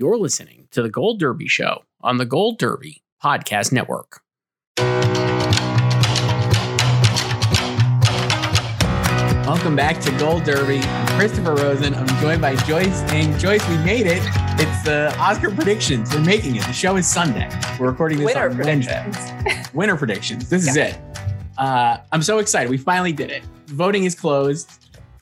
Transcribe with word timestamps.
You're 0.00 0.16
listening 0.16 0.66
to 0.70 0.80
the 0.80 0.88
Gold 0.88 1.20
Derby 1.20 1.46
Show 1.46 1.82
on 2.00 2.16
the 2.16 2.24
Gold 2.24 2.58
Derby 2.58 3.02
Podcast 3.22 3.70
Network. 3.70 4.22
Welcome 9.44 9.76
back 9.76 10.00
to 10.00 10.10
Gold 10.12 10.44
Derby. 10.44 10.78
I'm 10.78 11.18
Christopher 11.18 11.54
Rosen. 11.54 11.92
I'm 11.92 12.06
joined 12.22 12.40
by 12.40 12.56
Joyce. 12.56 13.02
And 13.12 13.38
Joyce, 13.38 13.68
we 13.68 13.76
made 13.84 14.06
it. 14.06 14.22
It's 14.58 14.82
the 14.84 15.14
Oscar 15.18 15.50
predictions. 15.50 16.14
We're 16.14 16.24
making 16.24 16.56
it. 16.56 16.62
The 16.62 16.72
show 16.72 16.96
is 16.96 17.06
Sunday. 17.06 17.50
We're 17.78 17.90
recording 17.90 18.20
this 18.20 18.34
Winner 18.34 18.48
on 18.48 18.56
Wednesday. 18.56 19.12
Winter 19.74 19.98
predictions. 19.98 20.48
This 20.48 20.66
is 20.66 20.78
it. 20.78 20.98
Uh, 21.58 21.98
I'm 22.10 22.22
so 22.22 22.38
excited. 22.38 22.70
We 22.70 22.78
finally 22.78 23.12
did 23.12 23.28
it. 23.30 23.42
Voting 23.66 24.04
is 24.04 24.14
closed. 24.14 24.70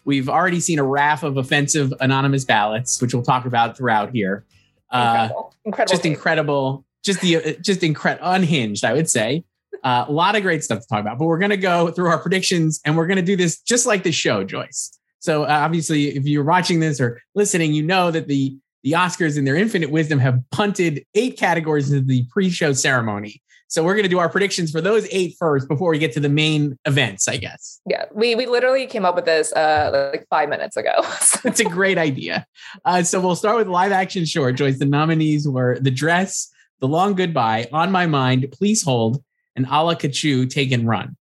We've 0.05 0.28
already 0.28 0.61
seen 0.61 0.78
a 0.78 0.84
raft 0.84 1.24
of 1.24 1.36
offensive 1.36 1.92
anonymous 1.98 2.45
ballots, 2.45 3.02
which 3.02 3.12
we'll 3.12 3.24
talk 3.24 3.45
about 3.45 3.77
throughout 3.77 4.12
here. 4.12 4.45
Uh, 4.91 5.28
Incredible. 5.28 5.55
Incredible. 5.64 5.91
just 5.92 6.06
incredible 6.06 6.84
just 7.05 7.20
the 7.20 7.36
uh, 7.36 7.53
just 7.61 7.83
incredible 7.83 8.27
unhinged 8.27 8.84
i 8.84 8.92
would 8.92 9.08
say 9.08 9.45
uh, 9.84 10.05
a 10.08 10.12
lot 10.12 10.34
of 10.34 10.42
great 10.42 10.64
stuff 10.64 10.80
to 10.80 10.86
talk 10.89 11.00
about 11.00 11.19
but 11.19 11.27
we're 11.27 11.39
going 11.39 11.50
to 11.50 11.56
go 11.56 11.91
through 11.91 12.08
our 12.08 12.19
predictions 12.19 12.80
and 12.84 12.97
we're 12.97 13.06
going 13.06 13.17
to 13.17 13.22
do 13.22 13.36
this 13.36 13.61
just 13.61 13.86
like 13.86 14.03
the 14.03 14.11
show 14.12 14.42
joyce 14.45 14.98
so 15.19 15.42
uh, 15.45 15.48
obviously 15.48 16.08
if 16.17 16.27
you're 16.27 16.45
watching 16.45 16.80
this 16.80 17.00
or 17.00 17.20
listening 17.34 17.72
you 17.75 17.83
know 17.83 18.11
that 18.11 18.28
the 18.28 18.56
the 18.83 18.92
oscars 18.92 19.36
in 19.36 19.45
their 19.45 19.56
infinite 19.56 19.91
wisdom 19.91 20.19
have 20.19 20.41
punted 20.50 21.05
eight 21.14 21.36
categories 21.36 21.92
into 21.92 22.05
the 22.06 22.25
pre-show 22.30 22.73
ceremony 22.73 23.42
so 23.69 23.84
we're 23.84 23.94
going 23.94 24.02
to 24.05 24.08
do 24.08 24.19
our 24.19 24.28
predictions 24.28 24.70
for 24.70 24.80
those 24.80 25.06
eight 25.12 25.34
first 25.38 25.69
before 25.69 25.91
we 25.91 25.98
get 25.98 26.12
to 26.12 26.20
the 26.20 26.28
main 26.28 26.78
events 26.86 27.28
i 27.28 27.36
guess 27.36 27.80
Yeah, 27.86 28.05
we 28.12 28.34
we 28.34 28.47
literally 28.47 28.86
came 28.86 29.05
up 29.05 29.14
with 29.14 29.24
this 29.27 29.52
uh 29.52 30.11
like 30.12 30.27
five 30.30 30.48
minutes 30.48 30.77
ago. 30.77 30.92
it's 31.44 31.61
a 31.61 31.64
great 31.64 31.98
idea. 31.98 32.46
Uh, 32.84 33.02
so 33.02 33.20
we'll 33.20 33.36
start 33.36 33.56
with 33.56 33.69
live 33.69 33.92
action 33.92 34.24
short. 34.24 34.56
Joyce, 34.56 34.78
the 34.78 34.86
nominees 34.86 35.46
were 35.46 35.78
The 35.80 35.91
Dress, 35.91 36.48
The 36.80 36.89
Long 36.89 37.14
Goodbye, 37.14 37.69
On 37.72 37.92
My 37.92 38.06
Mind, 38.06 38.46
Please 38.52 38.83
Hold, 38.83 39.22
and 39.55 39.66
Ala 39.66 39.94
Kachuu, 39.96 40.48
Take 40.50 40.72
and 40.72 40.86
Run. 40.89 41.16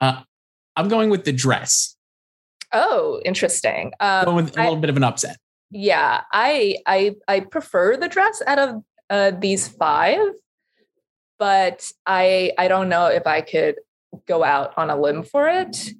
Uh, 0.00 0.22
I'm 0.76 0.88
going 0.88 1.10
with 1.10 1.24
The 1.24 1.32
Dress. 1.32 1.96
oh, 2.72 3.20
interesting. 3.24 3.92
Um, 4.00 4.24
going 4.24 4.44
with 4.44 4.56
a 4.58 4.62
little 4.62 4.76
bit 4.76 4.90
of 4.90 4.96
an 4.96 5.04
upset. 5.04 5.36
yeah, 5.70 6.22
I 6.32 6.76
I 6.86 7.14
I 7.28 7.40
prefer 7.40 7.96
the 7.96 8.08
dress 8.08 8.42
out 8.46 8.58
of 8.58 8.82
uh, 9.10 9.32
these 9.40 9.68
five, 9.68 10.18
but 11.38 11.90
I 12.06 12.52
I 12.58 12.68
don't 12.68 12.88
know 12.88 13.06
if 13.06 13.26
I 13.26 13.40
could 13.40 13.76
go 14.26 14.44
out 14.44 14.76
on 14.76 14.90
a 14.90 15.00
limb 15.00 15.22
for 15.22 15.48
it. 15.48 15.90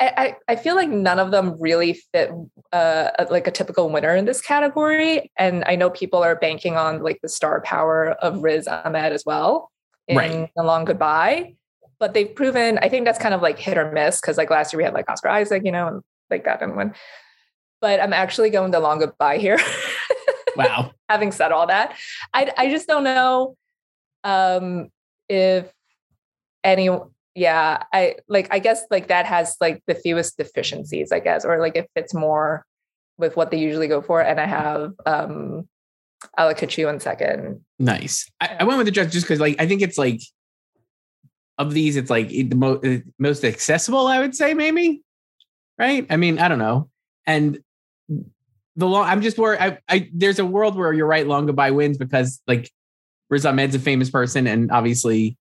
I, 0.00 0.36
I 0.48 0.52
I 0.52 0.56
feel 0.56 0.74
like 0.74 0.88
none 0.88 1.18
of 1.18 1.30
them 1.30 1.56
really 1.60 1.94
fit 2.12 2.30
uh, 2.72 3.10
like 3.30 3.46
a 3.46 3.50
typical 3.50 3.90
winner 3.90 4.14
in 4.16 4.24
this 4.24 4.40
category, 4.40 5.30
and 5.36 5.64
I 5.66 5.76
know 5.76 5.90
people 5.90 6.22
are 6.22 6.36
banking 6.36 6.76
on 6.76 7.02
like 7.02 7.20
the 7.22 7.28
star 7.28 7.60
power 7.60 8.10
of 8.10 8.42
Riz 8.42 8.66
Ahmed 8.66 9.12
as 9.12 9.24
well 9.24 9.70
in 10.08 10.16
Right. 10.16 10.50
The 10.56 10.62
Long 10.62 10.84
Goodbye. 10.84 11.54
But 11.98 12.14
they've 12.14 12.34
proven, 12.34 12.78
I 12.78 12.88
think 12.88 13.04
that's 13.04 13.18
kind 13.18 13.32
of 13.32 13.42
like 13.42 13.60
hit 13.60 13.78
or 13.78 13.92
miss 13.92 14.20
because 14.20 14.36
like 14.36 14.50
last 14.50 14.72
year 14.72 14.78
we 14.78 14.84
had 14.84 14.92
like 14.92 15.08
Oscar 15.08 15.28
Isaac, 15.28 15.62
you 15.64 15.70
know, 15.70 15.86
and 15.86 16.02
like 16.30 16.44
that 16.44 16.58
didn't 16.58 16.74
win. 16.74 16.94
But 17.80 18.00
I'm 18.00 18.12
actually 18.12 18.50
going 18.50 18.72
the 18.72 18.80
long 18.80 18.98
goodbye 18.98 19.38
here. 19.38 19.58
Wow. 20.56 20.92
Having 21.08 21.32
said 21.32 21.52
all 21.52 21.66
that, 21.66 21.96
I 22.34 22.52
I 22.56 22.70
just 22.70 22.86
don't 22.86 23.04
know 23.04 23.56
um 24.24 24.88
if 25.28 25.72
any 26.64 26.88
yeah, 27.34 27.82
I 27.92 28.16
like 28.28 28.48
I 28.50 28.58
guess 28.58 28.84
like 28.90 29.08
that 29.08 29.26
has 29.26 29.56
like 29.60 29.82
the 29.86 29.94
fewest 29.94 30.36
deficiencies, 30.36 31.12
I 31.12 31.20
guess, 31.20 31.44
or 31.44 31.58
like 31.60 31.76
it 31.76 31.90
fits 31.94 32.12
more 32.12 32.66
with 33.16 33.36
what 33.36 33.50
they 33.50 33.58
usually 33.58 33.88
go 33.88 34.02
for. 34.02 34.20
And 34.20 34.40
I 34.40 34.46
have 34.46 34.92
um 35.06 35.68
i'll 36.36 36.46
Ala 36.46 36.54
Kachuu 36.54 36.92
in 36.92 37.00
second. 37.00 37.64
Nice. 37.78 38.30
I, 38.40 38.56
I 38.60 38.64
went 38.64 38.78
with 38.78 38.86
The 38.86 38.92
Dress 38.92 39.12
just 39.12 39.26
because, 39.26 39.40
like, 39.40 39.56
I 39.58 39.66
think 39.66 39.82
it's 39.82 39.98
like, 39.98 40.20
of 41.58 41.74
these, 41.74 41.96
it's 41.96 42.10
like 42.10 42.28
the 42.28 42.54
mo- 42.54 42.80
uh, 42.84 42.98
most 43.18 43.44
accessible, 43.44 44.06
I 44.06 44.20
would 44.20 44.36
say, 44.36 44.54
maybe. 44.54 45.02
Right? 45.78 46.06
I 46.10 46.16
mean, 46.16 46.38
I 46.38 46.46
don't 46.48 46.60
know. 46.60 46.90
And 47.26 47.58
the 48.76 48.86
long 48.86 49.06
i'm 49.06 49.20
just 49.20 49.38
worried 49.38 49.58
I, 49.60 49.78
I 49.88 50.08
there's 50.14 50.38
a 50.38 50.46
world 50.46 50.76
where 50.76 50.92
you're 50.94 51.06
right 51.06 51.26
long 51.26 51.44
goodbye 51.44 51.72
wins 51.72 51.98
because 51.98 52.40
like 52.46 52.70
riz 53.32 53.46
ahmed's 53.46 53.74
a 53.74 53.78
famous 53.78 54.10
person 54.10 54.46
and 54.46 54.70
obviously 54.70 55.36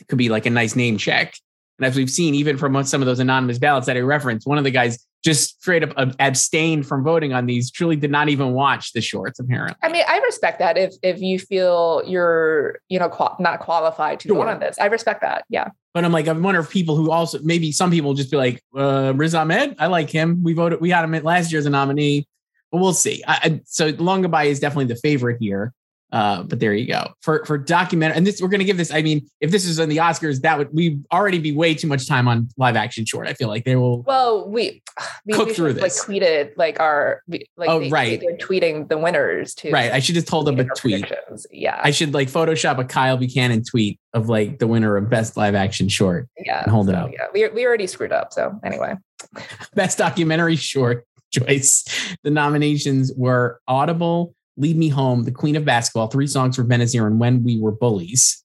it 0.00 0.08
could 0.08 0.18
be 0.18 0.28
like 0.28 0.46
a 0.46 0.50
nice 0.50 0.74
name 0.74 0.96
check. 0.96 1.34
And 1.78 1.86
as 1.86 1.96
we've 1.96 2.10
seen 2.10 2.34
even 2.34 2.56
from 2.56 2.82
some 2.84 3.02
of 3.02 3.06
those 3.06 3.20
anonymous 3.20 3.58
ballots 3.58 3.86
that 3.86 3.96
i 3.96 4.00
referenced 4.00 4.46
one 4.46 4.58
of 4.58 4.64
the 4.64 4.70
guys 4.70 5.06
just 5.24 5.60
straight 5.60 5.82
up 5.82 5.92
abstained 6.20 6.86
from 6.86 7.02
voting 7.02 7.32
on 7.32 7.46
these 7.46 7.70
truly 7.70 7.96
did 7.96 8.10
not 8.10 8.28
even 8.28 8.52
watch 8.52 8.92
the 8.92 9.00
shorts 9.00 9.40
apparently. 9.40 9.76
I 9.82 9.90
mean, 9.90 10.04
I 10.08 10.18
respect 10.18 10.60
that 10.60 10.78
if 10.78 10.94
if 11.02 11.20
you 11.20 11.38
feel 11.38 12.02
you're, 12.06 12.78
you 12.88 12.98
know, 12.98 13.08
qual- 13.08 13.36
not 13.40 13.58
qualified 13.60 14.20
to 14.20 14.28
vote 14.28 14.46
on 14.46 14.60
this. 14.60 14.78
I 14.78 14.86
respect 14.86 15.20
that. 15.22 15.44
Yeah. 15.48 15.70
but 15.92 16.04
i'm 16.04 16.12
like 16.12 16.28
i 16.28 16.32
wonder 16.32 16.60
if 16.60 16.70
people 16.70 16.94
who 16.94 17.10
also 17.10 17.40
maybe 17.42 17.72
some 17.72 17.90
people 17.90 18.14
just 18.14 18.30
be 18.30 18.36
like 18.36 18.62
uh 18.76 19.12
riz 19.16 19.34
ahmed? 19.34 19.76
I 19.78 19.88
like 19.88 20.08
him. 20.10 20.42
We 20.42 20.52
voted 20.54 20.80
we 20.80 20.90
had 20.90 21.04
him 21.04 21.12
last 21.24 21.50
year 21.50 21.58
as 21.58 21.66
a 21.66 21.70
nominee. 21.70 22.26
But 22.70 22.80
we'll 22.82 22.92
see. 22.92 23.24
I, 23.26 23.38
I, 23.42 23.60
so 23.64 23.88
long 23.98 24.22
goodbye 24.22 24.44
is 24.44 24.60
definitely 24.60 24.92
the 24.94 25.00
favorite 25.00 25.38
here 25.40 25.72
Uh, 26.10 26.42
but 26.42 26.58
there 26.58 26.72
you 26.72 26.86
go 26.86 27.12
for 27.20 27.44
for 27.44 27.58
documentary. 27.58 28.16
And 28.16 28.26
this 28.26 28.40
we're 28.40 28.48
going 28.48 28.60
to 28.60 28.64
give 28.64 28.78
this. 28.78 28.92
I 28.92 29.02
mean, 29.02 29.28
if 29.40 29.50
this 29.50 29.66
is 29.66 29.78
in 29.78 29.88
the 29.88 29.98
Oscars, 29.98 30.40
that 30.40 30.56
would 30.56 30.68
we 30.72 31.00
already 31.12 31.38
be 31.38 31.52
way 31.52 31.74
too 31.74 31.86
much 31.86 32.08
time 32.08 32.26
on 32.28 32.48
live 32.56 32.76
action 32.76 33.04
short. 33.04 33.26
I 33.28 33.34
feel 33.34 33.48
like 33.48 33.64
they 33.64 33.76
will. 33.76 34.02
Well, 34.02 34.48
we 34.48 34.82
we, 35.26 35.34
Cook 35.34 35.48
we 35.48 35.54
through 35.54 35.74
should, 35.74 35.82
this. 35.82 36.08
like 36.08 36.16
tweeted 36.22 36.52
like 36.56 36.80
our 36.80 37.22
like 37.56 37.68
Oh, 37.68 37.80
they, 37.80 37.90
right. 37.90 38.20
they're 38.20 38.38
tweeting 38.38 38.88
the 38.88 38.96
winners 38.96 39.54
too. 39.54 39.70
Right. 39.70 39.92
I 39.92 40.00
should 40.00 40.14
just 40.14 40.28
hold 40.30 40.48
up 40.48 40.58
a 40.58 40.64
tweet. 40.76 41.04
Yeah. 41.50 41.78
I 41.82 41.90
should 41.90 42.14
like 42.14 42.28
Photoshop 42.28 42.78
a 42.78 42.84
Kyle 42.84 43.16
Buchanan 43.18 43.62
tweet 43.62 44.00
of 44.14 44.28
like 44.28 44.58
the 44.58 44.66
winner 44.66 44.96
of 44.96 45.10
best 45.10 45.36
live 45.36 45.54
action 45.54 45.88
short, 45.88 46.26
yeah. 46.38 46.62
and 46.62 46.72
hold 46.72 46.88
it 46.88 46.94
up. 46.94 47.10
Yeah. 47.12 47.26
We 47.34 47.48
we 47.48 47.66
already 47.66 47.86
screwed 47.86 48.12
up. 48.12 48.32
So 48.32 48.58
anyway. 48.64 48.94
best 49.74 49.98
documentary 49.98 50.56
short 50.56 51.04
Joyce. 51.32 51.84
The 52.22 52.30
nominations 52.30 53.12
were 53.16 53.60
Audible, 53.68 54.34
Lead 54.58 54.76
Me 54.76 54.88
Home, 54.88 55.22
The 55.24 55.30
Queen 55.30 55.56
of 55.56 55.64
Basketball, 55.64 56.08
three 56.08 56.26
songs 56.26 56.56
for 56.56 56.64
Benazir, 56.64 57.06
and 57.06 57.18
When 57.18 57.44
We 57.44 57.58
Were 57.58 57.72
Bullies. 57.72 58.44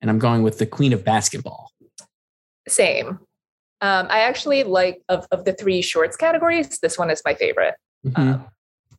And 0.00 0.10
I'm 0.10 0.18
going 0.18 0.42
with 0.42 0.58
The 0.58 0.66
Queen 0.66 0.92
of 0.92 1.04
Basketball. 1.04 1.70
Same. 2.66 3.20
Um, 3.82 4.06
I 4.10 4.20
actually 4.20 4.64
like 4.64 5.02
of, 5.08 5.26
of 5.30 5.44
the 5.44 5.52
three 5.52 5.82
shorts 5.82 6.16
categories, 6.16 6.78
this 6.80 6.98
one 6.98 7.10
is 7.10 7.22
my 7.24 7.34
favorite. 7.34 7.74
Mhm. 8.04 8.18
Um, 8.18 8.46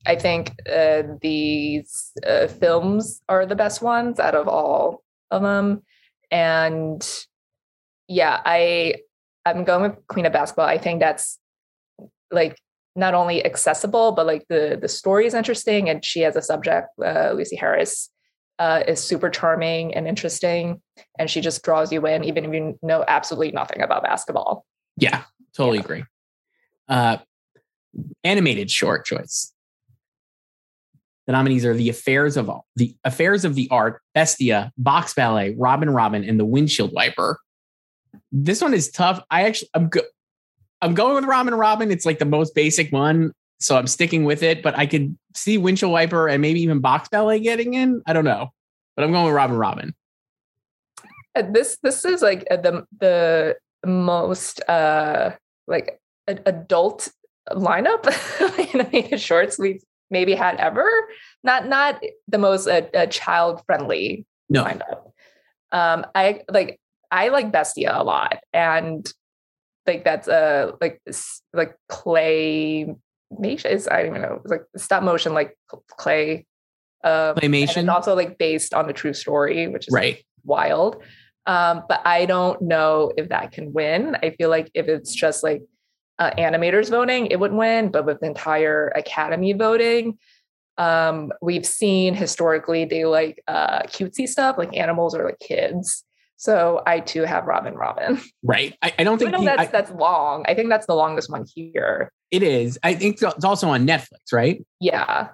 I 0.06 0.16
think 0.16 0.54
uh, 0.72 1.04
these 1.22 2.12
uh, 2.26 2.48
films 2.48 3.22
are 3.30 3.46
the 3.46 3.56
best 3.56 3.82
ones 3.82 4.20
out 4.20 4.34
of 4.34 4.48
all 4.48 5.04
of 5.30 5.44
them, 5.44 5.84
and 6.32 7.08
yeah, 8.08 8.42
I 8.44 8.96
I'm 9.46 9.64
going 9.64 9.84
with 9.84 10.08
Queen 10.08 10.26
of 10.26 10.34
Basketball. 10.34 10.66
I 10.66 10.80
think 10.80 11.02
that's 11.02 11.38
like 12.32 12.58
not 12.96 13.14
only 13.14 13.44
accessible, 13.46 14.12
but 14.12 14.26
like 14.26 14.46
the 14.50 14.78
the 14.82 14.88
story 14.88 15.26
is 15.26 15.34
interesting, 15.34 15.90
and 15.90 16.04
she 16.04 16.26
as 16.26 16.36
a 16.36 16.42
subject, 16.42 16.90
uh, 17.04 17.32
Lucy 17.34 17.56
Harris, 17.56 18.10
uh, 18.60 18.84
is 18.88 19.00
super 19.02 19.30
charming 19.30 19.94
and 19.96 20.08
interesting, 20.08 20.82
and 21.18 21.30
she 21.30 21.42
just 21.42 21.64
draws 21.64 21.92
you 21.92 22.06
in, 22.06 22.24
even 22.24 22.46
if 22.46 22.54
you 22.54 22.78
know 22.82 23.04
absolutely 23.08 23.52
nothing 23.52 23.82
about 23.82 24.04
basketball. 24.04 24.66
yeah, 24.98 25.24
totally 25.56 25.78
Yeah. 25.78 25.84
agree. 25.84 26.04
Uh, 26.90 27.18
animated 28.24 28.70
short 28.70 29.06
Joyce. 29.06 29.54
The 31.28 31.34
nominees 31.34 31.66
are 31.66 31.74
The 31.74 31.90
Affairs 31.90 32.36
of 32.36 32.50
the 32.76 32.96
Affairs 33.06 33.46
of 33.46 33.56
the 33.56 33.68
Art, 33.72 34.02
Bestia, 34.14 34.72
Box 34.78 35.14
Ballet, 35.14 35.56
Robin 35.58 35.90
Robin, 35.90 36.24
and 36.24 36.40
The 36.40 36.46
Windshield 36.46 36.92
Wiper. 36.94 37.40
This 38.32 38.62
one 38.62 38.74
is 38.74 38.92
tough. 38.92 39.24
I 39.32 39.44
actually 39.44 39.70
I'm 39.74 39.88
go- 39.88 40.02
I'm 40.82 40.94
going 40.94 41.16
with 41.16 41.26
Robin 41.26 41.54
Robin. 41.54 41.92
It's 41.92 42.06
like 42.06 42.20
the 42.20 42.26
most 42.26 42.56
basic 42.56 42.92
one, 42.92 43.32
so 43.60 43.78
I'm 43.78 43.88
sticking 43.88 44.24
with 44.24 44.44
it. 44.44 44.64
But 44.64 44.78
I 44.78 44.86
could 44.86 45.18
see 45.36 45.58
Windshield 45.58 45.92
Wiper 45.92 46.28
and 46.28 46.42
maybe 46.42 46.62
even 46.62 46.80
Box 46.80 47.10
Ballet 47.10 47.40
getting 47.40 47.74
in. 47.74 48.02
I 48.06 48.14
don't 48.14 48.26
know, 48.26 48.52
but 48.96 49.04
I'm 49.04 49.12
going 49.12 49.26
with 49.26 49.34
Robin 49.34 49.58
Robin. 49.58 49.94
Uh, 51.36 51.44
this 51.50 51.78
this 51.84 52.04
is 52.04 52.22
like 52.22 52.46
uh, 52.52 52.58
the 52.58 52.86
the 53.00 53.56
most 53.86 54.62
uh 54.70 55.32
like 55.68 56.00
a, 56.28 56.38
adult 56.46 57.10
lineup 57.52 58.06
in 58.74 58.82
animated 58.82 59.20
shorts 59.20 59.58
we've 59.58 59.82
maybe 60.10 60.34
had 60.34 60.56
ever. 60.58 60.88
Not 61.44 61.68
not 61.68 62.02
the 62.28 62.38
most 62.38 62.68
uh, 62.68 62.82
uh, 62.94 63.06
child 63.08 63.62
friendly 63.66 64.26
No. 64.50 64.64
lineup. 64.64 65.12
Um, 65.72 66.06
I 66.14 66.42
like 66.50 66.80
I 67.12 67.30
like 67.30 67.52
Bestia 67.52 67.94
a 67.96 68.04
lot, 68.04 68.40
and 68.54 69.12
like 69.88 70.04
that's 70.04 70.28
a 70.28 70.74
like 70.82 71.02
like 71.54 71.76
clay 71.90 72.96
is 73.44 73.88
I 73.88 74.04
don't 74.04 74.08
even 74.08 74.22
know 74.22 74.42
it's 74.44 74.52
like 74.52 74.64
stop 74.78 75.04
motion 75.04 75.34
like 75.34 75.58
clay. 75.98 76.46
And 77.04 77.38
Claymation? 77.38 77.78
It's 77.78 77.90
also 77.90 78.16
like 78.16 78.38
based 78.38 78.74
on 78.74 78.90
a 78.90 78.94
true 78.94 79.14
story, 79.14 79.68
which 79.68 79.88
is 79.88 79.94
Right. 79.94 80.24
wild. 80.44 81.02
Um, 81.48 81.84
but 81.90 82.02
I 82.06 82.26
don't 82.26 82.62
know 82.62 83.12
if 83.18 83.30
that 83.30 83.52
can 83.52 83.74
win. 83.74 84.16
I 84.22 84.32
feel 84.32 84.50
like 84.50 84.70
if 84.76 84.88
it's 84.88 85.14
just 85.14 85.44
like 85.44 85.64
uh, 86.20 86.32
animators 86.38 86.90
voting, 86.92 87.28
it 87.28 87.40
would 87.40 87.54
win. 87.54 87.90
But 87.90 88.06
with 88.06 88.20
the 88.20 88.28
entire 88.28 88.90
academy 88.90 89.54
voting, 89.54 90.20
um, 90.78 91.32
we've 91.42 91.66
seen 91.66 92.14
historically 92.14 92.86
they 92.86 93.06
like 93.06 93.42
uh, 93.48 93.82
cutesy 93.84 94.28
stuff, 94.28 94.58
like 94.58 94.78
animals 94.78 95.16
or 95.16 95.26
like 95.26 95.40
kids. 95.40 96.04
So 96.42 96.82
I 96.88 97.02
too 97.02 97.22
have 97.22 97.46
Robin 97.46 97.76
Robin. 97.76 98.20
Right. 98.44 98.76
I, 98.82 98.92
I 98.98 99.04
don't 99.04 99.20
think 99.20 99.32
though 99.32 99.44
that's 99.44 99.60
I- 99.62 99.66
that's 99.68 99.92
long. 99.92 100.44
I 100.48 100.56
think 100.56 100.70
that's 100.70 100.88
the 100.88 100.96
longest 100.96 101.30
one 101.30 101.46
here. 101.54 102.12
it 102.32 102.42
is. 102.42 102.80
I 102.82 102.96
think 102.96 103.22
it's 103.22 103.46
also 103.46 103.70
on 103.70 103.86
Netflix, 103.86 104.34
right? 104.34 104.66
Yeah. 104.80 105.28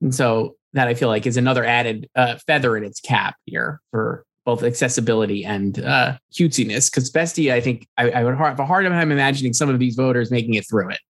And 0.00 0.14
so 0.14 0.56
that 0.72 0.88
I 0.88 0.94
feel 0.94 1.08
like 1.08 1.26
is 1.26 1.36
another 1.36 1.62
added 1.62 2.08
uh, 2.16 2.36
feather 2.46 2.74
in 2.78 2.84
its 2.84 3.00
cap 3.00 3.34
here 3.44 3.82
for 3.90 4.24
both 4.46 4.62
accessibility 4.62 5.44
and 5.44 5.78
uh, 5.80 6.16
cutesiness. 6.32 6.90
Because 6.90 7.10
Bestia, 7.10 7.54
I 7.54 7.60
think 7.60 7.86
I, 7.98 8.10
I 8.10 8.24
would 8.24 8.34
have 8.38 8.58
a 8.58 8.64
hard 8.64 8.86
time 8.86 9.12
imagining 9.12 9.52
some 9.52 9.68
of 9.68 9.78
these 9.78 9.94
voters 9.94 10.30
making 10.30 10.54
it 10.54 10.66
through 10.66 10.88
it. 10.90 11.00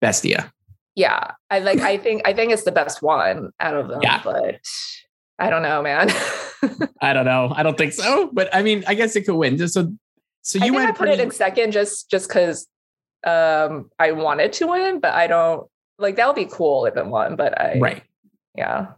Bestia. 0.00 0.52
Yeah. 0.94 1.32
I 1.50 1.58
like 1.58 1.80
I 1.80 1.96
think 1.96 2.22
I 2.24 2.32
think 2.32 2.52
it's 2.52 2.62
the 2.62 2.70
best 2.70 3.02
one 3.02 3.50
out 3.58 3.74
of 3.74 3.88
them. 3.88 3.98
Yeah. 4.04 4.20
But 4.22 4.60
I 5.38 5.50
don't 5.50 5.62
know, 5.62 5.82
man. 5.82 6.10
I 7.00 7.12
don't 7.12 7.24
know. 7.24 7.52
I 7.54 7.62
don't 7.62 7.78
think 7.78 7.92
so. 7.92 8.30
But 8.32 8.54
I 8.54 8.62
mean, 8.62 8.84
I 8.86 8.94
guess 8.94 9.14
it 9.16 9.22
could 9.24 9.36
win. 9.36 9.56
Just 9.56 9.74
so 9.74 9.92
so 10.42 10.58
I 10.60 10.66
you 10.66 10.72
I 10.74 10.76
went 10.76 10.96
put 10.96 11.06
pretty, 11.06 11.20
it 11.20 11.24
in 11.24 11.30
second 11.30 11.72
just 11.72 12.10
just 12.10 12.28
because 12.28 12.66
um 13.26 13.90
I 13.98 14.12
wanted 14.12 14.52
to 14.54 14.66
win, 14.66 15.00
but 15.00 15.12
I 15.14 15.26
don't 15.26 15.66
like 15.98 16.16
that 16.16 16.26
would 16.26 16.36
be 16.36 16.46
cool 16.50 16.86
if 16.86 16.96
it 16.96 17.06
won. 17.06 17.36
But 17.36 17.60
I 17.60 17.78
right. 17.78 18.02
yeah. 18.54 18.88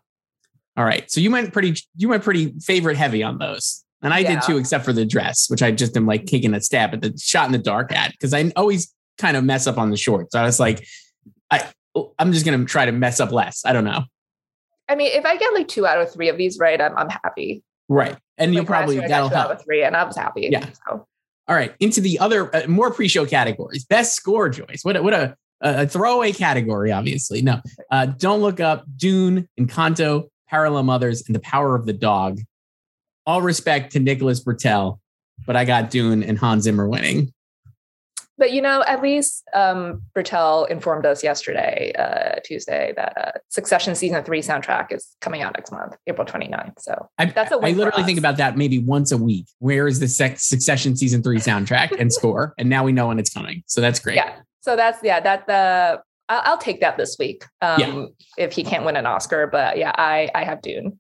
All 0.76 0.84
right. 0.84 1.10
So 1.10 1.20
you 1.20 1.31
went 1.31 1.52
pretty 1.52 1.75
you 1.96 2.08
went 2.08 2.22
pretty 2.22 2.54
favorite 2.60 2.96
heavy 2.96 3.22
on 3.22 3.38
those. 3.38 3.84
And 4.02 4.14
I 4.14 4.20
Yeah. 4.20 4.36
did 4.36 4.43
too, 4.43 4.56
except 4.56 4.86
for 4.86 4.94
the 4.94 5.04
dress, 5.04 5.50
which 5.50 5.62
I 5.62 5.72
just 5.72 5.94
am 5.94 6.06
like 6.06 6.25
taking 6.25 6.54
a 6.54 6.60
stab 6.60 6.94
at 6.94 7.02
the 7.02 7.14
shot 7.19 7.44
in 7.46 7.52
the 7.52 7.58
dark 7.58 7.93
at 7.93 8.12
because 8.12 8.32
I 8.32 8.50
always 8.56 8.94
kind 9.19 9.36
of 9.36 9.44
mess 9.44 9.66
up 9.66 9.76
on 9.76 9.90
the 9.90 9.96
shorts. 9.98 10.34
I 10.34 10.43
was 10.43 10.58
like, 10.58 10.86
I 11.50 11.69
I'm 12.19 12.32
just 12.32 12.46
gonna 12.46 12.64
try 12.64 12.86
to 12.86 12.93
mess 12.93 13.20
up 13.20 13.32
less. 13.32 13.66
I 13.66 13.75
don't 13.75 13.84
know. 13.84 14.04
I 14.90 14.94
mean, 14.96 15.10
if 15.12 15.25
I 15.25 15.37
get 15.37 15.54
like 15.54 15.69
two 15.69 15.87
out 15.87 16.00
of 16.00 16.12
three 16.12 16.28
of 16.28 16.37
these 16.37 16.58
right, 16.58 16.81
I'm 16.81 16.96
I'm 16.98 17.08
happy. 17.08 17.62
Right. 17.88 18.16
And 18.37 18.52
you'll 18.52 18.62
Like, 18.62 18.69
probably 18.69 18.96
year 18.96 19.08
that'll 19.08 19.28
two 19.31 19.34
out 19.37 19.46
help. 19.48 19.58
of 19.58 19.64
three, 19.64 19.82
and 19.84 19.96
I 19.96 20.04
was 20.04 20.16
happy. 20.16 20.48
Yeah. 20.50 20.66
So 20.88 21.06
All 21.48 21.54
right. 21.56 21.75
Into 21.81 22.00
the 22.00 22.19
other 22.19 22.54
uh, 22.54 22.66
more 22.69 22.90
pre-show 22.92 23.25
categories. 23.25 23.84
Best 23.84 24.14
score, 24.14 24.48
Joyce. 24.48 24.81
What 24.82 24.96
a, 24.96 25.02
what 25.02 25.14
a 25.14 25.37
a 25.62 25.87
throwaway 25.87 26.32
category, 26.32 26.90
obviously. 26.90 27.42
No. 27.42 27.60
Uh, 27.90 28.06
don't 28.06 28.40
look 28.40 28.60
up 28.60 28.84
Dune, 28.96 29.48
Encanto, 29.58 30.28
Parallel 30.48 30.84
Mothers, 30.84 31.22
and 31.26 31.34
The 31.36 31.40
Power 31.40 31.75
of 31.75 31.86
the 31.86 31.93
Dog. 31.93 32.40
All 33.26 33.43
respect 33.43 33.93
to 33.93 34.00
Nicholas 34.00 34.43
Britell, 34.43 34.98
but 35.46 35.56
I 35.56 35.64
got 35.64 35.90
Dune 35.90 36.22
and 36.22 36.38
Hans 36.38 36.64
Zimmer 36.64 36.88
winning. 36.88 37.32
But 38.40 38.52
you 38.52 38.62
know, 38.62 38.82
at 38.88 39.02
least 39.02 39.46
um 39.54 40.00
Britell 40.16 40.69
informed 40.69 41.04
us 41.06 41.22
yesterday, 41.22 41.92
uh 41.96 42.40
Tuesday, 42.44 42.94
that 42.96 43.12
uh, 43.16 43.38
Succession 43.50 43.94
season 43.94 44.25
three 44.25 44.40
soundtrack 44.40 44.90
is 44.92 45.14
coming 45.20 45.42
out 45.42 45.52
next 45.56 45.70
month, 45.70 45.94
April 46.06 46.26
29th. 46.26 46.81
So 46.81 47.08
I, 47.19 47.26
That's 47.26 47.52
a 47.52 47.58
win 47.58 47.66
I 47.75 47.76
literally 47.76 48.02
think 48.02 48.19
about 48.19 48.38
that 48.38 48.56
maybe 48.56 48.78
once 48.78 49.12
a 49.12 49.19
week. 49.19 49.46
Where 49.58 49.87
is 49.87 50.00
the 50.00 50.08
sex, 50.08 50.44
Succession 50.48 50.96
season 50.96 51.22
three 51.22 51.37
soundtrack 51.38 51.90
and 52.00 52.10
score? 52.12 52.54
And 52.58 52.70
now 52.70 52.82
we 52.82 52.92
know 52.92 53.08
when 53.08 53.19
it's 53.19 53.32
coming. 53.32 53.62
So 53.66 53.81
that's 53.82 54.00
great. 54.00 54.16
yeah. 54.16 54.37
So 54.62 54.75
that's 54.75 54.98
yeah, 55.04 55.20
that 55.20 55.46
the 55.46 56.00
I'll, 56.31 56.43
I'll 56.52 56.58
take 56.58 56.81
that 56.81 56.96
this 56.96 57.16
week. 57.19 57.44
Um 57.60 57.81
Yeah. 57.81 58.06
if 58.38 58.52
he 58.54 58.64
can't 58.64 58.86
win 58.86 58.96
an 58.96 59.04
Oscar. 59.04 59.46
But 59.48 59.76
yeah, 59.76 59.93
I 59.94 60.31
I 60.34 60.44
have 60.44 60.62
Dune. 60.62 60.98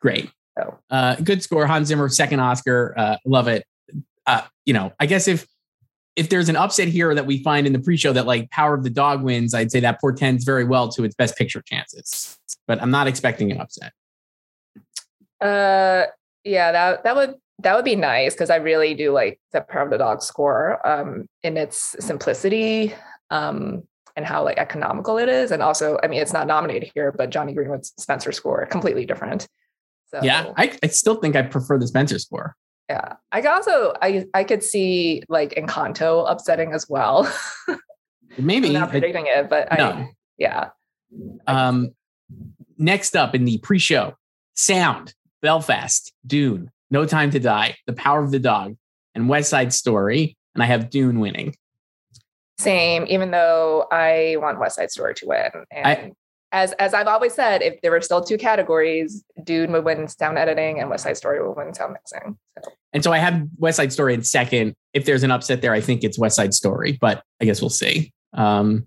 Great. 0.00 0.30
So. 0.58 0.78
Uh, 0.90 1.14
good 1.16 1.42
score. 1.42 1.66
Hans 1.66 1.88
Zimmer, 1.88 2.08
second 2.08 2.40
Oscar. 2.40 2.94
Uh, 2.96 3.16
love 3.26 3.48
it. 3.48 3.64
Uh, 4.26 4.42
you 4.64 4.72
know, 4.72 4.92
I 4.98 5.06
guess 5.06 5.28
if 5.28 5.46
if 6.20 6.28
there's 6.28 6.50
an 6.50 6.56
upset 6.56 6.86
here 6.86 7.14
that 7.14 7.24
we 7.24 7.42
find 7.42 7.66
in 7.66 7.72
the 7.72 7.78
pre-show 7.78 8.12
that 8.12 8.26
like 8.26 8.50
Power 8.50 8.74
of 8.74 8.84
the 8.84 8.90
Dog 8.90 9.22
wins, 9.22 9.54
I'd 9.54 9.72
say 9.72 9.80
that 9.80 10.02
portends 10.02 10.44
very 10.44 10.64
well 10.64 10.90
to 10.90 11.02
its 11.02 11.14
best 11.14 11.34
picture 11.34 11.62
chances. 11.62 12.38
But 12.66 12.82
I'm 12.82 12.90
not 12.90 13.08
expecting 13.08 13.50
an 13.50 13.58
upset. 13.58 13.94
Uh, 15.40 16.04
yeah, 16.44 16.72
that 16.72 17.04
that 17.04 17.16
would 17.16 17.36
that 17.60 17.74
would 17.74 17.86
be 17.86 17.96
nice 17.96 18.34
because 18.34 18.50
I 18.50 18.56
really 18.56 18.92
do 18.92 19.12
like 19.12 19.40
the 19.52 19.62
Power 19.62 19.84
of 19.84 19.90
the 19.90 19.96
Dog 19.96 20.22
score 20.22 20.86
um, 20.86 21.26
in 21.42 21.56
its 21.56 21.96
simplicity 21.98 22.94
um, 23.30 23.84
and 24.14 24.26
how 24.26 24.44
like 24.44 24.58
economical 24.58 25.16
it 25.16 25.30
is, 25.30 25.52
and 25.52 25.62
also 25.62 25.98
I 26.02 26.08
mean 26.08 26.20
it's 26.20 26.34
not 26.34 26.46
nominated 26.46 26.90
here, 26.94 27.14
but 27.16 27.30
Jonny 27.30 27.54
Greenwood's 27.54 27.94
Spencer 27.96 28.30
score 28.30 28.66
completely 28.66 29.06
different. 29.06 29.48
So 30.08 30.20
Yeah, 30.22 30.52
I, 30.58 30.76
I 30.82 30.88
still 30.88 31.14
think 31.14 31.34
I 31.34 31.40
prefer 31.40 31.78
the 31.78 31.86
Spencer 31.86 32.18
score. 32.18 32.56
Yeah, 32.90 33.14
I 33.30 33.40
also 33.42 33.94
I 34.02 34.26
I 34.34 34.42
could 34.42 34.64
see 34.64 35.22
like 35.28 35.54
Encanto 35.54 36.28
upsetting 36.28 36.72
as 36.72 36.88
well. 36.88 37.32
Maybe. 38.38 38.66
I'm 38.68 38.72
not 38.72 38.90
predicting 38.90 39.26
it, 39.28 39.48
but 39.48 39.72
I 39.72 40.10
yeah 40.38 40.70
Um, 41.46 41.90
next 42.78 43.14
up 43.14 43.34
in 43.36 43.44
the 43.44 43.58
pre-show, 43.58 44.14
Sound, 44.54 45.14
Belfast, 45.40 46.12
Dune, 46.26 46.72
No 46.90 47.06
Time 47.06 47.30
to 47.30 47.38
Die, 47.38 47.76
The 47.86 47.92
Power 47.92 48.24
of 48.24 48.32
the 48.32 48.40
Dog, 48.40 48.76
and 49.14 49.28
West 49.28 49.50
Side 49.50 49.72
Story. 49.72 50.36
And 50.56 50.62
I 50.64 50.66
have 50.66 50.90
Dune 50.90 51.20
winning. 51.20 51.54
Same, 52.58 53.06
even 53.08 53.30
though 53.30 53.86
I 53.92 54.36
want 54.40 54.58
West 54.58 54.76
Side 54.76 54.90
Story 54.90 55.14
to 55.14 55.26
win. 55.26 55.50
And 55.70 55.86
I- 55.86 56.12
as 56.52 56.72
as 56.74 56.94
I've 56.94 57.06
always 57.06 57.34
said, 57.34 57.62
if 57.62 57.80
there 57.80 57.90
were 57.90 58.00
still 58.00 58.22
two 58.22 58.38
categories, 58.38 59.24
Dune 59.44 59.72
would 59.72 59.84
win 59.84 60.08
sound 60.08 60.38
editing 60.38 60.80
and 60.80 60.90
West 60.90 61.04
Side 61.04 61.16
Story 61.16 61.40
would 61.46 61.56
win 61.56 61.72
sound 61.74 61.92
mixing. 61.92 62.36
So 62.62 62.70
And 62.92 63.04
so 63.04 63.12
I 63.12 63.18
have 63.18 63.42
West 63.58 63.76
Side 63.76 63.92
Story 63.92 64.14
in 64.14 64.22
second. 64.22 64.74
If 64.92 65.04
there's 65.04 65.22
an 65.22 65.30
upset 65.30 65.62
there, 65.62 65.72
I 65.72 65.80
think 65.80 66.02
it's 66.02 66.18
West 66.18 66.36
Side 66.36 66.52
Story, 66.54 66.98
but 67.00 67.22
I 67.40 67.44
guess 67.44 67.60
we'll 67.60 67.70
see. 67.70 68.12
Um, 68.32 68.86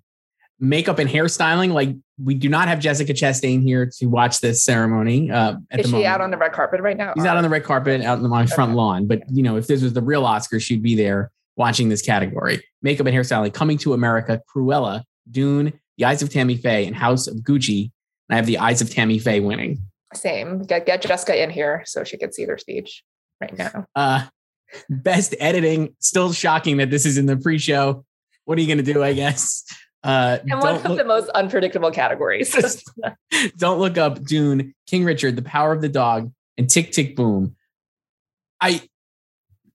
makeup 0.59 0.99
and 0.99 1.09
hairstyling, 1.09 1.71
like 1.73 1.95
we 2.23 2.35
do 2.35 2.47
not 2.49 2.67
have 2.67 2.79
Jessica 2.79 3.13
Chastain 3.13 3.63
here 3.63 3.89
to 3.99 4.05
watch 4.07 4.39
this 4.39 4.63
ceremony. 4.63 5.31
Uh, 5.31 5.55
at 5.71 5.79
is 5.79 5.85
the 5.85 5.89
she 5.89 5.91
moment. 5.93 6.05
out 6.07 6.21
on 6.21 6.31
the 6.31 6.37
red 6.37 6.51
carpet 6.53 6.81
right 6.81 6.97
now? 6.97 7.13
She's 7.15 7.25
out 7.25 7.37
on 7.37 7.43
the 7.43 7.49
red 7.49 7.63
carpet, 7.63 8.01
out 8.01 8.19
on 8.19 8.29
my 8.29 8.45
front 8.45 8.69
Okay. 8.71 8.75
lawn. 8.77 9.07
But 9.07 9.21
you 9.31 9.43
know, 9.43 9.55
if 9.57 9.67
this 9.67 9.81
was 9.81 9.93
the 9.93 10.01
real 10.01 10.25
Oscar, 10.25 10.59
she'd 10.59 10.83
be 10.83 10.95
there 10.95 11.31
watching 11.55 11.89
this 11.89 12.01
category. 12.01 12.63
Makeup 12.81 13.07
and 13.07 13.15
hairstyling, 13.15 13.53
Coming 13.53 13.77
to 13.79 13.93
America, 13.93 14.41
Cruella, 14.53 15.03
Dune, 15.29 15.73
The 15.97 16.05
Eyes 16.05 16.21
of 16.21 16.29
Tammy 16.29 16.57
Faye, 16.57 16.85
and 16.85 16.95
House 16.95 17.27
of 17.27 17.37
Gucci. 17.37 17.91
And 18.29 18.33
I 18.33 18.35
have 18.37 18.45
The 18.45 18.57
Eyes 18.57 18.81
of 18.81 18.89
Tammy 18.89 19.19
Faye 19.19 19.39
winning. 19.39 19.79
Same. 20.13 20.63
Get 20.63 20.85
get 20.85 21.01
Jessica 21.01 21.41
in 21.41 21.49
here 21.49 21.83
so 21.85 22.03
she 22.03 22.17
could 22.17 22.33
see 22.33 22.45
their 22.45 22.57
speech 22.57 23.03
right 23.41 23.57
now. 23.57 23.85
Uh, 23.95 24.25
best 24.89 25.35
editing, 25.39 25.95
still 25.99 26.31
shocking 26.33 26.77
that 26.77 26.89
this 26.89 27.05
is 27.05 27.17
in 27.17 27.25
the 27.25 27.37
pre-show. 27.37 28.05
What 28.45 28.57
are 28.57 28.61
you 28.61 28.67
going 28.67 28.83
to 28.83 28.93
do? 28.93 29.03
I 29.03 29.13
guess. 29.13 29.63
Uh, 30.03 30.37
And 30.49 30.59
one 30.59 30.75
of 30.75 30.85
look- 30.85 30.97
the 30.97 31.05
most 31.05 31.29
unpredictable 31.29 31.91
categories. 31.91 32.83
don't 33.57 33.79
look 33.79 33.97
up 33.97 34.23
Dune, 34.23 34.73
King 34.87 35.03
Richard, 35.03 35.35
The 35.35 35.41
Power 35.41 35.71
of 35.71 35.81
the 35.81 35.89
Dog, 35.89 36.31
and 36.57 36.69
Tick 36.69 36.91
Tick 36.91 37.15
Boom. 37.15 37.55
I 38.61 38.81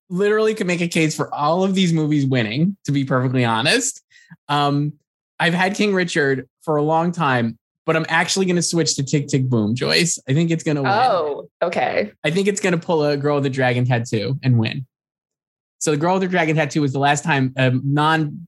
literally 0.08 0.54
could 0.54 0.66
make 0.66 0.80
a 0.80 0.88
case 0.88 1.14
for 1.14 1.32
all 1.34 1.64
of 1.64 1.74
these 1.74 1.92
movies 1.92 2.24
winning, 2.24 2.76
to 2.84 2.92
be 2.92 3.04
perfectly 3.04 3.44
honest. 3.44 4.02
Um, 4.48 4.94
I've 5.40 5.54
had 5.54 5.74
King 5.74 5.94
Richard 5.94 6.48
for 6.62 6.76
a 6.76 6.82
long 6.82 7.12
time, 7.12 7.58
but 7.86 7.96
I'm 7.96 8.06
actually 8.08 8.46
going 8.46 8.56
to 8.56 8.62
switch 8.62 8.96
to 8.96 9.04
Tick 9.04 9.28
Tick 9.28 9.48
Boom, 9.48 9.74
Joyce. 9.74 10.18
I 10.28 10.34
think 10.34 10.50
it's 10.50 10.64
going 10.64 10.76
to 10.76 10.82
win. 10.82 10.92
oh, 10.92 11.48
okay. 11.62 12.12
I 12.24 12.30
think 12.30 12.48
it's 12.48 12.60
going 12.60 12.78
to 12.78 12.78
pull 12.78 13.04
a 13.04 13.16
Girl 13.16 13.36
with 13.36 13.46
a 13.46 13.50
Dragon 13.50 13.84
tattoo 13.84 14.38
and 14.42 14.58
win. 14.58 14.86
So, 15.78 15.92
the 15.92 15.96
Girl 15.96 16.14
with 16.14 16.22
the 16.22 16.28
Dragon 16.28 16.56
tattoo 16.56 16.82
was 16.82 16.92
the 16.92 16.98
last 16.98 17.24
time 17.24 17.52
a 17.56 17.70
non 17.70 18.46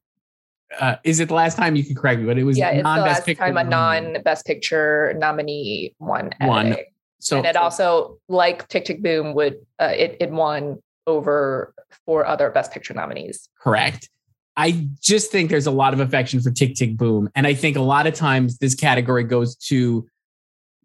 uh, 0.78 0.96
is 1.04 1.20
it 1.20 1.28
the 1.28 1.34
last 1.34 1.56
time 1.56 1.74
you 1.74 1.84
can 1.84 1.94
correct 1.94 2.20
me? 2.20 2.26
But 2.26 2.38
it 2.38 2.44
was 2.44 2.56
yeah, 2.56 2.70
it's 2.70 2.82
the 2.82 2.88
last 2.88 3.26
picture. 3.26 3.42
time 3.42 3.56
a 3.56 3.64
non-best 3.64 4.46
picture 4.46 5.14
nominee 5.18 5.94
won. 5.98 6.30
Editing. 6.40 6.84
So 7.18 7.36
and 7.36 7.46
it 7.46 7.56
also, 7.56 8.18
like 8.28 8.68
Tick 8.68 8.84
Tick 8.84 9.02
Boom, 9.02 9.34
would 9.34 9.56
uh, 9.78 9.92
it 9.96 10.16
it 10.20 10.30
won 10.30 10.80
over 11.06 11.74
four 12.06 12.24
other 12.24 12.50
best 12.50 12.72
picture 12.72 12.94
nominees. 12.94 13.48
correct. 13.60 14.08
I 14.56 14.88
just 15.00 15.30
think 15.30 15.50
there's 15.50 15.66
a 15.66 15.70
lot 15.70 15.94
of 15.94 16.00
affection 16.00 16.40
for 16.40 16.50
Tick 16.50 16.74
Tick 16.74 16.96
Boom, 16.96 17.30
and 17.34 17.46
I 17.46 17.54
think 17.54 17.76
a 17.76 17.82
lot 17.82 18.06
of 18.06 18.14
times 18.14 18.58
this 18.58 18.74
category 18.74 19.24
goes 19.24 19.56
to 19.56 20.06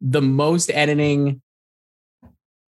the 0.01 0.21
most 0.21 0.69
editing. 0.71 1.41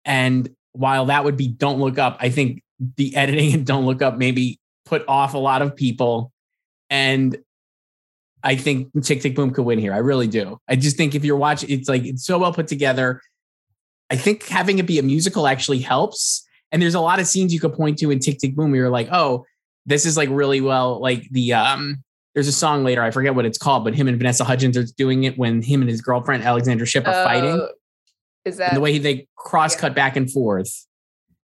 And 0.05 0.55
while 0.73 1.07
that 1.07 1.25
would 1.25 1.37
be 1.37 1.49
Don't 1.49 1.81
Look 1.81 1.99
Up, 1.99 2.17
I 2.21 2.29
think 2.29 2.63
the 2.97 3.17
editing 3.17 3.55
and 3.55 3.67
Don't 3.67 3.87
Look 3.87 4.03
Up 4.03 4.17
maybe 4.19 4.59
put 4.85 5.05
off 5.09 5.35
a 5.35 5.39
lot 5.39 5.63
of 5.63 5.75
people, 5.75 6.33
and 6.91 7.37
I 8.43 8.57
think 8.57 8.91
Tick 9.03 9.23
Tick 9.23 9.35
Boom 9.35 9.53
could 9.53 9.65
win 9.65 9.79
here. 9.79 9.93
I 9.93 9.99
really 9.99 10.27
do. 10.27 10.59
I 10.69 10.77
just 10.77 10.97
think 10.97 11.15
if 11.15 11.25
you're 11.25 11.37
watching, 11.37 11.71
it's 11.71 11.89
like 11.89 12.05
it's 12.05 12.25
so 12.25 12.39
well 12.39 12.53
put 12.53 12.67
together. 12.67 13.21
I 14.11 14.17
think 14.17 14.47
having 14.47 14.79
it 14.79 14.87
be 14.87 14.99
a 14.99 15.03
musical 15.03 15.47
actually 15.47 15.79
helps. 15.79 16.47
And 16.71 16.83
there's 16.83 16.95
a 16.95 17.01
lot 17.01 17.21
of 17.21 17.27
scenes 17.27 17.53
you 17.53 17.61
could 17.61 17.75
point 17.75 17.99
to 17.99 18.11
in 18.11 18.19
Tick 18.19 18.39
Tick 18.39 18.55
Boom 18.55 18.71
where 18.71 18.81
you're 18.81 18.91
like, 18.91 19.09
oh, 19.13 19.47
this 19.87 20.07
is 20.07 20.17
like 20.17 20.29
really 20.31 20.61
well, 20.61 21.01
like 21.01 21.29
the 21.31 21.55
um 21.55 22.03
there's 22.35 22.49
a 22.49 22.53
song 22.53 22.83
later, 22.85 23.03
I 23.03 23.11
forget 23.11 23.35
what 23.35 23.45
it's 23.45 23.59
called, 23.59 23.85
but 23.85 23.95
him 23.95 24.09
and 24.09 24.17
Vanessa 24.17 24.45
Hudgens 24.45 24.77
are 24.77 24.87
doing 24.97 25.25
it 25.25 25.37
when 25.37 25.61
him 25.61 25.83
and 25.83 25.91
his 25.91 26.01
girlfriend 26.01 26.45
Alexandra 26.45 26.87
Shipp 26.87 27.07
are 27.07 27.25
fighting. 27.25 27.61
Uh, 27.61 27.67
Is 28.45 28.57
that 28.57 28.69
And 28.69 28.77
the 28.77 28.81
way 28.81 28.99
they 28.99 29.27
cross 29.37 29.77
cut 29.77 29.95
back 29.95 30.17
and 30.17 30.31
forth 30.31 30.87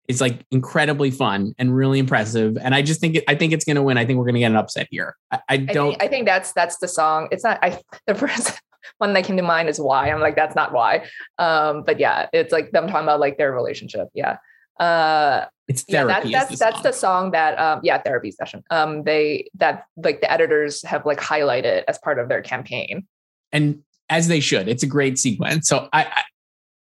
is 0.07 0.21
like 0.21 0.45
incredibly 0.51 1.11
fun 1.11 1.53
and 1.57 1.75
really 1.75 1.99
impressive. 1.99 2.57
And 2.57 2.73
I 2.73 2.81
just 2.81 3.01
think 3.01 3.15
it, 3.17 3.25
I 3.27 3.35
think 3.35 3.51
it's 3.51 3.65
gonna 3.65 3.83
win. 3.83 3.97
I 3.97 4.05
think 4.05 4.17
we're 4.17 4.25
gonna 4.25 4.39
get 4.39 4.51
an 4.51 4.57
upset 4.57 4.87
here. 4.89 5.15
I, 5.31 5.35
I 5.37 5.41
I 5.53 5.57
don't 5.57 5.89
think, 5.91 6.03
I 6.03 6.07
think 6.07 6.25
that's 6.25 6.53
that's 6.53 6.77
the 6.77 6.87
song. 6.87 7.27
It's 7.31 7.43
not. 7.43 7.59
I 7.61 7.79
the 8.05 8.15
first 8.15 8.61
one 8.99 9.13
that 9.13 9.25
came 9.25 9.35
to 9.37 9.43
mind 9.43 9.67
is 9.67 9.79
why. 9.79 10.09
I'm 10.09 10.21
like 10.21 10.35
that's 10.35 10.55
not 10.55 10.71
why. 10.71 11.05
Um, 11.37 11.83
but 11.85 11.99
yeah, 11.99 12.27
it's 12.31 12.53
like 12.53 12.71
them 12.71 12.87
talking 12.87 13.03
about 13.03 13.19
like 13.19 13.37
their 13.37 13.51
relationship. 13.51 14.07
Yeah. 14.13 14.37
Uh, 14.79 15.45
it's 15.67 15.83
yeah, 15.87 16.05
therapy. 16.05 16.31
that, 16.31 16.51
is 16.51 16.59
that's 16.59 16.59
the 16.59 16.65
that's 16.65 16.75
song. 16.75 16.83
the 16.83 16.93
song 16.93 17.31
that 17.31 17.59
um 17.59 17.79
yeah 17.83 18.01
therapy 18.01 18.31
session. 18.31 18.63
Um, 18.69 19.03
they 19.03 19.49
that 19.55 19.85
like 19.97 20.21
the 20.21 20.31
editors 20.31 20.83
have 20.85 21.05
like 21.05 21.19
highlighted 21.19 21.83
as 21.87 21.97
part 21.97 22.19
of 22.19 22.29
their 22.29 22.41
campaign. 22.41 23.05
and 23.51 23.83
as 24.09 24.27
they 24.27 24.39
should. 24.39 24.67
It's 24.67 24.83
a 24.83 24.87
great 24.87 25.19
sequence. 25.19 25.67
So 25.67 25.89
I, 25.91 26.05
I 26.05 26.23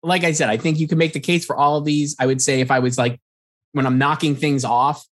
like 0.04 0.24
I 0.24 0.32
said, 0.32 0.50
I 0.50 0.58
think 0.58 0.80
you 0.80 0.88
can 0.88 0.98
make 0.98 1.14
the 1.14 1.20
case 1.20 1.46
for 1.46 1.56
all 1.56 1.78
of 1.78 1.86
these. 1.86 2.16
I 2.20 2.26
would 2.26 2.42
say 2.42 2.62
if 2.62 2.70
I 2.70 2.80
was 2.80 2.98
like 2.98 3.20
when 3.72 3.86
I'm 3.86 3.98
knocking 3.98 4.36
things 4.36 4.64
off, 4.64 5.06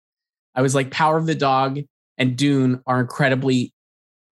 I 0.56 0.62
was 0.62 0.76
like 0.76 0.92
Power 0.92 1.18
of 1.18 1.26
the 1.26 1.36
Dog 1.36 1.80
and 2.18 2.38
Dune 2.38 2.82
are 2.86 3.02
incredibly 3.02 3.74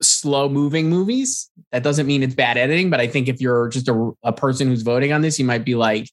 slow 0.01 0.49
moving 0.49 0.89
movies. 0.89 1.49
That 1.71 1.83
doesn't 1.83 2.07
mean 2.07 2.23
it's 2.23 2.35
bad 2.35 2.57
editing, 2.57 2.89
but 2.89 2.99
I 2.99 3.07
think 3.07 3.27
if 3.27 3.41
you're 3.41 3.69
just 3.69 3.87
a, 3.87 4.11
a 4.23 4.31
person 4.31 4.67
who's 4.67 4.83
voting 4.83 5.11
on 5.11 5.21
this, 5.21 5.39
you 5.39 5.45
might 5.45 5.65
be 5.65 5.75
like, 5.75 6.09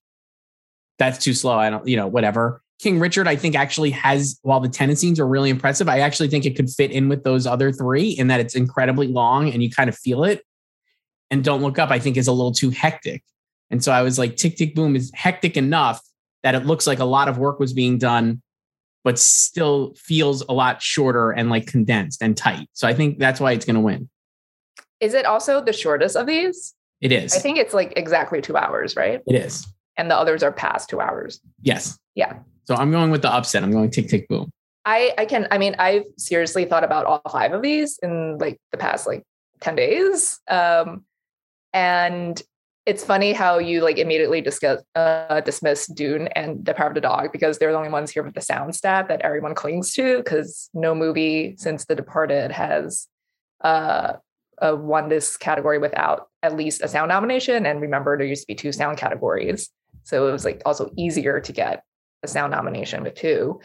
that's 0.99 1.23
too 1.23 1.35
slow. 1.35 1.59
I 1.59 1.71
don't, 1.71 1.87
you 1.87 1.97
know, 1.97 2.07
whatever. 2.07 2.63
King 2.81 3.01
Richard, 3.01 3.27
I 3.27 3.35
think 3.35 3.57
actually 3.57 3.91
has, 3.91 4.39
while 4.43 4.61
the 4.61 4.69
tennis 4.69 5.01
scenes 5.01 5.19
are 5.19 5.27
really 5.27 5.51
impressive, 5.51 5.89
I 5.89 6.01
actually 6.01 6.29
think 6.29 6.47
it 6.47 6.55
could 6.55 6.71
fit 6.71 6.93
in 6.93 7.09
with 7.09 7.25
those 7.25 7.47
other 7.47 7.73
three 7.73 8.11
in 8.11 8.29
that 8.29 8.41
it's 8.41 8.55
incredibly 8.55 9.09
long 9.09 9.51
and 9.53 9.63
you 9.63 9.71
kind 9.71 9.89
of 9.89 9.97
feel 9.97 10.23
it. 10.25 10.43
And 11.31 11.43
Don't 11.43 11.61
Look 11.61 11.79
Up, 11.79 11.91
I 11.91 11.99
think, 11.99 12.17
is 12.17 12.29
a 12.29 12.33
little 12.33 12.53
too 12.53 12.71
hectic. 12.71 13.23
And 13.71 13.83
so 13.83 13.93
I 13.93 14.03
was 14.03 14.19
like, 14.19 14.37
Tick 14.37 14.57
Tick 14.57 14.75
Boom 14.75 14.97
is 14.97 15.11
hectic 15.15 15.57
enough 15.57 16.01
that 16.43 16.55
it 16.55 16.67
looks 16.67 16.87
like 16.87 17.01
a 17.01 17.05
lot 17.05 17.29
of 17.29 17.37
work 17.37 17.59
was 17.59 17.73
being 17.73 17.99
done, 17.99 18.41
but 19.03 19.19
still 19.19 19.95
feels 19.97 20.43
a 20.43 20.53
lot 20.53 20.81
shorter 20.81 21.33
and 21.33 21.51
like 21.51 21.67
condensed 21.67 22.23
and 22.23 22.37
tight. 22.37 22.69
So 22.73 22.87
I 22.87 22.95
think 22.95 23.19
that's 23.19 23.41
why 23.41 23.53
it's 23.53 23.65
going 23.65 23.75
to 23.75 23.81
win. 23.81 24.09
Is 25.01 25.15
it 25.15 25.27
also 25.27 25.63
the 25.63 25.73
shortest 25.73 26.17
of 26.17 26.27
these? 26.27 26.75
It 27.01 27.13
is. 27.13 27.35
I 27.35 27.41
think 27.41 27.59
it's 27.59 27.75
like 27.75 27.93
exactly 27.97 28.41
two 28.41 28.57
hours, 28.57 28.97
right? 28.97 29.21
it 29.27 29.35
is. 29.35 29.67
And 29.99 30.11
the 30.11 30.17
others 30.17 30.43
are 30.43 30.53
past 30.53 30.89
two 30.89 31.01
hours. 31.01 31.41
Yes. 31.61 31.99
Yeah. 32.15 32.39
So 32.65 32.75
I'm 32.75 32.91
going 32.91 33.11
with 33.11 33.23
the 33.23 33.33
upset. 33.33 33.63
I'm 33.63 33.73
going 33.73 33.91
Tick 33.91 34.09
Tick 34.09 34.29
Boom. 34.29 34.51
I 34.85 35.13
I 35.19 35.27
can 35.27 35.49
I 35.51 35.59
mean 35.59 35.75
I've 35.79 36.05
seriously 36.17 36.65
thought 36.65 36.85
about 36.85 37.05
all 37.05 37.21
five 37.31 37.53
of 37.53 37.61
these 37.61 37.99
in 38.03 38.39
like 38.39 38.59
the 38.73 38.79
past 38.79 39.07
like 39.07 39.23
10 39.61 39.77
days. 39.77 40.41
Um 40.49 41.05
and 41.75 42.41
it's 42.87 43.05
funny 43.05 43.35
how 43.35 43.59
you 43.59 43.83
like 43.83 43.99
immediately 43.99 44.41
discuss 44.41 44.83
uh 44.95 45.41
dismiss 45.43 45.87
Dune 45.87 46.29
and 46.29 46.65
The 46.65 46.73
Power 46.73 46.89
of 46.89 46.95
the 46.95 47.03
Dog 47.03 47.33
because 47.33 47.59
they're 47.59 47.73
the 47.73 47.77
only 47.77 47.91
ones 47.91 48.11
here 48.11 48.23
with 48.23 48.35
the 48.35 48.41
sound 48.41 48.75
stat 48.75 49.09
that 49.09 49.21
everyone 49.21 49.55
clings 49.55 49.93
to 49.95 50.19
because 50.19 50.71
no 50.73 50.95
movie 50.95 51.55
since 51.59 51.85
The 51.85 51.95
Departed 51.95 52.51
has 52.51 53.09
uh, 53.63 54.15
uh 54.63 54.77
won 54.77 55.09
this 55.09 55.37
category 55.37 55.79
without 55.79 56.29
at 56.43 56.57
least 56.57 56.83
a 56.83 56.89
sound 56.89 57.11
nomination. 57.11 57.67
And 57.67 57.81
remember 57.83 58.17
there 58.17 58.27
used 58.27 58.43
to 58.43 58.47
be 58.47 58.55
two 58.55 58.73
sound 58.73 58.97
categories. 58.97 59.69
So 60.09 60.27
it 60.27 60.33
was 60.33 60.45
like 60.45 60.63
also 60.65 60.91
easier 60.97 61.39
to 61.39 61.53
get 61.53 61.85
a 62.23 62.29
sound 62.29 62.51
nomination 62.51 63.03
with 63.03 63.15
two. 63.15 63.61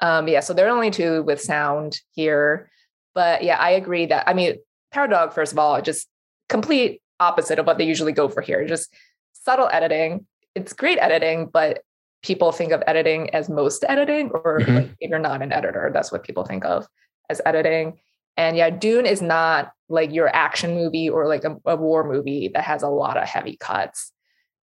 Um, 0.00 0.28
yeah, 0.28 0.40
so 0.40 0.52
there 0.52 0.66
are 0.66 0.74
only 0.74 0.90
two 0.90 1.22
with 1.22 1.40
sound 1.40 1.98
here. 2.12 2.70
But 3.14 3.42
yeah, 3.42 3.56
I 3.56 3.70
agree 3.70 4.04
that 4.06 4.28
I 4.28 4.34
mean, 4.34 4.56
Power 4.92 5.08
Dog, 5.08 5.32
first 5.32 5.52
of 5.52 5.58
all, 5.58 5.80
just 5.80 6.06
complete 6.50 7.00
opposite 7.20 7.58
of 7.58 7.66
what 7.66 7.78
they 7.78 7.84
usually 7.86 8.12
go 8.12 8.28
for 8.28 8.42
here. 8.42 8.66
Just 8.66 8.92
subtle 9.32 9.68
editing. 9.72 10.26
It's 10.54 10.74
great 10.74 10.98
editing, 10.98 11.46
but 11.46 11.80
people 12.22 12.52
think 12.52 12.72
of 12.72 12.82
editing 12.86 13.30
as 13.30 13.48
most 13.48 13.82
editing, 13.88 14.30
or 14.30 14.60
Mhm. 14.60 14.74
like, 14.74 14.90
if 15.00 15.08
you're 15.08 15.18
not 15.18 15.40
an 15.40 15.52
editor, 15.52 15.90
that's 15.92 16.12
what 16.12 16.22
people 16.22 16.44
think 16.44 16.66
of 16.66 16.86
as 17.30 17.40
editing. 17.46 17.98
And 18.36 18.56
yeah, 18.58 18.68
Dune 18.70 19.06
is 19.06 19.22
not 19.22 19.72
like 19.88 20.12
your 20.12 20.28
action 20.28 20.74
movie 20.74 21.08
or 21.08 21.26
like 21.26 21.44
a, 21.44 21.56
a 21.64 21.76
war 21.76 22.04
movie 22.04 22.48
that 22.52 22.64
has 22.64 22.82
a 22.82 22.88
lot 22.88 23.16
of 23.16 23.24
heavy 23.24 23.56
cuts. 23.56 24.12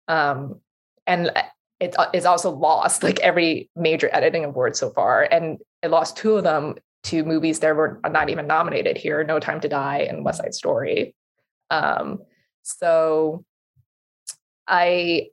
Um, 0.07 0.61
and 1.07 1.31
it 1.81 1.95
is 2.13 2.25
also 2.25 2.51
lost 2.51 3.03
like 3.03 3.21
every 3.21 3.69
major 3.77 4.09
editing 4.13 4.45
award 4.45 4.77
so 4.77 4.91
far, 4.91 5.23
and 5.31 5.59
it 5.83 5.91
lost 5.91 6.17
two 6.17 6.37
of 6.37 6.45
them 6.45 6.77
to 7.05 7.25
movies 7.25 7.61
that 7.61 7.77
were 7.77 8.01
not 8.11 8.31
even 8.31 8.47
nominated 8.47 8.97
here: 8.97 9.25
No 9.25 9.39
Time 9.39 9.61
to 9.61 9.69
Die 9.69 9.99
and 9.99 10.25
West 10.25 10.39
Side 10.39 10.55
Story. 10.55 11.15
Um, 11.71 12.21
so 12.63 13.45
I 14.67 15.29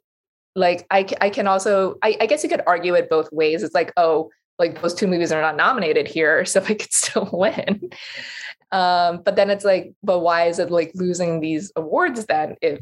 like 0.55 0.85
I 0.91 1.07
I 1.21 1.29
can 1.29 1.47
also 1.47 1.97
I, 2.01 2.17
I 2.21 2.25
guess 2.25 2.43
you 2.43 2.49
could 2.49 2.63
argue 2.67 2.95
it 2.95 3.09
both 3.09 3.31
ways. 3.31 3.63
It's 3.63 3.75
like 3.75 3.93
oh 3.97 4.29
like 4.59 4.81
those 4.81 4.93
two 4.93 5.07
movies 5.07 5.31
are 5.31 5.41
not 5.41 5.55
nominated 5.55 6.07
here, 6.07 6.45
so 6.51 6.61
I 6.61 6.73
could 6.73 6.93
still 6.93 7.29
win. 7.33 7.89
Um, 8.71 9.21
but 9.23 9.35
then 9.35 9.49
it's 9.49 9.65
like, 9.65 9.93
but 10.01 10.19
why 10.19 10.47
is 10.47 10.59
it 10.59 10.71
like 10.71 10.91
losing 10.95 11.41
these 11.41 11.71
awards 11.75 12.25
then? 12.25 12.55
If 12.61 12.79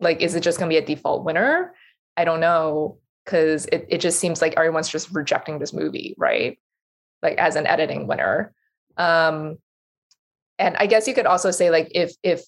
like, 0.00 0.22
is 0.22 0.34
it 0.34 0.42
just 0.42 0.58
going 0.58 0.70
to 0.70 0.74
be 0.74 0.82
a 0.82 0.86
default 0.86 1.24
winner? 1.24 1.74
I 2.16 2.24
don't 2.24 2.40
know 2.40 2.98
because 3.24 3.66
it, 3.66 3.86
it 3.88 4.00
just 4.00 4.20
seems 4.20 4.40
like 4.40 4.54
everyone's 4.56 4.88
just 4.88 5.12
rejecting 5.12 5.58
this 5.58 5.72
movie, 5.72 6.14
right? 6.16 6.58
Like 7.22 7.38
as 7.38 7.56
an 7.56 7.66
editing 7.66 8.06
winner. 8.06 8.54
Um, 8.96 9.58
and 10.58 10.76
I 10.78 10.86
guess 10.86 11.06
you 11.06 11.14
could 11.14 11.26
also 11.26 11.50
say 11.50 11.70
like 11.70 11.90
if 11.94 12.14
if 12.22 12.44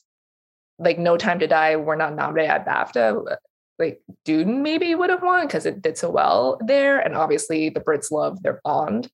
like 0.79 0.99
No 0.99 1.17
Time 1.17 1.41
to 1.41 1.47
Die 1.47 1.77
were 1.77 1.97
not 1.97 2.15
nominated 2.15 2.51
at 2.51 2.67
BAFTA, 2.67 3.37
like 3.79 4.01
Dune 4.25 4.63
maybe 4.63 4.95
would 4.95 5.11
have 5.11 5.23
won 5.23 5.47
because 5.47 5.67
it 5.67 5.83
did 5.83 5.99
so 5.99 6.11
well 6.11 6.59
there, 6.65 6.99
and 6.99 7.15
obviously 7.15 7.69
the 7.69 7.81
Brits 7.81 8.11
love 8.11 8.43
their 8.43 8.61
Bond. 8.65 9.11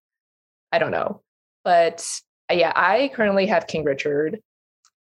I 0.71 0.79
don't 0.79 0.91
know, 0.91 1.23
but 1.65 2.07
uh, 2.51 2.55
yeah, 2.55 2.73
I 2.75 3.11
currently 3.15 3.47
have 3.47 3.67
King 3.67 3.85
Richard. 3.85 4.41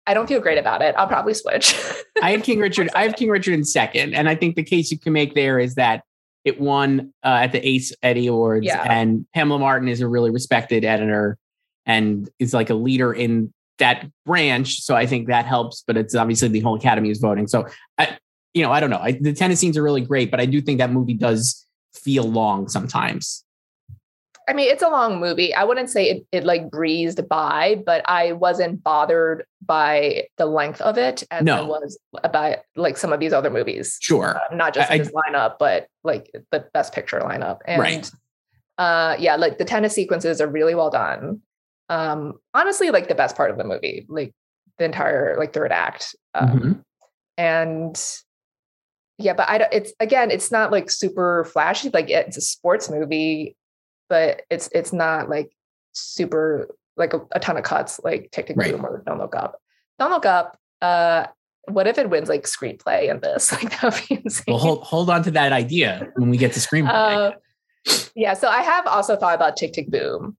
I 0.07 0.13
don't 0.13 0.27
feel 0.27 0.39
great 0.39 0.57
about 0.57 0.81
it. 0.81 0.93
I'll 0.97 1.07
probably 1.07 1.33
switch. 1.33 1.75
I 2.21 2.31
had 2.31 2.43
King 2.43 2.59
Richard. 2.59 2.89
I 2.95 3.03
have 3.03 3.15
King 3.15 3.29
Richard 3.29 3.53
in 3.53 3.63
second, 3.63 4.13
and 4.13 4.29
I 4.29 4.35
think 4.35 4.55
the 4.55 4.63
case 4.63 4.91
you 4.91 4.99
can 4.99 5.13
make 5.13 5.33
there 5.35 5.59
is 5.59 5.75
that 5.75 6.03
it 6.43 6.59
won 6.61 7.11
uh, 7.23 7.39
at 7.41 7.51
the 7.51 7.67
Ace 7.67 7.93
Eddie 8.03 8.27
Awards, 8.27 8.65
Yeah. 8.65 8.83
and 8.83 9.25
Pamela 9.33 9.59
Martin 9.59 9.87
is 9.87 10.01
a 10.01 10.07
really 10.07 10.29
respected 10.29 10.85
editor 10.85 11.37
and 11.87 12.29
is 12.39 12.53
like 12.53 12.69
a 12.69 12.75
leader 12.75 13.13
in 13.13 13.51
that 13.79 14.05
branch. 14.25 14.81
So 14.81 14.95
I 14.95 15.05
think 15.05 15.27
that 15.27 15.45
helps. 15.45 15.83
But 15.85 15.97
it's 15.97 16.13
obviously 16.15 16.47
the 16.49 16.59
whole 16.59 16.75
Academy 16.75 17.09
is 17.09 17.19
voting. 17.19 17.47
So 17.47 17.67
I, 17.97 18.17
you 18.53 18.61
know, 18.63 18.71
I 18.71 18.79
don't 18.79 18.89
know. 18.89 18.99
I, 19.01 19.13
the 19.13 19.33
tennis 19.33 19.59
scenes 19.59 19.75
are 19.77 19.83
really 19.83 20.01
great, 20.01 20.29
but 20.31 20.39
I 20.39 20.45
do 20.45 20.61
think 20.61 20.77
that 20.79 20.91
movie 20.91 21.13
does 21.15 21.65
feel 21.93 22.23
long 22.23 22.67
sometimes. 22.69 23.43
I 24.47 24.53
mean, 24.53 24.69
it's 24.69 24.83
a 24.83 24.89
long 24.89 25.19
movie. 25.19 25.53
I 25.53 25.63
wouldn't 25.63 25.89
say 25.89 26.09
it, 26.09 26.27
it 26.31 26.43
like 26.43 26.69
breezed 26.69 27.27
by, 27.27 27.81
but 27.85 28.07
I 28.07 28.33
wasn't 28.33 28.83
bothered 28.83 29.45
by 29.65 30.27
the 30.37 30.45
length 30.45 30.81
of 30.81 30.97
it 30.97 31.23
as 31.31 31.47
I 31.47 31.61
was 31.61 31.97
about 32.23 32.57
like 32.75 32.97
some 32.97 33.11
of 33.11 33.19
these 33.19 33.33
other 33.33 33.49
movies. 33.49 33.97
Sure. 34.01 34.37
Uh, 34.37 34.55
not 34.55 34.73
just 34.73 34.91
I- 34.91 34.95
I- 34.95 34.97
this 34.99 35.11
lineup, 35.11 35.55
but 35.59 35.87
like 36.03 36.29
the 36.51 36.65
best 36.73 36.93
picture 36.93 37.19
lineup. 37.19 37.59
And 37.65 37.81
Right. 37.81 38.11
uh 38.77 39.15
yeah, 39.19 39.35
like 39.35 39.57
the 39.57 39.65
tennis 39.65 39.93
sequences 39.95 40.39
are 40.39 40.47
really 40.47 40.75
well 40.75 40.89
done. 40.91 41.41
Um, 41.89 42.33
honestly, 42.53 42.89
like 42.91 43.07
the 43.07 43.15
best 43.15 43.35
part 43.35 43.49
of 43.51 43.57
the 43.57 43.63
movie, 43.63 44.05
like 44.09 44.33
the 44.77 44.85
entire 44.85 45.35
like 45.39 45.53
third 45.53 45.71
act. 45.71 46.15
Um, 46.33 46.49
Mhm. 46.49 46.83
and 47.37 48.03
yeah 49.17 49.33
but 49.33 49.47
i 49.49 49.57
don't 49.57 49.71
it's 49.73 49.93
again 50.01 50.29
it's 50.29 50.51
not 50.51 50.71
like 50.73 50.89
super 50.91 51.45
flashy 51.45 51.89
like 51.93 52.09
it's 52.09 52.35
a 52.35 52.41
sports 52.41 52.89
movie 52.89 53.55
but 54.09 54.43
it's 54.49 54.69
it's 54.71 54.93
not 54.93 55.29
like 55.29 55.51
super 55.93 56.69
like 56.97 57.13
a, 57.13 57.21
a 57.33 57.39
ton 57.39 57.57
of 57.57 57.63
cuts, 57.63 57.99
like 58.03 58.29
Tick 58.31 58.47
Tick 58.47 58.57
Right. 58.57 58.71
Boom 58.71 58.85
or 58.85 59.03
Don't 59.05 59.17
Look 59.17 59.35
Up. 59.35 59.59
Don't 59.99 60.11
Look 60.11 60.25
Up. 60.25 60.57
Uh, 60.81 61.27
what 61.67 61.87
if 61.87 61.97
it 61.97 62.09
wins 62.09 62.29
like 62.29 62.43
screenplay 62.43 63.09
in 63.09 63.19
this? 63.19 63.51
Like 63.63 63.71
that 63.71 63.83
would 63.83 64.07
be 64.07 64.21
insane. 64.23 64.45
Well, 64.47 64.57
hold 64.57 64.83
hold 64.83 65.09
on 65.09 65.23
to 65.23 65.31
that 65.31 65.51
idea 65.51 66.11
when 66.15 66.29
we 66.29 66.37
get 66.37 66.53
to 66.53 66.59
screenplay. 66.59 66.89
Uh, 66.89 67.31
yeah, 68.15 68.33
so 68.33 68.47
I 68.47 68.61
have 68.61 68.87
also 68.87 69.15
thought 69.15 69.35
about 69.35 69.57
Tick 69.57 69.73
Tick 69.73 69.89
Boom 69.89 70.37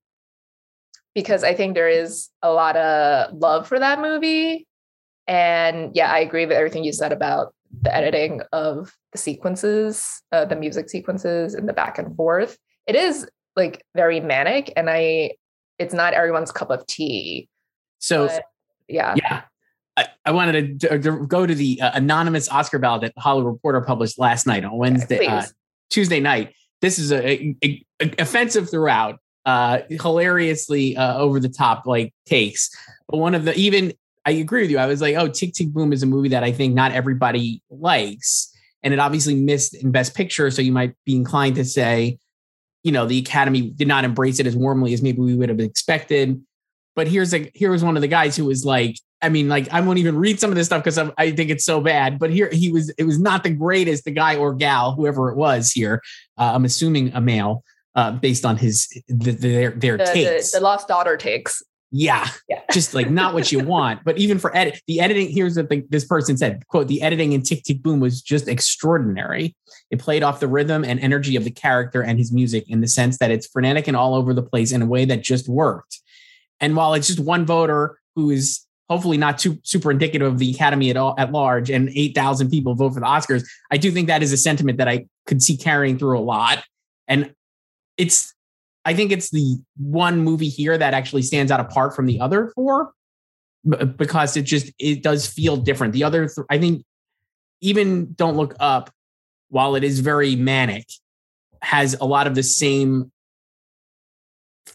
because 1.15 1.45
I 1.45 1.55
think 1.55 1.75
there 1.75 1.89
is 1.89 2.29
a 2.43 2.53
lot 2.53 2.77
of 2.77 3.33
love 3.35 3.67
for 3.67 3.79
that 3.79 4.01
movie. 4.01 4.67
And 5.27 5.91
yeah, 5.95 6.13
I 6.13 6.19
agree 6.19 6.47
with 6.47 6.57
everything 6.57 6.85
you 6.85 6.93
said 6.93 7.13
about 7.13 7.55
the 7.83 7.95
editing 7.95 8.43
of 8.53 8.93
the 9.13 9.19
sequences, 9.19 10.23
uh, 10.33 10.45
the 10.45 10.57
music 10.57 10.89
sequences, 10.89 11.55
and 11.55 11.69
the 11.69 11.73
back 11.73 11.99
and 11.99 12.15
forth. 12.17 12.59
It 12.87 12.95
is 12.95 13.27
like 13.57 13.85
very 13.95 14.21
manic, 14.21 14.73
and 14.77 14.89
I, 14.91 15.33
it's 15.79 15.95
not 15.95 16.13
everyone's 16.13 16.53
cup 16.53 16.71
of 16.71 16.87
tea. 16.87 17.49
so 17.99 18.27
but 18.29 18.45
yeah, 18.89 19.15
yeah. 19.17 19.43
I, 19.97 20.07
I 20.27 20.31
wanted 20.33 20.81
to, 20.81 20.99
to 20.99 21.27
go 21.27 21.47
to 21.47 21.55
the 21.55 21.81
uh, 21.81 21.91
anonymous 21.95 22.49
Oscar 22.51 22.79
ballot 22.79 23.01
that 23.01 23.15
Hollywood 23.17 23.55
Reporter 23.55 23.81
published 23.81 24.19
last 24.19 24.47
night 24.47 24.65
on 24.65 24.77
Wednesday, 24.77 25.27
uh. 25.27 25.43
Tuesday 25.91 26.21
night. 26.21 26.53
This 26.83 26.99
is 26.99 27.11
a, 27.13 27.57
a- 27.65 27.85
a- 28.03 28.15
offensive 28.19 28.69
throughout, 28.71 29.19
uh, 29.47 29.79
hilariously 29.89 30.97
uh, 30.97 31.17
over 31.17 31.41
the 31.41 31.49
top 31.49 31.87
like 31.87 32.13
takes. 32.27 32.69
But 33.09 33.19
one 33.19 33.35
of 33.35 33.45
the 33.45 33.55
even 33.55 33.95
I 34.27 34.33
agree 34.33 34.63
with 34.63 34.71
you. 34.71 34.79
I 34.79 34.87
was 34.87 35.01
like, 35.01 35.17
oh, 35.17 35.29
Tick 35.29 35.55
Tick 35.55 35.69
Boom 35.69 35.93
is 35.93 36.03
a 36.03 36.07
movie 36.07 36.29
that 36.31 36.45
I 36.45 36.53
think 36.53 36.75
not 36.75 36.93
everybody 36.93 37.63
likes, 37.71 38.53
and 38.83 38.93
it 38.93 38.99
obviously 39.01 39.35
missed 39.35 39.75
in 39.75 39.93
Best 39.93 40.15
Picture. 40.15 40.51
So 40.51 40.61
you 40.63 40.73
might 40.73 40.95
be 41.07 41.17
inclined 41.17 41.55
to 41.57 41.65
say, 41.65 42.19
you 42.87 42.93
know, 42.93 43.05
the 43.05 43.19
Academy 43.19 43.63
did 43.63 43.89
not 43.89 44.05
embrace 44.05 44.39
it 44.39 44.47
as 44.47 44.55
warmly 44.55 44.95
as 44.95 45.03
maybe 45.03 45.19
we 45.19 45.35
would 45.35 45.49
have 45.49 45.59
expected. 45.59 46.41
But 46.95 47.09
here's 47.09 47.35
a 47.35 47.51
here 47.53 47.73
was 47.73 47.83
one 47.83 47.97
of 47.97 48.01
the 48.01 48.07
guys 48.07 48.37
who 48.37 48.45
was 48.45 48.65
like, 48.65 48.97
I 49.21 49.29
mean, 49.29 49.49
like 49.49 49.69
I 49.73 49.81
won't 49.81 49.99
even 49.99 50.17
read 50.17 50.39
some 50.39 50.51
of 50.51 50.57
this 50.57 50.69
stuff 50.69 50.85
because 50.85 50.97
I 50.97 51.33
think 51.33 51.51
it's 51.51 51.65
so 51.65 51.81
bad. 51.81 52.21
But 52.21 52.31
here 52.31 52.49
he 52.53 52.71
was. 52.71 52.91
It 52.91 53.03
was 53.03 53.19
not 53.19 53.43
the 53.43 53.51
greatest. 53.51 54.05
The 54.05 54.13
guy 54.13 54.37
or 54.37 54.55
gal, 54.55 54.93
whoever 54.93 55.31
it 55.31 55.37
was 55.37 55.73
here, 55.73 56.01
uh, 56.39 56.53
I'm 56.55 56.65
assuming 56.65 57.11
a 57.13 57.21
male, 57.21 57.65
uh, 57.97 58.13
based 58.13 58.45
on 58.45 58.57
his 58.57 58.87
the, 59.09 59.33
their 59.33 59.73
their 59.73 59.97
the, 59.97 60.05
takes. 60.05 60.53
the, 60.53 60.61
the 60.61 60.65
lost 60.65 60.87
daughter 60.87 61.17
takes. 61.17 61.65
Yeah, 61.93 62.29
Yeah. 62.49 62.61
just 62.73 62.95
like 62.95 63.11
not 63.11 63.33
what 63.33 63.53
you 63.53 63.61
want. 63.61 64.05
But 64.05 64.19
even 64.19 64.39
for 64.39 64.55
edit, 64.57 64.81
the 64.87 65.01
editing. 65.01 65.31
Here's 65.31 65.57
what 65.57 65.69
the, 65.69 65.85
this 65.89 66.05
person 66.05 66.37
said: 66.37 66.67
"quote 66.67 66.89
The 66.89 67.03
editing 67.03 67.33
in 67.33 67.43
Tick 67.43 67.63
Tick 67.63 67.83
Boom 67.83 68.01
was 68.01 68.23
just 68.23 68.49
extraordinary. 68.49 69.55
It 69.91 70.01
played 70.01 70.23
off 70.23 70.41
the 70.41 70.49
rhythm 70.49 70.85
and 70.85 70.99
energy 70.99 71.37
of 71.37 71.45
the 71.45 71.51
character 71.51 72.03
and 72.03 72.19
his 72.19 72.33
music 72.33 72.65
in 72.69 72.81
the 72.81 72.89
sense 72.89 73.19
that 73.19 73.31
it's 73.31 73.47
frenetic 73.47 73.87
and 73.87 73.97
all 73.97 74.15
over 74.15 74.35
the 74.35 74.43
place 74.43 74.73
in 74.73 74.83
a 74.83 74.87
way 74.87 75.05
that 75.05 75.23
just 75.23 75.49
worked. 75.49 76.01
And 76.61 76.75
while 76.75 76.95
it's 76.95 77.07
just 77.07 77.21
one 77.21 77.47
voter 77.47 77.99
who 78.15 78.31
is 78.31 78.67
hopefully 78.89 79.17
not 79.17 79.39
too 79.39 79.59
super 79.63 79.91
indicative 79.91 80.33
of 80.33 80.39
the 80.39 80.51
Academy 80.51 80.91
at 80.91 80.97
all 80.97 81.15
at 81.19 81.33
large, 81.33 81.71
and 81.71 81.89
eight 81.95 82.15
thousand 82.15 82.51
people 82.51 82.75
vote 82.75 82.95
for 82.95 83.01
the 83.01 83.07
Oscars, 83.07 83.47
I 83.71 83.77
do 83.77 83.91
think 83.91 84.09
that 84.09 84.23
is 84.23 84.33
a 84.33 84.37
sentiment 84.37 84.79
that 84.79 84.89
I 84.89 85.07
could 85.27 85.43
see 85.43 85.57
carrying 85.57 85.99
through 85.99 86.19
a 86.19 86.21
lot. 86.21 86.65
And 87.09 87.33
it's, 87.97 88.35
I 88.87 88.95
think 88.95 89.13
it's 89.13 89.31
the 89.31 89.59
one 89.77 90.21
movie 90.21 90.49
here 90.49 90.79
that 90.79 90.95
actually 90.95 91.23
stands 91.23 91.53
out 91.53 91.61
apart 91.61 91.95
from 91.95 92.07
the 92.07 92.21
other 92.21 92.53
four 92.55 92.93
because 93.97 94.37
it 94.37 94.43
just 94.43 94.73
it 94.79 95.03
does 95.03 95.27
feel 95.27 95.57
different. 95.57 95.93
The 95.93 96.05
other, 96.05 96.27
th- 96.29 96.47
I 96.49 96.59
think, 96.59 96.85
even 97.61 98.15
Don't 98.15 98.37
Look 98.37 98.55
Up, 98.61 98.91
while 99.49 99.75
it 99.75 99.83
is 99.85 100.01
very 100.01 100.37
manic, 100.37 100.87
has 101.63 101.95
a 102.01 102.05
lot 102.05 102.27
of 102.27 102.35
the 102.35 102.43
same 102.45 103.11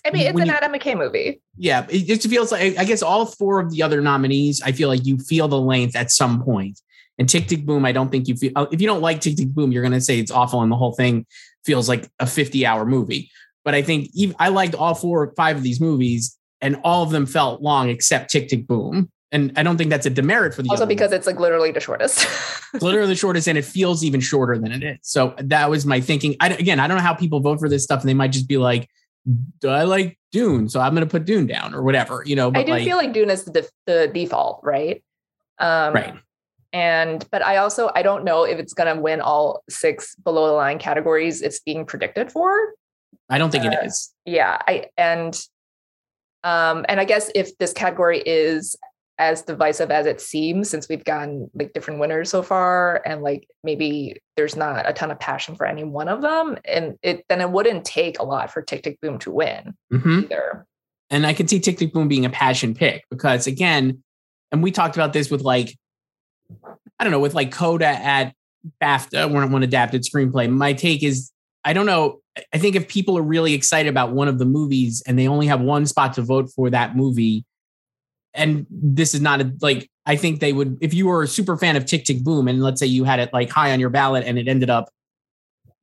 I 0.05 0.11
mean, 0.11 0.23
it's 0.27 0.33
When 0.33 0.43
an 0.43 0.47
you- 0.49 0.53
Adam 0.55 0.71
McKay 0.73 0.97
movie. 0.97 1.41
yeah, 1.57 1.85
it 1.89 2.05
just 2.05 2.27
feels 2.27 2.51
like 2.51 2.77
I 2.77 2.85
guess 2.85 3.01
all 3.03 3.25
four 3.25 3.59
of 3.59 3.71
the 3.71 3.83
other 3.83 4.01
nominees, 4.01 4.61
I 4.61 4.71
feel 4.71 4.89
like 4.89 5.05
you 5.05 5.17
feel 5.19 5.47
the 5.47 5.59
length 5.59 5.95
at 5.95 6.11
some 6.11 6.43
point. 6.43 6.79
And 7.19 7.29
Tick 7.29 7.47
Tick 7.47 7.65
Boom, 7.65 7.85
I 7.85 7.91
don't 7.91 8.09
think 8.09 8.27
you 8.27 8.35
feel. 8.35 8.51
If 8.71 8.81
you 8.81 8.87
don't 8.87 9.01
like 9.01 9.21
Tick 9.21 9.35
Tick 9.37 9.49
Boom, 9.49 9.71
you're 9.71 9.83
going 9.83 9.93
to 9.93 10.01
say 10.01 10.17
it's 10.19 10.31
awful, 10.31 10.61
and 10.63 10.71
the 10.71 10.75
whole 10.75 10.93
thing 10.93 11.25
feels 11.65 11.87
like 11.87 12.09
a 12.19 12.25
50 12.25 12.65
hour 12.65 12.83
movie. 12.85 13.29
But 13.63 13.75
I 13.75 13.81
think 13.81 14.09
even, 14.13 14.35
I 14.39 14.49
liked 14.49 14.75
all 14.75 14.95
four 14.95 15.23
or 15.23 15.33
five 15.35 15.57
of 15.57 15.63
these 15.63 15.79
movies, 15.79 16.37
and 16.61 16.79
all 16.83 17.03
of 17.03 17.11
them 17.11 17.25
felt 17.25 17.61
long 17.61 17.89
except 17.89 18.31
Tick 18.31 18.49
Tick 18.49 18.67
Boom. 18.67 19.11
And 19.33 19.53
I 19.55 19.63
don't 19.63 19.77
think 19.77 19.89
that's 19.89 20.05
a 20.05 20.09
demerit 20.09 20.53
for 20.53 20.61
the 20.61 20.69
Also 20.69 20.85
because 20.85 21.13
it's 21.13 21.25
like 21.25 21.39
literally 21.39 21.71
the 21.71 21.79
shortest. 21.79 22.27
literally 22.81 23.07
the 23.07 23.15
shortest, 23.15 23.47
and 23.47 23.57
it 23.57 23.63
feels 23.63 24.03
even 24.03 24.19
shorter 24.19 24.57
than 24.57 24.71
it 24.71 24.83
is. 24.83 24.97
So 25.03 25.33
that 25.37 25.69
was 25.69 25.85
my 25.85 26.01
thinking. 26.01 26.35
I, 26.39 26.49
again, 26.49 26.79
I 26.79 26.87
don't 26.87 26.97
know 26.97 27.03
how 27.03 27.13
people 27.13 27.39
vote 27.39 27.59
for 27.59 27.69
this 27.69 27.83
stuff, 27.83 28.01
and 28.01 28.09
they 28.09 28.13
might 28.13 28.31
just 28.31 28.49
be 28.49 28.57
like, 28.57 28.89
"Do 29.59 29.69
I 29.69 29.83
like 29.83 30.19
Dune?" 30.33 30.67
So 30.67 30.81
I'm 30.81 30.93
going 30.93 31.07
to 31.07 31.09
put 31.09 31.23
Dune 31.23 31.47
down 31.47 31.73
or 31.73 31.81
whatever, 31.81 32.23
you 32.25 32.35
know. 32.35 32.51
But 32.51 32.61
I 32.61 32.63
do 32.63 32.71
like, 32.73 32.83
feel 32.83 32.97
like 32.97 33.13
Dune 33.13 33.29
is 33.29 33.45
the, 33.45 33.51
def- 33.51 33.71
the 33.85 34.11
default, 34.13 34.59
right? 34.63 35.01
Um, 35.59 35.93
right. 35.93 36.15
And 36.73 37.25
but 37.31 37.43
I 37.43 37.57
also 37.57 37.89
I 37.95 38.01
don't 38.01 38.23
know 38.23 38.43
if 38.43 38.59
it's 38.59 38.73
gonna 38.73 38.99
win 38.99 39.21
all 39.21 39.63
six 39.69 40.15
below 40.15 40.47
the 40.47 40.53
line 40.53 40.79
categories 40.79 41.41
it's 41.41 41.59
being 41.59 41.85
predicted 41.85 42.31
for. 42.31 42.53
I 43.31 43.37
don't 43.39 43.49
think 43.49 43.65
it 43.65 43.73
Uh, 43.73 43.85
is. 43.85 44.13
Yeah, 44.25 44.57
I 44.67 44.85
and 44.97 45.33
um 46.43 46.85
and 46.89 46.99
I 46.99 47.05
guess 47.05 47.31
if 47.33 47.57
this 47.57 47.73
category 47.73 48.19
is 48.19 48.75
as 49.17 49.43
divisive 49.43 49.91
as 49.91 50.07
it 50.07 50.19
seems, 50.19 50.69
since 50.69 50.89
we've 50.89 51.03
gotten 51.03 51.49
like 51.53 51.73
different 51.73 51.99
winners 51.99 52.29
so 52.29 52.41
far, 52.41 53.01
and 53.05 53.21
like 53.21 53.47
maybe 53.63 54.17
there's 54.35 54.55
not 54.55 54.89
a 54.89 54.93
ton 54.93 55.11
of 55.11 55.19
passion 55.19 55.55
for 55.55 55.65
any 55.65 55.83
one 55.83 56.07
of 56.07 56.21
them, 56.21 56.57
and 56.65 56.97
it 57.03 57.23
then 57.29 57.39
it 57.41 57.51
wouldn't 57.51 57.85
take 57.85 58.19
a 58.19 58.23
lot 58.23 58.51
for 58.51 58.61
Tick 58.61 58.83
Tick 58.83 58.99
Boom 59.01 59.17
to 59.19 59.31
win 59.31 59.75
Mhm. 59.93 60.23
either. 60.23 60.65
And 61.11 61.27
I 61.27 61.33
can 61.33 61.47
see 61.47 61.59
Tick 61.59 61.77
Tick 61.77 61.93
Boom 61.93 62.07
being 62.07 62.25
a 62.25 62.29
passion 62.29 62.73
pick 62.73 63.03
because 63.11 63.45
again, 63.47 64.03
and 64.51 64.63
we 64.63 64.71
talked 64.71 64.95
about 64.95 65.13
this 65.13 65.29
with 65.29 65.41
like, 65.41 65.77
I 66.99 67.03
don't 67.03 67.11
know, 67.11 67.19
with 67.19 67.35
like 67.35 67.51
Coda 67.51 67.87
at 67.87 68.33
BAFTA, 68.81 69.31
one, 69.31 69.51
one 69.51 69.61
adapted 69.63 70.03
screenplay. 70.03 70.49
My 70.49 70.73
take 70.73 71.03
is, 71.03 71.31
I 71.63 71.73
don't 71.73 71.85
know. 71.85 72.20
I 72.53 72.57
think 72.57 72.75
if 72.75 72.87
people 72.87 73.17
are 73.17 73.23
really 73.23 73.53
excited 73.53 73.89
about 73.89 74.13
one 74.13 74.27
of 74.27 74.39
the 74.39 74.45
movies 74.45 75.03
and 75.05 75.19
they 75.19 75.27
only 75.27 75.47
have 75.47 75.61
one 75.61 75.85
spot 75.85 76.13
to 76.13 76.21
vote 76.21 76.49
for 76.55 76.69
that 76.69 76.95
movie, 76.95 77.45
and 78.33 78.65
this 78.69 79.13
is 79.13 79.21
not 79.21 79.41
a 79.41 79.51
like, 79.61 79.89
I 80.05 80.15
think 80.15 80.39
they 80.39 80.53
would, 80.53 80.77
if 80.81 80.93
you 80.93 81.07
were 81.07 81.23
a 81.23 81.27
super 81.27 81.57
fan 81.57 81.75
of 81.75 81.85
Tick 81.85 82.05
Tick 82.05 82.23
Boom 82.23 82.47
and 82.47 82.61
let's 82.63 82.79
say 82.79 82.87
you 82.87 83.03
had 83.03 83.19
it 83.19 83.31
like 83.33 83.49
high 83.49 83.73
on 83.73 83.79
your 83.79 83.89
ballot 83.89 84.23
and 84.25 84.39
it 84.39 84.47
ended 84.47 84.69
up 84.69 84.89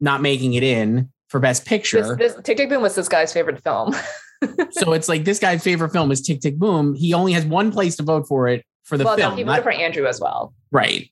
not 0.00 0.22
making 0.22 0.54
it 0.54 0.62
in 0.62 1.11
for 1.28 1.38
Best 1.40 1.66
Picture. 1.66 2.16
This, 2.16 2.34
this 2.34 2.42
Tick 2.44 2.56
Tick 2.56 2.70
Boom 2.70 2.82
was 2.82 2.94
this 2.94 3.08
guy's 3.08 3.32
favorite 3.32 3.62
film. 3.62 3.94
so 4.70 4.92
it's 4.92 5.08
like 5.08 5.24
this 5.24 5.38
guy's 5.38 5.62
favorite 5.62 5.90
film 5.90 6.11
is 6.11 6.22
Tick 6.22 6.40
Tick 6.40 6.56
Boom. 6.56 6.94
He 6.94 7.12
only 7.12 7.32
has 7.32 7.44
one 7.44 7.70
place 7.70 7.96
to 7.96 8.02
vote 8.02 8.26
for 8.26 8.48
it 8.48 8.64
for 8.84 8.96
the 8.96 9.04
well, 9.04 9.18
no, 9.18 9.24
film, 9.24 9.37
he 9.37 9.44
not- 9.44 9.62
voted 9.62 9.64
for 9.64 9.72
Andrew 9.72 10.06
as 10.06 10.20
well. 10.20 10.54
Right? 10.70 11.11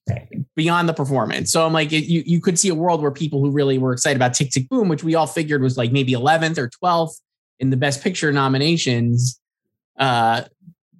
Beyond 0.55 0.89
the 0.89 0.95
performance. 0.95 1.51
So 1.51 1.65
I'm 1.65 1.73
like, 1.73 1.93
it, 1.93 2.05
you 2.05 2.23
you 2.27 2.41
could 2.41 2.59
see 2.59 2.69
a 2.69 2.75
world 2.75 3.03
where 3.03 3.11
people 3.11 3.41
who 3.41 3.51
really 3.51 3.79
were 3.79 3.93
excited 3.93 4.17
about 4.17 4.35
Tick 4.35 4.51
Tick 4.51 4.69
Boom, 4.69 4.89
which 4.89 5.05
we 5.05 5.15
all 5.15 5.27
figured 5.27 5.63
was 5.63 5.77
like 5.77 5.93
maybe 5.93 6.13
11th 6.13 6.59
or 6.59 6.69
12th 6.69 7.21
in 7.59 7.71
the 7.71 7.77
Best 7.77 8.03
Picture 8.03 8.33
nominations, 8.33 9.41
uh, 9.99 10.43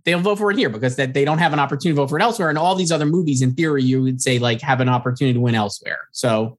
they'll 0.05 0.21
vote 0.21 0.39
for 0.39 0.51
it 0.51 0.57
here 0.57 0.71
because 0.71 0.97
that 0.97 1.13
they 1.13 1.25
don't 1.25 1.39
have 1.39 1.53
an 1.53 1.59
opportunity 1.59 1.91
to 1.91 1.97
vote 1.97 2.09
for 2.09 2.19
it 2.19 2.23
elsewhere. 2.23 2.49
And 2.49 2.57
all 2.57 2.75
these 2.75 2.93
other 2.93 3.07
movies, 3.07 3.43
in 3.43 3.55
theory, 3.55 3.83
you 3.83 4.03
would 4.03 4.23
say 4.23 4.39
like 4.39 4.61
have 4.63 4.81
an 4.81 4.89
opportunity 4.89 5.35
to 5.35 5.41
win 5.41 5.55
elsewhere. 5.55 6.09
So 6.13 6.59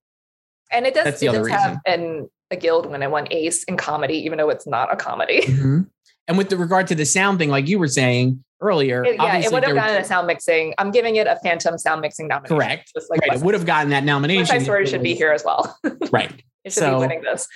And 0.71 0.86
it 0.86 0.93
does, 0.93 1.05
That's 1.05 1.19
the 1.19 1.27
it 1.27 1.29
other 1.29 1.43
does 1.43 1.51
have 1.51 1.79
an, 1.86 2.29
a 2.51 2.55
guild 2.55 2.86
win 2.86 3.01
and 3.01 3.12
one 3.12 3.27
ace 3.31 3.63
in 3.63 3.77
comedy, 3.77 4.15
even 4.25 4.38
though 4.38 4.49
it's 4.49 4.67
not 4.67 4.93
a 4.93 4.95
comedy. 4.95 5.41
and 6.27 6.38
with 6.38 6.49
the 6.49 6.57
regard 6.57 6.88
to 6.88 6.95
the 6.95 7.05
sound 7.05 7.39
thing, 7.39 7.49
like 7.49 7.67
you 7.67 7.79
were 7.79 7.88
saying 7.88 8.43
earlier, 8.62 9.04
It- 9.06 9.15
yeah, 9.15 9.38
it 9.38 9.52
would 9.52 9.63
have 9.63 9.76
gotten 9.76 9.98
a 9.98 10.04
sound 10.04 10.28
mixing. 10.28 10.74
I'm 10.78 10.91
giving 10.91 11.15
it 11.17 11.28
a 11.28 11.38
phantom 11.43 11.78
sound 11.78 12.02
mixing 12.02 12.28
nomination. 12.28 12.58
correct. 12.58 12.91
Just 12.96 13.10
like 13.10 13.22
right, 13.22 13.34
it 13.38 13.41
would 13.43 13.54
have 13.54 13.65
gotten 13.65 13.89
that 13.91 14.04
nomination. 14.04 14.46
Side 14.48 14.63
Story 14.63 14.84
if 14.84 14.88
it 14.88 14.91
should 14.91 15.04
be 15.04 15.13
here 15.15 15.32
as 15.32 15.43
well. 15.46 15.78
Right. 16.12 16.32
It 16.63 16.74
should 16.74 16.82
So- 16.84 16.96
be 16.96 17.00
winning 17.02 17.22
this. 17.22 17.48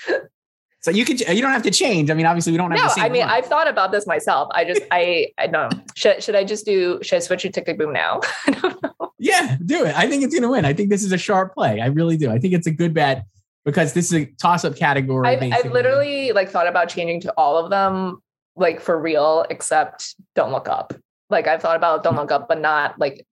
So 0.84 0.90
you 0.90 1.06
could 1.06 1.20
you 1.20 1.42
don't 1.44 1.52
have 1.52 1.62
to 1.64 1.70
change. 1.72 2.10
I 2.10 2.16
mean, 2.16 2.26
obviously 2.26 2.54
we 2.54 2.58
don't 2.58 2.72
have 2.72 2.80
No, 2.80 2.88
the 2.96 3.02
I 3.02 3.10
mean 3.10 3.22
one. 3.22 3.30
I've 3.30 3.46
thought 3.46 3.68
about 3.68 3.92
this 3.92 4.08
myself. 4.08 4.50
I 4.54 4.66
just 4.66 4.82
I 4.90 5.28
I 5.38 5.46
don't 5.48 5.72
know. 5.76 5.84
Should 5.96 6.24
should 6.24 6.36
I 6.36 6.44
just 6.44 6.66
do 6.66 6.98
should 7.04 7.18
I 7.18 7.20
switch 7.20 7.46
it 7.46 7.50
to 7.54 7.60
Tick 7.60 7.66
Tick 7.68 7.78
Boom 7.78 7.94
now? 7.94 8.22
I 8.48 8.52
don't 8.52 8.82
know. 8.82 9.12
yeah, 9.20 9.58
do 9.64 9.86
it. 9.86 9.96
I 9.96 10.08
think 10.08 10.24
it's 10.24 10.34
gonna 10.34 10.50
win. 10.50 10.66
I 10.66 10.74
think 10.74 10.90
this 10.90 11.04
is 11.04 11.12
a 11.12 11.20
sharp 11.20 11.54
play. 11.54 11.82
I 11.82 11.88
really 11.88 12.18
do. 12.18 12.32
I 12.32 12.40
think 12.40 12.56
it's 12.56 12.66
a 12.66 12.72
good 12.72 12.96
bet 12.96 13.26
because 13.64 13.94
this 13.94 14.06
is 14.12 14.14
a 14.24 14.26
toss-up 14.42 14.76
category. 14.76 15.28
I've. 15.28 15.44
I've 15.54 15.72
literally 15.72 16.32
like 16.32 16.50
thought 16.50 16.68
about 16.68 16.90
changing 16.90 17.22
to 17.22 17.34
all 17.38 17.58
of 17.64 17.70
them, 17.70 18.24
like 18.56 18.82
for 18.82 19.00
real, 19.00 19.46
except 19.50 20.16
Don't 20.36 20.52
Look 20.52 20.68
Up. 20.68 20.94
Like 21.30 21.48
I've 21.48 21.62
thought 21.62 21.76
about 21.76 22.04
Don't 22.04 22.16
Look 22.16 22.32
Up, 22.32 22.48
but 22.48 22.60
not 22.60 23.00
like 23.00 23.26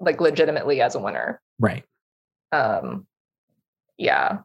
like 0.00 0.20
legitimately 0.20 0.80
as 0.80 0.94
a 0.94 1.00
winner. 1.00 1.40
right. 1.58 1.84
Um 2.50 3.06
yeah. 3.98 4.38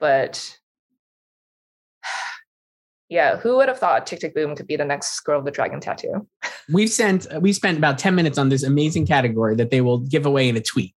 But 0.00 0.58
yeah, 3.08 3.36
who 3.36 3.56
would 3.56 3.68
have 3.68 3.78
thought 3.78 4.06
Tick 4.06 4.20
Tick 4.20 4.34
Boom 4.34 4.56
could 4.56 4.66
be 4.66 4.76
the 4.76 4.84
next 4.84 5.20
Girl 5.20 5.38
with 5.38 5.44
the 5.44 5.50
Dragon 5.50 5.80
tattoo? 5.80 6.26
We've 6.72 6.88
sent 6.88 7.26
we 7.40 7.52
spent 7.52 7.76
about 7.76 7.98
10 7.98 8.14
minutes 8.14 8.38
on 8.38 8.48
this 8.48 8.62
amazing 8.62 9.06
category 9.06 9.54
that 9.56 9.70
they 9.70 9.80
will 9.80 9.98
give 9.98 10.24
away 10.24 10.48
in 10.48 10.56
a 10.56 10.62
tweet. 10.62 10.94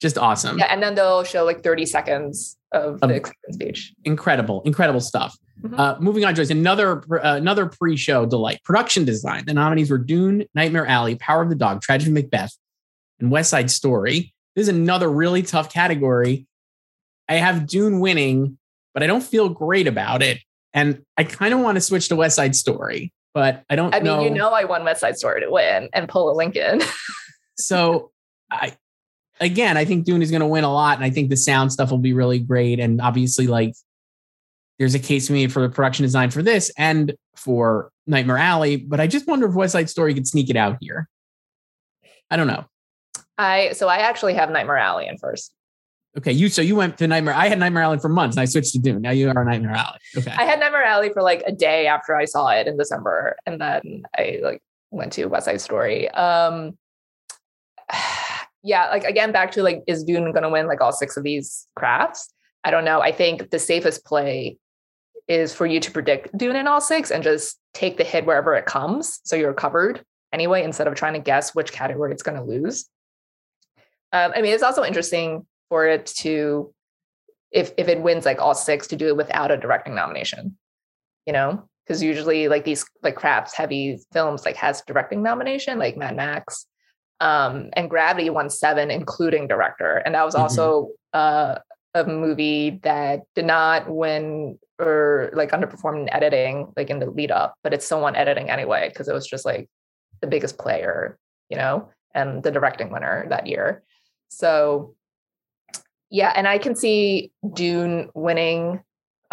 Just 0.00 0.18
awesome. 0.18 0.58
Yeah, 0.58 0.66
and 0.66 0.82
then 0.82 0.94
they'll 0.94 1.24
show 1.24 1.44
like 1.44 1.62
30 1.62 1.86
seconds 1.86 2.56
of 2.72 2.98
Um, 3.02 3.08
the 3.10 3.16
acceptance 3.16 3.54
speech. 3.54 3.92
Incredible, 4.04 4.62
incredible 4.64 5.00
stuff. 5.00 5.36
Mhm. 5.62 5.78
Uh, 5.78 5.96
moving 6.00 6.24
on, 6.24 6.34
Joyce, 6.34 6.50
another 6.50 7.02
uh, 7.24 7.36
another 7.36 7.66
pre-show 7.66 8.26
delight. 8.26 8.60
Production 8.64 9.04
design. 9.04 9.44
The 9.46 9.54
nominees 9.54 9.90
were 9.90 9.98
Dune, 9.98 10.44
Nightmare 10.54 10.86
Alley, 10.86 11.14
Power 11.14 11.42
of 11.42 11.48
the 11.48 11.54
Dog, 11.54 11.80
Tragedy 11.80 12.10
of 12.10 12.14
Macbeth, 12.14 12.52
and 13.20 13.30
West 13.30 13.50
Side 13.50 13.70
Story. 13.70 14.34
This 14.56 14.64
is 14.64 14.68
another 14.68 15.08
really 15.10 15.42
tough 15.42 15.72
category. 15.72 16.46
I 17.28 17.34
have 17.36 17.66
Dune 17.66 18.00
winning, 18.00 18.58
but 18.92 19.02
I 19.02 19.06
don't 19.06 19.22
feel 19.22 19.48
great 19.48 19.86
about 19.86 20.22
it, 20.22 20.38
and 20.74 21.02
I 21.16 21.24
kind 21.24 21.54
of 21.54 21.60
want 21.60 21.76
to 21.76 21.80
switch 21.80 22.08
to 22.08 22.16
West 22.16 22.36
Side 22.36 22.54
Story, 22.56 23.12
but 23.32 23.62
I 23.70 23.76
don't 23.76 23.94
I 23.94 23.98
mean, 24.00 24.04
know. 24.04 24.22
you 24.24 24.30
know, 24.30 24.50
I 24.50 24.64
want 24.64 24.84
West 24.84 25.00
Side 25.00 25.16
Story 25.16 25.40
to 25.40 25.50
win 25.50 25.88
and 25.94 26.08
pull 26.08 26.30
a 26.30 26.34
Lincoln. 26.34 26.82
so 27.58 28.10
I 28.50 28.74
again, 29.40 29.76
I 29.76 29.84
think 29.84 30.04
Dune 30.04 30.22
is 30.22 30.30
going 30.30 30.40
to 30.40 30.46
win 30.46 30.64
a 30.64 30.72
lot, 30.72 30.96
and 30.96 31.04
I 31.04 31.10
think 31.10 31.30
the 31.30 31.36
sound 31.36 31.72
stuff 31.72 31.90
will 31.90 31.98
be 31.98 32.12
really 32.12 32.38
great. 32.38 32.80
And 32.80 33.00
obviously, 33.00 33.46
like 33.46 33.74
there's 34.78 34.94
a 34.94 34.98
case 34.98 35.30
made 35.30 35.52
for 35.52 35.62
the 35.62 35.68
production 35.68 36.04
design 36.04 36.30
for 36.30 36.42
this 36.42 36.70
and 36.76 37.14
for 37.36 37.90
Nightmare 38.06 38.38
Alley, 38.38 38.76
but 38.76 39.00
I 39.00 39.06
just 39.06 39.26
wonder 39.26 39.46
if 39.46 39.54
West 39.54 39.72
Side 39.72 39.90
Story 39.90 40.14
could 40.14 40.26
sneak 40.26 40.50
it 40.50 40.56
out 40.56 40.78
here. 40.80 41.08
I 42.30 42.36
don't 42.36 42.46
know. 42.46 42.64
I 43.38 43.72
so 43.72 43.88
I 43.88 43.98
actually 43.98 44.34
have 44.34 44.50
Nightmare 44.50 44.78
Alley 44.78 45.06
in 45.06 45.18
first. 45.18 45.52
Okay, 46.16 46.32
you 46.32 46.48
so 46.48 46.62
you 46.62 46.76
went 46.76 46.98
to 46.98 47.06
Nightmare. 47.06 47.34
I 47.34 47.48
had 47.48 47.58
Nightmare 47.58 47.82
Alley 47.82 47.98
for 47.98 48.08
months, 48.08 48.36
and 48.36 48.42
I 48.42 48.44
switched 48.44 48.72
to 48.72 48.78
Dune. 48.78 49.02
Now 49.02 49.10
you 49.10 49.28
are 49.28 49.44
Nightmare 49.44 49.72
Alley. 49.72 49.98
Okay, 50.16 50.30
I 50.30 50.44
had 50.44 50.60
Nightmare 50.60 50.84
Alley 50.84 51.10
for 51.12 51.22
like 51.22 51.42
a 51.46 51.52
day 51.52 51.86
after 51.86 52.14
I 52.14 52.24
saw 52.24 52.48
it 52.48 52.66
in 52.66 52.76
December, 52.76 53.36
and 53.46 53.60
then 53.60 54.04
I 54.16 54.38
like 54.42 54.62
went 54.90 55.12
to 55.14 55.26
West 55.26 55.46
Side 55.46 55.60
Story. 55.60 56.08
Um, 56.10 56.78
yeah, 58.64 58.88
like 58.88 59.04
again, 59.04 59.30
back 59.30 59.52
to 59.52 59.62
like, 59.62 59.82
is 59.86 60.02
Dune 60.02 60.32
going 60.32 60.42
to 60.42 60.48
win 60.48 60.66
like 60.66 60.80
all 60.80 60.92
six 60.92 61.16
of 61.16 61.22
these 61.22 61.68
crafts? 61.76 62.32
I 62.64 62.70
don't 62.70 62.84
know. 62.84 63.00
I 63.00 63.12
think 63.12 63.50
the 63.50 63.58
safest 63.58 64.04
play 64.04 64.56
is 65.28 65.54
for 65.54 65.66
you 65.66 65.80
to 65.80 65.90
predict 65.90 66.36
Dune 66.36 66.56
in 66.56 66.66
all 66.66 66.80
six 66.80 67.10
and 67.10 67.22
just 67.22 67.58
take 67.72 67.96
the 67.96 68.04
hit 68.04 68.26
wherever 68.26 68.54
it 68.54 68.66
comes, 68.66 69.20
so 69.24 69.36
you're 69.36 69.54
covered 69.54 70.04
anyway, 70.32 70.64
instead 70.64 70.88
of 70.88 70.94
trying 70.94 71.12
to 71.12 71.20
guess 71.20 71.54
which 71.54 71.72
category 71.72 72.10
it's 72.10 72.22
going 72.22 72.36
to 72.36 72.44
lose. 72.44 72.88
Um, 74.12 74.32
I 74.34 74.42
mean, 74.42 74.52
it's 74.52 74.62
also 74.62 74.82
interesting 74.82 75.46
for 75.68 75.86
it 75.86 76.06
to, 76.18 76.72
if 77.52 77.72
if 77.76 77.88
it 77.88 78.00
wins 78.00 78.24
like 78.24 78.40
all 78.40 78.54
six, 78.54 78.88
to 78.88 78.96
do 78.96 79.08
it 79.08 79.16
without 79.16 79.50
a 79.50 79.56
directing 79.56 79.94
nomination 79.94 80.56
you 81.26 81.32
know 81.32 81.68
because 81.86 82.02
usually 82.02 82.48
like 82.48 82.64
these 82.64 82.84
like 83.02 83.14
crafts 83.14 83.54
heavy 83.54 83.98
films 84.12 84.44
like 84.44 84.56
has 84.56 84.82
directing 84.86 85.22
nomination 85.22 85.78
like 85.78 85.96
mad 85.96 86.16
max 86.16 86.66
um 87.20 87.70
and 87.74 87.90
gravity 87.90 88.30
won 88.30 88.50
seven 88.50 88.90
including 88.90 89.46
director 89.46 89.96
and 90.04 90.14
that 90.14 90.24
was 90.24 90.34
Mhm. 90.34 90.40
also 90.40 90.88
uh 91.12 91.58
a 91.94 92.04
movie 92.04 92.80
that 92.82 93.20
did 93.36 93.44
not 93.44 93.88
win 93.88 94.58
or 94.80 95.30
like 95.32 95.52
underperformed 95.52 96.02
in 96.02 96.12
editing 96.12 96.72
like 96.76 96.90
in 96.90 96.98
the 96.98 97.06
lead 97.06 97.30
up 97.30 97.54
but 97.62 97.72
it 97.72 97.82
still 97.82 98.00
won 98.00 98.16
editing 98.16 98.50
anyway 98.50 98.88
because 98.88 99.06
it 99.08 99.14
was 99.14 99.26
just 99.26 99.44
like 99.44 99.68
the 100.20 100.26
biggest 100.26 100.58
player 100.58 101.16
you 101.48 101.56
know 101.56 101.88
and 102.14 102.42
the 102.42 102.50
directing 102.50 102.90
winner 102.90 103.26
that 103.28 103.46
year 103.46 103.84
so 104.28 104.94
yeah 106.10 106.32
and 106.34 106.48
i 106.48 106.58
can 106.58 106.74
see 106.74 107.30
dune 107.52 108.10
winning 108.14 108.82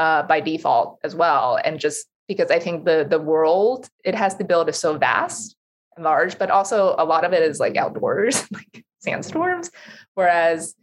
uh, 0.01 0.23
by 0.23 0.39
default 0.39 0.97
as 1.03 1.15
well. 1.15 1.59
And 1.63 1.79
just 1.79 2.07
because 2.27 2.49
I 2.49 2.57
think 2.59 2.85
the 2.85 3.05
the 3.07 3.19
world 3.19 3.87
it 4.03 4.15
has 4.15 4.35
to 4.35 4.43
build 4.43 4.67
is 4.69 4.79
so 4.79 4.97
vast 4.97 5.55
large, 5.97 6.37
but 6.37 6.49
also 6.49 6.95
a 6.97 7.05
lot 7.05 7.23
of 7.23 7.33
it 7.33 7.43
is 7.43 7.59
like 7.59 7.77
outdoors, 7.77 8.45
like 8.51 8.85
sandstorms. 8.99 9.71
Whereas 10.13 10.75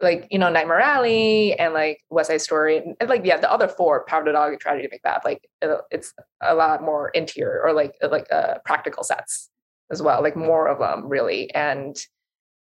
like 0.00 0.26
you 0.30 0.38
know 0.38 0.50
Nightmare 0.50 0.80
Alley 0.80 1.58
and 1.58 1.72
like 1.72 2.02
West 2.10 2.28
Side 2.28 2.42
Story 2.42 2.78
and, 3.00 3.08
like 3.08 3.24
yeah 3.24 3.38
the 3.38 3.50
other 3.50 3.68
four 3.68 4.04
the 4.08 4.32
Dog, 4.32 4.58
Tragedy 4.60 4.88
Macbeth, 4.90 5.24
like 5.24 5.48
it, 5.62 5.70
it's 5.90 6.12
a 6.42 6.54
lot 6.54 6.82
more 6.82 7.08
interior 7.10 7.62
or 7.64 7.72
like 7.72 7.94
like 8.02 8.30
uh, 8.32 8.58
practical 8.64 9.04
sets 9.04 9.50
as 9.90 10.02
well, 10.02 10.22
like 10.22 10.36
more 10.36 10.68
of 10.68 10.78
them 10.78 11.08
really, 11.08 11.52
and 11.54 11.96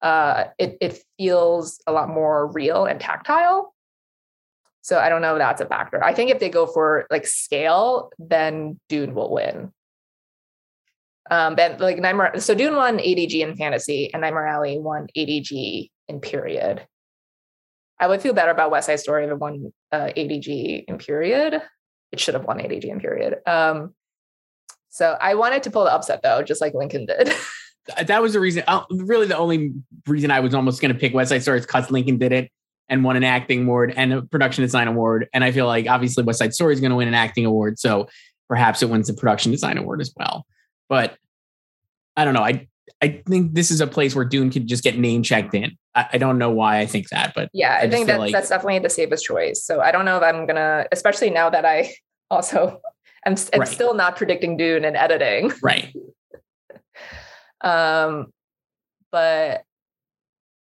uh, 0.03 0.45
it 0.59 0.77
it 0.81 1.03
feels 1.19 1.81
a 1.87 1.93
lot 1.93 2.09
more 2.09 2.49
real 2.53 2.85
and 2.85 3.01
tactile 3.01 3.73
so 4.83 4.99
I 4.99 5.09
don't 5.09 5.23
know 5.23 5.37
if 5.37 5.39
that's 5.39 5.61
a 5.61 5.67
factor. 5.67 6.03
I 6.03 6.13
think 6.13 6.31
if 6.31 6.41
they 6.41 6.49
go 6.49 6.67
for 6.67 7.07
like 7.11 7.27
scale, 7.27 8.11
then 8.19 8.79
Dune 8.89 9.15
will 9.15 9.33
win. 9.33 9.73
Um, 11.33 11.55
but 11.55 11.81
like 11.81 11.99
Nightmare, 11.99 12.39
so 12.41 12.55
Dune 12.55 12.77
won 12.77 12.99
ADG 12.99 13.41
in 13.41 13.57
fantasy, 13.57 14.13
and 14.13 14.21
Nightmare 14.21 14.47
Alley 14.47 14.79
won 14.79 15.07
ADG 15.17 15.91
in 16.07 16.21
period. 16.21 16.87
I 17.99 18.07
would 18.07 18.21
feel 18.21 18.35
better 18.35 18.51
about 18.51 18.71
West 18.71 18.87
Side 18.89 19.01
Story 19.01 19.25
if 19.25 19.31
it 19.31 19.39
won 19.39 19.73
uh, 19.93 20.11
ADG 20.15 20.85
in 20.87 20.99
period. 20.99 21.63
It 22.13 22.21
should 22.21 22.35
have 22.35 22.45
won 22.45 22.59
ADG 22.59 22.85
in 22.85 23.01
period. 23.01 23.37
Um, 23.47 23.95
so 24.91 25.17
I 25.19 25.35
wanted 25.35 25.63
to 25.63 25.71
pull 25.71 25.85
the 25.85 25.95
upset 25.95 26.21
though, 26.23 26.43
just 26.43 26.61
like 26.61 26.75
Lincoln 26.75 27.07
did. 27.07 27.33
that 28.07 28.21
was 28.21 28.35
the 28.35 28.41
reason. 28.41 28.63
Uh, 28.67 28.83
really, 28.91 29.27
the 29.27 29.39
only 29.39 29.73
reason 30.07 30.31
I 30.31 30.41
was 30.41 30.55
almost 30.55 30.83
going 30.83 30.93
to 30.93 31.01
pick 31.01 31.15
West 31.15 31.31
Side 31.31 31.41
Story 31.41 31.61
is 31.61 31.65
because 31.65 31.91
Lincoln 31.91 32.19
did 32.19 32.33
it 32.33 32.53
and 32.91 33.05
won 33.05 33.17
an 33.17 33.25
acting 33.25 33.63
award 33.63 33.95
and 33.97 34.13
a 34.13 34.21
production 34.21 34.65
design 34.65 34.87
award. 34.87 35.29
And 35.33 35.45
I 35.45 35.51
feel 35.51 35.65
like 35.65 35.87
obviously 35.87 36.25
West 36.25 36.41
Side 36.41 36.53
Story 36.53 36.75
is 36.75 36.81
going 36.81 36.91
to 36.91 36.97
win 36.97 37.09
an 37.09 37.15
acting 37.15 37.47
award, 37.47 37.79
so 37.79 38.07
perhaps 38.51 38.83
it 38.83 38.91
wins 38.91 39.07
the 39.07 39.15
production 39.15 39.51
design 39.51 39.79
award 39.79 40.03
as 40.03 40.13
well. 40.15 40.45
But 40.91 41.17
I 42.17 42.25
don't 42.25 42.35
know. 42.35 42.43
I 42.43 42.69
I 43.01 43.23
think 43.27 43.55
this 43.55 43.71
is 43.71 43.81
a 43.81 43.87
place 43.87 44.15
where 44.15 44.25
Dune 44.25 44.51
could 44.51 44.67
just 44.67 44.85
get 44.85 44.99
name 44.99 45.23
checked 45.23 45.55
in. 45.55 45.77
I, 45.95 46.09
I 46.15 46.19
don't 46.19 46.39
know 46.39 46.51
why 46.51 46.79
I 46.79 46.87
think 46.87 47.09
that, 47.09 47.33
but 47.35 47.51
yeah, 47.53 47.79
I 47.81 47.85
I, 47.85 47.91
think 47.91 48.07
that 48.07 48.19
like- 48.21 48.33
that's 48.33 48.49
definitely 48.49 48.79
the 48.81 48.91
safest 48.91 49.25
choice. 49.25 49.65
So 49.65 49.81
I 49.81 49.91
don't 49.93 50.05
know 50.05 50.17
if 50.17 50.23
I'm 50.23 50.47
gonna, 50.47 50.87
especially 50.93 51.31
now 51.31 51.51
that 51.51 51.65
I 51.65 51.95
also 52.31 52.81
I'm, 53.27 53.35
I'm 53.53 53.61
Right. 53.61 53.69
still 53.69 53.95
not 53.95 54.17
predicting 54.17 54.57
Dune 54.57 54.85
and 54.85 54.97
editing. 54.97 55.53
right. 55.63 55.95
Um, 57.61 58.33
but 59.11 59.65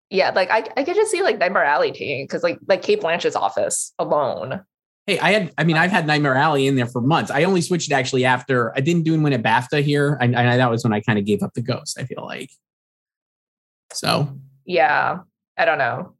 yeah, 0.10 0.32
like 0.32 0.50
I, 0.50 0.66
I 0.76 0.84
could 0.84 0.96
just 0.96 1.12
see 1.12 1.22
like 1.24 1.38
Nightmare 1.38 1.64
Alley 1.64 1.92
taking 1.92 2.26
because 2.26 2.44
like 2.44 2.60
like 2.68 2.82
Cate 2.82 3.02
Blanchett's 3.02 3.36
office 3.36 3.94
alone. 4.00 4.62
Hey, 5.10 5.18
I 5.18 5.32
had, 5.32 5.52
I 5.58 5.64
mean, 5.64 5.76
I've 5.76 5.90
had 5.90 6.06
Nightmare 6.06 6.36
Alley 6.36 6.68
in 6.68 6.76
there 6.76 6.86
for 6.86 7.02
months. 7.02 7.32
I 7.32 7.44
only 7.44 7.62
switched 7.62 7.92
actually 7.92 8.26
after 8.26 8.72
I 8.78 8.82
didn't 8.82 9.06
Dune 9.06 9.24
win 9.24 9.34
at 9.34 9.42
BAFTA 9.42 9.82
here. 9.82 10.16
And 10.22 10.36
that 10.36 10.70
was 10.70 10.84
when 10.84 10.94
I 10.94 11.02
kind 11.02 11.18
of 11.18 11.26
gave 11.26 11.42
up 11.42 11.56
the 11.56 11.64
ghost, 11.64 12.00
I 12.00 12.04
feel 12.04 12.24
like. 12.24 12.52
So 13.92 14.38
Yeah, 14.66 15.22
I 15.58 15.66
don't 15.66 15.80
know. 15.80 16.14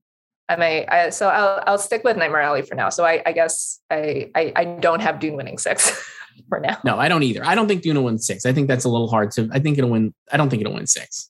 I 0.50 0.56
may 0.56 0.88
I, 0.88 1.12
so 1.12 1.30
I'll 1.30 1.64
I'll 1.68 1.78
stick 1.78 2.04
with 2.04 2.18
Nightmare 2.18 2.42
Alley 2.42 2.64
for 2.64 2.74
now. 2.74 2.90
So 2.90 3.06
I 3.06 3.22
I 3.28 3.32
guess 3.32 3.80
I 3.92 4.32
I, 4.34 4.54
I 4.56 4.66
don't 4.66 5.04
have 5.04 5.20
Dune 5.20 5.36
winning 5.36 5.60
six 5.60 5.92
for 6.50 6.60
now. 6.60 6.80
no, 6.84 6.98
I 6.98 7.10
don't 7.10 7.22
either. 7.22 7.46
I 7.46 7.54
don't 7.54 7.68
think 7.68 7.84
Dune 7.84 7.96
will 7.96 8.06
win 8.06 8.18
six. 8.18 8.44
I 8.44 8.54
think 8.54 8.68
that's 8.68 8.86
a 8.86 8.90
little 8.90 9.08
hard 9.08 9.30
to, 9.34 9.48
I 9.52 9.60
think 9.60 9.78
it'll 9.78 9.92
win. 9.92 10.16
I 10.32 10.38
don't 10.38 10.50
think 10.50 10.62
it'll 10.62 10.74
win 10.74 10.88
six. 10.88 11.30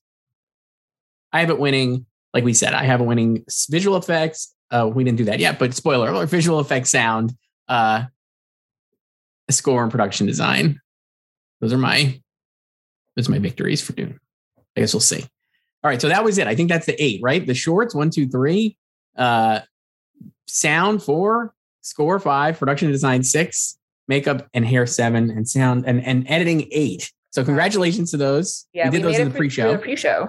I 1.33 1.41
have 1.41 1.49
it 1.49 1.59
winning, 1.59 2.05
like 2.33 2.45
we 2.45 2.53
said, 2.53 2.73
I 2.73 2.85
have 2.85 3.01
it 3.01 3.03
winning 3.03 3.43
visual 3.69 3.97
effects. 3.97 4.55
Uh, 4.71 4.89
we 4.93 5.03
didn't 5.03 5.17
do 5.17 5.25
that 5.25 5.39
yet, 5.39 5.59
but 5.59 5.73
spoiler 5.73 6.09
alert, 6.09 6.29
visual 6.29 6.61
effects, 6.61 6.91
sound, 6.91 7.35
uh, 7.69 8.03
score 9.49 9.81
and 9.81 9.91
production 9.91 10.27
design. 10.27 10.81
Those 11.61 11.71
are 11.71 11.77
my, 11.77 12.19
those 13.15 13.29
are 13.29 13.31
my 13.31 13.39
victories 13.39 13.81
for 13.81 13.93
Dune. 13.93 14.19
I 14.75 14.81
guess 14.81 14.93
we'll 14.93 15.01
see. 15.01 15.21
All 15.83 15.89
right. 15.89 16.01
So 16.01 16.09
that 16.09 16.23
was 16.23 16.37
it. 16.37 16.47
I 16.47 16.55
think 16.55 16.69
that's 16.69 16.85
the 16.85 17.01
eight, 17.01 17.21
right? 17.23 17.45
The 17.45 17.53
shorts, 17.53 17.95
one, 17.95 18.09
two, 18.09 18.27
three, 18.27 18.77
uh, 19.15 19.61
sound 20.47 21.01
four, 21.01 21.53
score 21.81 22.19
five, 22.19 22.59
production 22.59 22.91
design 22.91 23.23
six, 23.23 23.77
makeup 24.07 24.47
and 24.53 24.65
hair 24.65 24.85
seven, 24.85 25.29
and 25.29 25.47
sound 25.47 25.85
and, 25.87 26.03
and 26.03 26.29
editing 26.29 26.67
eight. 26.71 27.11
So 27.31 27.45
congratulations 27.45 28.11
to 28.11 28.17
those. 28.17 28.67
Yeah, 28.73 28.89
we 28.89 28.97
did 28.97 29.03
those 29.03 29.19
in 29.19 29.29
the 29.29 29.31
pre- 29.31 29.39
pre-show. 29.39 29.71
The 29.73 29.77
pre-show. 29.77 30.27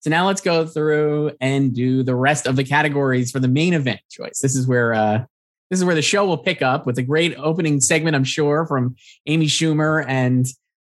So 0.00 0.10
now 0.10 0.26
let's 0.26 0.40
go 0.40 0.66
through 0.66 1.32
and 1.40 1.74
do 1.74 2.02
the 2.02 2.14
rest 2.14 2.46
of 2.46 2.56
the 2.56 2.64
categories 2.64 3.30
for 3.30 3.40
the 3.40 3.48
main 3.48 3.74
event 3.74 4.00
Joyce. 4.10 4.40
This 4.40 4.56
is 4.56 4.66
where 4.66 4.92
uh 4.94 5.24
this 5.70 5.78
is 5.78 5.84
where 5.84 5.94
the 5.94 6.02
show 6.02 6.24
will 6.26 6.38
pick 6.38 6.62
up 6.62 6.86
with 6.86 6.98
a 6.98 7.02
great 7.02 7.34
opening 7.36 7.80
segment, 7.80 8.14
I'm 8.14 8.24
sure, 8.24 8.66
from 8.66 8.96
Amy 9.26 9.46
Schumer 9.46 10.04
and 10.06 10.46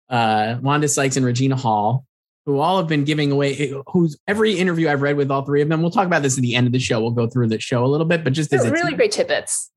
uh 0.09 0.57
Wanda 0.61 0.87
Sykes 0.87 1.17
and 1.17 1.25
Regina 1.25 1.55
Hall, 1.55 2.05
who 2.45 2.59
all 2.59 2.77
have 2.77 2.87
been 2.87 3.03
giving 3.03 3.31
away 3.31 3.73
who's 3.87 4.17
every 4.27 4.53
interview 4.53 4.87
I've 4.89 5.01
read 5.01 5.17
with 5.17 5.31
all 5.31 5.43
three 5.43 5.61
of 5.61 5.69
them. 5.69 5.81
We'll 5.81 5.91
talk 5.91 6.05
about 6.05 6.21
this 6.21 6.37
at 6.37 6.41
the 6.41 6.55
end 6.55 6.67
of 6.67 6.73
the 6.73 6.79
show. 6.79 7.01
We'll 7.01 7.11
go 7.11 7.27
through 7.27 7.47
the 7.47 7.59
show 7.59 7.83
a 7.83 7.87
little 7.87 8.05
bit, 8.05 8.23
but 8.23 8.33
just 8.33 8.53
as 8.53 8.69
really 8.69 8.93
great 8.93 9.11
tidbits. 9.11 9.71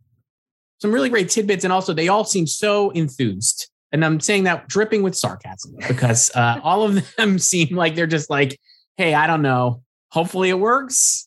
some 0.80 0.92
really 0.92 1.08
great 1.08 1.28
tidbits, 1.30 1.64
and 1.64 1.72
also 1.72 1.94
they 1.94 2.08
all 2.08 2.24
seem 2.24 2.46
so 2.46 2.90
enthused. 2.90 3.70
And 3.90 4.04
I'm 4.04 4.20
saying 4.20 4.44
that 4.44 4.68
dripping 4.68 5.02
with 5.02 5.16
sarcasm 5.16 5.76
because 5.88 6.30
uh, 6.34 6.60
all 6.64 6.82
of 6.82 7.16
them 7.16 7.38
seem 7.38 7.74
like 7.74 7.94
they're 7.94 8.06
just 8.06 8.28
like, 8.28 8.60
"Hey, 8.98 9.14
I 9.14 9.26
don't 9.26 9.42
know. 9.42 9.82
Hopefully 10.10 10.50
it 10.50 10.58
works. 10.58 11.26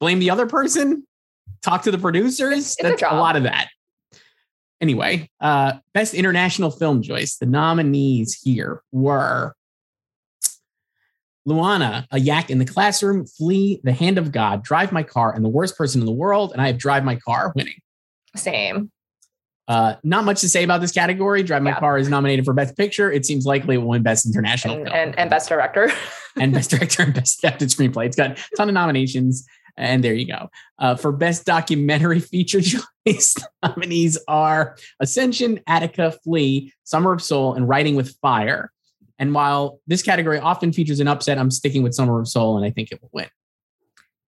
Blame 0.00 0.18
the 0.18 0.30
other 0.30 0.46
person. 0.46 1.06
Talk 1.62 1.82
to 1.82 1.90
the 1.90 1.98
producers. 1.98 2.58
It's 2.58 2.80
a 2.80 2.82
That's 2.82 3.02
a, 3.02 3.06
job. 3.06 3.12
lot 3.14 3.36
of 3.36 3.42
that." 3.44 3.68
Anyway, 4.80 5.28
uh, 5.40 5.72
best 5.92 6.14
international 6.14 6.70
film, 6.70 7.02
Joyce. 7.02 7.36
The 7.36 7.46
nominees 7.46 8.40
here 8.44 8.82
were 8.92 9.54
Lunana, 11.48 12.06
a 12.10 12.20
yak 12.20 12.50
in 12.50 12.58
the 12.58 12.64
classroom, 12.64 13.26
flee 13.26 13.80
the 13.82 13.92
hand 13.92 14.18
of 14.18 14.30
God, 14.32 14.62
drive 14.62 14.92
my 14.92 15.02
car, 15.02 15.34
and 15.34 15.44
the 15.44 15.48
worst 15.48 15.76
person 15.76 16.00
in 16.00 16.06
the 16.06 16.12
world. 16.12 16.52
And 16.52 16.60
I 16.60 16.66
have 16.68 16.78
drive 16.78 17.04
my 17.04 17.16
car 17.16 17.52
winning. 17.56 17.80
Same. 18.36 18.90
Uh, 19.66 19.96
not 20.02 20.24
much 20.24 20.40
to 20.42 20.48
say 20.48 20.62
about 20.64 20.80
this 20.80 20.92
category. 20.92 21.42
Drive 21.42 21.62
My 21.62 21.70
Yeah. 21.70 21.78
Car 21.80 21.98
is 21.98 22.08
nominated 22.08 22.44
for 22.46 22.54
Best 22.54 22.74
Picture. 22.76 23.10
It 23.12 23.26
seems 23.26 23.44
likely 23.44 23.74
it 23.74 23.78
will 23.78 23.88
win 23.88 24.02
Best 24.02 24.24
International 24.26 24.74
And, 24.76 24.84
Film 24.86 24.96
and, 24.96 25.18
and 25.18 25.28
best 25.30 25.48
director. 25.48 25.90
and 26.36 26.54
Best 26.54 26.70
Director 26.70 27.02
and 27.02 27.12
Best 27.12 27.38
Adapted 27.44 27.68
Screenplay. 27.68 28.06
It's 28.06 28.16
got 28.16 28.30
a 28.30 28.36
ton 28.56 28.68
of 28.68 28.74
nominations, 28.74 29.46
and 29.78 30.02
there 30.04 30.12
you 30.14 30.26
go. 30.26 30.50
Uh, 30.78 30.96
for 30.96 31.12
Best 31.12 31.46
Documentary 31.46 32.20
Feature 32.32 32.60
Joyce, 32.60 33.34
nominees 33.62 34.18
are 34.28 34.76
Ascension, 35.00 35.60
Attica, 35.66 36.12
Flee, 36.24 36.72
Summer 36.84 37.12
of 37.12 37.22
Soul, 37.22 37.54
and 37.54 37.68
Writing 37.68 37.94
with 37.94 38.16
Fire. 38.20 38.72
And 39.18 39.34
while 39.34 39.80
this 39.86 40.02
category 40.02 40.38
often 40.38 40.72
features 40.72 41.00
an 41.00 41.08
upset, 41.08 41.38
I'm 41.38 41.50
sticking 41.50 41.82
with 41.82 41.94
Summer 41.94 42.20
of 42.20 42.28
Soul, 42.28 42.56
and 42.56 42.66
I 42.66 42.70
think 42.70 42.92
it 42.92 43.00
will 43.00 43.10
win. 43.12 43.28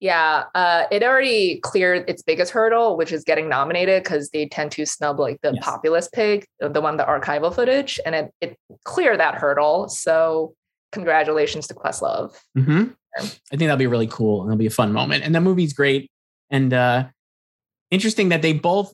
Yeah, 0.00 0.44
uh, 0.54 0.85
it 0.90 1.02
already 1.02 1.61
cleared 1.61 2.09
its 2.11 2.20
biggest 2.22 2.52
hurdle, 2.52 2.96
which 2.96 3.11
is 3.12 3.24
getting 3.24 3.48
nominated 3.48 4.02
because 4.02 4.28
they 4.30 4.46
tend 4.46 4.72
to 4.72 4.85
snub 4.85 5.18
like 5.18 5.40
the 5.40 5.52
Yes. 5.54 5.64
populist 5.64 6.12
pig, 6.12 6.44
the 6.61 6.80
one 6.80 6.98
the 6.98 7.04
archival 7.04 7.54
footage, 7.54 7.98
and 8.04 8.14
it 8.14 8.30
it 8.42 8.59
cleared 8.85 9.20
that 9.20 9.37
hurdle. 9.37 9.88
So 9.88 10.54
congratulations 10.92 11.66
to 11.68 11.74
Questlove. 11.74 12.35
hmm 12.54 12.85
I 13.18 13.22
think 13.22 13.61
that'll 13.61 13.77
be 13.77 13.87
really 13.87 14.07
cool 14.09 14.42
and 14.42 14.50
it'll 14.50 14.59
be 14.59 14.66
a 14.66 14.70
fun 14.70 14.92
moment. 14.92 15.24
And 15.24 15.35
the 15.35 15.40
movie's 15.40 15.72
great 15.72 16.11
and 16.50 16.72
uh 16.72 17.05
interesting 17.90 18.29
that 18.31 18.42
they 18.42 18.53
both. 18.53 18.92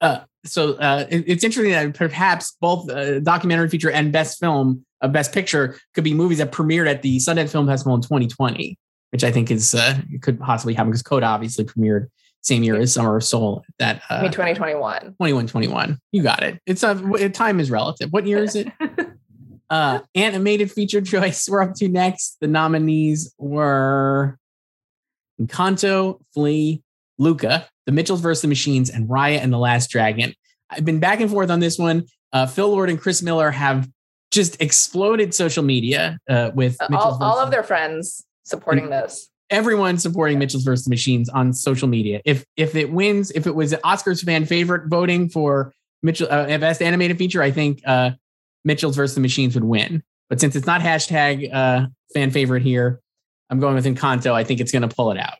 Uh, 0.00 0.20
so 0.44 0.72
uh, 0.74 1.04
it- 1.10 1.24
it's 1.26 1.44
interesting 1.44 1.72
that 1.72 1.94
perhaps 1.94 2.56
both 2.60 2.88
uh, 2.90 3.20
documentary 3.20 3.68
feature 3.68 3.90
and 3.90 4.10
best 4.12 4.40
film, 4.40 4.84
uh, 5.02 5.08
best 5.08 5.32
picture, 5.32 5.78
could 5.94 6.04
be 6.04 6.14
movies 6.14 6.38
that 6.38 6.50
premiered 6.52 6.88
at 6.88 7.02
the 7.02 7.18
Sundance 7.18 7.50
Film 7.50 7.66
Festival 7.66 7.94
in 7.94 8.00
2020, 8.00 8.78
which 9.10 9.24
I 9.24 9.30
think 9.30 9.50
is 9.50 9.74
uh, 9.74 9.98
could 10.22 10.40
possibly 10.40 10.72
happen 10.72 10.90
because 10.90 11.02
Coda 11.02 11.26
obviously 11.26 11.64
premiered 11.64 12.06
same 12.40 12.62
year 12.62 12.76
as 12.76 12.94
Summer 12.94 13.16
of 13.16 13.24
Soul. 13.24 13.62
That 13.78 14.00
I 14.08 14.16
uh, 14.16 14.22
mean, 14.22 14.30
2021. 14.32 15.14
21 15.16 15.46
21 15.46 15.98
you 16.12 16.22
got 16.22 16.42
it 16.42 16.58
it's 16.64 16.82
a 16.82 17.28
time 17.28 17.60
is 17.60 17.70
relative 17.70 18.10
what 18.10 18.26
year 18.26 18.42
is 18.42 18.56
it 18.56 18.68
uh 19.70 20.00
animated 20.14 20.70
feature 20.70 21.00
Joyce 21.00 21.48
we're 21.48 21.62
up 21.62 21.74
to 21.76 21.88
next 21.88 22.36
the 22.40 22.48
nominees 22.48 23.34
were 23.38 24.38
Encanto, 25.40 26.20
Flee, 26.34 26.82
Luca, 27.18 27.66
The 27.86 27.92
Mitchells 27.92 28.20
vs. 28.20 28.42
the 28.42 28.48
Machines, 28.48 28.90
and 28.90 29.08
Raya 29.08 29.38
and 29.38 29.52
the 29.52 29.58
Last 29.58 29.90
Dragon. 29.90 30.34
I've 30.68 30.84
been 30.84 31.00
back 31.00 31.20
and 31.20 31.30
forth 31.30 31.50
on 31.50 31.60
this 31.60 31.78
one. 31.78 32.04
Uh, 32.32 32.46
Phil 32.46 32.68
Lord 32.68 32.90
and 32.90 33.00
Chris 33.00 33.22
Miller 33.22 33.50
have 33.50 33.88
just 34.30 34.60
exploded 34.62 35.34
social 35.34 35.64
media 35.64 36.18
uh, 36.28 36.50
with 36.54 36.76
all, 36.92 37.22
all 37.22 37.38
of 37.40 37.50
their 37.50 37.64
friends 37.64 38.24
supporting 38.44 38.88
this. 38.90 39.28
everyone 39.50 39.98
supporting 39.98 40.38
Mitchell's 40.38 40.62
versus 40.62 40.84
the 40.84 40.90
Machines 40.90 41.28
on 41.28 41.52
social 41.52 41.88
media. 41.88 42.20
If 42.24 42.44
if 42.56 42.76
it 42.76 42.92
wins, 42.92 43.32
if 43.32 43.46
it 43.46 43.54
was 43.54 43.72
Oscars 43.72 44.24
fan 44.24 44.46
favorite 44.46 44.88
voting 44.88 45.28
for 45.28 45.72
Mitchell 46.02 46.28
uh, 46.30 46.46
best 46.58 46.80
animated 46.80 47.18
feature, 47.18 47.42
I 47.42 47.50
think 47.50 47.80
uh, 47.84 48.12
Mitchell's 48.64 48.96
versus 48.96 49.14
the 49.14 49.20
Machines 49.20 49.54
would 49.54 49.64
win. 49.64 50.02
But 50.28 50.40
since 50.40 50.54
it's 50.54 50.66
not 50.66 50.80
hashtag 50.80 51.52
uh, 51.52 51.86
fan 52.14 52.30
favorite 52.30 52.62
here, 52.62 53.00
I'm 53.50 53.58
going 53.58 53.74
with 53.74 53.84
Encanto. 53.84 54.32
I 54.32 54.44
think 54.44 54.60
it's 54.60 54.72
going 54.72 54.88
to 54.88 54.94
pull 54.94 55.10
it 55.10 55.18
out. 55.18 55.34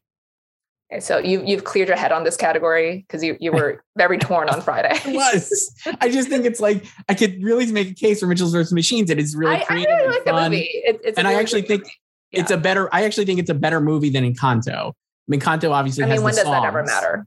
Okay, 0.93 1.01
so 1.01 1.19
you 1.19 1.43
you've 1.47 1.63
cleared 1.63 1.87
your 1.87 1.97
head 1.97 2.11
on 2.11 2.25
this 2.25 2.37
category 2.37 3.05
because 3.07 3.23
you 3.23 3.37
you 3.39 3.53
were 3.53 3.85
very 3.97 4.19
torn 4.19 4.49
on 4.49 4.61
Friday. 4.61 4.99
It 5.07 5.15
was. 5.15 5.73
I 6.01 6.11
just 6.11 6.29
think 6.29 6.45
it's 6.45 6.59
like 6.59 6.85
I 7.09 7.15
could 7.15 7.41
really 7.43 7.71
make 7.71 7.91
a 7.91 7.95
case 7.95 8.19
for 8.19 8.27
Mitchell's 8.27 8.53
versus 8.53 8.71
the 8.71 8.75
Machines. 8.75 9.09
It 9.11 9.19
is 9.21 9.37
really 9.37 9.57
I, 9.57 9.61
I 9.61 9.65
creative 9.65 9.91
really 9.91 10.05
and 10.05 10.13
like 10.13 10.25
the 10.25 10.31
fun. 10.33 10.51
movie. 10.51 10.71
It, 10.85 11.01
it's 11.05 11.19
And 11.19 11.29
I 11.29 11.33
really 11.33 11.43
actually 11.43 11.63
think 11.63 11.83
movie. 11.83 11.95
It's 12.33 12.51
a 12.51 12.57
better. 12.57 12.93
I 12.93 13.05
actually 13.05 13.27
think 13.27 13.39
it's 13.39 13.51
a 13.51 13.55
better 13.55 13.81
movie 13.81 14.11
than 14.11 14.25
Encanto. 14.25 14.91
I 14.91 14.93
mean, 15.29 15.41
Encanto 15.41 15.71
obviously 15.71 16.03
I 16.05 16.09
has 16.09 16.17
mean, 16.17 16.25
when 16.25 16.35
the 16.35 16.43
does 16.43 16.51
that 16.51 16.65
ever 16.65 16.83
matter? 16.83 17.27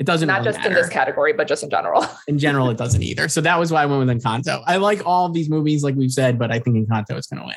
It 0.00 0.06
doesn't 0.06 0.26
Not 0.28 0.40
really 0.40 0.52
just 0.54 0.66
in 0.66 0.72
this 0.72 0.88
category, 0.88 1.34
but 1.34 1.46
just 1.46 1.62
in 1.62 1.68
general. 1.68 2.06
in 2.26 2.38
general, 2.38 2.70
it 2.70 2.78
doesn't 2.78 3.02
either. 3.02 3.28
So 3.28 3.42
that 3.42 3.58
was 3.58 3.70
why 3.70 3.82
I 3.82 3.86
went 3.86 4.06
with 4.06 4.22
Encanto. 4.22 4.62
I 4.66 4.78
like 4.78 5.04
all 5.06 5.26
of 5.26 5.34
these 5.34 5.50
movies, 5.50 5.84
like 5.84 5.94
we've 5.94 6.10
said, 6.10 6.38
but 6.38 6.50
I 6.50 6.58
think 6.58 6.76
Encanto 6.76 7.18
is 7.18 7.26
going 7.26 7.40
to 7.40 7.46
win. 7.46 7.56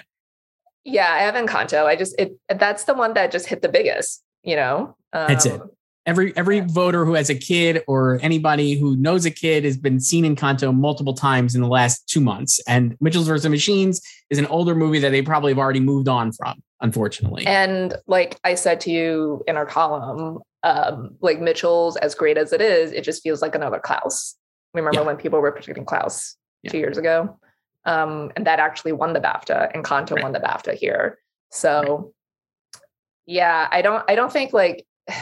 Yeah, 0.83 1.09
I 1.09 1.19
have 1.19 1.35
Encanto. 1.35 1.85
I 1.85 1.95
just 1.95 2.13
it 2.19 2.37
that's 2.49 2.83
the 2.83 2.93
one 2.93 3.13
that 3.13 3.31
just 3.31 3.47
hit 3.47 3.61
the 3.61 3.69
biggest. 3.69 4.21
You 4.43 4.57
know, 4.57 4.97
um, 5.13 5.27
That's 5.29 5.45
it. 5.45 5.61
Every 6.05 6.35
every 6.35 6.57
Yeah. 6.57 6.65
voter 6.67 7.05
who 7.05 7.13
has 7.13 7.29
a 7.29 7.35
kid 7.35 7.81
or 7.87 8.19
anybody 8.21 8.77
who 8.77 8.97
knows 8.97 9.25
a 9.25 9.31
kid 9.31 9.63
has 9.63 9.77
been 9.77 10.01
seen 10.01 10.25
in 10.25 10.35
Encanto 10.35 10.75
multiple 10.75 11.13
times 11.13 11.55
in 11.55 11.61
the 11.61 11.69
last 11.69 12.09
two 12.09 12.19
months. 12.19 12.59
And 12.67 12.97
Mitchell's 12.99 13.29
vs. 13.29 13.49
Machines 13.49 14.01
is 14.29 14.37
an 14.37 14.47
older 14.47 14.75
movie 14.75 14.99
that 14.99 15.11
they 15.11 15.21
probably 15.21 15.53
have 15.53 15.59
already 15.59 15.79
moved 15.79 16.09
on 16.09 16.33
from, 16.33 16.61
unfortunately. 16.83 17.45
And 17.47 17.95
like 18.05 18.37
I 18.43 18.53
said 18.55 18.79
to 18.81 18.91
you 18.91 19.41
in 19.47 19.57
our 19.57 19.65
column, 19.65 20.39
um, 20.63 21.15
like 21.21 21.39
Mitchell's, 21.39 21.97
as 21.97 22.13
great 22.13 22.37
as 22.37 22.53
it 22.53 22.61
is, 22.61 22.91
it 22.91 23.03
just 23.03 23.23
feels 23.23 23.41
like 23.41 23.55
another 23.55 23.79
Klaus. 23.79 24.35
Remember 24.73 24.99
Yeah. 25.01 25.07
when 25.07 25.17
people 25.17 25.39
were 25.39 25.51
predicting 25.51 25.85
Klaus 25.85 26.35
Yeah. 26.61 26.71
two 26.71 26.77
years 26.77 26.97
ago? 26.97 27.39
Um, 27.85 28.31
and 28.35 28.45
that 28.47 28.59
actually 28.59 28.91
won 28.91 29.13
the 29.13 29.19
BAFTA, 29.19 29.73
Encanto 29.73 30.11
Right. 30.11 30.23
won 30.23 30.31
the 30.33 30.39
BAFTA 30.39 30.73
here. 30.73 31.19
So, 31.51 32.13
yeah, 33.25 33.67
I 33.71 33.81
don't, 33.81 34.03
I 34.09 34.15
don't 34.15 34.31
think 34.31 34.53
like 34.53 34.85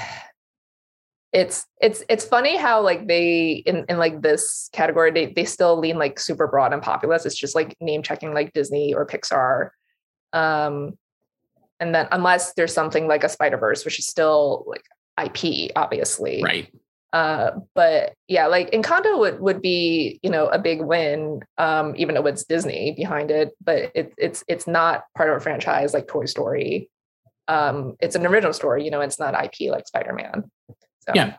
it's 1.34 1.66
it's 1.80 2.04
it's 2.10 2.26
funny 2.26 2.58
how 2.58 2.82
like 2.82 3.08
they 3.08 3.64
in 3.66 3.86
in 3.88 3.98
like 3.98 4.22
this 4.22 4.70
category 4.74 5.12
they 5.12 5.28
they 5.28 5.46
still 5.46 5.80
lean 5.80 5.98
like 5.98 6.20
super 6.20 6.46
broad 6.46 6.74
and 6.74 6.82
populist. 6.82 7.26
It's 7.26 7.38
just 7.38 7.56
like 7.56 7.76
name 7.80 8.04
checking 8.04 8.34
like 8.34 8.52
Disney 8.54 8.94
or 8.94 9.06
Pixar. 9.08 9.70
Um, 10.34 10.98
and 11.82 11.94
then 11.94 12.08
unless 12.12 12.54
there's 12.54 12.74
something 12.74 13.08
like 13.08 13.24
a 13.24 13.30
Spider 13.30 13.58
Verse, 13.58 13.84
which 13.84 14.00
is 14.00 14.06
still 14.06 14.64
like 14.68 14.86
IP, 15.22 15.72
obviously. 15.76 16.42
right. 16.44 16.72
Uh, 17.12 17.60
but 17.76 18.14
yeah, 18.30 18.48
like 18.48 18.72
Encanto 18.72 19.20
would 19.20 19.42
would 19.42 19.62
be 19.62 20.18
you 20.24 20.30
know 20.30 20.48
a 20.48 20.58
big 20.58 20.80
win, 20.82 21.42
um, 21.58 21.94
even 21.98 22.16
though 22.16 22.26
it's 22.26 22.46
Disney 22.46 22.94
behind 22.96 23.32
it. 23.32 23.52
But 23.62 23.92
it, 23.94 24.14
it's 24.18 24.46
it's 24.48 24.66
not 24.66 25.04
part 25.18 25.30
of 25.30 25.36
a 25.36 25.40
franchise 25.42 25.94
like 25.94 26.08
Toy 26.08 26.24
Story. 26.24 26.90
Um, 27.50 27.98
it's 28.00 28.16
an 28.16 28.26
original 28.26 28.54
story, 28.54 28.86
you 28.86 28.92
know. 28.92 29.02
It's 29.02 29.20
not 29.20 29.34
IP 29.34 29.70
like 29.72 29.88
Spider 29.88 30.14
Man. 30.14 30.50
So 31.02 31.14
Yeah. 31.14 31.36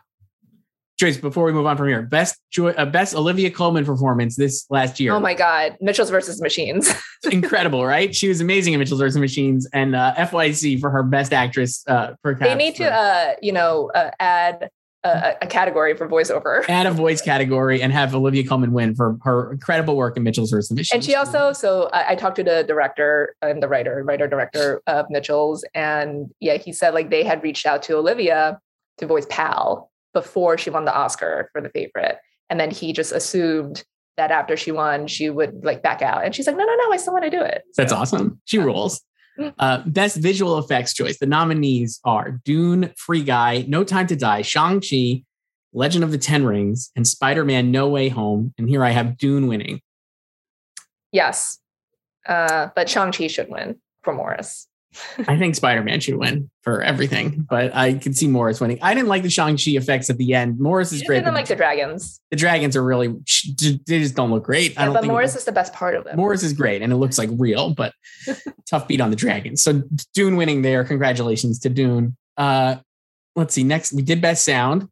Before 1.11 1.45
we 1.45 1.51
move 1.51 1.65
on 1.65 1.77
from 1.77 1.87
here, 1.87 2.01
best 2.01 2.39
joy, 2.51 2.71
uh, 2.71 2.85
best 2.85 3.15
Olivia 3.15 3.51
Colman 3.51 3.85
performance 3.85 4.35
this 4.35 4.65
last 4.69 4.99
year. 4.99 5.13
Oh 5.13 5.19
my 5.19 5.33
God, 5.33 5.77
Mitchell's 5.81 6.09
versus 6.09 6.41
Machines. 6.41 6.93
incredible, 7.31 7.85
right? 7.85 8.15
She 8.15 8.27
was 8.27 8.41
amazing 8.41 8.73
in 8.73 8.79
Mitchell's 8.79 9.01
versus 9.01 9.19
Machines 9.19 9.67
and 9.73 9.95
uh, 9.95 10.13
FYC 10.15 10.79
for 10.79 10.89
her 10.89 11.03
best 11.03 11.33
actress 11.33 11.83
uh, 11.87 12.15
per 12.23 12.33
they 12.35 12.55
need 12.55 12.75
to, 12.75 12.91
uh, 12.91 13.33
you 13.41 13.51
know, 13.51 13.91
uh, 13.93 14.11
add 14.19 14.69
a, 15.03 15.35
a 15.41 15.47
category 15.47 15.95
for 15.95 16.07
voiceover. 16.07 16.63
add 16.69 16.85
a 16.85 16.91
voice 16.91 17.21
category 17.21 17.81
and 17.81 17.91
have 17.91 18.15
Olivia 18.15 18.47
Colman 18.47 18.71
win 18.71 18.95
for 18.95 19.17
her 19.23 19.51
incredible 19.51 19.95
work 19.95 20.17
in 20.17 20.23
Mitchell's 20.23 20.51
versus 20.51 20.71
Machines. 20.71 20.91
And 20.93 21.03
she 21.03 21.15
also, 21.15 21.53
so 21.53 21.89
I, 21.93 22.11
I 22.11 22.15
talked 22.15 22.37
to 22.37 22.43
the 22.43 22.63
director 22.63 23.35
and 23.41 23.61
the 23.61 23.67
writer, 23.67 24.03
writer 24.03 24.27
director 24.27 24.81
of 24.87 25.07
Mitchell's, 25.09 25.65
and 25.73 26.31
yeah, 26.39 26.57
he 26.57 26.71
said 26.71 26.93
like 26.93 27.09
they 27.09 27.23
had 27.23 27.43
reached 27.43 27.65
out 27.65 27.83
to 27.83 27.97
Olivia 27.97 28.59
to 28.99 29.07
voice 29.07 29.25
Pal 29.29 29.91
before 30.13 30.57
she 30.57 30.69
won 30.69 30.85
the 30.85 30.93
Oscar 30.93 31.49
for 31.51 31.61
the 31.61 31.69
favorite, 31.69 32.17
and 32.49 32.59
then 32.59 32.71
he 32.71 32.93
just 32.93 33.11
assumed 33.11 33.83
that 34.17 34.29
after 34.29 34.55
she 34.55 34.71
won, 34.71 35.07
she 35.07 35.29
would 35.29 35.65
like 35.65 35.81
back 35.81 36.01
out, 36.01 36.23
and 36.23 36.35
she's 36.35 36.45
like, 36.47 36.55
no, 36.55 36.63
no, 36.65 36.75
no, 36.75 36.91
I 36.93 36.97
still 36.97 37.13
want 37.13 37.25
to 37.25 37.31
do 37.31 37.41
it. 37.41 37.63
That's 37.75 37.91
So, 37.91 37.97
awesome. 37.97 38.39
She 38.45 38.57
Yeah. 38.57 38.63
rules. 38.63 39.01
Mm. 39.39 39.53
Uh, 39.57 39.81
best 39.87 40.17
visual 40.17 40.59
effects 40.59 40.93
Joyce. 40.93 41.17
The 41.17 41.25
nominees 41.25 41.99
are 42.05 42.39
Dune, 42.45 42.93
Free 42.97 43.23
Guy, 43.23 43.65
No 43.67 43.83
Time 43.83 44.05
to 44.07 44.15
Die, 44.15 44.43
Shang-Chi, 44.43 45.23
Legend 45.73 46.03
of 46.03 46.11
the 46.11 46.19
Ten 46.19 46.45
Rings, 46.45 46.91
and 46.95 47.07
Spider-Man 47.07 47.71
No 47.71 47.89
Way 47.89 48.09
Home. 48.09 48.53
And 48.59 48.69
here 48.69 48.83
I 48.83 48.91
have 48.91 49.17
Dune 49.17 49.47
winning. 49.47 49.81
Yes, 51.11 51.57
uh, 52.27 52.69
but 52.75 52.89
Shang 52.89 53.11
Chi 53.11 53.25
should 53.27 53.49
win 53.49 53.77
for 54.03 54.13
Morris. 54.13 54.67
I 55.27 55.37
think 55.37 55.55
Spider-Man 55.55 55.99
should 55.99 56.15
win 56.15 56.49
for 56.61 56.81
everything, 56.81 57.45
but 57.49 57.75
I 57.75 57.95
can 57.95 58.13
see 58.13 58.27
Morris 58.27 58.59
winning. 58.59 58.79
I 58.81 58.93
didn't 58.93 59.09
like 59.09 59.23
the 59.23 59.29
Shang-Chi 59.29 59.71
effects 59.71 60.09
at 60.09 60.17
the 60.17 60.33
end. 60.33 60.59
Morris 60.59 60.91
is 60.91 61.03
great. 61.03 61.19
didn't 61.19 61.33
like 61.33 61.47
the 61.47 61.55
dragons, 61.55 62.19
the 62.31 62.37
dragons 62.37 62.75
are 62.75 62.83
really 62.83 63.07
they 63.07 63.99
just 63.99 64.15
don't 64.15 64.31
look 64.31 64.43
great. 64.43 64.79
I 64.79 64.85
don't 64.85 64.93
but 64.93 65.05
Morris 65.05 65.35
is 65.35 65.45
the 65.45 65.51
best 65.51 65.73
part 65.73 65.95
of 65.95 66.05
it. 66.07 66.15
Morris 66.15 66.43
is 66.43 66.53
great 66.53 66.81
and 66.81 66.91
it 66.91 66.97
looks 66.97 67.17
like 67.17 67.29
real, 67.33 67.73
but 67.73 67.93
tough 68.69 68.87
beat 68.87 69.01
on 69.01 69.09
the 69.09 69.15
dragons. 69.15 69.63
So 69.63 69.83
Dune 70.13 70.35
winning 70.35 70.61
there. 70.61 70.83
Congratulations 70.83 71.59
to 71.59 71.69
Dune. 71.69 72.15
Uh, 72.37 72.77
let's 73.35 73.53
see. 73.53 73.63
Next, 73.63 73.93
we 73.93 74.01
did 74.01 74.21
best 74.21 74.45
sound, 74.45 74.87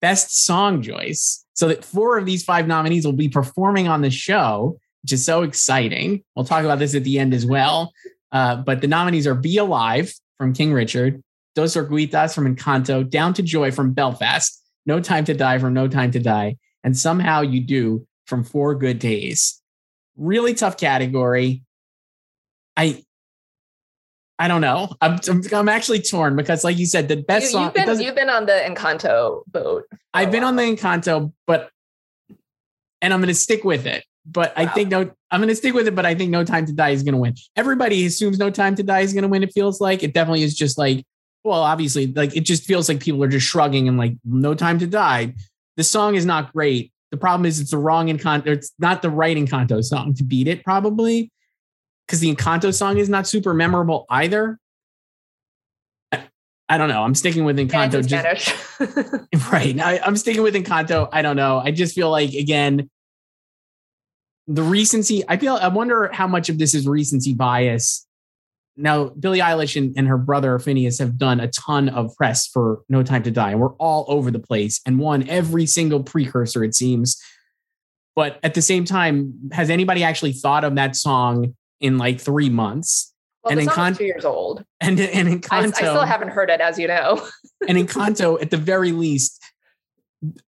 best 0.00 0.44
song 0.44 0.82
Joyce. 0.82 1.44
So 1.54 1.68
that 1.68 1.84
four 1.84 2.18
of 2.18 2.26
these 2.26 2.42
five 2.42 2.66
nominees 2.66 3.04
will 3.04 3.12
be 3.12 3.28
performing 3.28 3.88
on 3.88 4.00
the 4.00 4.10
show, 4.10 4.78
which 5.02 5.12
is 5.12 5.24
so 5.24 5.42
exciting. 5.42 6.24
We'll 6.34 6.44
talk 6.44 6.64
about 6.64 6.78
this 6.78 6.94
at 6.94 7.04
the 7.04 7.18
end 7.18 7.34
as 7.34 7.44
well. 7.44 7.92
Uh, 8.32 8.56
but 8.56 8.80
the 8.80 8.86
nominees 8.86 9.26
are 9.26 9.34
Be 9.34 9.58
Alive 9.58 10.12
from 10.38 10.52
King 10.52 10.72
Richard, 10.72 11.22
Dos 11.54 11.76
Oruguitas 11.76 12.34
from 12.34 12.54
Encanto, 12.54 13.08
Down 13.08 13.34
to 13.34 13.42
Joy 13.42 13.70
from 13.70 13.92
Belfast, 13.92 14.62
No 14.86 15.00
Time 15.00 15.24
to 15.24 15.34
Die 15.34 15.58
from 15.58 15.74
No 15.74 15.88
Time 15.88 16.10
to 16.12 16.18
Die, 16.20 16.56
and 16.84 16.96
Somehow 16.96 17.40
You 17.40 17.60
Do 17.60 18.06
from 18.26 18.44
Four 18.44 18.76
Good 18.76 18.98
Days. 18.98 19.60
Really 20.16 20.54
tough 20.54 20.76
category. 20.76 21.62
I 22.76 23.02
I 24.38 24.48
don't 24.48 24.62
know. 24.62 24.88
I'm, 25.02 25.20
I'm, 25.52 25.68
actually 25.68 26.00
torn 26.00 26.34
because, 26.34 26.64
like 26.64 26.78
you 26.78 26.86
said, 26.86 27.08
the 27.08 27.18
best 27.18 27.46
You, 27.46 27.50
song. 27.50 27.66
it 27.66 27.74
been 27.74 28.00
you've 28.00 28.14
been 28.14 28.30
on 28.30 28.46
the 28.46 28.52
Encanto 28.52 29.42
boat. 29.46 29.84
I've 30.14 30.30
been 30.32 30.44
on 30.44 30.56
the. 30.56 30.62
Encanto, 30.62 31.30
but 31.46 31.70
and 33.02 33.12
I'm 33.12 33.20
going 33.20 33.28
to 33.28 33.34
stick 33.34 33.64
with 33.64 33.84
it. 33.84 34.02
But 34.24 34.54
I 34.56 34.64
think 34.64 34.88
no, 34.88 35.10
I'm 35.30 35.40
going 35.40 35.48
to 35.48 35.54
stick 35.56 35.74
with 35.74 35.86
it. 35.86 35.94
But 35.94 36.06
I 36.06 36.14
think 36.14 36.30
No 36.30 36.44
Time 36.44 36.66
to 36.66 36.72
Die 36.72 36.90
is 36.90 37.02
going 37.02 37.14
to 37.14 37.18
win. 37.20 37.34
Everybody 37.56 38.04
assumes 38.06 38.38
No 38.38 38.50
Time 38.50 38.74
to 38.76 38.82
Die 38.82 39.00
is 39.00 39.12
going 39.12 39.22
to 39.22 39.28
win. 39.28 39.42
It 39.42 39.52
feels 39.52 39.80
like 39.80 40.02
it 40.02 40.12
definitely 40.14 40.42
is 40.42 40.54
just 40.54 40.76
like, 40.78 41.04
well, 41.44 41.60
obviously, 41.62 42.08
like 42.08 42.36
it 42.36 42.40
just 42.40 42.64
feels 42.64 42.88
like 42.88 43.00
people 43.00 43.22
are 43.24 43.28
just 43.28 43.46
shrugging 43.46 43.88
and 43.88 43.96
like 43.96 44.14
No 44.24 44.54
Time 44.54 44.78
to 44.80 44.86
Die. 44.86 45.34
The 45.76 45.84
song 45.84 46.14
is 46.14 46.26
not 46.26 46.52
great. 46.52 46.92
The 47.10 47.16
problem 47.16 47.46
is 47.46 47.58
it's 47.60 47.70
the 47.70 47.78
wrong 47.78 48.08
Encanto. 48.08 48.48
It's 48.48 48.72
not 48.78 49.02
the 49.02 49.10
right 49.10 49.36
Encanto 49.36 49.82
song 49.82 50.14
to 50.14 50.22
beat 50.24 50.46
it, 50.46 50.62
probably, 50.62 51.32
because 52.06 52.20
the 52.20 52.32
Encanto 52.34 52.72
song 52.74 52.98
is 52.98 53.08
not 53.08 53.26
super 53.26 53.52
memorable 53.54 54.06
either. 54.10 54.58
I, 56.12 56.28
I 56.68 56.78
don't 56.78 56.88
know. 56.88 57.02
I'm 57.02 57.14
sticking 57.14 57.44
with 57.44 57.56
Encanto. 57.58 57.94
in 57.94 58.06
just- 58.06 58.54
Right. 59.52 59.78
I, 59.80 59.98
I'm 60.04 60.16
sticking 60.16 60.42
with 60.42 60.54
Encanto. 60.54 61.08
I 61.12 61.22
don't 61.22 61.36
know. 61.36 61.58
I 61.64 61.70
just 61.72 61.94
feel 61.94 62.10
like 62.10 62.32
again, 62.34 62.88
the 64.50 64.62
recency. 64.62 65.22
I 65.28 65.36
feel. 65.36 65.54
I 65.54 65.68
wonder 65.68 66.10
how 66.12 66.26
much 66.26 66.48
of 66.48 66.58
this 66.58 66.74
is 66.74 66.86
recency 66.86 67.32
bias. 67.32 68.06
Now, 68.76 69.10
Billie 69.10 69.40
Eilish 69.40 69.76
and, 69.76 69.94
and 69.96 70.08
her 70.08 70.18
brother 70.18 70.58
Finneas 70.58 70.98
have 70.98 71.18
done 71.18 71.38
a 71.38 71.48
ton 71.48 71.88
of 71.88 72.14
press 72.16 72.46
for 72.46 72.82
No 72.88 73.02
Time 73.02 73.22
to 73.22 73.30
Die, 73.30 73.50
and 73.50 73.60
we're 73.60 73.74
all 73.74 74.04
over 74.08 74.30
the 74.30 74.38
place 74.38 74.80
and 74.84 74.98
won 74.98 75.28
every 75.28 75.66
single 75.66 76.02
precursor, 76.02 76.64
it 76.64 76.74
seems. 76.74 77.20
But 78.16 78.40
at 78.42 78.54
the 78.54 78.62
same 78.62 78.84
time, 78.84 79.34
has 79.52 79.70
anybody 79.70 80.02
actually 80.02 80.32
thought 80.32 80.64
of 80.64 80.74
that 80.74 80.96
song 80.96 81.54
in 81.80 81.96
like 81.96 82.20
three 82.20 82.50
months? 82.50 83.12
well, 83.44 83.56
And 83.56 83.68
Encan- 83.68 83.92
is 83.92 83.98
two 83.98 84.04
years 84.04 84.24
old. 84.24 84.64
And 84.80 84.98
and 84.98 85.28
I, 85.28 85.32
Encanto, 85.32 85.66
I 85.66 85.70
still 85.70 86.04
haven't 86.04 86.30
heard 86.30 86.50
it, 86.50 86.60
as 86.60 86.76
you 86.76 86.88
know. 86.88 87.24
and 87.68 87.78
Encanto, 87.78 88.40
at 88.42 88.50
the 88.50 88.56
very 88.56 88.90
least, 88.90 89.40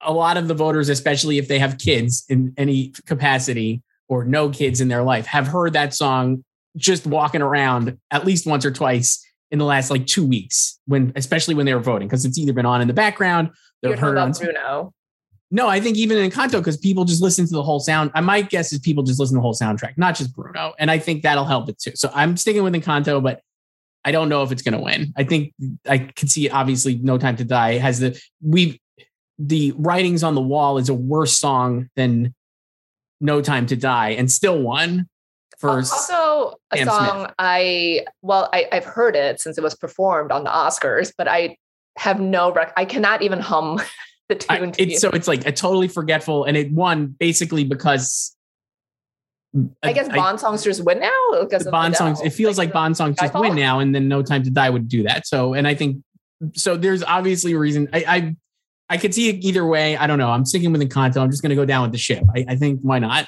a 0.02 0.12
lot 0.12 0.38
of 0.38 0.48
the 0.48 0.56
voters, 0.56 0.90
especially 0.90 1.38
if 1.38 1.48
they 1.48 1.60
have 1.60 1.78
kids 1.78 2.26
in 2.30 2.54
any 2.58 2.94
capacity 3.06 3.84
or 4.12 4.26
no 4.26 4.50
kids 4.50 4.82
in 4.82 4.90
their 4.90 5.04
life, 5.04 5.26
have 5.26 5.48
heard 5.48 5.72
that 5.72 5.94
song 5.94 6.44
just 6.76 7.08
walking 7.08 7.42
around 7.42 7.98
at 8.12 8.26
least 8.26 8.46
once 8.46 8.66
or 8.66 8.72
twice 8.72 9.26
in 9.52 9.58
the 9.58 9.64
last 9.64 9.90
like 9.90 10.06
two 10.06 10.26
weeks, 10.26 10.80
when 10.86 11.14
especially 11.16 11.56
when 11.56 11.66
they 11.66 11.74
were 11.74 11.80
voting, 11.80 12.10
because 12.10 12.26
it's 12.26 12.38
either 12.38 12.52
been 12.52 12.66
on 12.66 12.82
in 12.82 12.90
the 12.90 12.94
background, 12.94 13.52
they've 13.82 13.98
heard 13.98 14.18
on. 14.18 14.34
Bruno. 14.34 14.94
No, 15.50 15.68
I 15.68 15.80
think 15.80 15.96
even 15.96 16.18
Encanto, 16.18 16.60
because 16.60 16.76
people 16.76 17.06
just 17.06 17.22
listen 17.22 17.46
to 17.46 17.54
the 17.54 17.64
whole 17.64 17.80
sound. 17.80 18.10
Uh, 18.10 18.18
I 18.18 18.22
might 18.22 18.50
guess 18.50 18.74
is 18.74 18.80
people 18.80 19.04
just 19.04 19.18
listen 19.18 19.36
to 19.36 19.38
the 19.38 19.42
whole 19.42 19.54
soundtrack, 19.54 19.98
not 19.98 20.16
just 20.16 20.36
Bruno, 20.36 20.74
and 20.78 20.92
I 20.92 21.00
think 21.00 21.24
that'll 21.24 21.46
help 21.46 21.70
it 21.70 21.80
too. 21.80 21.94
So 21.96 22.12
I'm 22.14 22.36
sticking 22.36 22.64
with 22.64 22.74
Encanto, 22.74 23.24
but 23.24 23.42
I 24.04 24.12
don't 24.12 24.28
know 24.28 24.44
if 24.44 24.52
it's 24.52 24.62
going 24.62 24.74
to 24.74 24.84
win. 24.84 25.14
I 25.16 25.24
think 25.24 25.54
I 25.88 26.00
can 26.00 26.28
see. 26.28 26.50
Obviously, 26.50 26.96
No 26.98 27.18
Time 27.18 27.38
to 27.38 27.46
Die 27.46 27.78
has 27.78 28.00
the 28.00 28.22
we 28.42 28.82
the 29.40 29.74
writings 29.78 30.22
on 30.22 30.36
the 30.36 30.42
wall 30.42 30.78
is 30.78 30.90
a 30.90 30.94
worse 30.94 31.38
song 31.38 31.90
than 31.96 32.34
No 33.22 33.42
Time 33.42 33.66
to 33.68 33.76
Die, 33.76 34.10
and 34.10 34.30
still 34.32 34.60
won 34.62 35.08
for 35.60 35.70
also 35.78 36.56
a 36.72 36.78
Sam 36.78 36.88
song 36.88 37.20
Smith. 37.20 37.32
I 37.40 38.06
well 38.22 38.50
I, 38.52 38.68
I've 38.72 38.86
heard 38.86 39.16
it 39.16 39.40
since 39.40 39.58
it 39.58 39.62
was 39.64 39.76
performed 39.76 40.32
on 40.32 40.44
the 40.44 40.50
Oscars, 40.50 41.14
but 41.18 41.28
I 41.28 41.58
have 41.98 42.20
no 42.20 42.52
rec- 42.52 42.74
I 42.76 42.86
cannot 42.86 43.22
even 43.22 43.40
hum 43.40 43.80
the 44.30 44.44
I- 44.50 44.58
tune. 44.60 44.72
to 44.74 44.84
you. 44.84 44.92
it's 44.94 45.02
so 45.02 45.10
it's 45.12 45.28
like 45.28 45.46
a 45.46 45.52
totally 45.52 45.88
forgetful, 45.88 46.46
and 46.46 46.58
it 46.58 46.72
won 46.72 47.08
basically 47.20 47.64
because 47.64 48.36
I 49.84 49.92
guess 49.92 50.08
Bond 50.08 50.40
songs 50.40 50.64
just 50.64 50.84
win 50.84 51.00
now 51.00 51.42
because 51.42 51.66
the 51.66 51.72
Bond 51.72 51.96
songs. 51.96 52.22
It 52.22 52.30
feels 52.32 52.58
like, 52.58 52.72
Bond 52.72 52.96
songs 52.96 53.18
just 53.20 53.34
Skyfall? 53.34 53.42
win 53.42 53.56
now, 53.56 53.80
and 53.80 53.94
then 53.94 54.08
No 54.08 54.22
Time 54.24 54.44
to 54.44 54.50
Die 54.50 54.70
would 54.70 54.88
do 54.88 55.04
that. 55.04 55.28
So, 55.28 55.54
and 55.54 55.68
I 55.68 55.76
think 55.76 56.04
so. 56.54 56.78
There's 56.78 57.04
obviously 57.04 57.52
a 57.54 57.58
reason. 57.58 57.90
I 57.92 58.04
I, 58.08 58.36
I 58.92 58.98
could 58.98 59.14
see 59.14 59.30
it 59.30 59.38
either 59.44 59.66
way. 59.66 59.96
I 59.96 60.06
don't 60.06 60.18
know. 60.20 60.30
I'm 60.30 60.46
sticking 60.46 60.72
with 60.74 60.82
Encanto. 60.82 61.22
I'm 61.22 61.32
just 61.32 61.42
going 61.42 61.52
to 61.52 61.56
go 61.56 61.64
down 61.64 61.84
with 61.84 61.94
the 61.94 61.98
ship. 61.98 62.24
I, 62.36 62.46
I 62.50 62.56
think 62.58 62.82
why 62.82 63.00
not? 63.00 63.26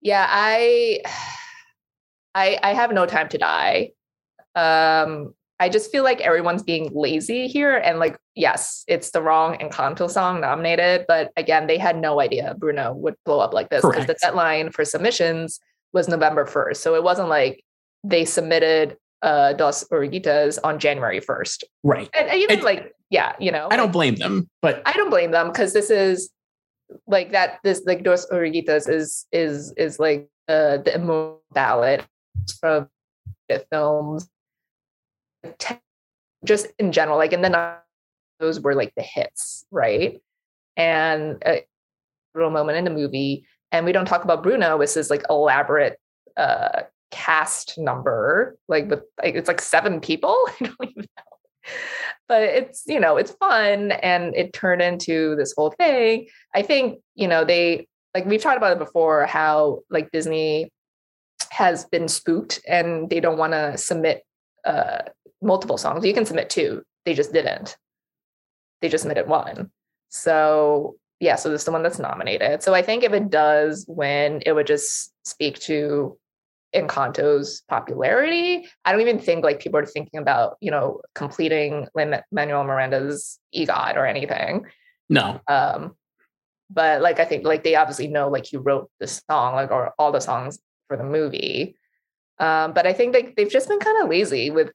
Yeah, 0.00 0.24
I 0.28 1.00
I 2.34 2.58
I 2.62 2.74
have 2.74 2.92
no 2.92 3.04
time 3.04 3.28
to 3.30 3.38
die. 3.38 3.90
Um 4.54 5.34
I 5.58 5.68
just 5.68 5.92
feel 5.92 6.02
like 6.04 6.20
everyone's 6.20 6.62
being 6.62 6.90
lazy 6.94 7.46
here 7.48 7.76
and 7.76 7.98
like 7.98 8.16
yes, 8.36 8.84
it's 8.88 9.10
the 9.10 9.22
wrong 9.22 9.56
Encanto 9.58 10.08
song 10.10 10.40
nominated, 10.40 11.04
but 11.08 11.32
again, 11.36 11.66
they 11.66 11.78
had 11.78 12.00
no 12.00 12.20
idea 12.20 12.54
Bruno 12.58 12.92
would 12.94 13.14
blow 13.24 13.40
up 13.40 13.52
like 13.52 13.70
this 13.70 13.84
because 13.84 14.06
the 14.06 14.16
deadline 14.22 14.70
for 14.70 14.84
submissions 14.84 15.58
was 15.92 16.08
November 16.08 16.46
1st. 16.46 16.76
So 16.76 16.94
it 16.94 17.02
wasn't 17.02 17.28
like 17.28 17.64
they 18.04 18.24
submitted 18.24 18.96
uh 19.22 19.52
Dos 19.54 19.84
Oruguitas 19.88 20.58
on 20.62 20.78
January 20.78 21.20
1st. 21.20 21.64
Right. 21.82 22.08
And, 22.16 22.28
and 22.28 22.38
even 22.38 22.58
It- 22.58 22.64
like 22.64 22.92
yeah, 23.12 23.34
you 23.38 23.52
know. 23.52 23.68
I 23.70 23.76
don't 23.76 23.92
blame 23.92 24.16
them, 24.16 24.48
but 24.62 24.82
I 24.86 24.94
don't 24.94 25.10
blame 25.10 25.32
them 25.32 25.48
because 25.48 25.74
this 25.74 25.90
is 25.90 26.30
like 27.06 27.32
that. 27.32 27.58
This 27.62 27.82
like 27.84 28.02
Dos 28.02 28.26
Oruguitas 28.30 28.88
is 28.88 29.26
is 29.32 29.74
is 29.76 29.98
like 29.98 30.30
uh, 30.48 30.78
the 30.78 30.94
emo 30.96 31.38
ballad 31.52 32.04
from 32.58 32.88
the 33.50 33.64
films, 33.70 34.30
just 36.42 36.68
in 36.78 36.90
general. 36.90 37.18
Like, 37.18 37.34
and 37.34 37.44
then 37.44 37.54
uh, 37.54 37.76
those 38.40 38.60
were 38.60 38.74
like 38.74 38.94
the 38.96 39.02
hits, 39.02 39.66
right? 39.70 40.18
And 40.78 41.36
a 41.44 41.66
little 42.34 42.50
moment 42.50 42.78
in 42.78 42.84
the 42.84 42.90
movie, 42.90 43.46
and 43.72 43.84
we 43.84 43.92
don't 43.92 44.06
talk 44.06 44.24
about 44.24 44.42
Bruno. 44.42 44.78
This 44.78 44.96
is 44.96 45.10
like 45.10 45.22
elaborate 45.28 45.98
uh 46.38 46.84
cast 47.10 47.76
number, 47.76 48.56
like 48.68 48.88
with 48.88 49.02
like 49.22 49.34
it's 49.34 49.48
like 49.48 49.60
seven 49.60 50.00
people. 50.00 50.34
I 50.60 50.64
don't 50.64 50.76
even 50.80 51.02
know 51.02 51.31
but 52.28 52.42
it's 52.42 52.84
you 52.86 53.00
know 53.00 53.16
it's 53.16 53.32
fun 53.32 53.92
and 53.92 54.34
it 54.34 54.52
turned 54.52 54.82
into 54.82 55.36
this 55.36 55.54
whole 55.56 55.70
thing. 55.70 56.28
I 56.54 56.62
think 56.62 57.00
you 57.14 57.28
know 57.28 57.44
they 57.44 57.88
like 58.14 58.26
we've 58.26 58.42
talked 58.42 58.56
about 58.56 58.72
it 58.72 58.78
before 58.78 59.26
how 59.26 59.80
like 59.90 60.10
disney 60.10 60.70
has 61.50 61.84
been 61.86 62.08
spooked 62.08 62.60
and 62.66 63.10
they 63.10 63.20
don't 63.20 63.38
want 63.38 63.52
to 63.52 63.76
submit 63.76 64.24
uh 64.64 64.98
multiple 65.40 65.78
songs. 65.78 66.04
You 66.04 66.14
can 66.14 66.26
submit 66.26 66.50
two 66.50 66.82
they 67.04 67.14
just 67.14 67.32
didn't. 67.32 67.76
They 68.80 68.88
just 68.88 69.02
submitted 69.02 69.28
one. 69.28 69.70
So 70.08 70.96
yeah 71.20 71.36
so 71.36 71.50
this 71.50 71.62
is 71.62 71.64
the 71.64 71.72
one 71.72 71.82
that's 71.82 71.98
nominated. 71.98 72.62
So 72.62 72.74
i 72.74 72.82
think 72.82 73.04
if 73.04 73.12
it 73.12 73.30
does 73.30 73.84
win 73.88 74.42
it 74.46 74.52
would 74.52 74.66
just 74.66 75.12
speak 75.24 75.58
to 75.60 76.18
Encanto's 76.74 77.62
popularity. 77.68 78.68
I 78.84 78.92
don't 78.92 79.00
even 79.00 79.18
think 79.18 79.44
like 79.44 79.60
people 79.60 79.78
are 79.78 79.86
thinking 79.86 80.20
about, 80.20 80.56
you 80.60 80.70
know, 80.70 81.00
completing 81.14 81.86
Lin 81.94 82.20
Manuel 82.30 82.64
Miranda's 82.64 83.38
EGOT 83.54 83.96
or 83.96 84.06
anything. 84.06 84.66
no. 85.08 85.40
Um, 85.48 85.94
but 86.70 87.02
like 87.02 87.20
I 87.20 87.26
think 87.26 87.44
like 87.44 87.64
they 87.64 87.74
obviously 87.74 88.08
know 88.08 88.28
like 88.28 88.46
he 88.46 88.56
wrote 88.56 88.90
the 88.98 89.06
song, 89.06 89.54
like 89.54 89.70
or 89.70 89.92
all 89.98 90.10
the 90.10 90.20
songs 90.20 90.58
for 90.88 90.96
the 90.96 91.04
movie. 91.04 91.76
Um, 92.38 92.72
but 92.72 92.86
I 92.86 92.92
think 92.92 93.14
like 93.14 93.36
they've 93.36 93.50
just 93.50 93.68
been 93.68 93.78
kind 93.78 94.02
of 94.02 94.08
lazy 94.08 94.50
with 94.50 94.72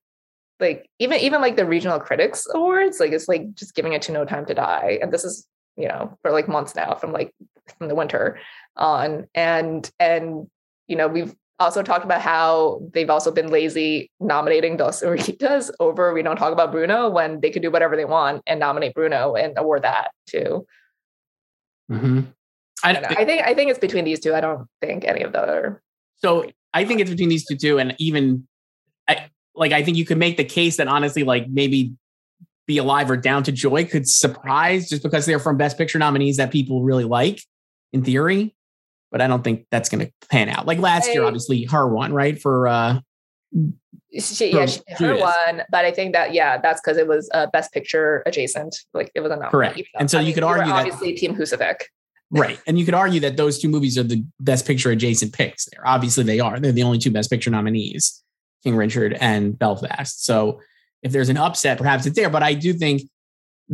like 0.59 0.89
even 0.99 1.19
even 1.21 1.41
like 1.41 1.55
the 1.55 1.65
regional 1.65 1.99
critics 1.99 2.45
awards, 2.53 2.99
like 2.99 3.11
it's 3.11 3.27
like 3.27 3.53
just 3.55 3.75
giving 3.75 3.93
it 3.93 4.03
to 4.03 4.11
No 4.11 4.25
Time 4.25 4.45
to 4.45 4.53
Die. 4.53 4.99
And 5.01 5.11
this 5.11 5.23
is, 5.23 5.47
you 5.75 5.87
know, 5.87 6.17
for 6.21 6.31
like 6.31 6.47
months 6.47 6.75
now 6.75 6.95
from 6.95 7.11
like 7.13 7.33
from 7.77 7.87
the 7.87 7.95
winter 7.95 8.39
on. 8.75 9.27
And 9.33 9.89
and 9.99 10.47
you 10.87 10.95
know, 10.95 11.07
we've 11.07 11.35
also 11.59 11.81
talked 11.81 12.05
about 12.05 12.21
how 12.21 12.81
they've 12.93 13.09
also 13.09 13.31
been 13.31 13.49
lazy 13.49 14.11
nominating 14.19 14.77
Dos 14.77 15.01
Oruguitas 15.01 15.71
over 15.79 16.13
We 16.13 16.21
Don't 16.23 16.37
Talk 16.37 16.53
About 16.53 16.71
Bruno 16.71 17.09
when 17.09 17.41
they 17.41 17.49
could 17.49 17.61
do 17.61 17.71
whatever 17.71 17.95
they 17.95 18.05
want 18.05 18.43
and 18.45 18.59
nominate 18.59 18.93
Bruno 18.93 19.35
and 19.35 19.57
award 19.57 19.83
that 19.83 20.11
too. 20.27 20.65
Mhm. 21.91 22.27
I, 22.83 22.93
I. 22.95 23.15
I 23.21 23.25
think 23.25 23.41
I 23.43 23.53
think 23.53 23.71
it's 23.71 23.79
between 23.79 24.05
these 24.05 24.19
two. 24.19 24.35
I 24.35 24.41
don't 24.41 24.67
think 24.81 25.05
any 25.05 25.23
of 25.23 25.31
the 25.31 25.41
other. 25.41 25.81
so 26.17 26.49
I 26.73 26.85
think 26.85 26.99
it's 26.99 27.09
between 27.09 27.29
these 27.29 27.45
two 27.45 27.55
too, 27.55 27.79
and 27.79 27.95
even 27.97 28.47
I 29.07 29.29
like 29.55 29.71
I 29.71 29.83
think 29.83 29.97
you 29.97 30.05
could 30.05 30.17
make 30.17 30.37
the 30.37 30.43
case 30.43 30.77
that 30.77 30.87
honestly, 30.87 31.23
like 31.23 31.47
maybe 31.49 31.93
Be 32.67 32.77
Alive 32.77 33.09
or 33.09 33.17
Down 33.17 33.43
to 33.43 33.51
Joy 33.51 33.85
could 33.85 34.07
surprise 34.07 34.89
just 34.89 35.01
because 35.01 35.25
they're 35.25 35.39
from 35.39 35.57
Best 35.57 35.77
Picture 35.77 35.97
nominees 35.97 36.37
that 36.37 36.51
people 36.51 36.83
really 36.83 37.05
like 37.05 37.41
in 37.93 38.03
theory. 38.03 38.53
But 39.11 39.21
I 39.21 39.27
don't 39.27 39.43
think 39.43 39.65
that's 39.71 39.89
going 39.89 40.05
to 40.05 40.11
pan 40.29 40.49
out. 40.49 40.65
Like 40.65 40.79
last 40.79 41.07
year, 41.13 41.23
obviously, 41.23 41.63
her 41.65 41.87
one 41.87 42.13
right 42.13 42.39
for 42.41 42.67
uh 42.67 42.99
She, 44.19 44.53
yeah, 44.53 44.65
she, 44.65 44.81
her 44.99 45.17
one, 45.17 45.63
but 45.69 45.85
I 45.85 45.91
think 45.91 46.13
that 46.13 46.33
yeah, 46.33 46.57
that's 46.57 46.81
because 46.81 46.97
it 46.97 47.07
was 47.07 47.29
uh, 47.33 47.47
Best 47.53 47.71
Picture 47.73 48.23
adjacent. 48.25 48.75
Like 48.93 49.11
it 49.15 49.21
was 49.21 49.31
a 49.31 49.35
nominee. 49.35 49.51
Correct. 49.51 49.81
And 49.99 50.09
so 50.09 50.19
you 50.19 50.33
could 50.33 50.43
we 50.43 50.49
were 50.49 50.57
argue 50.57 50.73
that- 50.73 50.79
obviously 50.79 51.13
Team 51.13 51.35
Husavik. 51.35 51.81
right, 52.31 52.59
and 52.67 52.77
you 52.77 52.85
could 52.85 52.93
argue 52.93 53.19
that 53.21 53.37
those 53.37 53.59
two 53.59 53.69
movies 53.69 53.97
are 53.97 54.03
the 54.03 54.23
Best 54.39 54.65
Picture 54.65 54.91
adjacent 54.91 55.33
picks. 55.33 55.65
There, 55.65 55.87
obviously, 55.87 56.23
they 56.23 56.39
are. 56.39 56.59
They're 56.59 56.71
the 56.71 56.83
only 56.83 56.97
two 56.97 57.11
Best 57.11 57.29
Picture 57.29 57.49
nominees, 57.49 58.23
King 58.63 58.75
Richard 58.75 59.13
and 59.21 59.57
Belfast. 59.57 60.25
So 60.25 60.61
if 61.03 61.11
there's 61.11 61.29
an 61.29 61.37
upset, 61.37 61.77
perhaps 61.77 62.05
it's 62.05 62.15
there. 62.17 62.29
But 62.29 62.43
I 62.43 62.53
do 62.53 62.73
think 62.73 63.03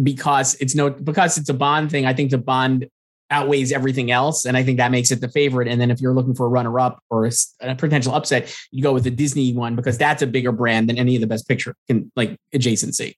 because 0.01 0.55
it's 0.55 0.75
no 0.75 0.89
because 0.89 1.37
it's 1.37 1.49
a 1.49 1.53
Bond 1.53 1.89
thing, 1.89 2.05
I 2.05 2.13
think 2.13 2.31
the 2.31 2.37
Bond 2.37 2.87
outweighs 3.33 3.71
everything 3.71 4.11
else. 4.11 4.45
And 4.45 4.55
I 4.55 4.63
think 4.63 4.77
that 4.77 4.91
makes 4.91 5.11
it 5.11 5.19
the 5.19 5.27
favorite. 5.27 5.67
And 5.67 5.81
then 5.81 5.91
if 5.91 5.99
you're 5.99 6.13
looking 6.13 6.35
for 6.35 6.45
a 6.45 6.49
runner 6.49 6.79
up 6.79 7.03
or 7.09 7.25
a, 7.25 7.31
a, 7.61 7.75
potential 7.75 8.13
upset, 8.13 8.55
you 8.71 8.83
go 8.83 8.93
with 8.93 9.03
the 9.03 9.11
Disney 9.11 9.53
one 9.53 9.75
because 9.75 9.97
that's 9.97 10.21
a 10.21 10.27
bigger 10.27 10.51
brand 10.51 10.87
than 10.87 10.97
any 10.97 11.15
of 11.15 11.21
the 11.21 11.27
best 11.27 11.47
picture 11.47 11.75
can 11.87 12.11
like 12.15 12.37
adjacency. 12.53 13.15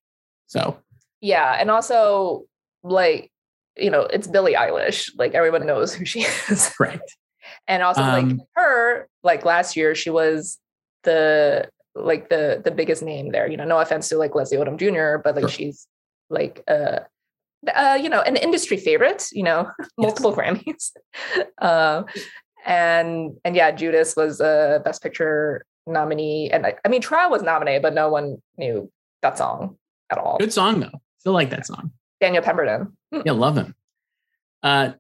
So, 0.48 0.80
yeah. 1.22 1.58
And 1.60 1.70
also, 1.70 2.46
like, 2.84 3.32
you 3.76 3.90
know, 3.90 4.02
it's 4.02 4.28
Billie 4.28 4.54
Eilish. 4.54 5.12
Like, 5.18 5.34
everyone 5.34 5.66
knows 5.66 5.94
who 5.94 6.06
she 6.06 6.22
is. 6.50 6.72
Correct. 6.78 7.16
and 7.68 7.84
also, 7.84 8.02
um, 8.02 8.30
like, 8.30 8.48
her, 8.56 9.10
like 9.24 9.46
last 9.46 9.76
year, 9.76 9.94
she 9.96 10.10
was 10.10 10.58
the 11.04 11.70
like 11.94 12.30
the 12.30 12.62
the 12.64 12.72
biggest 12.72 13.04
name 13.04 13.32
there. 13.32 13.50
You 13.50 13.58
know, 13.58 13.66
no 13.66 13.80
offense 13.80 14.10
to 14.10 14.18
like 14.18 14.36
Leslie 14.36 14.58
Odom 14.58 14.78
Jr., 14.78 15.22
but 15.24 15.36
like 15.36 15.44
sure. 15.44 15.50
she's 15.50 15.88
like 16.30 16.64
uh 16.68 17.00
uh, 17.74 17.98
you 18.02 18.10
know, 18.10 18.22
an 18.22 18.36
industry 18.36 18.78
favorite, 18.78 19.28
you 19.32 19.44
know, 19.44 19.70
multiple 19.98 20.36
yes. 20.38 20.92
Grammys. 21.36 21.46
uh, 21.62 22.04
and 22.66 23.38
and 23.44 23.56
yeah, 23.56 23.72
Judas 23.72 24.16
was 24.16 24.40
a 24.40 24.82
Best 24.84 25.02
Picture 25.02 25.66
nominee, 25.88 26.50
and 26.52 26.66
I, 26.66 26.76
I, 26.84 26.88
mean, 26.88 27.02
Trial 27.02 27.30
was 27.30 27.42
nominated, 27.42 27.82
but 27.82 27.94
no 27.94 28.10
one 28.10 28.42
knew 28.58 28.92
that 29.22 29.38
song 29.38 29.78
at 30.10 30.18
all. 30.18 30.38
Good 30.38 30.54
song 30.54 30.80
though. 30.80 31.02
Still 31.20 31.34
like 31.34 31.50
that 31.50 31.66
song. 31.66 31.92
Daniel 32.22 32.44
Pemberton. 32.44 32.96
Hmm. 33.14 33.22
Yeah, 33.26 33.34
love 33.34 33.58
him. 33.58 33.76
Uh, 34.64 34.92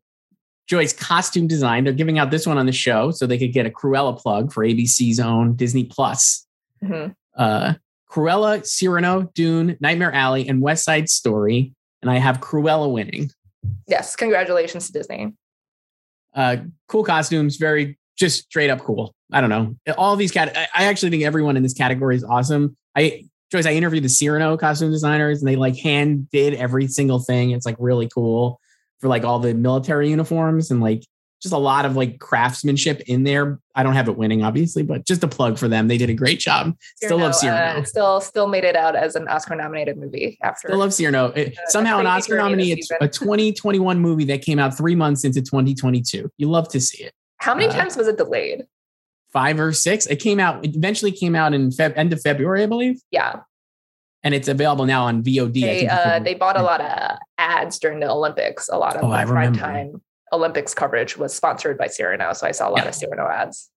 Joyce 0.67 0.93
costume 0.93 1.47
design. 1.47 1.83
They're 1.83 1.93
giving 1.93 2.17
out 2.17 2.31
this 2.31 2.47
one 2.47 2.57
on 2.57 2.65
the 2.65 2.71
show 2.71 3.11
so 3.11 3.27
they 3.27 3.37
could 3.37 3.53
get 3.53 3.65
a 3.65 3.69
Cruella 3.69 4.17
plug 4.17 4.51
for 4.51 4.65
ABC's 4.65 5.19
own 5.19 5.55
Disney 5.55 5.83
Plus. 5.83 6.45
Mm-hmm. 6.83 7.11
Uh, 7.37 7.75
Cruella, 8.09 8.65
Cyrano, 8.65 9.29
Dune, 9.33 9.77
Nightmare 9.79 10.13
Alley, 10.13 10.47
and 10.47 10.61
West 10.61 10.85
Side 10.85 11.09
Story 11.09 11.74
and 12.05 12.11
I 12.11 12.19
have 12.19 12.39
Cruella 12.39 12.91
winning. 12.91 13.31
Yes, 13.87 14.15
congratulations 14.15 14.85
to 14.87 14.93
Disney. 14.93 15.33
Uh, 16.35 16.57
cool 16.87 17.03
costumes, 17.03 17.55
very 17.57 17.97
just 18.15 18.43
straight 18.43 18.69
up 18.69 18.81
cool. 18.81 19.15
I 19.31 19.41
don't 19.41 19.49
know. 19.49 19.75
All 19.97 20.15
these 20.15 20.31
cat. 20.31 20.55
I 20.55 20.85
actually 20.85 21.09
think 21.09 21.23
everyone 21.23 21.57
in 21.57 21.63
this 21.63 21.73
category 21.73 22.15
is 22.15 22.23
awesome. 22.23 22.77
I 22.95 23.25
Joyce, 23.51 23.65
I 23.65 23.71
interviewed 23.71 24.03
the 24.03 24.09
Cyrano 24.09 24.55
costume 24.55 24.91
designers, 24.91 25.41
and 25.41 25.47
they 25.47 25.55
like 25.55 25.77
hand 25.77 26.29
did 26.29 26.53
every 26.53 26.87
single 26.87 27.19
thing. 27.19 27.51
It's 27.51 27.65
like 27.65 27.75
really 27.79 28.07
cool 28.07 28.59
for 28.99 29.07
like 29.07 29.23
all 29.23 29.39
the 29.39 29.55
military 29.55 30.09
uniforms 30.09 30.69
and 30.69 30.81
like 30.81 31.03
just 31.45 31.53
a 31.53 31.59
lot 31.59 31.85
of 31.85 31.95
like 31.95 32.17
craftsmanship 32.17 33.01
in 33.01 33.23
there. 33.23 33.59
I 33.75 33.83
don't 33.83 33.93
have 33.93 34.09
it 34.09 34.17
winning, 34.17 34.43
obviously, 34.43 34.81
but 34.81 35.05
just 35.05 35.23
a 35.23 35.27
plug 35.27 35.59
for 35.59 35.67
them. 35.67 35.87
They 35.87 35.97
did 35.99 36.09
a 36.09 36.13
great 36.15 36.39
job. 36.39 36.75
Cyrano, 36.95 37.05
still 37.05 37.17
love 37.19 37.35
Cyrano. 37.35 37.79
Uh, 37.81 37.83
still, 37.83 38.21
still 38.21 38.47
made 38.47 38.63
it 38.63 38.75
out 38.75 38.95
as 38.95 39.15
an 39.15 39.27
Oscar 39.27 39.55
nominated 39.55 39.95
movie 39.95 40.39
after. 40.41 40.69
Still 40.69 40.79
love 40.79 40.91
Cyrano. 40.91 41.27
It, 41.27 41.55
uh, 41.55 41.61
somehow 41.67 41.99
an 41.99 42.07
Oscar 42.07 42.37
nominee. 42.37 42.71
It's 42.71 42.89
a 42.99 43.07
2021 43.07 43.99
movie 43.99 44.25
that 44.25 44.41
came 44.41 44.57
out 44.57 44.75
three 44.75 44.95
months 44.95 45.23
into 45.23 45.39
2022. 45.39 46.31
You 46.35 46.49
love 46.49 46.67
to 46.69 46.81
see 46.81 47.03
it. 47.03 47.13
How 47.37 47.53
many 47.53 47.67
uh, 47.67 47.73
times 47.73 47.95
was 47.95 48.07
it 48.07 48.17
delayed? 48.17 48.63
Five 49.31 49.59
or 49.59 49.71
six. 49.71 50.07
It 50.07 50.15
came 50.15 50.39
out. 50.39 50.65
It 50.65 50.75
eventually 50.75 51.11
came 51.11 51.35
out 51.35 51.53
in 51.53 51.69
Feb, 51.69 51.93
end 51.95 52.11
of 52.11 52.21
February, 52.21 52.63
I 52.63 52.65
believe. 52.65 52.99
Yeah. 53.11 53.41
And 54.23 54.33
it's 54.33 54.47
available 54.47 54.85
now 54.85 55.03
on 55.03 55.21
VOD. 55.21 55.61
They, 55.61 55.87
uh, 55.87 56.17
they 56.17 56.33
bought 56.33 56.57
a 56.57 56.63
lot 56.63 56.81
of 56.81 57.19
ads 57.37 57.77
during 57.77 57.99
the 57.99 58.09
Olympics. 58.09 58.67
A 58.69 58.77
lot 58.79 58.95
of 58.95 59.03
oh, 59.03 59.25
prime 59.27 59.53
time 59.53 60.01
Olympics 60.35 60.73
coverage 60.73 61.17
was 61.17 61.33
sponsored 61.33 61.77
by 61.77 61.87
Cyrano. 61.87 62.33
So 62.33 62.47
I 62.47 62.51
saw 62.51 62.69
a 62.69 62.71
lot 62.71 62.83
yeah. 62.83 62.89
of 62.89 62.95
Cyrano 62.95 63.27
ads. 63.27 63.69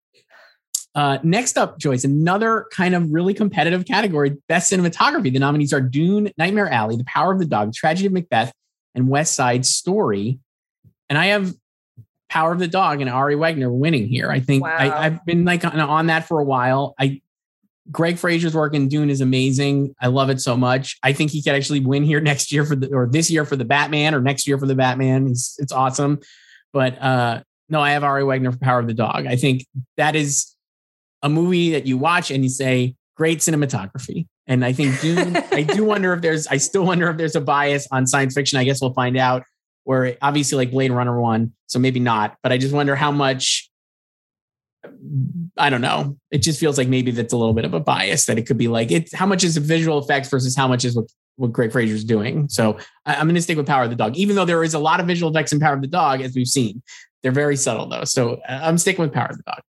Uh, 0.94 1.18
next 1.22 1.56
up, 1.56 1.78
Joyce, 1.78 2.04
another 2.04 2.66
kind 2.72 2.94
of 2.94 3.11
really 3.12 3.32
competitive 3.32 3.84
category 3.84 4.36
best 4.48 4.72
cinematography. 4.72 5.32
The 5.32 5.38
nominees 5.38 5.72
are 5.72 5.80
Dune, 5.80 6.30
Nightmare 6.38 6.68
Alley, 6.68 6.96
The 6.96 7.04
Power 7.04 7.32
of 7.32 7.38
the 7.38 7.46
Dog, 7.46 7.72
Tragedy 7.72 8.06
of 8.06 8.12
Macbeth, 8.12 8.52
and 8.94 9.09
West 9.09 9.34
Side 9.34 9.64
Story. 9.64 10.40
And 11.09 11.16
I 11.16 11.26
have 11.26 11.54
Power 12.28 12.52
of 12.52 12.59
the 12.59 12.68
Dog 12.68 13.00
and 13.00 13.09
Ari 13.09 13.36
Wegner 13.36 13.70
winning 13.70 14.09
here. 14.09 14.30
I 14.30 14.40
think 14.40 14.64
wow. 14.64 14.76
I, 14.76 15.04
have 15.04 15.24
been 15.24 15.44
like 15.44 15.64
on, 15.64 15.78
on, 15.78 16.06
that 16.06 16.26
for 16.26 16.40
a 16.40 16.44
while. 16.44 16.94
I 16.98 17.22
Greig 17.90 18.18
Fraser's 18.18 18.54
work 18.54 18.74
in 18.74 18.88
Dune 18.88 19.09
is 19.09 19.20
amazing. 19.20 19.94
I 20.00 20.09
love 20.09 20.28
it 20.28 20.40
so 20.40 20.56
much. 20.56 20.98
I 21.02 21.12
think 21.12 21.30
he 21.30 21.42
could 21.42 21.54
actually 21.54 21.80
win 21.80 22.02
here 22.02 22.20
next 22.20 22.52
year 22.52 22.64
for 22.64 22.76
the 22.76 22.88
or 22.88 23.06
this 23.06 23.30
year 23.30 23.44
for 23.46 23.56
the 23.56 23.64
Batman 23.64 24.14
or 24.14 24.20
next 24.20 24.46
year 24.46 24.59
for 24.59 24.66
the 24.66 24.74
Batman. 24.74 25.28
It's 25.28 25.59
it's 25.59 25.72
awesome. 25.72 26.20
But 26.72 27.00
uh 27.00 27.42
no, 27.68 27.80
I 27.80 27.90
have 27.90 28.04
Ari 28.04 28.22
Wegner 28.22 28.52
for 28.52 28.58
Power 28.58 28.78
of 28.78 28.86
the 28.86 28.94
Dog. 28.94 29.26
I 29.26 29.36
think 29.36 29.66
that 29.96 30.16
is 30.16 30.54
a 31.22 31.28
movie 31.28 31.72
that 31.72 31.86
you 31.86 31.98
watch 31.98 32.30
and 32.30 32.42
you 32.42 32.48
say, 32.48 32.94
great 33.16 33.38
cinematography. 33.40 34.26
And 34.46 34.64
I 34.64 34.72
think 34.72 34.98
Dune, 35.00 35.36
I 35.36 35.62
do 35.62 35.84
wonder 35.92 36.14
if 36.14 36.22
there's, 36.22 36.46
I 36.46 36.56
still 36.56 36.84
wonder 36.84 37.10
if 37.10 37.18
there's 37.18 37.36
a 37.36 37.40
bias 37.40 37.86
on 37.90 38.06
science 38.06 38.34
fiction. 38.34 38.58
I 38.58 38.64
guess 38.64 38.80
we'll 38.80 38.94
find 38.94 39.16
out 39.18 39.42
where 39.84 40.16
obviously 40.22 40.56
like 40.56 40.70
Blade 40.70 40.92
Runner 40.92 41.20
one, 41.20 41.52
so 41.66 41.78
maybe 41.78 42.00
not, 42.00 42.36
but 42.42 42.52
I 42.52 42.58
just 42.58 42.74
wonder 42.74 42.96
how 42.96 43.10
much 43.10 43.68
I 45.56 45.70
don't 45.70 45.80
know. 45.80 46.16
It 46.30 46.38
just 46.38 46.60
feels 46.60 46.78
like 46.78 46.88
maybe 46.88 47.10
that's 47.10 47.32
a 47.32 47.36
little 47.36 47.52
bit 47.52 47.64
of 47.64 47.74
a 47.74 47.80
bias 47.80 48.26
that 48.26 48.38
it 48.38 48.46
could 48.46 48.56
be 48.56 48.68
like 48.68 48.90
it. 48.90 49.12
How 49.12 49.26
much 49.26 49.44
is 49.44 49.56
the 49.56 49.60
visual 49.60 49.98
effects 49.98 50.28
versus 50.30 50.56
how 50.56 50.68
much 50.68 50.84
is 50.84 50.94
what 50.94 51.06
what 51.39 51.53
Greig 51.53 51.72
Fraser's 51.72 52.05
doing? 52.05 52.49
So 52.49 52.78
I, 53.07 53.14
am 53.14 53.26
going 53.26 53.36
to 53.36 53.43
stick 53.43 53.57
with 53.57 53.66
Power 53.66 53.84
of 53.84 53.91
the 53.91 53.97
Dog, 53.97 54.16
even 54.16 54.36
though 54.36 54.45
there 54.45 54.62
is 54.64 54.74
a 54.74 54.78
lot 54.78 55.01
of 55.01 55.07
visual 55.07 55.30
effects 55.30 55.53
in 55.53 55.61
Power 55.61 55.74
of 55.74 55.80
the 55.80 55.89
Dog, 55.89 56.20
as 56.20 56.34
we've 56.34 56.49
seen. 56.49 56.82
They're 57.22 57.32
very 57.32 57.57
subtle 57.57 57.89
though, 57.89 58.05
so 58.05 58.34
uh, 58.49 58.61
I'm 58.62 58.78
sticking 58.78 59.03
with 59.03 59.12
Power 59.12 59.28
of 59.30 59.36
the 59.39 59.43
Dog. 59.45 59.61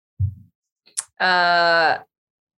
Uh, 1.19 1.99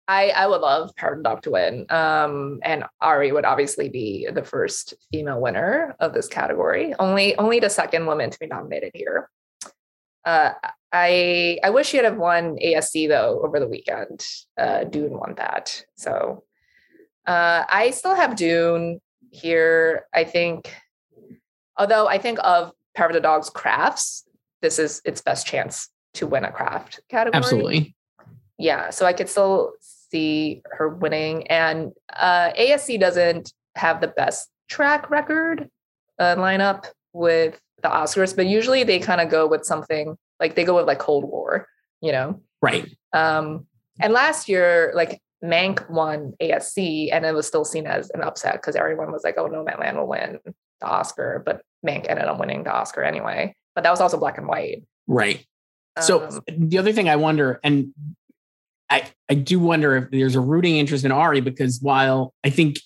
I 0.07 0.30
I 0.30 0.47
would 0.47 0.62
love 0.62 0.95
Power 0.95 1.14
of 1.14 1.18
the 1.20 1.24
Dog 1.24 1.41
to 1.43 1.51
win. 1.51 1.86
Um, 1.89 2.60
and 2.64 2.84
Ari 3.01 3.32
would 3.32 3.45
obviously 3.45 3.89
be 3.89 4.28
the 4.32 4.43
first 4.43 4.95
female 5.12 5.39
winner 5.39 5.95
of 5.99 6.14
this 6.14 6.28
category. 6.28 6.95
Only 6.97 7.38
only 7.38 7.60
the 7.60 7.70
second 7.70 8.05
woman 8.05 8.30
to 8.30 8.39
be 8.39 8.47
nominated 8.47 8.91
here. 8.93 9.30
Uh, 10.26 10.53
I 10.91 11.60
I 11.64 11.70
wish 11.70 11.89
she 11.89 11.97
had 11.97 12.05
have 12.05 12.18
won 12.18 12.57
ASC 12.57 13.07
though 13.07 13.41
over 13.43 13.60
the 13.60 13.68
weekend. 13.68 14.26
Uh, 14.57 14.84
Dune 14.86 15.18
won 15.18 15.36
that, 15.38 15.84
so 15.95 16.43
uh, 17.30 17.65
I 17.69 17.91
still 17.91 18.15
have 18.15 18.36
Dune 18.36 18.99
here. 19.32 20.05
I 20.13 20.23
think, 20.23 20.73
although 21.77 22.07
I 22.07 22.17
think 22.17 22.39
of 22.43 22.71
Power 22.95 23.07
of 23.07 23.13
the 23.13 23.21
Dog's 23.21 23.49
crafts, 23.49 24.27
this 24.61 24.80
is 24.80 25.01
its 25.05 25.21
best 25.21 25.45
chance 25.45 25.89
to 26.15 26.27
win 26.27 26.43
a 26.43 26.51
craft 26.51 27.01
category. 27.09 27.38
Absolutely. 27.38 27.95
Yeah, 28.57 28.89
so 28.89 29.05
I 29.05 29.13
could 29.13 29.30
still 29.30 29.73
see 29.80 30.61
her 30.71 30.89
winning, 30.89 31.47
and 31.47 31.91
uh, 32.17 32.51
ASC 32.59 32.99
doesn't 32.99 33.53
have 33.75 34.01
the 34.01 34.07
best 34.07 34.49
track 34.67 35.09
record 35.09 35.69
uh, 36.17 36.36
lineup 36.36 36.86
with 37.13 37.59
the 37.82 37.89
Oscars, 37.89 38.36
but 38.36 38.47
usually 38.47 38.84
they 38.84 38.99
kind 38.99 39.21
of 39.21 39.30
go 39.30 39.47
with 39.47 39.65
something 39.65 40.17
like 40.39 40.55
they 40.55 40.63
go 40.63 40.75
with 40.75 40.88
like 40.88 40.99
Cold 40.99 41.23
War, 41.23 41.67
you 42.01 42.11
know? 42.11 42.41
Right. 42.61 42.89
Um, 43.13 43.67
and 43.99 44.13
last 44.13 44.49
year, 44.49 44.91
like 44.95 45.21
Mank 45.43 45.89
won 45.89 46.33
ASC 46.41 47.09
and 47.11 47.25
it 47.25 47.33
was 47.33 47.47
still 47.47 47.65
seen 47.65 47.87
as 47.87 48.09
an 48.11 48.21
upset 48.21 48.55
because 48.55 48.75
everyone 48.75 49.11
was 49.11 49.23
like, 49.23 49.35
oh, 49.37 49.47
Nomadland 49.47 49.95
will 49.95 50.07
win 50.07 50.39
the 50.45 50.87
Oscar, 50.87 51.41
but 51.45 51.61
Mank 51.85 52.09
ended 52.09 52.25
up 52.25 52.39
winning 52.39 52.63
the 52.63 52.73
Oscar 52.73 53.03
anyway. 53.03 53.55
But 53.75 53.83
that 53.83 53.91
was 53.91 54.01
also 54.01 54.17
black 54.17 54.37
and 54.37 54.47
white. 54.47 54.83
Right. 55.07 55.45
So 56.01 56.27
um, 56.27 56.41
the 56.47 56.77
other 56.77 56.93
thing 56.93 57.09
I 57.09 57.15
wonder, 57.15 57.59
and 57.63 57.93
I, 58.89 59.09
I 59.29 59.35
do 59.35 59.59
wonder 59.59 59.95
if 59.95 60.11
there's 60.11 60.35
a 60.35 60.39
rooting 60.39 60.77
interest 60.77 61.05
in 61.05 61.11
Ari 61.11 61.41
because 61.41 61.79
while 61.81 62.33
I 62.43 62.49
think 62.49 62.77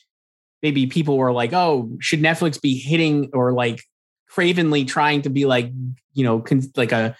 maybe 0.61 0.87
people 0.87 1.17
were 1.17 1.31
like, 1.31 1.53
oh, 1.53 1.91
should 1.99 2.21
Netflix 2.21 2.59
be 2.59 2.77
hitting 2.77 3.29
or 3.33 3.51
like 3.51 3.83
cravenly 4.29 4.85
trying 4.85 5.21
to 5.23 5.29
be 5.29 5.45
like, 5.45 5.71
you 6.13 6.23
know, 6.23 6.39
con- 6.39 6.71
like 6.75 6.91
a 6.91 7.15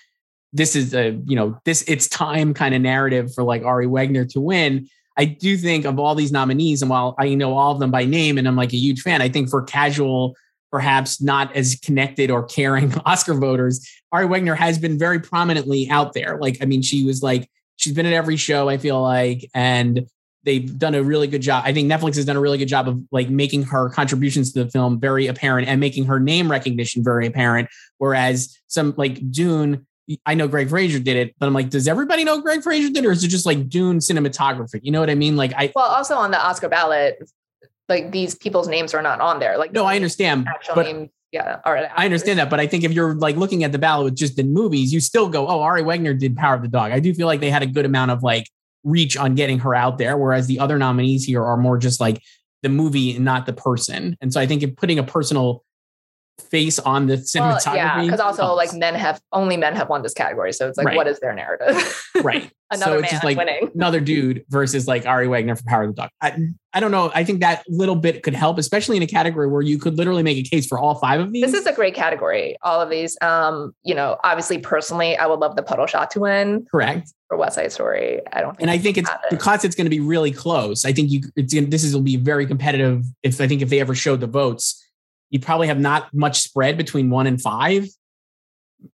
this 0.54 0.76
is 0.76 0.94
a 0.94 1.20
you 1.26 1.36
know 1.36 1.60
this 1.66 1.84
it's 1.88 2.08
time 2.08 2.54
kind 2.54 2.76
of 2.76 2.82
narrative 2.82 3.34
for 3.34 3.44
like 3.44 3.64
Ari 3.64 3.88
Wegner 3.88 4.30
to 4.30 4.40
win. 4.40 4.88
I 5.18 5.26
do 5.26 5.58
think 5.58 5.86
of 5.86 6.00
all 6.00 6.16
these 6.16 6.32
nominees, 6.32 6.82
and 6.82 6.90
while 6.90 7.16
I 7.20 7.36
know 7.36 7.56
all 7.56 7.72
of 7.72 7.80
them 7.80 7.92
by 7.92 8.06
name, 8.06 8.38
and 8.38 8.48
I'm 8.48 8.56
like 8.56 8.74
a 8.74 8.78
huge 8.78 9.02
fan, 9.02 9.22
I 9.22 9.30
think 9.30 9.50
for 9.50 9.62
casual, 9.62 10.36
perhaps 10.72 11.22
not 11.22 11.56
as 11.56 11.76
connected 11.76 12.32
or 12.32 12.44
caring 12.44 12.94
Oscar 13.06 13.36
voters, 13.36 13.88
Ari 14.12 14.28
Wegner 14.28 14.58
has 14.58 14.80
been 14.80 14.98
very 14.98 15.20
prominently 15.20 15.90
out 15.90 16.14
there. 16.14 16.38
Like, 16.42 16.58
I 16.62 16.66
mean, 16.66 16.82
she 16.82 17.04
was 17.04 17.22
like 17.22 17.48
she's 17.76 17.94
been 17.94 18.06
at 18.06 18.14
every 18.14 18.38
show. 18.38 18.70
I 18.70 18.78
feel 18.78 19.02
like, 19.02 19.50
and 19.54 20.08
they've 20.44 20.78
done 20.78 20.96
a 20.96 21.04
really 21.04 21.28
good 21.28 21.42
job. 21.42 21.64
I 21.66 21.74
think 21.74 21.92
Netflix 21.92 22.16
has 22.16 22.26
done 22.26 22.36
a 22.36 22.42
really 22.42 22.58
good 22.58 22.68
job 22.68 22.88
of 22.88 23.02
like 23.12 23.30
making 23.30 23.64
her 23.64 23.90
contributions 23.90 24.52
to 24.54 24.64
the 24.64 24.70
film 24.70 25.00
very 25.00 25.28
apparent 25.28 25.68
and 25.68 25.80
making 25.80 26.06
her 26.06 26.20
name 26.20 26.52
recognition 26.52 27.04
very 27.04 27.28
apparent. 27.28 27.70
Whereas 27.98 28.58
some 28.68 28.94
like 28.98 29.32
Dune, 29.32 29.86
I 30.26 30.34
know 30.34 30.48
Greig 30.48 30.70
Fraser 30.70 31.00
did 31.00 31.16
it, 31.16 31.36
but 31.40 31.48
I'm 31.48 31.54
like, 31.54 31.70
does 31.70 31.88
everybody 31.88 32.24
know 32.24 32.42
Greig 32.42 32.62
Fraser 32.62 32.90
did, 32.90 33.06
it, 33.06 33.08
or 33.08 33.12
is 33.12 33.24
it 33.24 33.30
just 33.30 33.46
like 33.46 33.70
Dune 33.70 34.00
cinematography? 34.00 34.80
You 34.84 34.92
know 34.92 35.00
what 35.00 35.10
I 35.10 35.16
mean? 35.16 35.36
Like, 35.36 35.54
I 35.54 35.72
well, 35.76 35.86
also 35.86 36.16
on 36.16 36.32
the 36.32 36.46
Oscar 36.46 36.70
ballot, 36.70 37.18
like 37.88 38.12
these 38.12 38.36
people's 38.36 38.68
names 38.68 38.94
are 38.94 39.02
not 39.02 39.22
on 39.22 39.40
there. 39.40 39.58
Like, 39.58 39.72
no, 39.72 39.86
I 39.86 39.96
understand, 39.96 40.48
but 40.76 40.86
names, 40.86 41.10
yeah, 41.32 41.60
all 41.66 41.74
right. 41.74 41.90
I 41.96 42.06
understand 42.06 42.40
that, 42.40 42.50
but 42.50 42.60
I 42.60 42.68
think 42.68 42.84
if 42.84 42.92
you're 42.92 43.16
like 43.16 43.38
looking 43.38 43.64
at 43.64 43.72
the 43.72 43.80
ballot 43.80 44.06
with 44.06 44.16
just 44.16 44.36
the 44.36 44.44
movies, 44.44 44.94
you 44.94 45.00
still 45.00 45.30
go, 45.30 45.48
oh, 45.48 45.62
Ari 45.62 45.84
Wegner 45.84 46.18
did 46.18 46.36
Power 46.36 46.56
of 46.56 46.62
the 46.62 46.68
Dog. 46.68 46.92
I 46.92 47.00
do 47.00 47.14
feel 47.14 47.28
like 47.28 47.40
they 47.40 47.50
had 47.50 47.64
a 47.64 47.68
good 47.68 47.86
amount 47.86 48.12
of 48.12 48.24
like 48.24 48.50
reach 48.84 49.18
on 49.18 49.36
getting 49.36 49.60
her 49.60 49.74
out 49.74 49.98
there, 49.98 50.18
whereas 50.18 50.48
the 50.48 50.60
other 50.60 50.78
nominees 50.78 51.24
here 51.24 51.44
are 51.44 51.58
more 51.58 51.78
just 51.78 52.00
like 52.00 52.22
the 52.62 52.70
movie 52.70 53.16
and 53.16 53.26
not 53.26 53.46
the 53.46 53.54
person. 53.54 54.18
And 54.22 54.34
so 54.34 54.40
I 54.40 54.46
think 54.46 54.64
if 54.64 54.76
putting 54.76 55.00
a 55.00 55.04
personal 55.04 55.64
face 56.50 56.80
on 56.80 57.08
the 57.08 57.16
Well, 57.36 57.58
cinematography. 57.58 57.76
yeah, 57.76 58.02
because 58.04 58.20
also 58.20 58.44
helps. 58.44 58.58
like 58.58 58.80
men 58.80 58.96
have 58.96 59.22
only 59.32 59.58
men 59.58 59.76
have 59.76 59.90
won 59.90 60.02
this 60.02 60.14
category, 60.14 60.52
so 60.54 60.68
it's 60.68 60.78
like, 60.78 60.88
Right. 60.88 60.96
what 60.96 61.08
is 61.08 61.20
their 61.20 61.34
narrative? 61.34 62.04
right. 62.24 62.52
Another 62.72 62.98
so 62.98 63.02
man 63.02 63.10
just 63.12 63.24
like 63.24 63.38
winning. 63.38 63.70
another 63.76 64.00
dude 64.12 64.44
versus 64.50 64.88
like 64.88 65.06
Ari 65.06 65.28
Wegner 65.28 65.56
for 65.56 65.64
Power 65.68 65.84
of 65.84 65.90
the 65.96 66.02
Dog. 66.02 66.10
I, 66.22 66.36
I 66.74 66.80
don't 66.80 66.90
know. 66.90 67.12
I 67.14 67.24
think 67.24 67.42
that 67.42 67.64
little 67.68 67.96
bit 67.96 68.24
could 68.24 68.34
help, 68.34 68.58
especially 68.58 68.98
in 68.98 69.04
a 69.04 69.08
category 69.08 69.48
where 69.48 69.62
you 69.62 69.78
could 69.78 69.96
literally 69.96 70.24
make 70.24 70.38
a 70.38 70.50
case 70.50 70.66
for 70.66 70.80
all 70.80 70.96
five 70.96 71.20
of 71.20 71.32
these. 71.32 71.44
This 71.44 71.54
is 71.54 71.68
a 71.68 71.74
great 71.74 71.94
category. 71.94 72.58
All 72.64 72.82
of 72.82 72.90
these, 72.90 73.16
um, 73.22 73.74
you 73.84 73.94
know, 73.94 74.18
obviously 74.24 74.58
personally, 74.58 75.16
I 75.16 75.28
would 75.28 75.40
love 75.40 75.56
the 75.56 75.62
puddle 75.62 75.86
shot 75.86 76.10
to 76.12 76.22
win 76.22 76.66
correct. 76.72 77.14
for 77.28 77.38
West 77.38 77.56
Side 77.56 77.72
Story. 77.72 78.22
I 78.32 78.42
don't, 78.42 78.52
think 78.58 78.62
And 78.62 78.72
I 78.72 78.80
think 78.80 78.98
it's 78.98 79.10
because 79.30 79.64
it's 79.64 79.76
going 79.76 79.86
to 79.86 79.92
be 79.92 80.00
really 80.00 80.32
close. 80.32 80.84
I 80.84 80.94
think 80.94 81.12
you 81.12 81.22
it's 81.36 81.54
this 81.54 81.84
is 81.84 81.94
will 81.94 82.02
be 82.02 82.16
very 82.18 82.48
competitive. 82.48 83.04
If 83.22 83.40
I 83.40 83.48
think 83.48 83.62
if 83.62 83.70
they 83.70 83.80
ever 83.82 83.94
showed 83.94 84.20
the 84.20 84.28
votes, 84.28 84.83
you'd 85.34 85.42
probably 85.42 85.66
have 85.66 85.80
not 85.80 86.14
much 86.14 86.42
spread 86.42 86.78
between 86.78 87.10
one 87.10 87.26
and 87.26 87.42
five. 87.42 87.88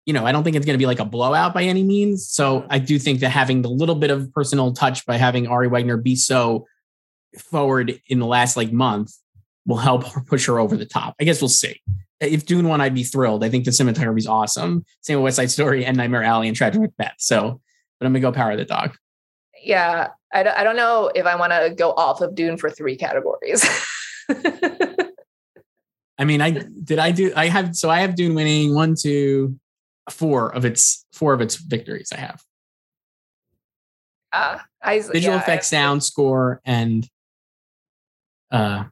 You 0.05 0.13
know, 0.13 0.25
I 0.25 0.31
don't 0.31 0.45
think 0.45 0.55
it's 0.55 0.65
going 0.65 0.75
to 0.75 0.81
be 0.81 0.85
like 0.85 1.01
a 1.01 1.05
blowout 1.05 1.53
by 1.53 1.63
any 1.63 1.83
means. 1.83 2.29
So 2.29 2.65
I 2.69 2.79
do 2.79 2.97
think 2.97 3.19
that 3.19 3.29
having 3.29 3.61
the 3.61 3.69
little 3.69 3.95
bit 3.95 4.09
of 4.09 4.31
personal 4.33 4.71
touch 4.71 5.05
by 5.05 5.17
having 5.17 5.47
Ari 5.47 5.67
Wegner 5.67 6.01
be 6.01 6.15
so 6.15 6.65
forward 7.37 7.99
in 8.07 8.19
the 8.19 8.25
last 8.25 8.55
like 8.55 8.71
month 8.71 9.13
will 9.65 9.77
help 9.77 10.05
push 10.27 10.45
her 10.45 10.59
over 10.59 10.77
the 10.77 10.85
top. 10.85 11.13
I 11.19 11.25
guess 11.25 11.41
we'll 11.41 11.49
see. 11.49 11.81
If 12.21 12.45
Dune 12.45 12.69
won, 12.69 12.79
I'd 12.79 12.95
be 12.95 13.03
thrilled. 13.03 13.43
I 13.43 13.49
think 13.49 13.65
the 13.65 13.71
cinematography 13.71 14.19
is 14.19 14.27
awesome. 14.27 14.85
Same 15.01 15.17
with 15.17 15.25
West 15.25 15.35
Side 15.35 15.51
Story 15.51 15.83
and 15.85 15.97
Nightmare 15.97 16.23
Alley 16.23 16.47
and 16.47 16.55
Tragic 16.55 16.79
Macbeth. 16.81 17.15
So, 17.17 17.59
but 17.99 18.05
I'm 18.05 18.13
gonna 18.13 18.21
go 18.21 18.31
Power 18.31 18.55
the 18.55 18.63
Dog. 18.65 18.95
yeah, 19.61 20.07
I 20.33 20.43
don't 20.43 20.77
know 20.77 21.11
if 21.13 21.25
I 21.25 21.35
want 21.35 21.51
to 21.51 21.73
go 21.75 21.91
off 21.91 22.21
of 22.21 22.33
Dune 22.35 22.55
for 22.57 22.69
three 22.69 22.95
categories. 22.95 23.65
I 26.20 26.26
mean, 26.26 26.41
I 26.41 26.51
did 26.51 26.99
I 26.99 27.11
do 27.11 27.32
I 27.36 27.47
have 27.47 27.76
so 27.76 27.89
I 27.89 28.01
have 28.01 28.15
Dune 28.15 28.36
winning 28.36 28.76
one, 28.76 28.95
two, 28.99 29.57
four 30.09 30.53
of 30.53 30.65
its 30.65 31.05
four 31.13 31.34
of 31.34 31.39
its 31.39 31.55
victories. 31.55 32.09
I 32.13 32.17
have 32.17 32.43
uh, 34.34 34.59
I 34.82 34.99
visual 34.99 35.38
effects, 35.38 35.67
sound, 35.67 36.03
score, 36.03 36.61
and 36.65 37.07
uh 38.51 38.84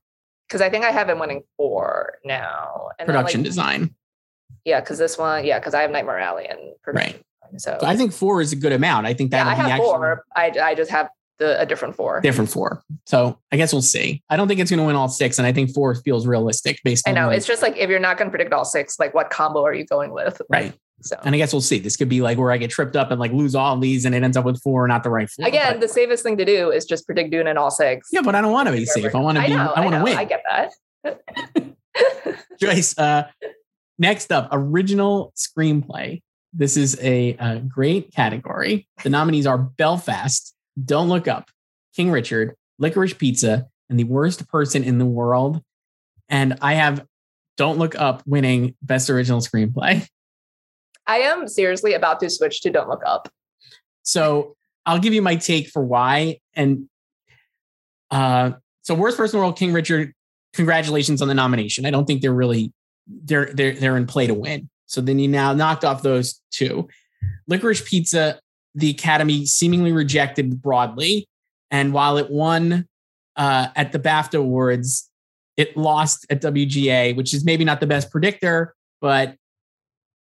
because 0.47 0.61
I 0.61 0.69
think 0.69 0.85
I 0.85 0.91
have 0.91 1.09
it 1.09 1.19
winning 1.19 1.43
four 1.57 2.19
now. 2.23 2.89
And 2.97 3.05
production 3.05 3.41
like, 3.41 3.45
design. 3.45 3.93
Yeah, 4.63 4.79
because 4.79 4.97
this 4.97 5.17
one, 5.17 5.45
yeah, 5.45 5.59
because 5.59 5.73
I 5.73 5.81
have 5.81 5.91
Nightmare 5.91 6.19
Alley 6.19 6.47
and 6.47 6.59
production. 6.81 7.15
Right. 7.15 7.59
So, 7.59 7.77
So 7.79 7.87
I 7.87 7.97
think 7.97 8.13
four 8.13 8.39
is 8.41 8.53
a 8.53 8.55
good 8.55 8.71
amount. 8.71 9.05
I 9.05 9.13
think 9.13 9.31
that'll 9.31 9.51
I 9.51 9.55
have 9.55 9.67
actually 9.67 9.85
four. 9.85 10.23
I 10.33 10.53
I 10.61 10.75
just 10.75 10.91
have 10.91 11.09
the 11.39 11.59
a 11.61 11.65
different 11.65 11.95
four. 11.95 12.19
different 12.21 12.49
four. 12.49 12.81
So 13.05 13.37
I 13.51 13.57
guess 13.57 13.71
we'll 13.73 13.81
see. 13.81 14.23
I 14.29 14.37
don't 14.37 14.47
think 14.47 14.59
it's 14.59 14.69
going 14.71 14.79
to 14.79 14.85
win 14.85 14.95
all 14.95 15.07
six, 15.09 15.37
and 15.37 15.45
I 15.47 15.51
think 15.53 15.73
four 15.73 15.95
feels 15.95 16.25
realistic 16.27 16.79
based 16.83 17.07
I 17.07 17.11
know. 17.11 17.29
It's 17.29 17.45
just 17.45 17.61
like 17.61 17.77
if 17.77 17.89
you're 17.89 17.99
not 17.99 18.17
going 18.17 18.27
to 18.27 18.31
predict 18.31 18.53
all 18.53 18.65
six, 18.65 18.99
like 18.99 19.13
what 19.13 19.29
combo 19.29 19.63
are 19.63 19.73
you 19.73 19.85
going 19.85 20.11
with? 20.11 20.41
right. 20.49 20.73
So 21.01 21.15
And 21.23 21.35
I 21.35 21.37
guess 21.37 21.53
we'll 21.53 21.61
see. 21.61 21.77
This 21.77 21.95
could 21.95 22.09
be 22.09 22.21
like 22.21 22.39
where 22.39 22.51
I 22.51 22.57
get 22.57 22.71
tripped 22.71 22.95
up 22.95 23.11
and 23.11 23.19
like 23.19 23.31
lose 23.31 23.53
all 23.53 23.75
of 23.75 23.81
these, 23.81 24.05
and 24.05 24.15
it 24.15 24.23
ends 24.23 24.35
up 24.35 24.45
with 24.45 24.59
four, 24.63 24.87
not 24.87 25.03
the 25.03 25.11
right 25.11 25.29
four. 25.29 25.47
again, 25.47 25.73
But- 25.73 25.81
the 25.81 25.87
safest 25.87 26.23
thing 26.23 26.37
to 26.37 26.45
do 26.45 26.71
is 26.71 26.85
just 26.85 27.05
predict 27.05 27.29
Dune 27.29 27.45
in 27.45 27.55
all 27.55 27.69
six. 27.69 28.07
yeah, 28.11 28.21
but 28.23 28.33
I 28.33 28.41
don't 28.41 28.51
want 28.51 28.67
to 28.67 28.73
be 28.73 28.85
safe. 28.85 29.13
I 29.13 29.19
want 29.19 29.37
to 29.37 29.43
be. 29.43 29.49
know, 29.49 29.71
I 29.75 29.81
want 29.81 29.95
to 29.95 30.03
win. 30.03 30.17
I 30.17 30.25
get 30.25 30.43
that. 30.49 31.21
Joyce, 32.59 32.97
uh, 32.97 33.27
next 33.99 34.31
up, 34.31 34.49
original 34.51 35.33
screenplay. 35.35 36.21
This 36.53 36.77
is 36.77 36.97
a, 37.01 37.35
uh 37.37 37.59
great 37.59 38.11
category. 38.13 38.87
The 39.03 39.09
nominees 39.09 39.45
are 39.45 39.57
Belfast, 39.57 40.55
Don't 40.83 41.09
Look 41.09 41.27
Up, 41.27 41.49
King 41.95 42.11
Richard, 42.11 42.55
Licorice 42.79 43.17
Pizza, 43.17 43.67
and 43.89 43.99
The 43.99 44.03
Worst 44.03 44.47
Person 44.47 44.83
in 44.83 44.97
the 44.97 45.05
World. 45.05 45.61
And 46.29 46.57
I 46.61 46.73
have 46.73 47.05
Don't 47.55 47.77
Look 47.77 47.95
Up 47.95 48.23
winning 48.25 48.75
Best 48.81 49.09
Original 49.09 49.39
Screenplay. 49.39 50.07
I 51.07 51.19
am 51.19 51.47
seriously 51.47 51.93
about 51.93 52.19
to 52.19 52.29
switch 52.29 52.61
to 52.61 52.69
Don't 52.69 52.89
Look 52.89 53.01
Up. 53.05 53.29
So 54.03 54.55
I'll 54.85 54.99
give 54.99 55.13
you 55.13 55.21
my 55.21 55.35
take 55.35 55.69
for 55.69 55.83
why. 55.83 56.39
And 56.53 56.89
uh, 58.11 58.51
so 58.81 58.93
Worst 58.93 59.17
Person 59.17 59.37
in 59.37 59.39
the 59.39 59.45
World, 59.45 59.57
King 59.57 59.73
Richard, 59.73 60.13
congratulations 60.53 61.21
on 61.21 61.27
the 61.27 61.33
nomination. 61.33 61.85
I 61.85 61.91
don't 61.91 62.05
think 62.05 62.21
they're 62.21 62.33
really 62.33 62.73
they're 63.07 63.53
they're 63.53 63.73
they're 63.73 63.97
in 63.97 64.05
play 64.05 64.27
to 64.27 64.33
win. 64.33 64.69
So 64.85 65.01
then 65.01 65.19
you 65.19 65.27
now 65.27 65.53
knocked 65.53 65.85
off 65.85 66.01
those 66.01 66.41
two. 66.51 66.87
Licorice 67.47 67.85
Pizza, 67.85 68.39
the 68.77 68.89
Academy 68.91 69.45
seemingly 69.45 69.91
rejected 69.91 70.61
broadly, 70.61 71.27
and 71.71 71.93
while 71.93 72.17
it 72.17 72.29
won 72.29 72.87
uh, 73.35 73.67
at 73.75 73.91
the 73.91 73.99
BAFTA 73.99 74.39
Awards, 74.39 75.09
it 75.57 75.75
lost 75.75 76.25
at 76.29 76.41
WGA, 76.41 77.15
which 77.15 77.33
is 77.33 77.43
maybe 77.43 77.65
not 77.65 77.79
the 77.79 77.87
best 77.87 78.11
predictor, 78.11 78.75
but 79.01 79.35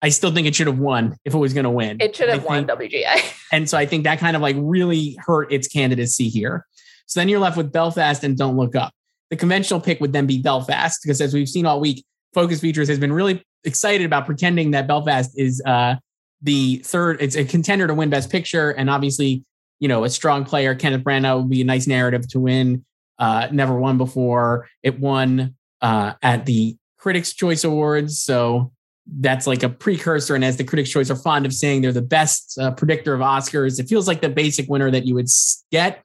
I 0.02 0.10
still 0.10 0.32
think 0.32 0.46
it 0.46 0.54
should 0.54 0.66
have 0.66 0.78
won 0.78 1.16
if 1.24 1.32
it 1.32 1.38
was 1.38 1.54
going 1.54 1.64
to 1.64 1.70
win. 1.70 1.96
It 2.00 2.14
should 2.14 2.28
have 2.28 2.44
won 2.44 2.66
WGA. 2.66 3.34
and 3.52 3.68
so 3.68 3.78
I 3.78 3.86
think 3.86 4.04
that 4.04 4.18
kind 4.18 4.36
of 4.36 4.42
like 4.42 4.56
really 4.58 5.16
hurt 5.24 5.52
its 5.52 5.68
candidacy 5.68 6.28
here. 6.28 6.66
So 7.06 7.20
then 7.20 7.28
you're 7.28 7.40
left 7.40 7.56
with 7.56 7.72
Belfast 7.72 8.22
and 8.24 8.36
Don't 8.36 8.56
Look 8.56 8.76
Up. 8.76 8.92
The 9.30 9.36
conventional 9.36 9.80
pick 9.80 10.00
would 10.00 10.12
then 10.12 10.26
be 10.26 10.42
Belfast 10.42 11.00
because 11.02 11.20
as 11.20 11.32
we've 11.32 11.48
seen 11.48 11.64
all 11.64 11.80
week, 11.80 12.04
Focus 12.34 12.60
Features 12.60 12.88
has 12.88 12.98
been 12.98 13.12
really 13.12 13.42
excited 13.64 14.04
about 14.04 14.26
pretending 14.26 14.72
that 14.72 14.86
Belfast 14.86 15.30
is 15.36 15.62
uh, 15.64 15.96
the 16.42 16.78
third, 16.84 17.18
it's 17.20 17.36
a 17.36 17.44
contender 17.44 17.86
to 17.86 17.94
win 17.94 18.10
Best 18.10 18.30
Picture. 18.30 18.70
And 18.70 18.90
obviously, 18.90 19.44
you 19.78 19.88
know, 19.88 20.04
a 20.04 20.10
strong 20.10 20.44
player, 20.44 20.74
Kenneth 20.74 21.02
Branagh 21.02 21.38
would 21.38 21.50
be 21.50 21.60
a 21.60 21.64
nice 21.64 21.86
narrative 21.86 22.28
to 22.28 22.40
win. 22.40 22.84
Uh, 23.18 23.48
never 23.52 23.78
won 23.78 23.98
before. 23.98 24.68
It 24.82 24.98
won 24.98 25.54
uh, 25.80 26.14
at 26.22 26.46
the 26.46 26.76
Critics' 26.98 27.32
Choice 27.32 27.64
Awards. 27.64 28.22
So 28.22 28.72
that's 29.06 29.46
like 29.46 29.62
a 29.62 29.68
precursor. 29.68 30.34
And 30.34 30.44
as 30.44 30.56
the 30.56 30.64
Critics' 30.64 30.90
Choice 30.90 31.10
are 31.10 31.16
fond 31.16 31.46
of 31.46 31.52
saying, 31.52 31.82
they're 31.82 31.92
the 31.92 32.02
best 32.02 32.58
uh, 32.58 32.70
predictor 32.72 33.14
of 33.14 33.20
Oscars. 33.20 33.80
It 33.80 33.88
feels 33.88 34.06
like 34.06 34.20
the 34.20 34.28
basic 34.28 34.68
winner 34.68 34.90
that 34.90 35.06
you 35.06 35.14
would 35.14 35.28
get. 35.70 36.04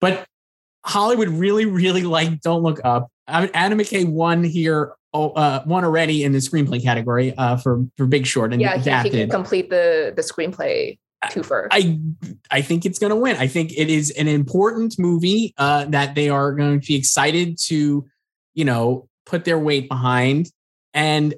But 0.00 0.26
Hollywood 0.84 1.28
really, 1.28 1.66
really 1.66 2.02
like 2.02 2.40
Don't 2.40 2.62
Look 2.62 2.80
Up. 2.84 3.08
I 3.26 3.42
mean, 3.42 3.50
Adam 3.54 3.78
McKay 3.78 4.06
won 4.06 4.44
here, 4.44 4.94
oh, 5.12 5.30
uh, 5.30 5.62
won 5.66 5.84
already 5.84 6.24
in 6.24 6.32
the 6.32 6.38
screenplay 6.38 6.82
category 6.82 7.34
uh, 7.36 7.56
for 7.56 7.84
for 7.96 8.06
Big 8.06 8.26
Short 8.26 8.52
and 8.52 8.60
yeah, 8.60 8.78
he, 8.78 9.08
he 9.08 9.10
can 9.10 9.30
complete 9.30 9.70
the 9.70 10.12
the 10.14 10.22
screenplay 10.22 10.98
twofer. 11.26 11.68
I 11.70 11.98
I 12.50 12.62
think 12.62 12.84
it's 12.86 12.98
going 12.98 13.10
to 13.10 13.16
win. 13.16 13.36
I 13.36 13.46
think 13.46 13.72
it 13.76 13.88
is 13.90 14.10
an 14.12 14.28
important 14.28 14.98
movie 14.98 15.54
uh, 15.58 15.84
that 15.86 16.14
they 16.14 16.28
are 16.28 16.52
going 16.52 16.80
to 16.80 16.86
be 16.86 16.96
excited 16.96 17.58
to, 17.66 18.06
you 18.54 18.64
know, 18.64 19.08
put 19.26 19.44
their 19.44 19.58
weight 19.58 19.88
behind. 19.88 20.50
And 20.94 21.34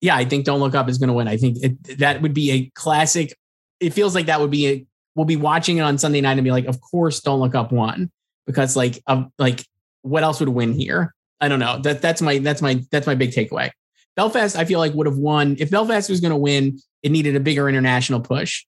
yeah, 0.00 0.16
I 0.16 0.24
think 0.24 0.44
Don't 0.44 0.60
Look 0.60 0.74
Up 0.74 0.88
is 0.88 0.98
going 0.98 1.08
to 1.08 1.14
win. 1.14 1.28
I 1.28 1.36
think 1.36 1.58
it, 1.62 1.98
that 1.98 2.22
would 2.22 2.34
be 2.34 2.50
a 2.50 2.70
classic. 2.74 3.36
It 3.80 3.90
feels 3.90 4.14
like 4.14 4.26
that 4.26 4.40
would 4.40 4.50
be 4.50 4.68
a. 4.68 4.86
We'll 5.14 5.26
be 5.26 5.36
watching 5.36 5.76
it 5.76 5.82
on 5.82 5.98
Sunday 5.98 6.22
night 6.22 6.38
and 6.38 6.44
be 6.44 6.50
like, 6.50 6.64
of 6.64 6.80
course, 6.80 7.20
Don't 7.20 7.40
Look 7.40 7.54
Up 7.54 7.70
won 7.70 8.10
because 8.46 8.76
like 8.76 9.02
of 9.06 9.26
like 9.38 9.64
what 10.00 10.22
else 10.22 10.40
would 10.40 10.48
win 10.48 10.72
here? 10.72 11.14
I 11.42 11.48
don't 11.48 11.58
know. 11.58 11.78
That 11.82 12.00
that's 12.00 12.22
my 12.22 12.38
that's 12.38 12.62
my 12.62 12.82
that's 12.90 13.06
my 13.06 13.14
big 13.14 13.32
takeaway. 13.32 13.70
Belfast, 14.16 14.56
I 14.56 14.64
feel 14.64 14.78
like 14.78 14.94
would 14.94 15.06
have 15.06 15.18
won 15.18 15.56
if 15.58 15.70
Belfast 15.70 16.08
was 16.08 16.20
going 16.20 16.30
to 16.30 16.36
win. 16.36 16.78
It 17.02 17.10
needed 17.10 17.36
a 17.36 17.40
bigger 17.40 17.68
international 17.68 18.20
push 18.20 18.64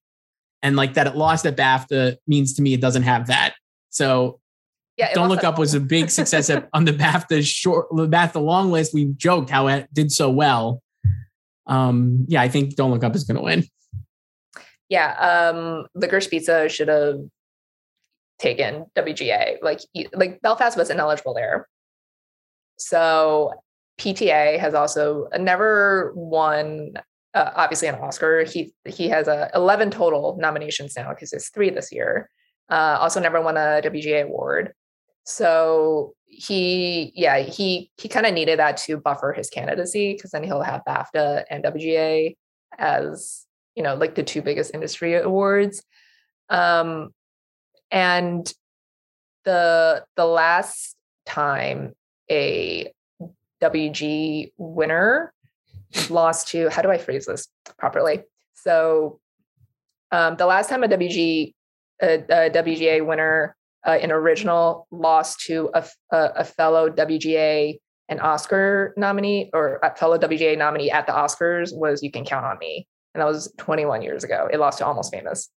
and 0.65 0.75
like 0.75 0.95
that 0.95 1.05
it 1.05 1.15
lost 1.15 1.45
at 1.45 1.55
BAFTA 1.55 2.17
means 2.27 2.55
to 2.55 2.61
me 2.63 2.73
it 2.73 2.81
doesn't 2.81 3.03
have 3.03 3.27
that. 3.27 3.53
So 3.91 4.39
yeah, 4.97 5.13
Don't 5.13 5.29
Look 5.29 5.43
Up 5.43 5.59
was 5.59 5.75
a 5.75 5.79
big 5.79 6.09
success 6.09 6.49
at, 6.49 6.67
on 6.73 6.85
the 6.85 6.91
BAFTA 7.03 7.45
short, 7.45 7.87
the 7.91 8.07
BAFTA 8.07 8.41
long 8.41 8.71
list. 8.71 8.93
We 8.93 9.05
joked 9.05 9.49
how 9.49 9.67
it 9.67 9.87
did 9.93 10.11
so 10.11 10.29
well. 10.31 10.81
Um, 11.67 12.25
yeah, 12.27 12.41
I 12.41 12.49
think 12.49 12.75
Don't 12.75 12.91
Look 12.91 13.03
Up 13.03 13.15
is 13.15 13.25
going 13.25 13.37
to 13.37 13.43
win. 13.43 13.63
yeah. 14.89 15.51
Um, 15.53 15.85
Licorice 15.95 16.29
Pizza 16.29 16.67
should 16.67 16.87
have 16.87 17.19
taken 18.39 18.85
WGA. 18.95 19.57
Like 19.61 19.81
like 20.13 20.41
Belfast 20.41 20.75
was 20.77 20.89
ineligible 20.89 21.35
there. 21.35 21.67
So 22.77 23.53
PTA 23.99 24.59
has 24.59 24.73
also 24.73 25.27
never 25.39 26.11
won. 26.15 26.93
Uh, 27.33 27.51
obviously, 27.55 27.87
an 27.87 27.95
Oscar. 27.95 28.43
He 28.43 28.73
he 28.85 29.09
has 29.09 29.27
a 29.27 29.49
11 29.53 29.91
total 29.91 30.37
nominations 30.39 30.95
now 30.95 31.09
because 31.09 31.33
it's 31.33 31.49
three 31.49 31.69
this 31.69 31.91
year. 31.91 32.29
Uh, 32.69 32.97
also, 32.99 33.19
never 33.19 33.41
won 33.41 33.57
a 33.57 33.81
WGA 33.83 34.23
award. 34.23 34.73
So 35.25 36.13
he, 36.27 37.11
yeah, 37.15 37.39
he 37.39 37.91
he 37.97 38.07
kind 38.07 38.25
of 38.25 38.33
needed 38.33 38.59
that 38.59 38.77
to 38.77 38.97
buffer 38.97 39.33
his 39.33 39.49
candidacy 39.49 40.13
because 40.13 40.31
then 40.31 40.43
he'll 40.43 40.61
have 40.61 40.83
BAFTA 40.87 41.45
and 41.49 41.63
WGA 41.63 42.35
as 42.77 43.45
you 43.75 43.83
know 43.83 43.95
like 43.95 44.15
the 44.15 44.23
two 44.23 44.41
biggest 44.41 44.73
industry 44.73 45.15
awards. 45.15 45.83
Um, 46.49 47.13
and 47.91 48.51
the 49.45 50.05
the 50.15 50.25
last 50.25 50.95
time 51.25 51.95
a 52.29 52.91
WG 53.61 54.51
winner 54.57 55.33
lost 56.09 56.49
to 56.49 56.69
how 56.69 56.81
do 56.81 56.91
I 56.91 56.97
phrase 56.97 57.25
this 57.25 57.47
properly? 57.77 58.23
So 58.53 59.19
um, 60.11 60.37
the 60.37 60.45
last 60.45 60.69
time 60.69 60.83
a 60.83 60.87
WG 60.87 61.53
a, 62.01 62.15
a 62.15 62.49
WGA 62.49 63.05
winner 63.05 63.55
uh, 63.87 63.97
in 64.01 64.11
original 64.11 64.87
lost 64.91 65.41
to 65.41 65.69
a 65.73 65.85
a 66.11 66.43
fellow 66.43 66.89
WGA 66.89 67.79
and 68.09 68.21
Oscar 68.21 68.93
nominee 68.97 69.49
or 69.53 69.79
a 69.81 69.95
fellow 69.95 70.17
WGA 70.17 70.57
nominee 70.57 70.91
at 70.91 71.07
the 71.07 71.13
Oscars 71.13 71.75
was 71.75 72.03
You 72.03 72.11
Can 72.11 72.25
Count 72.25 72.45
on 72.45 72.57
Me. 72.59 72.87
And 73.13 73.21
that 73.21 73.27
was 73.27 73.51
21 73.57 74.01
years 74.01 74.23
ago. 74.23 74.47
It 74.51 74.59
lost 74.59 74.79
to 74.79 74.85
Almost 74.85 75.13
Famous. 75.13 75.49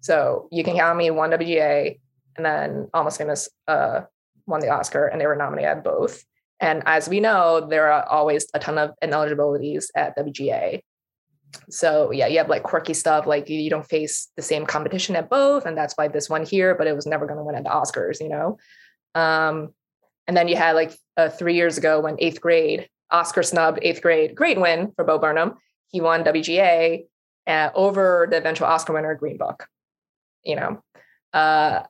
So 0.00 0.48
You 0.50 0.64
Can 0.64 0.76
Count 0.76 0.90
on 0.90 0.96
Me 0.96 1.10
won 1.10 1.30
WGA 1.30 2.00
and 2.36 2.44
then 2.44 2.88
Almost 2.92 3.18
Famous 3.18 3.48
uh, 3.68 4.02
won 4.50 4.60
the 4.60 4.70
Oscar 4.70 5.06
and 5.06 5.20
they 5.20 5.26
were 5.26 5.36
nominated 5.36 5.70
at 5.70 5.84
both. 5.84 6.24
And 6.60 6.82
as 6.86 7.08
we 7.08 7.20
know, 7.20 7.66
there 7.68 7.90
are 7.90 8.06
always 8.06 8.46
a 8.52 8.58
ton 8.58 8.76
of 8.76 8.90
ineligibilities 9.00 9.90
at 9.94 10.16
WGA. 10.16 10.82
So 11.70 12.10
yeah, 12.10 12.26
you 12.26 12.38
have 12.38 12.48
like 12.48 12.62
quirky 12.62 12.94
stuff, 12.94 13.26
like 13.26 13.48
you, 13.48 13.58
you 13.58 13.70
don't 13.70 13.88
face 13.88 14.28
the 14.36 14.42
same 14.42 14.66
competition 14.66 15.16
at 15.16 15.30
both, 15.30 15.66
and 15.66 15.76
that's 15.76 15.94
why 15.94 16.08
this 16.08 16.28
one 16.28 16.44
here, 16.44 16.74
but 16.74 16.86
it 16.86 16.94
was 16.94 17.06
never 17.06 17.26
going 17.26 17.38
to 17.38 17.44
win 17.44 17.56
at 17.56 17.64
the 17.64 17.70
Oscars, 17.70 18.20
you 18.20 18.28
know. 18.28 18.58
Um, 19.14 19.70
and 20.28 20.36
then 20.36 20.46
you 20.46 20.54
had 20.54 20.76
like 20.76 20.92
uh, 21.16 21.28
three 21.28 21.56
years 21.56 21.76
ago 21.76 22.00
when 22.00 22.16
eighth 22.20 22.40
grade 22.40 22.88
Oscar 23.10 23.42
snubbed 23.42 23.80
eighth 23.82 24.02
grade, 24.02 24.34
great 24.34 24.60
win 24.60 24.92
for 24.94 25.04
Bo 25.04 25.18
Burnham. 25.18 25.54
He 25.88 26.00
won 26.00 26.24
WGA 26.24 27.06
uh, 27.46 27.70
over 27.74 28.28
the 28.30 28.36
eventual 28.36 28.68
Oscar 28.68 28.92
winner 28.92 29.14
Green 29.14 29.36
Book. 29.36 29.66
You 30.44 30.56
know, 30.56 30.82
uh, 31.32 31.82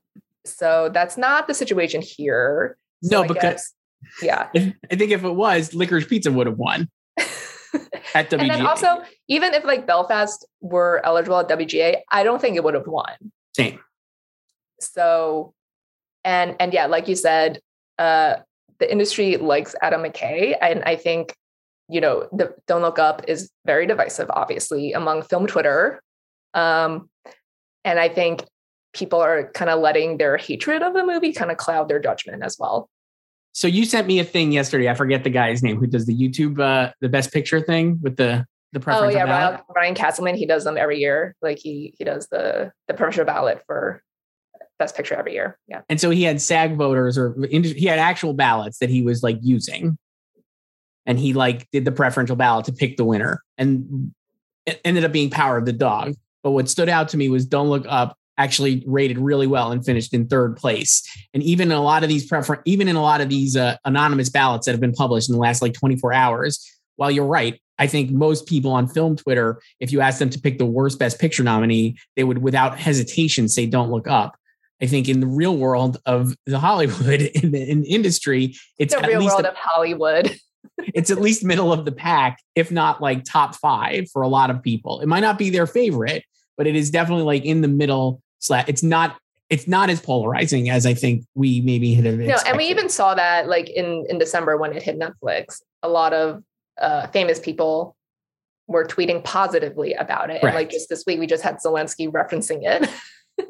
so 0.45 0.91
that's 0.93 1.17
not 1.17 1.47
the 1.49 1.55
situation 1.55 2.03
here. 2.03 2.77
So 3.03 3.19
no, 3.19 3.25
I 3.25 3.29
because 3.29 3.43
guess- 3.43 3.75
yeah. 4.23 4.49
if, 4.55 4.75
I 4.91 4.97
think 4.97 5.11
if 5.11 5.25
it 5.25 5.35
was, 5.35 5.75
Licorice 5.75 6.09
Pizza 6.09 6.33
would 6.33 6.47
have 6.47 6.59
won 6.59 6.89
at 7.19 8.31
WGA. 8.31 8.41
And 8.41 8.51
then 8.51 8.67
also, 8.67 9.03
even 9.29 9.55
if 9.55 9.65
like 9.65 9.87
Belfast 9.87 10.47
were 10.61 11.01
eligible 11.05 11.39
at 11.39 11.49
WGA, 11.49 11.99
I 12.11 12.23
don't 12.23 12.41
think 12.41 12.57
it 12.57 12.65
would 12.65 12.75
have 12.75 12.87
won. 12.87 13.15
same. 13.57 13.81
So, 14.81 15.53
and 16.25 16.57
and 16.59 16.73
yeah, 16.73 16.87
like 16.87 17.09
you 17.09 17.17
said, 17.17 17.61
uh, 17.99 18.37
the 18.79 18.91
industry 18.91 19.37
likes 19.37 19.75
Adam 19.83 20.03
McKay, 20.03 20.57
and 20.61 20.83
I 20.85 20.97
think 20.97 21.35
you 21.91 22.01
know, 22.01 22.29
the 22.33 22.55
Don't 22.67 22.83
Look 22.83 23.01
Up 23.01 23.23
is 23.27 23.51
very 23.67 23.85
divisive, 23.85 24.31
obviously, 24.31 24.93
among 24.93 25.23
film 25.23 25.47
Twitter, 25.49 26.01
um, 26.55 27.11
and 27.85 27.99
I 27.99 28.09
think 28.09 28.45
people 28.93 29.21
are 29.21 29.51
kind 29.53 29.71
of 29.71 29.81
letting 29.81 30.19
their 30.19 30.37
hatred 30.37 30.83
of 30.83 30.95
the 30.95 31.05
movie 31.05 31.33
kind 31.33 31.51
of 31.51 31.57
cloud 31.57 31.89
their 31.89 32.01
judgment 32.01 32.43
as 32.43 32.57
well. 32.59 32.89
So 33.53 33.67
you 33.67 33.85
sent 33.85 34.07
me 34.07 34.21
a 34.21 34.25
thing 34.25 34.53
yesterday. 34.53 34.89
I 34.89 34.95
forget 34.95 35.25
the 35.25 35.31
guy's 35.31 35.63
name 35.63 35.79
who 35.79 35.87
does 35.87 36.07
the 36.07 36.17
YouTube, 36.17 36.61
uh, 36.61 36.93
the 37.01 37.09
best 37.09 37.33
picture 37.33 37.61
thing 37.61 37.99
with 38.03 38.17
the 38.17 38.47
the 38.73 38.83
Oh 38.87 39.09
yeah, 39.09 39.27
ballot. 39.27 39.53
Ryan, 39.53 39.65
Ryan 39.75 39.95
Castleman, 39.95 40.37
he 40.37 40.47
does 40.47 40.63
them 40.63 40.77
every 40.77 41.01
year. 41.01 41.35
Like 41.43 41.59
he 41.59 41.93
he 41.99 42.05
does 42.05 42.29
the 42.29 42.73
the 42.87 42.95
preferential 42.95 43.25
ballot 43.25 43.63
for 43.67 44.03
best 44.79 44.97
picture 44.97 45.15
every 45.15 45.33
year. 45.33 45.59
Yeah. 45.69 45.83
And 45.89 46.01
so 46.01 46.11
he 46.11 46.25
had 46.25 46.41
SAG 46.41 46.77
voters 46.77 47.19
or 47.19 47.37
he 47.49 47.87
had 47.87 47.99
actual 47.99 48.33
ballots 48.33 48.79
that 48.79 48.89
he 48.89 49.03
was 49.03 49.23
like 49.23 49.39
using. 49.43 49.99
And 51.07 51.19
he 51.19 51.33
like 51.33 51.69
did 51.71 51.85
the 51.85 51.93
preferential 51.93 52.37
ballot 52.37 52.67
to 52.67 52.73
pick 52.73 52.97
the 52.97 53.05
winner. 53.05 53.43
And 53.59 54.13
it 54.67 54.81
ended 54.85 55.05
up 55.05 55.13
being 55.13 55.31
Power 55.31 55.59
of 55.59 55.67
the 55.67 55.73
Dog. 55.73 56.15
But 56.43 56.53
what 56.53 56.69
stood 56.69 56.89
out 56.89 57.11
to 57.11 57.17
me 57.17 57.29
was 57.29 57.45
Don't 57.47 57.69
Look 57.69 57.85
Up 57.89 58.17
actually 58.41 58.83
rated 58.87 59.19
really 59.19 59.47
well 59.47 59.71
and 59.71 59.85
finished 59.85 60.15
in 60.15 60.27
third 60.27 60.57
place. 60.57 61.03
And 61.35 61.43
even 61.43 61.71
in 61.71 61.77
a 61.77 61.83
lot 61.83 62.03
of 62.03 62.09
these 62.09 62.27
prefer 62.27 62.63
even 62.65 62.89
in 62.89 62.97
a 62.97 63.03
lot 63.03 63.21
of 63.21 63.29
these 63.29 63.57
uh, 63.57 63.77
anonymous 63.85 64.31
ballots 64.31 64.67
that 64.67 64.73
have 64.73 64.81
been 64.81 64.93
published 64.93 65.29
in 65.29 65.35
the 65.35 65.41
last 65.41 65.61
like 65.61 65.75
24 65.75 66.13
hours, 66.13 66.67
while 66.97 67.11
you're 67.11 67.27
right, 67.27 67.61
I 67.79 67.87
think 67.87 68.11
most 68.11 68.47
people 68.47 68.73
on 68.73 68.89
film 68.89 69.17
Twitter, 69.17 69.61
if 69.79 69.93
you 69.93 70.01
ask 70.01 70.19
them 70.19 70.31
to 70.31 70.41
pick 70.41 70.59
the 70.59 70.67
worst 70.67 70.99
best 70.99 71.19
picture 71.19 71.43
nominee, 71.43 71.97
they 72.17 72.25
would 72.25 72.39
without 72.39 72.79
hesitation 72.79 73.49
say 73.49 73.67
Don't 73.67 73.91
Look 73.91 74.09
Up. 74.09 74.37
I 74.83 74.87
think 74.87 75.09
in 75.09 75.21
the 75.21 75.27
real 75.27 75.57
world 75.57 75.99
of 76.07 76.35
the 76.47 76.59
Hollywood 76.59 77.21
in 77.43 77.53
the, 77.53 77.71
in 77.71 77.83
the 77.83 77.89
industry, 77.89 78.57
it's 78.79 78.95
the 78.95 79.07
real 79.07 79.25
world 79.25 79.45
a- 79.45 79.51
of 79.51 79.57
Hollywood. 79.57 80.35
it's 80.95 81.11
at 81.11 81.21
least 81.21 81.45
middle 81.45 81.73
of 81.73 81.85
the 81.85 81.93
pack, 81.93 82.39
if 82.55 82.71
not 82.71 83.03
like 83.03 83.25
top 83.25 83.55
five 83.57 84.11
for 84.11 84.23
a 84.23 84.29
lot 84.29 84.51
of 84.51 84.63
people. 84.63 85.01
It 85.01 85.07
might 85.09 85.21
not 85.21 85.39
be 85.39 85.51
their 85.51 85.67
favorite, 85.67 86.25
but 86.57 86.67
it 86.67 86.77
is 86.77 86.91
definitely 86.91 87.25
like 87.25 87.45
in 87.45 87.63
the 87.63 87.69
middle. 87.69 88.23
Slash, 88.41 88.65
it's 88.69 88.83
not 88.83 89.17
it's 89.49 89.67
not 89.67 89.91
as 89.91 90.01
polarizing 90.01 90.71
as 90.71 90.87
I 90.87 90.95
think 90.95 91.25
we 91.35 91.61
maybe 91.61 91.93
had. 91.95 92.05
No, 92.05 92.37
and 92.47 92.57
we 92.57 92.67
even 92.67 92.89
saw 92.89 93.15
that 93.15 93.49
like 93.49 93.69
in 93.69 94.07
in 94.09 94.19
December 94.19 94.57
when 94.57 94.73
it 94.73 94.83
hit 94.83 94.99
Netflix. 94.99 95.61
A 95.83 95.89
lot 95.89 96.13
of 96.13 96.43
uh, 96.81 97.07
famous 97.09 97.39
people 97.39 97.97
were 98.69 98.85
tweeting 98.85 99.23
positively 99.25 99.95
about 99.95 100.31
it. 100.31 100.43
And 100.43 100.55
like 100.55 100.71
just 100.71 100.89
this 100.89 101.05
week, 101.07 101.19
we 101.19 101.27
just 101.27 101.43
had 101.43 101.57
Zelensky 101.57 102.09
referencing 102.11 102.61
it. 102.63 102.89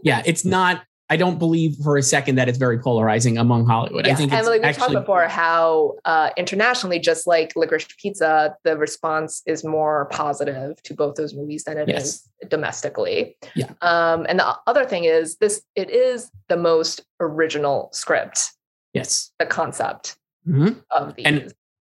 yeah, 0.03 0.23
it's 0.25 0.45
not. 0.45 0.83
I 1.13 1.17
don't 1.17 1.39
believe 1.41 1.75
for 1.83 1.97
a 1.97 2.03
second 2.03 2.37
that 2.37 2.49
it's 2.49 2.57
very 2.57 2.79
polarizing 2.79 3.37
among 3.37 3.67
Hollywood. 3.67 4.07
I 4.07 4.11
Yeah, 4.11 4.15
think 4.15 4.33
and 4.33 4.39
it's 4.39 4.49
like 4.49 4.61
we 4.63 4.69
actually 4.69 4.95
talked 4.95 5.07
before, 5.07 5.27
how 5.27 5.97
uh, 6.05 6.31
internationally, 6.37 7.01
just 7.01 7.27
like 7.27 7.53
Licorice 7.57 7.89
Pizza, 8.01 8.57
the 8.63 8.77
response 8.79 9.43
is 9.45 9.65
more 9.65 10.07
positive 10.13 10.81
to 10.85 10.95
both 10.95 11.17
those 11.17 11.35
movies 11.35 11.65
than 11.65 11.77
it 11.79 11.89
is 11.89 11.95
Yes. 12.41 12.49
domestically. 12.49 13.37
Yeah. 13.57 13.71
Um, 13.83 14.25
and 14.29 14.39
the 14.39 14.57
other 14.69 14.85
thing 14.85 15.03
is 15.05 15.37
this: 15.39 15.63
it 15.75 15.91
is 15.91 16.31
the 16.49 16.57
most 16.57 17.03
original 17.19 17.91
script, 17.93 18.53
yes, 18.95 19.33
the 19.41 19.47
concept 19.47 20.17
Mhm. 20.49 20.81
of 20.93 21.17
these. 21.17 21.27
And 21.27 21.53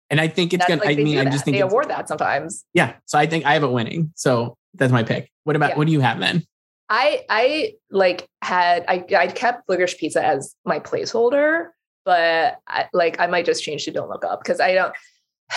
and 0.09 0.19
I 0.21 0.27
think 0.27 0.53
it's 0.53 0.59
That's 0.67 0.69
gonna. 0.69 0.85
like 0.85 0.99
I 0.99 1.03
mean, 1.03 1.17
I'm 1.19 1.31
just 1.31 1.45
thinking 1.45 1.61
they 1.61 1.67
award 1.67 1.89
that 1.89 2.07
sometimes. 2.09 2.65
yeah. 2.73 2.95
So 3.05 3.17
I 3.17 3.25
think 3.27 3.45
I 3.45 3.53
have 3.53 3.63
it 3.63 3.71
winning. 3.71 4.11
So 4.15 4.55
that's 4.73 4.91
my 4.91 5.03
pick. 5.03 5.31
What 5.45 5.55
about 5.55 5.69
Yeah. 5.71 5.77
what 5.77 5.87
do 5.87 5.93
you 5.93 6.01
have 6.01 6.19
then? 6.19 6.43
I 6.89 7.25
I 7.29 7.73
like 7.89 8.27
had 8.41 8.85
I 8.87 9.05
I 9.17 9.27
kept 9.27 9.67
Licorice 9.67 9.97
Pizza 9.97 10.23
as 10.23 10.55
my 10.65 10.79
placeholder, 10.79 11.69
but 12.03 12.59
I, 12.67 12.85
like 12.93 13.19
I 13.19 13.27
might 13.27 13.45
just 13.45 13.63
change 13.63 13.85
to 13.85 13.91
Don't 13.91 14.09
Look 14.09 14.23
Up 14.23 14.41
because 14.41 14.59
I 14.59 14.73
don't. 14.73 14.93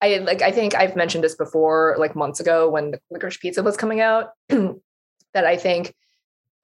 I 0.00 0.18
like 0.18 0.42
I 0.42 0.52
think 0.52 0.74
I've 0.74 0.96
mentioned 0.96 1.24
this 1.24 1.34
before, 1.34 1.96
like 1.98 2.14
months 2.14 2.40
ago 2.40 2.68
when 2.68 2.92
the 2.92 3.00
Licorice 3.10 3.40
Pizza 3.40 3.62
was 3.62 3.76
coming 3.76 4.00
out, 4.00 4.30
that 4.48 5.44
I 5.44 5.56
think 5.56 5.94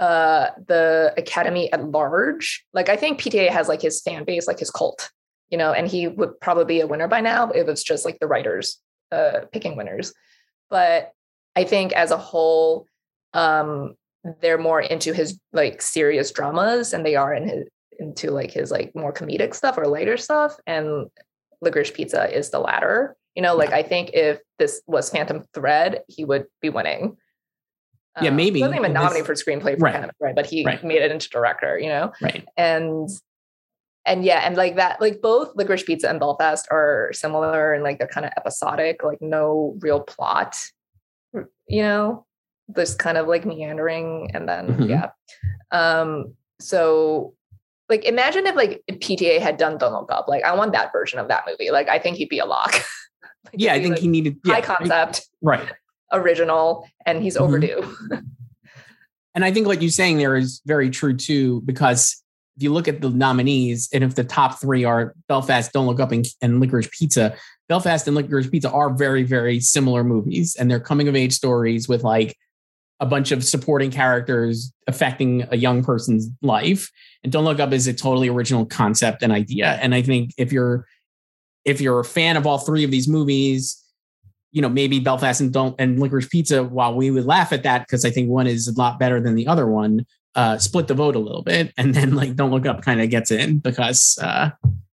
uh 0.01 0.49
the 0.67 1.15
Academy 1.17 1.73
at 1.73 1.85
large, 1.91 2.65
like 2.73 2.89
I 2.89 2.97
think 2.97 3.21
PTA 3.21 3.49
has 3.51 3.69
like 3.69 3.83
his 3.83 4.01
fan 4.03 4.25
base, 4.25 4.47
like 4.47 4.59
his 4.59 4.71
cult, 4.71 5.11
you 5.51 5.59
know, 5.59 5.73
and 5.73 5.89
he 5.89 6.09
would 6.09 6.41
probably 6.41 6.65
be 6.65 6.81
a 6.81 6.87
winner 6.87 7.09
by 7.09 7.21
now 7.21 7.51
if 7.51 7.69
it's 7.69 7.83
just 7.83 8.05
like 8.05 8.19
the 8.19 8.27
writers 8.27 8.79
uh 9.13 9.41
picking 9.53 9.77
winners. 9.77 10.13
But 10.71 11.13
I 11.57 11.65
think 11.65 11.93
as 11.93 12.11
a 12.11 12.17
whole, 12.17 12.87
um 13.35 13.95
they're 14.41 14.57
more 14.59 14.81
into 14.81 15.13
his 15.13 15.39
like 15.53 15.83
serious 15.83 16.31
dramas 16.33 16.93
and 16.95 17.05
they 17.05 17.15
are 17.17 17.35
in 17.35 17.47
his 17.49 17.69
into 17.99 18.31
like 18.31 18.51
his 18.51 18.71
like 18.71 18.91
more 18.95 19.13
comedic 19.13 19.55
stuff 19.55 19.77
or 19.79 19.87
lighter 19.87 20.17
stuff 20.17 20.57
and 20.67 21.07
licorice 21.61 21.91
pizza 21.93 22.35
is 22.37 22.51
the 22.51 22.59
latter 22.59 23.17
you 23.35 23.43
know 23.43 23.55
like 23.55 23.71
i 23.73 23.83
think 23.83 24.11
if 24.15 24.41
this 24.59 24.83
was 24.87 25.11
phantom 25.11 25.45
thread 25.55 26.03
he 26.09 26.25
would 26.25 26.47
be 26.63 26.71
winning 26.71 27.17
Yeah, 28.23 28.31
Um, 28.31 28.37
maybe. 28.37 28.59
he 28.61 28.63
wasn't 28.63 28.81
even 28.81 28.93
This- 28.93 29.03
nominated 29.03 29.27
for 29.27 29.35
screenplay 29.35 29.75
for 29.79 29.85
Right. 29.85 29.93
phantom 29.95 30.11
thread 30.19 30.35
but 30.35 30.47
he 30.47 30.65
Right. 30.65 30.83
made 30.83 31.03
it 31.03 31.11
into 31.13 31.29
director 31.29 31.79
you 31.79 31.89
know 31.89 32.13
Right. 32.21 32.45
and 32.57 33.09
and 34.07 34.25
yeah 34.25 34.41
and 34.47 34.57
like 34.57 34.77
that 34.77 35.01
like 35.01 35.21
both 35.23 35.55
licorice 35.55 35.83
pizza 35.85 36.09
and 36.11 36.19
belfast 36.21 36.67
are 36.71 37.11
similar 37.13 37.73
and 37.75 37.83
like 37.85 37.99
they're 37.99 38.09
kind 38.09 38.27
of 38.27 38.33
episodic 38.37 39.03
like 39.05 39.21
no 39.23 39.77
real 39.81 40.01
plot 40.01 40.57
you 41.69 41.83
know 41.83 42.27
this 42.69 42.95
kind 42.95 43.19
of 43.19 43.27
like 43.27 43.45
meandering 43.45 44.31
and 44.35 44.49
then 44.49 44.69
Mhm. 44.69 44.89
yeah 44.89 45.11
um 45.71 46.35
so 46.61 47.35
like 47.91 48.05
imagine 48.05 48.47
if 48.47 48.55
like 48.57 48.83
pta 48.93 49.39
had 49.41 49.57
done 49.59 49.77
don't 49.77 49.93
look 49.93 50.11
up 50.11 50.29
like 50.29 50.43
i 50.45 50.55
want 50.55 50.73
that 50.73 50.91
version 50.93 51.19
of 51.19 51.29
that 51.29 51.45
movie 51.47 51.71
like 51.71 51.89
i 51.89 51.99
think 51.99 52.17
he'd 52.17 52.29
be 52.29 52.39
a 52.39 52.47
lock 52.47 52.73
Like, 53.47 53.55
Yeah, 53.59 53.75
I 53.75 53.79
think 53.83 53.93
like, 53.97 54.01
he 54.01 54.09
needed 54.09 54.39
high 54.47 54.59
yeah, 54.59 54.65
concept 54.65 55.29
Right. 55.43 55.69
original 56.13 56.89
and 57.05 57.23
he's 57.23 57.37
Mhm. 57.37 57.41
overdue 57.43 57.95
And 59.35 59.45
I 59.45 59.53
think 59.53 59.67
what 59.67 59.83
you're 59.83 59.91
saying 59.91 60.19
there 60.19 60.37
is 60.37 60.63
very 60.65 60.89
true 60.91 61.15
too, 61.17 61.61
because 61.67 62.23
if 62.57 62.63
you 62.63 62.73
look 62.73 62.87
at 62.87 63.01
the 63.01 63.11
nominees, 63.11 63.89
and 63.93 64.05
if 64.05 64.15
the 64.15 64.23
top 64.23 64.61
three 64.61 64.85
are 64.85 65.13
Belfast, 65.29 65.73
Don't 65.73 65.87
Look 65.87 65.99
Up, 65.99 66.13
and, 66.13 66.25
and 66.41 66.61
Licorice 66.61 66.89
Pizza, 66.93 67.35
Belfast 67.69 68.07
and 68.07 68.17
Licorice 68.17 68.49
Pizza 68.49 68.71
are 68.71 68.95
very, 68.95 69.25
very 69.25 69.59
similar 69.59 70.05
movies, 70.05 70.55
and 70.55 70.71
they're 70.71 70.79
coming 70.79 71.09
of 71.09 71.17
age 71.17 71.33
stories 71.33 71.89
with 71.89 72.05
like 72.05 72.37
a 73.01 73.07
bunch 73.07 73.33
of 73.33 73.45
supporting 73.45 73.91
characters 73.91 74.73
affecting 74.87 75.47
a 75.51 75.57
young 75.57 75.83
person's 75.83 76.31
life. 76.43 76.91
And 77.23 77.33
Don't 77.33 77.45
Look 77.45 77.61
Up 77.61 77.73
is 77.73 77.87
a 77.87 77.93
totally 77.93 78.29
original 78.29 78.67
concept 78.67 79.23
and 79.23 79.33
idea. 79.33 79.79
And 79.81 79.95
I 79.95 80.03
think 80.03 80.33
if 80.39 80.53
you're 80.53 80.87
if 81.65 81.81
you're 81.81 82.01
a 82.01 82.05
fan 82.05 82.37
of 82.37 82.47
all 82.47 82.59
three 82.59 82.85
of 82.85 82.91
these 82.91 83.09
movies, 83.09 83.83
you 84.53 84.63
know, 84.63 84.69
maybe 84.69 85.01
Belfast 85.01 85.41
and 85.41 85.53
don't 85.53 85.75
and 85.79 85.99
Licorice 85.99 86.29
Pizza, 86.29 86.63
while 86.63 86.95
we 86.95 87.11
would 87.11 87.25
laugh 87.25 87.53
at 87.53 87.63
that 87.65 87.87
because 87.87 88.05
I 88.05 88.11
think 88.11 88.29
one 88.29 88.47
is 88.47 88.69
a 88.69 88.79
lot 88.79 88.99
better 88.99 89.21
than 89.21 89.35
the 89.35 89.49
other 89.49 89.67
one, 89.67 90.07
uh, 90.35 90.59
split 90.59 90.87
the 90.87 90.95
vote 90.95 91.17
a 91.17 91.21
little 91.21 91.43
bit, 91.43 91.73
and 91.77 91.95
then 91.95 92.15
like 92.15 92.37
Don't 92.37 92.51
Look 92.51 92.67
Up 92.67 92.83
kind 92.83 93.01
of 93.01 93.11
gets 93.11 93.31
in 93.31 93.59
because 93.59 94.19
uh, 94.23 94.51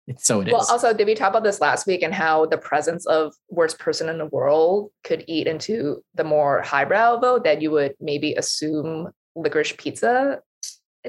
it's 0.07 0.25
so 0.25 0.39
it 0.41 0.47
is. 0.47 0.53
well 0.53 0.65
also 0.69 0.93
did 0.93 1.05
we 1.05 1.13
talk 1.15 1.29
about 1.29 1.43
this 1.43 1.59
last 1.61 1.85
week 1.85 2.01
and 2.01 2.13
how 2.13 2.45
the 2.45 2.57
presence 2.57 3.05
of 3.07 3.33
worst 3.49 3.77
person 3.79 4.07
in 4.09 4.17
the 4.17 4.25
world 4.25 4.89
could 5.03 5.23
eat 5.27 5.47
into 5.47 6.01
the 6.15 6.23
more 6.23 6.61
highbrow 6.61 7.17
vote 7.19 7.43
that 7.43 7.61
you 7.61 7.69
would 7.71 7.93
maybe 7.99 8.33
assume 8.33 9.09
licorice 9.35 9.73
pizza 9.77 10.41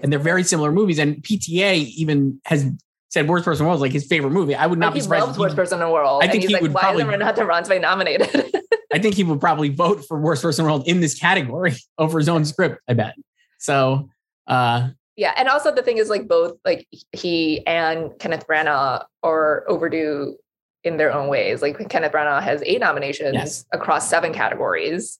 and 0.02 0.12
they're 0.12 0.20
very 0.20 0.44
similar 0.44 0.70
movies. 0.70 0.98
And 1.00 1.16
PTA 1.22 1.76
even 1.96 2.40
has 2.44 2.70
said 3.08 3.26
worst 3.28 3.44
person 3.44 3.62
in 3.62 3.64
the 3.64 3.68
world 3.68 3.78
is 3.78 3.82
like 3.82 3.90
his 3.92 4.06
favorite 4.06 4.30
movie. 4.30 4.54
I 4.54 4.66
would 4.66 4.78
not 4.78 4.92
Like, 4.92 4.94
be 4.94 5.00
he 5.00 5.06
loves 5.08 5.36
worst 5.38 5.56
person 5.56 5.80
in 5.80 5.86
the 5.86 5.92
world. 5.92 6.22
I 6.22 6.28
think 6.28 6.42
he's 6.42 6.50
he 6.50 6.54
like, 6.54 6.62
would 6.62 6.72
why 6.74 6.82
probably- 6.82 7.02
isn't 7.02 7.20
Renate 7.20 7.36
Reinsve 7.36 7.80
nominated? 7.90 8.54
I 8.92 8.98
think 9.00 9.16
he 9.16 9.24
would 9.24 9.40
probably 9.40 9.70
vote 9.70 10.04
for 10.06 10.20
worst 10.20 10.42
person 10.42 10.64
in 10.64 10.66
the 10.68 10.72
world 10.72 10.86
in 10.88 11.00
this 11.00 11.18
category 11.18 11.74
over 11.98 12.18
his 12.18 12.28
own 12.28 12.44
script. 12.44 12.80
I 12.86 12.92
bet. 12.94 13.14
So, 13.58 14.08
uh, 14.46 14.90
yeah, 15.18 15.34
and 15.36 15.48
also 15.48 15.74
the 15.74 15.82
thing 15.82 15.98
is 15.98 16.08
like 16.08 16.28
both 16.28 16.56
like 16.64 16.86
he 17.10 17.66
and 17.66 18.16
Kenneth 18.20 18.46
Branagh 18.46 19.04
are 19.24 19.64
overdue 19.68 20.36
in 20.84 20.96
their 20.96 21.12
own 21.12 21.26
ways. 21.28 21.60
Like 21.60 21.76
Kenneth 21.88 22.12
Branagh 22.12 22.40
has 22.40 22.62
eight 22.64 22.78
nominations 22.80 23.34
Yes. 23.34 23.64
across 23.72 24.08
seven 24.08 24.32
categories. 24.32 25.18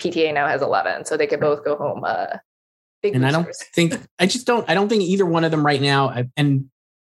PTA 0.00 0.32
now 0.32 0.48
has 0.48 0.62
eleven, 0.62 1.04
so 1.04 1.18
they 1.18 1.26
could 1.26 1.38
both 1.40 1.62
go 1.66 1.76
home. 1.76 2.02
Uh, 2.02 2.38
big 3.02 3.14
and 3.14 3.26
I 3.26 3.30
don't 3.30 3.46
think 3.74 3.94
I 4.18 4.24
just 4.24 4.46
don't 4.46 4.68
I 4.70 4.74
don't 4.74 4.88
think 4.88 5.02
either 5.02 5.26
one 5.26 5.44
of 5.44 5.50
them 5.50 5.64
right 5.66 5.82
now 5.82 6.08
I- 6.08 6.30
and 6.38 6.70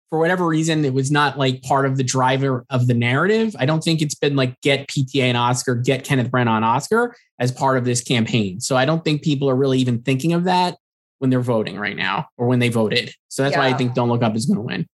for 0.09 0.17
whatever 0.17 0.45
reason 0.45 0.85
it 0.85 0.93
was 0.93 1.11
not 1.11 1.37
like 1.37 1.61
part 1.63 1.85
of 1.85 1.97
the 1.97 2.03
driver 2.05 2.65
of 2.69 2.87
the 2.87 2.93
narrative. 2.93 3.53
I 3.59 3.65
don't 3.65 3.83
think 3.83 4.01
it's 4.01 4.15
been 4.15 4.37
like 4.37 4.61
get 4.61 4.87
PTA 4.87 5.23
an 5.23 5.35
Oscar, 5.35 5.75
get 5.75 6.05
Kenneth 6.05 6.31
Branagh 6.31 6.55
an 6.57 6.63
Oscar 6.63 7.15
as 7.39 7.51
part 7.51 7.77
of 7.77 7.83
this 7.83 8.01
campaign. 8.01 8.61
So 8.61 8.77
I 8.77 8.85
don't 8.85 9.03
think 9.03 9.23
people 9.23 9.49
are 9.49 9.55
really 9.55 9.79
even 9.79 10.01
thinking 10.03 10.31
of 10.31 10.45
that 10.45 10.77
when 11.23 11.29
they're 11.29 11.39
voting 11.39 11.79
right 11.79 11.95
now 11.95 12.27
or 12.37 12.47
when 12.47 12.59
they 12.59 12.67
voted. 12.67 13.13
So 13.29 13.43
that's 13.43 13.55
why 13.55 13.67
I 13.69 13.73
think 13.73 13.93
Don't 13.93 14.09
Look 14.09 14.21
Up 14.21 14.35
is 14.35 14.45
going 14.45 14.57
to 14.57 14.61
win. 14.61 14.87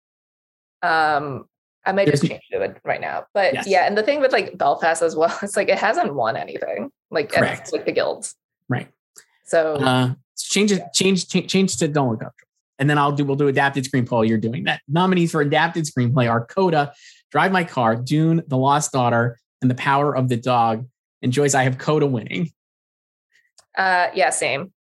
Um, 0.83 1.47
I 1.87 1.93
might 1.93 2.07
just 2.07 2.23
change 2.23 2.43
to 2.53 2.61
it 2.61 2.79
right 2.85 3.01
now. 3.01 3.25
But 3.33 3.55
Yes. 3.55 3.67
yeah, 3.67 3.87
and 3.87 3.97
the 3.97 4.03
thing 4.03 4.21
with 4.21 4.31
like 4.31 4.59
Belfast 4.59 5.01
as 5.01 5.17
well, 5.17 5.35
it's 5.43 5.57
like 5.57 5.71
it 5.71 5.79
hasn't 5.79 6.13
won 6.15 6.37
anything. 6.37 6.91
Like 7.11 7.33
Correct. 7.33 7.73
like 7.73 7.87
the 7.87 7.93
guilds. 7.93 8.35
Right. 8.69 8.89
So 9.47 9.77
Uh, 9.77 10.15
change 10.37 10.71
it, 10.71 10.83
change, 10.93 11.27
change, 11.29 11.51
change 11.51 11.77
to 11.79 11.89
Don't 11.89 12.11
Look 12.11 12.23
Up. 12.23 12.35
And 12.79 12.91
then 12.91 12.99
I'll 12.99 13.13
do, 13.13 13.25
we'll 13.25 13.37
do 13.37 13.49
adapted 13.49 13.85
screenplay 13.85 14.29
you're 14.29 14.37
doing 14.37 14.65
that. 14.65 14.83
Nominees 14.87 15.31
for 15.33 15.41
adapted 15.41 15.87
screenplay 15.87 16.31
are 16.31 16.45
Coda, 16.45 16.93
Drive 17.33 17.53
My 17.53 17.65
Car, 17.65 17.97
Dune, 17.97 18.43
The 18.49 18.59
Lost 18.59 18.93
Daughter, 18.93 19.39
and 19.63 19.71
The 19.71 19.75
Power 19.77 20.15
of 20.15 20.29
the 20.29 20.37
Dog. 20.37 20.87
And 21.23 21.33
Joyce, 21.33 21.55
I 21.55 21.63
have 21.63 21.79
Coda 21.79 22.07
winning. 22.07 22.53
uh 23.79 24.09
yeah, 24.15 24.29
same. 24.29 24.75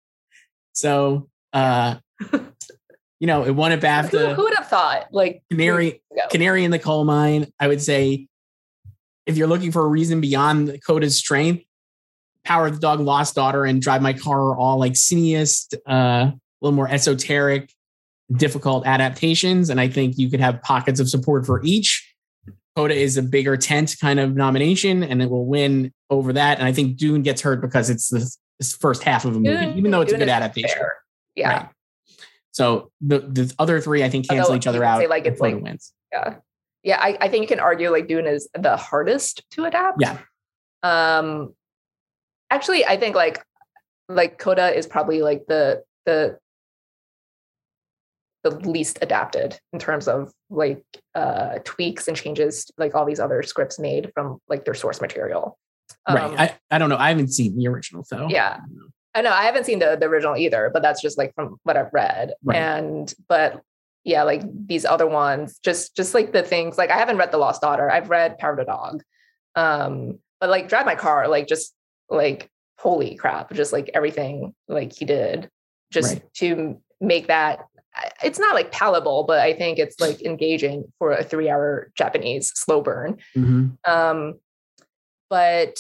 So, 0.72 1.28
uh, 1.54 1.96
you 3.20 3.26
know, 3.26 3.44
it 3.44 3.52
won 3.52 3.70
Who, 3.72 3.78
BAFTA. 3.78 4.34
who 4.34 4.42
would 4.42 4.54
have 4.56 4.68
thought? 4.68 5.06
Like 5.12 5.42
Canary. 5.50 6.02
Canary 6.30 6.64
in 6.64 6.70
the 6.70 6.78
Coal 6.78 7.04
Mine. 7.04 7.46
I 7.58 7.68
would 7.68 7.80
say 7.80 8.26
if 9.26 9.36
you're 9.38 9.46
looking 9.48 9.72
for 9.72 9.82
a 9.82 9.88
reason 9.88 10.20
beyond 10.20 10.78
Coda's 10.86 11.16
strength, 11.16 11.64
Power 12.44 12.66
of 12.66 12.74
the 12.74 12.80
Dog, 12.80 13.00
Lost 13.00 13.34
Daughter, 13.34 13.64
and 13.64 13.80
Drive 13.80 14.02
My 14.02 14.12
Car 14.12 14.38
are 14.50 14.56
all 14.56 14.78
like 14.78 14.92
cineast, 14.92 15.74
uh, 15.88 15.92
a 16.30 16.34
little 16.60 16.76
more 16.76 16.88
esoteric, 16.88 17.72
difficult 18.36 18.86
adaptations. 18.86 19.70
And 19.70 19.80
I 19.80 19.88
think 19.88 20.18
you 20.18 20.28
could 20.30 20.40
have 20.40 20.60
pockets 20.62 21.00
of 21.00 21.08
support 21.08 21.46
for 21.46 21.62
each. 21.64 22.06
Coda 22.76 22.94
is 22.94 23.16
a 23.16 23.22
bigger 23.22 23.56
tent 23.56 23.96
kind 24.00 24.18
of 24.20 24.34
nomination, 24.34 25.02
and 25.04 25.22
it 25.22 25.30
will 25.30 25.46
win 25.46 25.92
over 26.10 26.32
that. 26.32 26.58
And 26.58 26.66
I 26.66 26.72
think 26.72 26.96
Dune 26.96 27.22
gets 27.22 27.40
hurt 27.40 27.60
because 27.60 27.88
it's 27.88 28.08
the 28.08 28.28
this 28.58 28.74
first 28.74 29.02
half 29.02 29.24
of 29.24 29.36
a 29.36 29.40
movie, 29.40 29.56
Dune- 29.56 29.78
even 29.78 29.90
though 29.90 30.00
it's 30.00 30.12
a 30.12 30.18
good 30.18 30.28
adaptation. 30.28 30.68
fair. 30.76 30.96
Yeah. 31.36 31.48
Right. 31.48 31.68
So 32.52 32.90
the 33.00 33.18
the 33.18 33.52
other 33.58 33.80
three, 33.80 34.04
I 34.04 34.08
think, 34.08 34.28
cancel 34.28 34.44
Although 34.46 34.56
each 34.56 34.66
other 34.66 34.84
out. 34.84 35.00
say, 35.00 35.06
like, 35.08 35.26
it's 35.26 35.40
like- 35.40 35.60
wins. 35.60 35.92
Yeah. 36.12 36.36
Yeah. 36.84 36.98
I, 37.00 37.16
I 37.20 37.28
think 37.28 37.42
you 37.42 37.48
can 37.48 37.60
argue 37.60 37.90
like 37.90 38.06
Dune 38.06 38.26
is 38.26 38.48
the 38.54 38.76
hardest 38.76 39.42
to 39.52 39.64
adapt. 39.64 40.00
Yeah. 40.00 40.18
Um 40.82 41.54
actually 42.50 42.84
I 42.84 42.96
think 42.96 43.16
like 43.16 43.42
like 44.08 44.38
Coda 44.38 44.76
is 44.76 44.86
probably 44.86 45.22
like 45.22 45.46
the 45.48 45.82
the 46.04 46.38
the 48.44 48.50
least 48.50 48.98
adapted 49.00 49.58
in 49.72 49.78
terms 49.78 50.06
of 50.06 50.30
like 50.50 50.84
uh 51.14 51.58
tweaks 51.64 52.06
and 52.06 52.16
changes 52.16 52.70
like 52.76 52.94
all 52.94 53.06
these 53.06 53.18
other 53.18 53.42
scripts 53.42 53.78
made 53.78 54.10
from 54.14 54.38
like 54.48 54.66
their 54.66 54.74
source 54.74 55.00
material. 55.00 55.58
right. 56.08 56.22
Um, 56.22 56.34
I, 56.38 56.54
I 56.70 56.78
don't 56.78 56.90
know. 56.90 56.98
I 56.98 57.08
haven't 57.08 57.32
seen 57.32 57.56
the 57.56 57.66
original, 57.68 58.04
so 58.04 58.28
Yeah. 58.28 58.58
I 59.14 59.22
know 59.22 59.30
I 59.30 59.44
haven't 59.44 59.64
seen 59.64 59.78
the, 59.78 59.96
the 59.98 60.06
original 60.06 60.36
either, 60.36 60.70
but 60.72 60.82
that's 60.82 61.00
just 61.00 61.16
like 61.18 61.34
from 61.34 61.56
what 61.62 61.76
I've 61.76 61.92
read. 61.92 62.34
Right. 62.42 62.56
And 62.56 63.12
but 63.28 63.60
yeah, 64.04 64.22
like 64.24 64.42
these 64.66 64.84
other 64.84 65.06
ones, 65.06 65.58
just 65.62 65.96
just 65.96 66.14
like 66.14 66.32
the 66.32 66.42
things 66.42 66.76
like 66.76 66.90
I 66.90 66.96
haven't 66.98 67.16
read 67.18 67.30
The 67.32 67.38
Lost 67.38 67.62
Daughter. 67.62 67.90
I've 67.90 68.10
read 68.10 68.38
Power 68.38 68.52
of 68.52 68.58
the 68.58 68.64
Dog. 68.64 69.02
Um, 69.56 70.18
but 70.40 70.50
like 70.50 70.68
Drive 70.68 70.84
My 70.86 70.94
Car, 70.96 71.28
like 71.28 71.46
just 71.46 71.74
like 72.10 72.50
holy 72.78 73.14
crap, 73.14 73.52
just 73.52 73.72
like 73.72 73.90
everything 73.94 74.54
like 74.68 74.92
he 74.92 75.04
did 75.04 75.48
just 75.92 76.14
Right. 76.14 76.34
to 76.34 76.80
make 77.00 77.28
that 77.28 77.60
it's 78.24 78.40
not 78.40 78.54
like 78.54 78.72
palatable, 78.72 79.22
but 79.22 79.38
I 79.38 79.52
think 79.52 79.78
it's 79.78 80.00
like 80.00 80.20
engaging 80.22 80.92
for 80.98 81.12
a 81.12 81.22
three 81.22 81.48
hour 81.48 81.92
Japanese 81.96 82.50
slow 82.56 82.80
burn. 82.82 83.18
Mhm. 83.36 83.78
Um, 83.86 84.40
but 85.30 85.78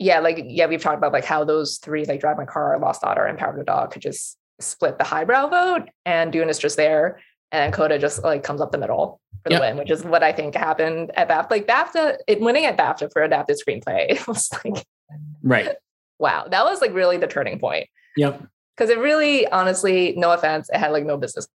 yeah, 0.00 0.18
like 0.18 0.42
yeah, 0.48 0.66
we've 0.66 0.82
talked 0.82 0.96
about 0.98 1.12
like 1.12 1.24
how 1.26 1.44
those 1.44 1.76
three, 1.76 2.04
like 2.06 2.20
Drive 2.20 2.38
My 2.38 2.46
Car, 2.46 2.76
Lost 2.80 3.02
Daughter, 3.02 3.24
and 3.26 3.38
Power 3.38 3.50
of 3.50 3.56
the 3.58 3.64
Dog, 3.64 3.92
could 3.92 4.02
just 4.02 4.36
split 4.58 4.98
the 4.98 5.04
highbrow 5.04 5.46
vote, 5.48 5.88
and 6.06 6.32
Dune 6.32 6.48
is 6.48 6.58
just 6.58 6.76
there, 6.76 7.20
and 7.52 7.72
Coda 7.72 7.98
just 7.98 8.24
like 8.24 8.42
comes 8.42 8.60
up 8.60 8.72
the 8.72 8.78
middle 8.78 9.20
for 9.44 9.50
Yep. 9.52 9.60
the 9.60 9.66
win, 9.66 9.76
which 9.76 9.90
is 9.90 10.02
what 10.04 10.22
I 10.22 10.32
think 10.32 10.54
happened 10.54 11.10
at 11.16 11.28
BAFTA. 11.28 11.50
Like 11.50 11.66
BAFTA, 11.66 12.16
it 12.26 12.40
winning 12.40 12.64
at 12.64 12.76
BAFTA 12.78 13.12
for 13.12 13.22
adapted 13.22 13.58
screenplay, 13.58 14.06
it 14.10 14.26
was 14.26 14.50
like 14.64 14.84
Right. 15.42 15.68
wow, 16.18 16.46
that 16.50 16.64
was 16.64 16.80
like 16.80 16.94
really 16.94 17.18
the 17.18 17.26
turning 17.26 17.58
point 17.58 17.86
Yep. 18.16 18.42
because 18.76 18.88
it 18.90 18.98
really, 18.98 19.46
honestly, 19.48 20.14
no 20.16 20.32
offense, 20.32 20.70
it 20.72 20.78
had 20.78 20.92
like 20.92 21.04
no 21.04 21.16
business. 21.18 21.46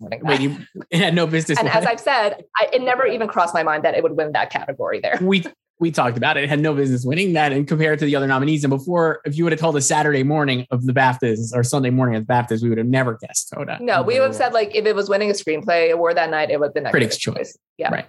Wait, 0.00 0.40
you 0.40 0.58
it 0.90 0.98
had 0.98 1.14
no 1.14 1.26
business. 1.26 1.58
and 1.58 1.68
as. 1.68 1.86
I've 1.86 2.00
said, 2.00 2.44
I, 2.58 2.68
it 2.72 2.82
never 2.82 3.06
even 3.06 3.28
crossed 3.28 3.54
my 3.54 3.62
mind 3.62 3.84
that 3.84 3.94
it 3.94 4.02
would 4.02 4.14
win 4.16 4.32
that 4.32 4.50
category 4.50 5.00
there. 5.00 5.18
we 5.22 5.42
we 5.78 5.90
talked 5.90 6.16
about 6.16 6.36
it. 6.38 6.44
It 6.44 6.48
had 6.48 6.60
no 6.60 6.74
business 6.74 7.04
winning 7.04 7.34
that, 7.34 7.52
and 7.52 7.68
compared 7.68 7.98
to 7.98 8.06
the 8.06 8.16
other 8.16 8.26
nominees. 8.26 8.64
And 8.64 8.70
before, 8.70 9.20
if 9.26 9.36
you 9.36 9.44
would 9.44 9.52
have 9.52 9.60
told 9.60 9.76
us 9.76 9.86
Saturday 9.86 10.22
morning 10.22 10.66
of 10.70 10.86
the 10.86 10.92
BAFTAs 10.92 11.54
or 11.54 11.62
Sunday 11.62 11.90
morning 11.90 12.16
of 12.16 12.26
the 12.26 12.32
BAFTAs, 12.32 12.62
we 12.62 12.70
would 12.70 12.78
have 12.78 12.86
never 12.86 13.18
guessed 13.18 13.52
Coda. 13.54 13.78
No, 13.80 14.02
we 14.02 14.14
would 14.18 14.26
have 14.28 14.34
said 14.34 14.52
like 14.54 14.74
if 14.74 14.86
it 14.86 14.94
was 14.94 15.08
winning 15.10 15.30
a 15.30 15.34
screenplay 15.34 15.90
award 15.92 16.16
that 16.16 16.30
night, 16.30 16.50
it 16.50 16.58
would 16.58 16.66
have 16.68 16.74
been 16.74 16.84
that 16.84 16.92
Critics' 16.92 17.22
Critics' 17.22 17.52
Choice. 17.52 17.58
Yeah. 17.76 17.92
Right. 17.92 18.06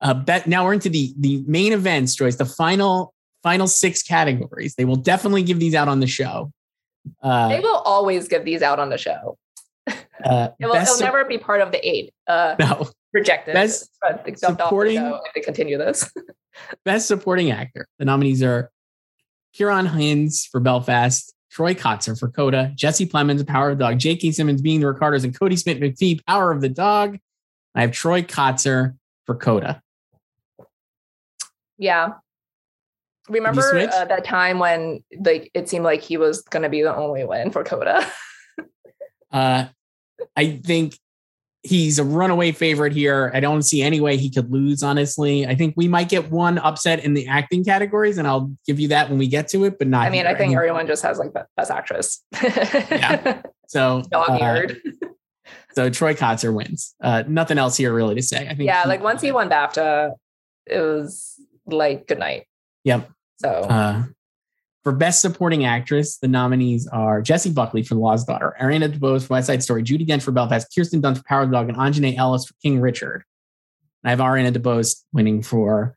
Uh, 0.00 0.14
bet 0.14 0.46
now 0.46 0.64
we're 0.64 0.72
into 0.72 0.88
the 0.88 1.14
the 1.18 1.44
main 1.46 1.72
events, 1.72 2.14
Joyce. 2.14 2.36
The 2.36 2.46
final 2.46 3.12
final 3.42 3.66
six 3.66 4.02
categories. 4.02 4.74
They 4.74 4.84
will 4.84 4.96
definitely 4.96 5.42
give 5.42 5.58
these 5.60 5.74
out 5.74 5.88
on 5.88 6.00
the 6.00 6.06
show. 6.06 6.52
They 7.22 7.28
Uh, 7.28 7.60
will 7.60 7.78
always 7.78 8.28
give 8.28 8.44
these 8.44 8.62
out 8.62 8.78
on 8.78 8.88
the 8.88 8.98
show. 8.98 9.36
uh, 10.24 10.48
It 10.60 10.66
will, 10.66 10.72
best 10.72 10.94
it'll 11.00 11.04
never 11.12 11.24
be 11.26 11.36
part 11.38 11.60
of 11.60 11.70
the 11.72 11.86
eight. 11.86 12.14
Uh, 12.26 12.54
no 12.58 12.88
rejected. 13.12 13.54
Best 13.54 13.90
but 14.00 14.24
jumped 14.26 14.42
off 14.42 14.46
the 14.46 14.64
supporting- 14.64 14.96
show 14.96 15.20
if 15.24 15.34
they 15.34 15.40
continue 15.40 15.78
this. 15.78 16.10
best 16.84 17.06
supporting 17.08 17.50
actor. 17.50 17.86
The 17.98 18.04
nominees 18.04 18.42
are 18.42 18.70
Ciarán 19.54 19.86
Hinds 19.86 20.46
for 20.46 20.60
Belfast, 20.60 21.32
Troy 21.50 21.74
Kotsur 21.74 22.18
for 22.18 22.28
Coda, 22.28 22.72
Jesse 22.74 23.06
Plemons, 23.06 23.46
Power 23.46 23.70
of 23.70 23.78
the 23.78 23.84
Dog, 23.84 23.98
J.K. 23.98 24.32
Simmons, 24.32 24.62
Being 24.62 24.80
the 24.80 24.86
Ricardos, 24.86 25.24
and 25.24 25.38
Kodi 25.38 25.58
Smit-McPhee, 25.58 26.24
Power 26.26 26.50
of 26.50 26.60
the 26.62 26.68
Dog. 26.70 27.18
I 27.74 27.82
have 27.82 27.92
Troy 27.92 28.22
Kotsur 28.22 28.96
for 29.26 29.34
Coda. 29.34 29.82
yeah. 31.78 32.12
Remember 33.28 33.62
uh, 33.78 34.04
that 34.06 34.24
time 34.24 34.58
when 34.58 35.04
like 35.20 35.48
it 35.54 35.68
seemed 35.68 35.84
like 35.84 36.00
he 36.02 36.16
was 36.16 36.42
going 36.42 36.64
to 36.64 36.68
be 36.68 36.82
the 36.82 36.94
only 36.94 37.24
win 37.24 37.50
for 37.50 37.62
Coda? 37.64 38.06
Uh, 39.30 39.66
I 40.36 40.60
think 40.62 40.94
he's 41.62 41.98
a 41.98 42.04
runaway 42.04 42.52
favorite 42.52 42.92
here. 42.92 43.30
I 43.34 43.40
don't 43.40 43.62
see 43.62 43.82
any 43.82 44.00
way 44.00 44.16
he 44.16 44.30
could 44.30 44.50
lose, 44.50 44.82
honestly. 44.82 45.46
I 45.46 45.54
think 45.54 45.74
we 45.76 45.88
might 45.88 46.08
get 46.08 46.30
one 46.30 46.58
upset 46.58 47.04
in 47.04 47.14
the 47.14 47.28
acting 47.28 47.64
categories, 47.64 48.18
and 48.18 48.26
I'll 48.26 48.52
give 48.66 48.80
you 48.80 48.88
that 48.88 49.08
when 49.08 49.18
we 49.18 49.28
get 49.28 49.48
to 49.48 49.64
it, 49.64 49.78
but 49.78 49.86
not 49.88 50.06
I 50.06 50.10
mean, 50.10 50.22
here. 50.24 50.34
I 50.34 50.34
think 50.36 50.54
everyone 50.54 50.86
just 50.86 51.02
has 51.02 51.18
like 51.18 51.32
be- 51.32 51.40
best 51.56 51.70
actress. 51.70 52.22
Yeah. 52.42 53.42
so. 53.68 54.02
Dog 54.10 54.30
uh, 54.30 54.66
so 55.74 55.88
Troy 55.88 56.14
Kotsur 56.14 56.52
wins. 56.52 56.94
Uh, 57.00 57.22
nothing 57.26 57.58
else 57.58 57.76
here 57.76 57.92
really 57.94 58.16
to 58.16 58.22
say. 58.22 58.46
I 58.46 58.54
think. 58.54 58.62
yeah, 58.66 58.82
he- 58.82 58.88
like 58.88 59.02
once 59.02 59.22
he 59.22 59.32
won 59.32 59.48
BAFTA, 59.48 60.12
it 60.66 60.80
was 60.80 61.40
like 61.66 62.06
good 62.06 62.18
night. 62.18 62.46
Yep. 62.84 63.08
So 63.40 63.48
Uh, 63.48 64.04
for 64.82 64.92
Best 64.92 65.20
Supporting 65.20 65.64
Actress, 65.64 66.18
the 66.18 66.28
nominees 66.28 66.86
are 66.88 67.22
Jessie 67.22 67.50
Buckley 67.50 67.82
for 67.82 67.94
The 67.94 68.00
Lost 68.00 68.26
Daughter, 68.26 68.56
Ariana 68.60 68.92
DeBose 68.92 69.26
for 69.26 69.34
West 69.34 69.46
Side 69.46 69.62
Story, 69.62 69.82
Judi 69.82 70.06
Dench 70.06 70.22
for 70.22 70.32
Belfast, 70.32 70.66
Kirsten 70.76 71.00
Dunst 71.00 71.18
for 71.18 71.24
Power 71.24 71.46
Dog, 71.46 71.68
and 71.68 71.78
Aunjanue 71.78 72.16
Ellis 72.16 72.46
for 72.46 72.54
King 72.62 72.80
Richard. 72.80 73.24
And 74.02 74.08
I 74.08 74.10
have 74.10 74.18
Ariana 74.18 74.52
DeBose 74.52 75.02
winning 75.12 75.42
for 75.42 75.96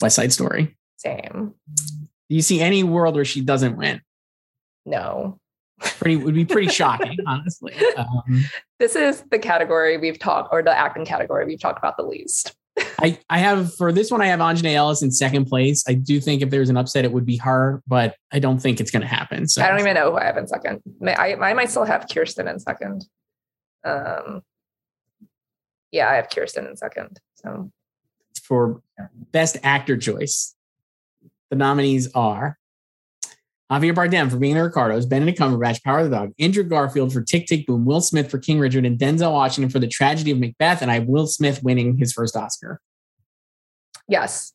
West 0.00 0.16
Side 0.16 0.32
Story. 0.32 0.76
same. 0.96 1.54
Do 2.28 2.34
you 2.34 2.42
see 2.42 2.60
any 2.60 2.82
world 2.82 3.14
where 3.14 3.24
she 3.24 3.40
doesn't 3.40 3.76
win? 3.76 4.00
No. 4.84 5.38
Pretty 5.80 6.16
would 6.16 6.34
be 6.34 6.44
pretty 6.44 6.68
shocking, 6.68 7.16
honestly. 7.26 7.74
Um, 7.96 8.44
This 8.80 8.96
is 8.96 9.22
the 9.30 9.38
category 9.38 9.98
we've 9.98 10.18
talked, 10.18 10.48
or 10.52 10.62
the 10.62 10.76
acting 10.76 11.04
category 11.04 11.44
we've 11.46 11.60
talked 11.60 11.78
about 11.78 11.96
the 11.96 12.02
least. 12.02 12.56
I, 12.98 13.18
I 13.30 13.38
have 13.38 13.74
for 13.74 13.92
this 13.92 14.10
one, 14.10 14.20
I 14.20 14.26
have 14.26 14.40
Aunjanue 14.40 14.74
Ellis 14.74 15.02
in 15.02 15.10
second 15.10 15.46
place. 15.46 15.84
I 15.88 15.94
do 15.94 16.20
think 16.20 16.42
if 16.42 16.50
there's 16.50 16.68
an 16.68 16.76
upset, 16.76 17.04
it 17.04 17.12
would 17.12 17.26
be 17.26 17.36
her, 17.38 17.82
but 17.86 18.16
I 18.32 18.38
don't 18.38 18.58
think 18.58 18.80
it's 18.80 18.90
going 18.90 19.02
to 19.02 19.08
happen. 19.08 19.48
So 19.48 19.62
I 19.62 19.68
don't 19.68 19.80
even 19.80 19.94
know 19.94 20.10
who 20.10 20.18
I 20.18 20.24
have 20.24 20.36
in 20.36 20.46
second. 20.46 20.82
May- 21.00 21.14
I, 21.14 21.34
I 21.34 21.54
might 21.54 21.70
still 21.70 21.84
have 21.84 22.06
Kirsten 22.12 22.48
in 22.48 22.58
second. 22.58 23.06
Um, 23.84 24.42
yeah, 25.92 26.10
I 26.10 26.14
have 26.14 26.28
Kirsten 26.28 26.66
in 26.66 26.76
second. 26.76 27.20
So 27.36 27.70
for 28.42 28.82
best 29.32 29.56
actor 29.62 29.96
choice, 29.96 30.54
the 31.50 31.56
nominees 31.56 32.12
are 32.14 32.58
Javier 33.70 33.94
Bardem 33.94 34.30
for 34.30 34.36
being 34.36 34.54
the 34.54 34.62
Ricardos, 34.62 35.06
Benedict 35.06 35.38
Cumberbatch, 35.38 35.82
Power 35.82 36.00
of 36.00 36.10
the 36.10 36.16
Dog, 36.16 36.32
Andrew 36.38 36.62
Garfield 36.62 37.12
for 37.12 37.20
Tick 37.20 37.46
Tick 37.46 37.66
Boom, 37.66 37.84
Will 37.84 38.00
Smith 38.00 38.30
for 38.30 38.38
King 38.38 38.60
Richard, 38.60 38.86
and 38.86 38.96
Denzel 38.98 39.32
Washington 39.32 39.70
for 39.70 39.80
The 39.80 39.88
Tragedy 39.88 40.30
of 40.30 40.38
Macbeth. 40.38 40.82
And 40.82 40.90
I 40.90 40.94
have 40.94 41.06
Will 41.06 41.26
Smith 41.26 41.62
winning 41.64 41.96
his 41.96 42.12
first 42.12 42.36
Oscar. 42.36 42.80
yes, 44.08 44.52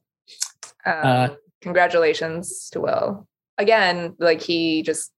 um, 0.85 0.93
Uh, 1.03 1.29
congratulations 1.61 2.69
to 2.71 2.79
Will. 2.79 3.27
Again, 3.57 4.15
like 4.17 4.41
he 4.41 4.81
just, 4.81 5.11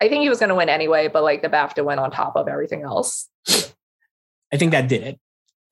I 0.00 0.08
think 0.08 0.22
he 0.22 0.28
was 0.28 0.38
going 0.38 0.50
to 0.50 0.54
win 0.54 0.68
anyway, 0.68 1.08
but 1.08 1.24
like 1.24 1.42
the 1.42 1.48
BAFTA 1.48 1.84
went 1.84 1.98
on 1.98 2.10
top 2.12 2.36
of 2.36 2.46
everything 2.46 2.82
else. 2.82 3.28
I 3.48 4.56
think 4.56 4.70
that 4.70 4.88
did 4.88 5.02
it. 5.02 5.18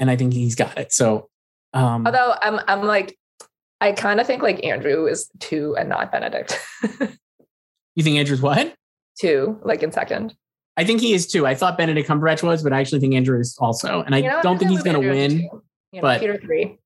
And 0.00 0.10
I 0.10 0.16
think 0.16 0.32
he's 0.32 0.56
got 0.56 0.76
it. 0.76 0.92
So, 0.92 1.28
um, 1.72 2.04
Although 2.04 2.34
I'm, 2.42 2.58
I'm 2.66 2.82
like, 2.82 3.16
I 3.80 3.92
kind 3.92 4.18
of 4.20 4.26
think 4.26 4.42
like 4.42 4.64
Andrew 4.64 5.06
is 5.06 5.30
two 5.38 5.76
and 5.78 5.88
not 5.88 6.10
Benedict. 6.10 6.58
you 7.94 8.02
think 8.02 8.16
Andrew's 8.18 8.40
what? 8.40 8.74
two, 9.18 9.60
like 9.64 9.82
in 9.82 9.92
second. 9.92 10.34
I 10.76 10.84
think 10.84 11.00
he 11.00 11.12
is 11.14 11.28
too. 11.28 11.46
I 11.46 11.54
thought 11.54 11.78
Benedict 11.78 12.08
Cumberbatch 12.08 12.42
was, 12.42 12.64
but 12.64 12.72
I 12.72 12.80
actually 12.80 12.98
think 12.98 13.14
Andrew 13.14 13.38
is 13.38 13.56
also. 13.60 14.02
And 14.02 14.12
I 14.14 14.18
You 14.18 14.28
know, 14.28 14.42
don't 14.42 14.58
think 14.58 14.72
he's 14.72 14.82
going 14.82 15.00
to 15.00 15.08
win. 15.08 15.38
You 15.38 15.50
know, 15.92 16.00
but- 16.00 16.20
Peter 16.20 16.36
three. 16.36 16.78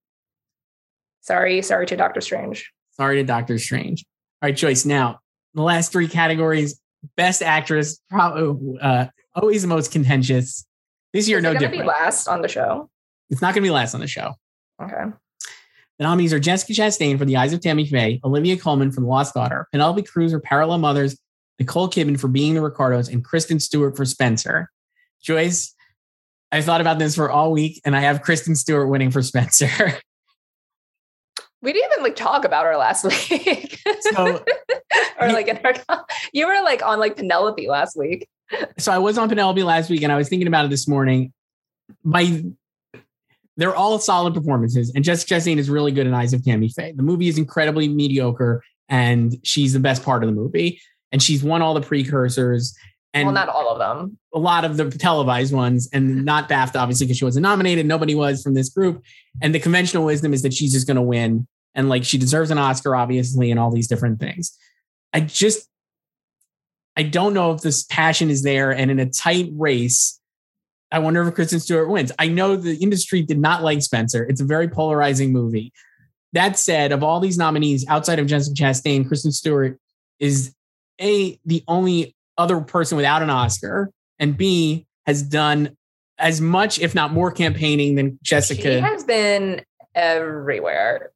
Sorry, 1.23 1.63
sorry 1.63 1.87
to 1.87 1.97
Doctor 1.97 2.21
Strange. 2.21 2.71
Sorry 2.93 3.17
to 3.17 3.25
Doctor 3.25 3.59
Strange. 3.59 4.05
All 4.43 4.49
right, 4.49 4.57
Joyce. 4.57 4.85
Now, 4.85 5.21
the 5.55 5.63
last 5.63 5.93
three 5.93 6.09
categories 6.09 6.81
best 7.17 7.43
actress, 7.43 8.01
probably 8.11 8.79
uh, 8.81 9.07
always 9.35 9.63
the 9.63 9.69
most 9.69 9.93
contentious. 9.93 10.67
This 11.13 11.29
year, 11.29 11.39
Is 11.39 11.45
no 11.45 11.53
different. 11.55 11.83
be 11.83 11.87
last 11.89 12.29
on 12.29 12.43
the 12.43 12.49
show? 12.49 12.91
It's 13.31 13.41
not 13.41 13.55
going 13.55 13.63
to 13.63 13.67
be 13.69 13.71
last 13.71 13.95
on 13.95 14.01
the 14.01 14.07
show. 14.07 14.35
Okay. 14.83 15.05
The 15.99 16.05
nominees 16.05 16.33
are 16.33 16.39
Jessica 16.39 16.73
Chastain 16.73 17.19
for 17.19 17.25
The 17.25 17.37
Eyes 17.37 17.53
of 17.53 17.61
Tammy 17.61 17.85
Faye, 17.87 18.21
Olivia 18.25 18.57
Colman 18.57 18.93
for 18.93 19.01
The 19.01 19.07
Lost 19.07 19.35
Daughter, 19.35 19.67
Penelope 19.73 20.03
Cruz 20.03 20.31
for 20.33 20.39
Parallel 20.41 20.79
Mothers, 20.79 21.19
Nicole 21.59 21.89
Kidman 21.91 22.21
for 22.21 22.29
Being 22.29 22.55
the 22.55 22.61
Ricardos, 22.63 23.09
and 23.09 23.25
Kristen 23.25 23.59
Stewart 23.59 23.97
for 23.97 24.05
Spencer. 24.05 24.71
Joyce, 25.21 25.75
I 26.53 26.63
thought 26.63 26.81
about 26.81 27.01
this 27.01 27.17
for 27.17 27.31
all 27.31 27.51
week, 27.51 27.81
and 27.85 27.97
I 27.97 28.01
have 28.01 28.23
Kristen 28.23 28.55
Stewart 28.55 28.89
winning 28.89 29.11
for 29.11 29.23
Spencer. 29.23 29.95
We 31.61 31.73
didn't 31.73 31.91
even 31.93 32.05
like 32.05 32.15
talk 32.15 32.45
about 32.45 32.67
her 32.67 32.77
last 32.77 33.05
week. 33.31 33.81
So- 34.13 34.45
or 35.21 35.33
like 35.33 35.49
in 35.49 35.59
our, 35.65 36.05
you 36.33 36.47
were 36.47 36.63
like 36.63 36.85
on 36.85 37.01
like 37.01 37.17
Penelope 37.17 37.67
last 37.69 37.97
week. 37.97 38.29
so 38.79 38.93
I 38.93 38.99
was 38.99 39.19
on 39.19 39.29
Penelope 39.29 39.65
last 39.65 39.91
week, 39.91 40.03
and 40.03 40.13
I 40.13 40.17
was 40.17 40.29
thinking 40.29 40.47
about 40.47 40.67
it 40.67 40.71
this 40.71 40.87
morning. 40.87 41.33
My 42.05 42.45
they're 43.59 43.75
all 43.75 43.99
solid 43.99 44.35
performances, 44.35 44.93
and 44.95 45.05
Jessica 45.05 45.35
Chastain 45.35 45.59
is 45.59 45.69
really 45.69 45.91
good 45.91 46.07
in 46.07 46.15
Eyes 46.15 46.33
of 46.33 46.45
Tammy 46.45 46.69
Faye. 46.69 46.93
The 46.93 47.03
movie 47.03 47.29
is 47.29 47.39
incredibly 47.39 47.89
mediocre, 47.89 48.63
and 48.89 49.37
she's 49.43 49.73
the 49.73 49.81
best 49.81 50.05
part 50.05 50.23
of 50.23 50.31
the 50.31 50.35
movie. 50.35 50.81
And 51.11 51.23
she's 51.23 51.43
won 51.43 51.61
all 51.61 51.75
the 51.75 51.81
precursors, 51.81 52.77
and 53.15 53.27
well, 53.27 53.35
not 53.35 53.49
all 53.49 53.71
of 53.71 53.79
them. 53.79 54.17
a 54.33 54.39
lot 54.39 54.65
of 54.65 54.77
the 54.77 54.91
televised 54.91 55.53
ones, 55.53 55.89
and 55.93 56.25
not 56.25 56.49
BAFTA, 56.49 56.77
obviously, 56.77 57.07
because 57.07 57.19
she 57.19 57.25
wasn't 57.25 57.43
nominated. 57.43 57.85
Nobody 57.85 58.15
was 58.15 58.43
from 58.43 58.55
this 58.55 58.69
group. 58.69 59.03
And 59.43 59.55
the 59.55 59.59
conventional 59.59 60.05
wisdom 60.05 60.33
is 60.33 60.43
that 60.43 60.55
she's 60.55 60.73
just 60.73 60.87
going 60.87 60.97
to 60.97 61.03
win, 61.03 61.49
and 61.75 61.89
like 61.89 62.05
she 62.05 62.17
deserves 62.17 62.53
an 62.53 62.59
Oscar, 62.59 62.95
obviously, 62.95 63.51
and 63.51 63.59
all 63.59 63.73
these 63.73 63.89
different 63.89 64.21
things. 64.21 64.57
I 65.13 65.21
just, 65.21 65.69
I 66.97 67.03
don't 67.03 67.35
know 67.35 67.53
if 67.53 67.63
this 67.63 67.83
passion 67.83 68.31
is 68.31 68.45
there, 68.45 68.71
and 68.71 68.89
in 68.89 69.01
a 69.01 69.11
tight 69.11 69.49
race, 69.53 70.18
I 70.91 70.99
wonder 71.01 71.27
if 71.27 71.35
Kristen 71.35 71.61
Stewart 71.61 71.89
wins. 71.89 72.13
I 72.19 72.29
know 72.29 72.57
the 72.57 72.77
industry 72.77 73.23
did 73.23 73.39
not 73.39 73.63
like 73.63 73.83
Spencer. 73.83 74.25
It's 74.25 74.41
a 74.41 74.45
very 74.45 74.69
polarizing 74.69 75.33
movie. 75.33 75.73
That 76.33 76.59
said, 76.59 76.93
of 76.93 77.03
all 77.03 77.21
these 77.21 77.39
nominees 77.39 77.87
outside 77.89 78.19
of 78.19 78.27
Jessica 78.27 78.55
Chastain, 78.55 79.07
Kristen 79.07 79.33
Stewart 79.33 79.79
is 80.19 80.55
a 81.01 81.39
the 81.45 81.63
only 81.69 82.15
other 82.37 82.61
person 82.61 82.97
without 82.97 83.23
an 83.23 83.31
Oscar, 83.31 83.91
and 84.19 84.37
B 84.37 84.87
has 85.07 85.23
done 85.23 85.77
as 86.19 86.41
much, 86.41 86.79
if 86.81 86.95
not 86.95 87.13
more, 87.13 87.31
campaigning 87.31 87.95
than 87.95 88.19
Jessica. 88.23 88.63
She 88.63 88.81
has 88.81 89.05
been 89.05 89.63
everywhere. 89.95 91.13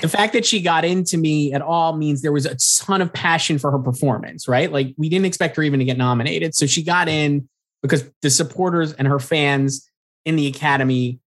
the 0.00 0.08
fact 0.08 0.32
that 0.32 0.46
she 0.46 0.62
got 0.62 0.84
into 0.84 1.18
me 1.18 1.52
at 1.52 1.60
all 1.60 1.94
means 1.96 2.22
there 2.22 2.32
was 2.32 2.46
a 2.46 2.56
ton 2.84 3.02
of 3.02 3.12
passion 3.12 3.58
for 3.58 3.70
her 3.70 3.78
performance, 3.78 4.48
right? 4.48 4.72
Like 4.72 4.94
we 4.96 5.08
didn't 5.08 5.26
expect 5.26 5.56
her 5.56 5.62
even 5.62 5.80
to 5.80 5.84
get 5.84 5.98
nominated. 5.98 6.54
So 6.54 6.66
she 6.66 6.82
got 6.82 7.08
in 7.08 7.48
because 7.82 8.08
the 8.22 8.30
supporters 8.30 8.92
and 8.92 9.06
her 9.08 9.18
fans 9.18 9.88
in 10.24 10.36
the 10.36 10.46
Academy 10.46 11.20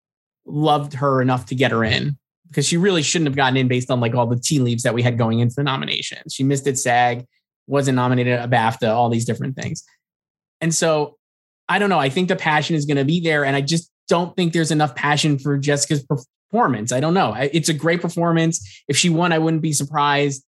loved 0.46 0.94
her 0.94 1.20
enough 1.20 1.46
to 1.46 1.54
get 1.54 1.72
her 1.72 1.84
in 1.84 2.16
because 2.48 2.66
she 2.66 2.76
really 2.76 3.02
shouldn't 3.02 3.28
have 3.28 3.36
gotten 3.36 3.56
in 3.56 3.68
based 3.68 3.90
on 3.90 4.00
like 4.00 4.14
all 4.14 4.26
the 4.26 4.38
tea 4.38 4.60
leaves 4.60 4.84
that 4.84 4.94
we 4.94 5.02
had 5.02 5.18
going 5.18 5.40
into 5.40 5.54
the 5.56 5.64
nominations. 5.64 6.32
She 6.32 6.44
missed 6.44 6.66
it 6.66 6.78
SAG, 6.78 7.26
wasn't 7.66 7.96
nominated 7.96 8.34
at 8.34 8.50
BAFTA, 8.50 8.88
all 8.88 9.08
these 9.08 9.24
different 9.24 9.56
things. 9.56 9.82
And 10.60 10.74
so 10.74 11.16
I 11.68 11.78
don't 11.78 11.90
know. 11.90 11.98
I 11.98 12.10
think 12.10 12.28
the 12.28 12.36
passion 12.36 12.76
is 12.76 12.84
going 12.84 12.98
to 12.98 13.04
be 13.04 13.20
there. 13.20 13.44
And 13.44 13.56
I 13.56 13.60
just 13.60 13.90
don't 14.08 14.36
think 14.36 14.52
there's 14.52 14.70
enough 14.70 14.94
passion 14.94 15.38
for 15.38 15.58
Jessica's 15.58 16.04
performance. 16.04 16.92
I 16.92 17.00
don't 17.00 17.14
know. 17.14 17.34
It's 17.34 17.68
a 17.68 17.74
great 17.74 18.00
performance. 18.00 18.82
If 18.86 18.96
she 18.96 19.08
won, 19.08 19.32
I 19.32 19.38
wouldn't 19.38 19.62
be 19.62 19.72
surprised. 19.72 20.44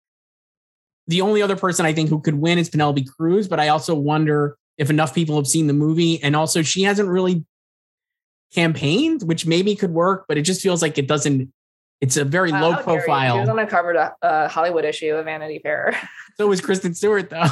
The 1.07 1.21
only 1.21 1.41
other 1.41 1.57
person 1.57 1.85
I 1.85 1.93
think 1.93 2.09
who 2.09 2.21
could 2.21 2.35
win 2.35 2.57
is 2.57 2.69
Penelope 2.69 3.05
Cruz, 3.17 3.47
but 3.47 3.59
I 3.59 3.67
also 3.67 3.93
wonder 3.93 4.57
if 4.81 4.89
enough 4.89 5.13
people 5.13 5.35
have 5.35 5.45
seen 5.45 5.67
the 5.67 5.73
movie. 5.73 6.21
And 6.23 6.35
also, 6.35 6.63
she 6.63 6.81
hasn't 6.81 7.07
really 7.07 7.45
campaigned, 8.53 9.21
which 9.21 9.45
maybe 9.45 9.75
could 9.75 9.91
work, 9.91 10.25
but 10.27 10.39
it 10.39 10.41
just 10.41 10.59
feels 10.59 10.81
like 10.81 10.97
it 10.97 11.07
doesn't. 11.07 11.53
It's 12.01 12.17
a 12.17 12.25
very 12.25 12.51
Wow, 12.51 12.71
low 12.71 12.75
profile. 12.77 13.35
She 13.35 13.39
was 13.41 13.49
on 13.49 13.59
a 13.59 13.67
cover 13.67 13.91
a, 13.91 14.15
a 14.23 14.25
uh, 14.25 14.47
Hollywood 14.49 14.83
issue 14.83 15.13
of 15.13 15.25
Vanity 15.25 15.59
Fair. 15.63 15.95
So 16.37 16.47
was 16.47 16.61
Kristen 16.61 16.95
Stewart, 16.95 17.29
though. 17.29 17.43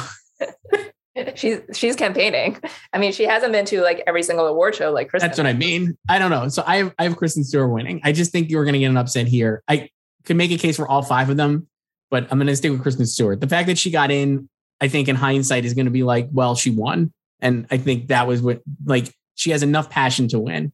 she's 1.36 1.60
she's 1.74 1.94
campaigning. 1.94 2.58
I 2.94 2.98
mean, 2.98 3.12
she 3.12 3.24
hasn't 3.24 3.52
been 3.52 3.66
to 3.66 3.82
like 3.82 4.02
every 4.06 4.22
single 4.22 4.46
award 4.46 4.74
show 4.74 4.90
like 4.90 5.10
Kristen. 5.10 5.28
That's 5.28 5.38
what 5.38 5.46
I 5.46 5.52
mean. 5.52 5.96
I 6.08 6.18
don't 6.18 6.30
know. 6.30 6.48
So 6.48 6.64
I 6.66 6.78
have, 6.78 6.94
I 6.98 7.04
have 7.04 7.16
Kristen 7.16 7.44
Stewart 7.44 7.70
winning. 7.70 8.00
I 8.02 8.12
just 8.12 8.32
think 8.32 8.50
you're 8.50 8.64
going 8.64 8.72
to 8.72 8.80
get 8.80 8.86
an 8.86 8.96
upset 8.96 9.28
here. 9.28 9.62
I 9.68 9.90
could 10.24 10.36
make 10.36 10.50
a 10.50 10.56
case 10.56 10.76
for 10.76 10.88
all 10.88 11.02
five 11.02 11.28
of 11.28 11.36
them, 11.36 11.68
but 12.10 12.26
I'm 12.32 12.38
going 12.38 12.48
to 12.48 12.56
stick 12.56 12.72
with 12.72 12.82
Kristen 12.82 13.06
Stewart. 13.06 13.40
The 13.40 13.48
fact 13.48 13.68
that 13.68 13.78
she 13.78 13.90
got 13.90 14.10
in, 14.10 14.48
I 14.80 14.88
think 14.88 15.08
in 15.08 15.14
hindsight 15.14 15.66
is 15.66 15.74
going 15.74 15.84
to 15.84 15.92
be 15.92 16.02
like, 16.02 16.28
well, 16.32 16.56
she 16.56 16.70
won. 16.70 17.12
And 17.42 17.66
I 17.70 17.76
think 17.76 18.08
that 18.08 18.26
was 18.26 18.42
what, 18.42 18.60
like, 18.84 19.14
she 19.34 19.50
has 19.50 19.62
enough 19.62 19.88
passion 19.90 20.28
to 20.28 20.38
win. 20.38 20.72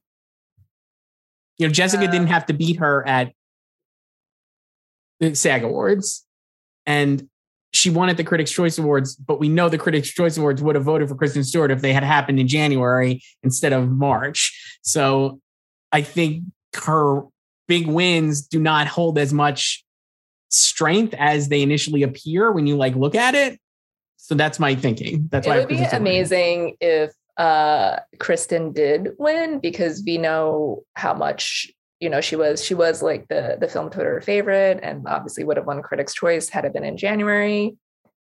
You 1.59 1.67
know, 1.67 1.73
Jessica 1.73 2.05
Uh, 2.05 2.11
didn't 2.11 2.29
have 2.29 2.47
to 2.47 2.53
beat 2.53 2.79
her 2.79 3.07
at 3.07 3.33
the 5.21 5.35
SAG 5.35 5.63
Awards. 5.63 6.27
And 6.85 7.29
she 7.73 7.91
won 7.91 8.09
at 8.09 8.17
the 8.17 8.25
Critics' 8.25 8.51
Choice 8.51 8.79
Awards, 8.79 9.17
but 9.17 9.39
we 9.39 9.49
know 9.49 9.69
the 9.69 9.79
Critics' 9.79 10.09
Choice 10.09 10.37
Awards 10.37 10.63
would 10.63 10.75
have 10.75 10.85
voted 10.85 11.09
for 11.09 11.15
Kristen 11.15 11.45
Stewart 11.45 11.71
if 11.71 11.83
they 11.83 11.93
had 11.93 12.05
happened 12.05 12.41
in 12.41 12.49
January 12.49 13.23
instead 13.43 13.73
of 13.73 13.91
March. 13.91 14.79
So 14.83 15.41
I 15.93 16.03
think 16.03 16.45
her 16.75 17.23
big 17.69 17.87
wins 17.87 18.43
do 18.47 18.61
not 18.61 18.87
hold 18.87 19.19
as 19.19 19.33
much 19.33 19.85
strength 20.49 21.15
as 21.19 21.49
they 21.49 21.63
initially 21.63 22.03
appear 22.03 22.53
when 22.53 22.67
you 22.67 22.77
like 22.77 22.95
look 22.95 23.15
at 23.15 23.35
it. 23.35 23.61
So 24.27 24.35
that's 24.35 24.59
my 24.59 24.75
thinking. 24.75 25.29
That's 25.31 25.47
it 25.47 25.51
why 25.51 25.57
I 25.57 25.59
would 25.61 25.69
be 25.69 25.85
amazing 25.85 26.77
if 26.81 27.13
uh 27.37 28.01
Kristen 28.19 28.73
did 28.73 29.11
win 29.19 29.61
because 29.61 30.03
we 30.05 30.19
know 30.19 30.83
how 30.95 31.15
much 31.15 31.71
you 32.01 32.11
know 32.11 32.21
she 32.21 32.35
was 32.35 32.65
she 32.65 32.75
was 32.75 33.03
like 33.03 33.29
the 33.29 33.57
the 33.61 33.69
film 33.69 33.89
Twitter 33.89 34.21
favorite 34.21 34.81
and 34.83 35.07
obviously 35.07 35.45
would 35.45 35.57
have 35.57 35.67
won 35.67 35.81
Critics' 35.81 36.13
Choice 36.13 36.49
had 36.49 36.65
it 36.65 36.73
been 36.73 36.83
in 36.83 36.97
January. 36.97 37.77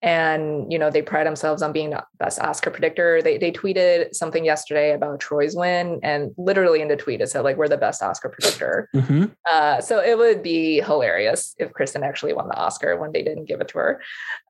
And 0.03 0.71
you 0.71 0.77
know 0.77 0.91
they 0.91 1.01
pride 1.01 1.25
themselves 1.25 1.63
on 1.63 1.73
being 1.73 1.89
the 1.89 2.03
best 2.19 2.39
Oscar 2.39 2.69
predictor. 2.69 3.23
They 3.23 3.39
they 3.39 3.51
tweeted 3.51 4.13
something 4.13 4.45
yesterday 4.45 4.93
about 4.93 5.19
Troy's 5.19 5.55
win, 5.55 5.99
and 6.03 6.31
literally 6.37 6.81
in 6.81 6.87
the 6.87 6.95
tweet 6.97 7.19
it 7.19 7.29
said 7.29 7.41
like 7.41 7.57
we're 7.57 7.67
the 7.67 7.77
best 7.77 8.03
Oscar 8.03 8.29
predictor. 8.29 8.87
Mhm. 8.95 9.31
Uh, 9.49 9.81
so 9.81 9.99
it 9.99 10.19
would 10.19 10.43
be 10.43 10.81
hilarious 10.81 11.55
if 11.57 11.73
Kristen 11.73 12.03
actually 12.03 12.33
won 12.33 12.47
the 12.47 12.55
Oscar 12.55 12.95
when 12.97 13.11
they 13.11 13.23
didn't 13.23 13.45
give 13.45 13.59
it 13.59 13.69
to 13.69 13.77
her. 13.79 14.01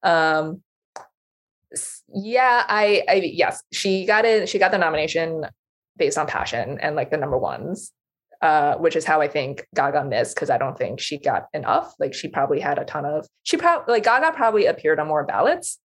Um, 0.03 0.61
yeah, 2.13 2.65
I, 2.67 3.03
I 3.07 3.13
yes, 3.15 3.61
she 3.71 4.05
got 4.05 4.25
it. 4.25 4.49
She 4.49 4.59
got 4.59 4.71
the 4.71 4.77
nomination 4.77 5.45
based 5.97 6.17
on 6.17 6.27
passion 6.27 6.79
and 6.81 6.95
like 6.95 7.11
the 7.11 7.17
number 7.17 7.37
ones, 7.37 7.91
uh, 8.41 8.75
which 8.75 8.95
is 8.95 9.05
how 9.05 9.21
I 9.21 9.27
think 9.27 9.67
Gaga 9.75 10.05
missed 10.05 10.35
because 10.35 10.49
I 10.49 10.57
don't 10.57 10.77
think 10.77 10.99
she 10.99 11.17
got 11.17 11.47
enough. 11.53 11.93
Like 11.99 12.13
she 12.13 12.27
probably 12.27 12.59
had 12.59 12.79
a 12.79 12.85
ton 12.85 13.05
of. 13.05 13.27
She 13.43 13.57
probably 13.57 13.93
like 13.93 14.03
Gaga 14.03 14.31
probably 14.31 14.65
appeared 14.65 14.99
on 14.99 15.07
more 15.07 15.25
ballots 15.25 15.79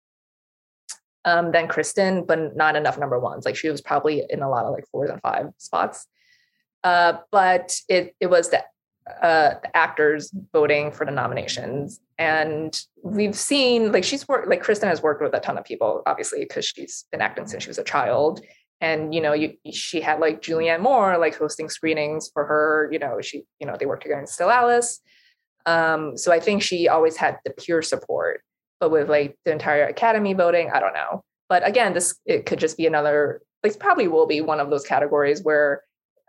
um, 1.25 1.53
than 1.53 1.69
Kristen, 1.69 2.25
but 2.25 2.57
not 2.57 2.77
enough 2.77 2.99
number 2.99 3.19
ones. 3.19 3.45
Like 3.45 3.57
she 3.57 3.71
was 3.71 3.81
probably 3.81 4.25
in 4.29 4.43
a 4.43 4.51
lot 4.51 4.67
of 4.67 4.73
like 4.73 4.85
fours 4.91 5.11
and 5.11 5.21
five 5.21 5.47
spots. 5.59 6.07
Uh, 6.85 7.19
but 7.31 7.77
it 7.89 8.15
it 8.21 8.27
was 8.27 8.51
the 8.51 8.63
uh, 9.23 9.55
the 9.63 9.77
actors 9.77 10.33
voting 10.53 10.93
for 10.93 11.05
the 11.05 11.13
nominations, 11.13 12.01
and 12.23 12.81
we've 13.03 13.35
seen 13.35 13.91
like 13.91 14.05
she's 14.05 14.27
worked 14.29 14.49
like 14.49 14.63
Kristen 14.63 14.89
has 14.89 15.03
worked 15.03 15.23
with 15.23 15.35
a 15.35 15.41
ton 15.41 15.59
of 15.59 15.65
people, 15.65 16.03
obviously 16.07 16.41
because 16.41 16.65
she's 16.65 17.05
been 17.11 17.21
acting 17.21 17.47
since 17.47 17.65
she 17.65 17.71
was 17.71 17.79
a 17.79 17.85
child, 17.85 18.41
and 18.83 19.15
you 19.15 19.21
know 19.21 19.33
you, 19.33 19.55
she 19.73 20.01
had 20.01 20.21
like 20.21 20.43
julianne 20.43 20.81
moore 20.81 21.17
like 21.17 21.37
hosting 21.39 21.71
screenings 21.71 22.31
for 22.35 22.45
her 22.45 22.91
you 22.93 22.99
know 22.99 23.21
she 23.23 23.45
you 23.61 23.67
know 23.67 23.77
they 23.79 23.87
worked 23.87 24.03
together 24.03 24.21
in 24.21 24.27
still 24.27 24.51
alice 24.51 25.01
um, 25.65 26.19
so 26.19 26.33
i 26.33 26.41
think 26.41 26.63
she 26.63 26.89
always 26.89 27.17
had 27.17 27.39
the 27.45 27.53
peer 27.53 27.81
support 27.81 28.43
but 28.81 28.91
with 28.91 29.09
like 29.09 29.39
the 29.45 29.53
entire 29.53 29.87
academy 29.87 30.35
voting 30.35 30.71
i 30.75 30.81
don't 30.81 30.95
know. 30.95 31.23
But 31.49 31.67
again 31.67 31.95
this 31.95 32.19
it 32.27 32.45
could 32.47 32.59
just 32.59 32.77
be 32.77 32.87
another 32.87 33.41
like 33.63 33.79
probably 33.79 34.09
will 34.09 34.27
be 34.27 34.41
one 34.41 34.61
of 34.61 34.71
those 34.71 34.85
categories 34.85 35.43
where 35.43 35.83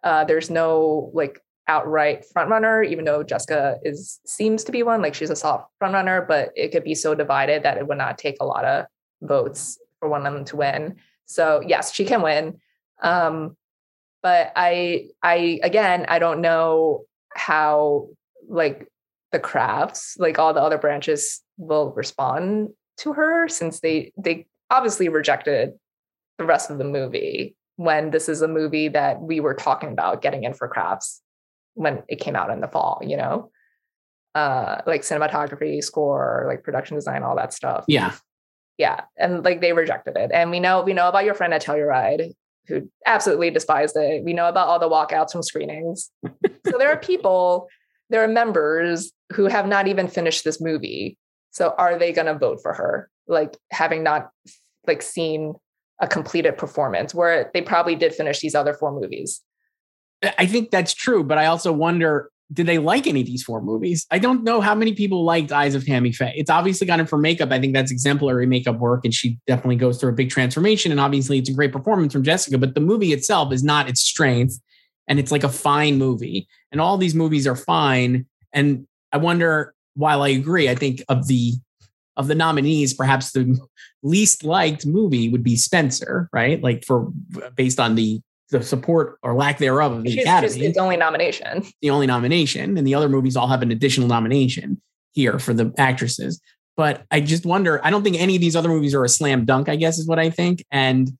uh, 0.03 0.25
there's 0.25 0.49
no 0.49 1.11
like 1.13 1.39
outright 1.67 2.25
front 2.25 2.49
runner 2.49 2.83
even 2.83 3.05
though 3.05 3.23
jessica 3.23 3.77
is 3.83 4.19
seems 4.25 4.65
to 4.65 4.71
be 4.71 4.83
one 4.83 5.01
like 5.01 5.13
she's 5.13 5.29
a 5.29 5.35
soft 5.35 5.71
front 5.79 5.93
runner 5.93 6.25
but 6.27 6.49
it 6.55 6.71
could 6.73 6.83
be 6.83 6.93
so 6.93 7.15
divided 7.15 7.63
that 7.63 7.77
it 7.77 7.87
would 7.87 7.97
not 7.97 8.17
take 8.17 8.35
a 8.41 8.45
lot 8.45 8.65
of 8.65 8.85
votes 9.21 9.79
for 9.99 10.09
one 10.09 10.25
of 10.25 10.33
them 10.33 10.43
to 10.43 10.57
win 10.57 10.95
so 11.25 11.61
yes, 11.65 11.93
she 11.93 12.05
can 12.05 12.21
win. 12.21 12.59
Um, 13.01 13.57
but 14.21 14.51
I, 14.55 15.09
I 15.21 15.59
again, 15.63 16.05
I 16.07 16.19
don't 16.19 16.41
know 16.41 17.05
how 17.33 18.09
like 18.47 18.87
the 19.31 19.39
crafts, 19.39 20.15
like 20.19 20.39
all 20.39 20.53
the 20.53 20.61
other 20.61 20.77
branches, 20.77 21.41
will 21.57 21.91
respond 21.93 22.69
to 22.97 23.13
her 23.13 23.47
since 23.47 23.79
they 23.79 24.11
they 24.17 24.45
obviously 24.69 25.09
rejected 25.09 25.73
the 26.37 26.45
rest 26.45 26.69
of 26.69 26.77
the 26.77 26.83
movie 26.83 27.55
when 27.75 28.11
this 28.11 28.29
is 28.29 28.43
a 28.43 28.47
movie 28.47 28.87
that 28.87 29.19
we 29.19 29.39
were 29.39 29.55
talking 29.55 29.91
about 29.91 30.21
getting 30.21 30.43
in 30.43 30.53
for 30.53 30.67
crafts 30.67 31.22
when 31.73 32.03
it 32.07 32.19
came 32.19 32.35
out 32.35 32.49
in 32.49 32.61
the 32.61 32.67
fall. 32.67 33.01
You 33.03 33.17
know, 33.17 33.51
uh, 34.35 34.81
like 34.85 35.01
cinematography, 35.01 35.83
score, 35.83 36.45
like 36.47 36.63
production 36.63 36.95
design, 36.95 37.23
all 37.23 37.35
that 37.35 37.53
stuff. 37.53 37.85
Yeah. 37.87 38.13
Yeah 38.77 39.01
and 39.17 39.43
like 39.43 39.61
they 39.61 39.73
rejected 39.73 40.17
it. 40.17 40.31
And 40.33 40.49
we 40.49 40.59
know 40.59 40.81
we 40.81 40.93
know 40.93 41.07
about 41.07 41.25
your 41.25 41.35
friend 41.35 41.53
at 41.53 41.63
telluride 41.63 42.33
who 42.67 42.89
absolutely 43.05 43.51
despised 43.51 43.95
it. 43.97 44.23
We 44.23 44.33
know 44.33 44.47
about 44.47 44.67
all 44.67 44.79
the 44.79 44.89
walkouts 44.89 45.31
from 45.31 45.43
screenings. 45.43 46.09
So 46.65 46.77
there 46.77 46.89
are 46.89 46.97
people 46.97 47.67
there 48.09 48.23
are 48.23 48.27
members 48.27 49.11
who 49.33 49.45
have 49.45 49.67
not 49.67 49.87
even 49.87 50.07
finished 50.07 50.43
this 50.43 50.61
movie. 50.61 51.17
So 51.51 51.75
are 51.77 51.99
they 51.99 52.13
going 52.13 52.27
to 52.27 52.37
vote 52.37 52.59
for 52.61 52.73
her? 52.73 53.09
Like 53.27 53.57
having 53.71 54.01
not 54.01 54.29
like 54.87 55.01
seen 55.01 55.55
a 55.99 56.07
completed 56.07 56.57
performance 56.57 57.13
where 57.13 57.51
they 57.53 57.61
probably 57.61 57.95
did 57.95 58.13
finish 58.13 58.39
these 58.39 58.55
other 58.55 58.73
four 58.73 58.91
movies 58.91 59.41
i 60.37 60.45
think 60.45 60.71
that's 60.71 60.93
true 60.93 61.23
but 61.23 61.37
i 61.37 61.45
also 61.45 61.71
wonder 61.71 62.29
did 62.53 62.67
they 62.67 62.77
like 62.77 63.07
any 63.07 63.21
of 63.21 63.27
these 63.27 63.43
four 63.43 63.61
movies? 63.61 64.05
I 64.11 64.19
don't 64.19 64.43
know 64.43 64.61
how 64.61 64.75
many 64.75 64.93
people 64.93 65.23
liked 65.23 65.51
Eyes 65.51 65.75
of 65.75 65.85
Tammy 65.85 66.11
Faye. 66.11 66.33
It's 66.35 66.49
obviously 66.49 66.85
got 66.85 66.99
in 66.99 67.07
for 67.07 67.17
makeup. 67.17 67.51
I 67.51 67.59
think 67.59 67.73
that's 67.73 67.91
exemplary 67.91 68.45
makeup 68.45 68.77
work, 68.77 69.05
and 69.05 69.13
she 69.13 69.39
definitely 69.47 69.77
goes 69.77 69.99
through 69.99 70.11
a 70.11 70.13
big 70.13 70.29
transformation. 70.29 70.91
And 70.91 70.99
obviously, 70.99 71.39
it's 71.39 71.49
a 71.49 71.53
great 71.53 71.71
performance 71.71 72.13
from 72.13 72.23
Jessica, 72.23 72.57
but 72.57 72.75
the 72.75 72.81
movie 72.81 73.13
itself 73.13 73.51
is 73.51 73.63
not 73.63 73.89
its 73.89 74.01
strength, 74.01 74.59
and 75.07 75.19
it's 75.19 75.31
like 75.31 75.43
a 75.43 75.49
fine 75.49 75.97
movie. 75.97 76.47
And 76.71 76.79
all 76.79 76.97
these 76.97 77.15
movies 77.15 77.47
are 77.47 77.55
fine. 77.55 78.25
And 78.51 78.87
I 79.11 79.17
wonder, 79.17 79.73
while 79.95 80.21
I 80.21 80.29
agree, 80.29 80.69
I 80.69 80.75
think 80.75 81.03
of 81.09 81.27
the 81.27 81.53
of 82.15 82.27
the 82.27 82.35
nominees, 82.35 82.93
perhaps 82.93 83.31
the 83.31 83.57
least 84.03 84.43
liked 84.43 84.85
movie 84.85 85.29
would 85.29 85.43
be 85.43 85.55
Spencer, 85.55 86.29
right? 86.31 86.61
Like 86.61 86.85
for 86.85 87.11
based 87.55 87.79
on 87.79 87.95
the 87.95 88.21
the 88.53 88.63
support 88.63 89.17
or 89.23 89.35
lack 89.35 89.57
thereof 89.57 89.91
of 89.91 90.03
the 90.03 90.11
She's 90.11 90.23
Academy. 90.23 90.65
its 90.65 90.77
only 90.77 90.95
nomination. 90.95 91.63
The 91.81 91.89
only 91.89 92.07
nomination, 92.07 92.77
and 92.77 92.87
the 92.87 92.95
other 92.95 93.09
movies 93.09 93.35
all 93.35 93.47
have 93.47 93.61
an 93.61 93.71
additional 93.71 94.07
nomination 94.07 94.81
here 95.11 95.39
for 95.39 95.53
the 95.53 95.73
actresses. 95.77 96.39
But 96.77 97.03
I 97.11 97.19
just 97.19 97.45
wonder. 97.45 97.85
I 97.85 97.89
don't 97.89 98.03
think 98.03 98.19
any 98.19 98.35
of 98.35 98.41
these 98.41 98.55
other 98.55 98.69
movies 98.69 98.95
are 98.95 99.03
a 99.03 99.09
slam 99.09 99.45
dunk. 99.45 99.67
I 99.69 99.75
guess 99.75 99.99
is 99.99 100.07
what 100.07 100.19
I 100.19 100.29
think. 100.29 100.63
And 100.71 101.11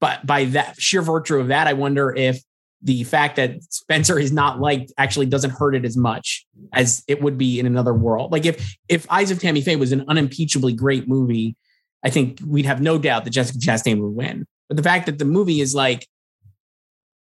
but 0.00 0.26
by 0.26 0.46
that 0.46 0.80
sheer 0.80 1.02
virtue 1.02 1.36
of 1.36 1.48
that, 1.48 1.66
I 1.66 1.74
wonder 1.74 2.14
if 2.14 2.42
the 2.82 3.04
fact 3.04 3.36
that 3.36 3.62
Spencer 3.62 4.18
is 4.18 4.32
not 4.32 4.58
liked 4.58 4.92
actually 4.96 5.26
doesn't 5.26 5.50
hurt 5.50 5.74
it 5.74 5.84
as 5.84 5.96
much 5.96 6.46
as 6.72 7.04
it 7.06 7.22
would 7.22 7.36
be 7.36 7.60
in 7.60 7.66
another 7.66 7.94
world. 7.94 8.32
Like 8.32 8.46
if 8.46 8.76
if 8.88 9.06
Eyes 9.10 9.30
of 9.30 9.38
Tammy 9.38 9.60
Faye 9.60 9.76
was 9.76 9.92
an 9.92 10.04
unimpeachably 10.08 10.72
great 10.74 11.06
movie, 11.06 11.56
I 12.02 12.10
think 12.10 12.40
we'd 12.46 12.66
have 12.66 12.80
no 12.80 12.98
doubt 12.98 13.24
that 13.24 13.30
Jessica 13.30 13.58
Chastain 13.58 14.00
would 14.00 14.14
win. 14.14 14.46
But 14.68 14.76
the 14.76 14.82
fact 14.82 15.06
that 15.06 15.18
the 15.18 15.24
movie 15.24 15.60
is 15.60 15.74
like 15.74 16.06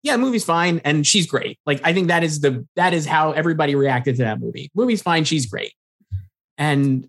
yeah, 0.04 0.14
the 0.14 0.18
movie's 0.20 0.44
fine 0.44 0.82
and 0.84 1.06
she's 1.06 1.28
great. 1.28 1.60
Like 1.66 1.82
I 1.84 1.94
think 1.94 2.08
that 2.08 2.24
is 2.24 2.42
the 2.42 2.66
that 2.76 2.94
is 2.94 3.06
how 3.06 3.32
everybody 3.32 3.76
reacted 3.76 4.16
to 4.18 4.24
that 4.24 4.40
movie. 4.40 4.72
Movie's 4.74 5.02
fine, 5.02 5.24
she's 5.24 5.46
great. 5.46 5.74
And 6.58 7.08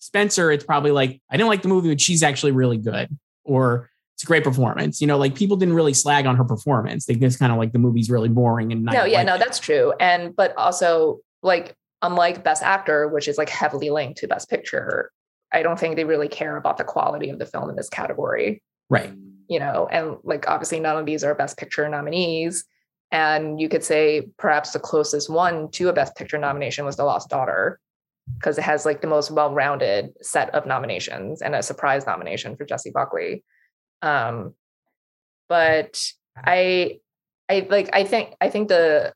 Spencer, 0.00 0.50
it's 0.50 0.64
probably 0.64 0.90
like 0.90 1.20
I 1.30 1.36
didn't 1.36 1.48
like 1.48 1.62
the 1.62 1.68
movie, 1.68 1.88
but 1.88 2.00
she's 2.00 2.22
actually 2.22 2.52
really 2.52 2.78
good, 2.78 3.16
or 3.44 3.90
it's 4.14 4.22
a 4.22 4.26
great 4.26 4.44
performance. 4.44 5.00
You 5.00 5.06
know, 5.06 5.18
like 5.18 5.34
people 5.34 5.56
didn't 5.56 5.74
really 5.74 5.94
slag 5.94 6.26
on 6.26 6.36
her 6.36 6.44
performance. 6.44 7.06
They 7.06 7.14
just 7.14 7.38
kind 7.38 7.52
of 7.52 7.58
like 7.58 7.72
the 7.72 7.78
movie's 7.78 8.10
really 8.10 8.28
boring 8.28 8.72
and 8.72 8.84
no, 8.84 9.04
yeah, 9.04 9.18
like 9.18 9.26
no, 9.26 9.34
it. 9.34 9.38
that's 9.38 9.58
true. 9.58 9.92
And 10.00 10.34
but 10.34 10.56
also 10.56 11.20
like 11.42 11.74
unlike 12.02 12.44
Best 12.44 12.62
Actor, 12.62 13.08
which 13.08 13.28
is 13.28 13.38
like 13.38 13.48
heavily 13.48 13.90
linked 13.90 14.18
to 14.18 14.28
Best 14.28 14.50
Picture, 14.50 15.10
I 15.52 15.62
don't 15.62 15.78
think 15.78 15.96
they 15.96 16.04
really 16.04 16.28
care 16.28 16.56
about 16.56 16.76
the 16.76 16.84
quality 16.84 17.30
of 17.30 17.38
the 17.38 17.46
film 17.46 17.70
in 17.70 17.76
this 17.76 17.88
category. 17.88 18.62
right. 18.90 19.12
You 19.48 19.60
know, 19.60 19.88
and 19.90 20.16
like 20.24 20.48
obviously 20.48 20.80
none 20.80 20.96
of 20.96 21.06
these 21.06 21.22
are 21.22 21.34
best 21.34 21.56
picture 21.56 21.88
nominees. 21.88 22.64
And 23.12 23.60
you 23.60 23.68
could 23.68 23.84
say 23.84 24.28
perhaps 24.36 24.72
the 24.72 24.80
closest 24.80 25.30
one 25.30 25.70
to 25.72 25.88
a 25.88 25.92
best 25.92 26.16
picture 26.16 26.38
nomination 26.38 26.84
was 26.84 26.96
The 26.96 27.04
Lost 27.04 27.30
Daughter, 27.30 27.78
because 28.34 28.58
it 28.58 28.62
has 28.62 28.84
like 28.84 29.00
the 29.00 29.06
most 29.06 29.30
well-rounded 29.30 30.14
set 30.20 30.52
of 30.52 30.66
nominations 30.66 31.42
and 31.42 31.54
a 31.54 31.62
surprise 31.62 32.06
nomination 32.06 32.56
for 32.56 32.64
Jessie 32.64 32.90
Buckley. 32.90 33.44
Um, 34.02 34.54
but 35.48 36.04
I 36.36 36.98
I 37.48 37.68
like 37.70 37.90
I 37.92 38.02
think 38.02 38.34
I 38.40 38.50
think 38.50 38.66
the 38.66 39.12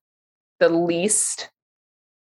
the 0.61 0.68
least 0.68 1.51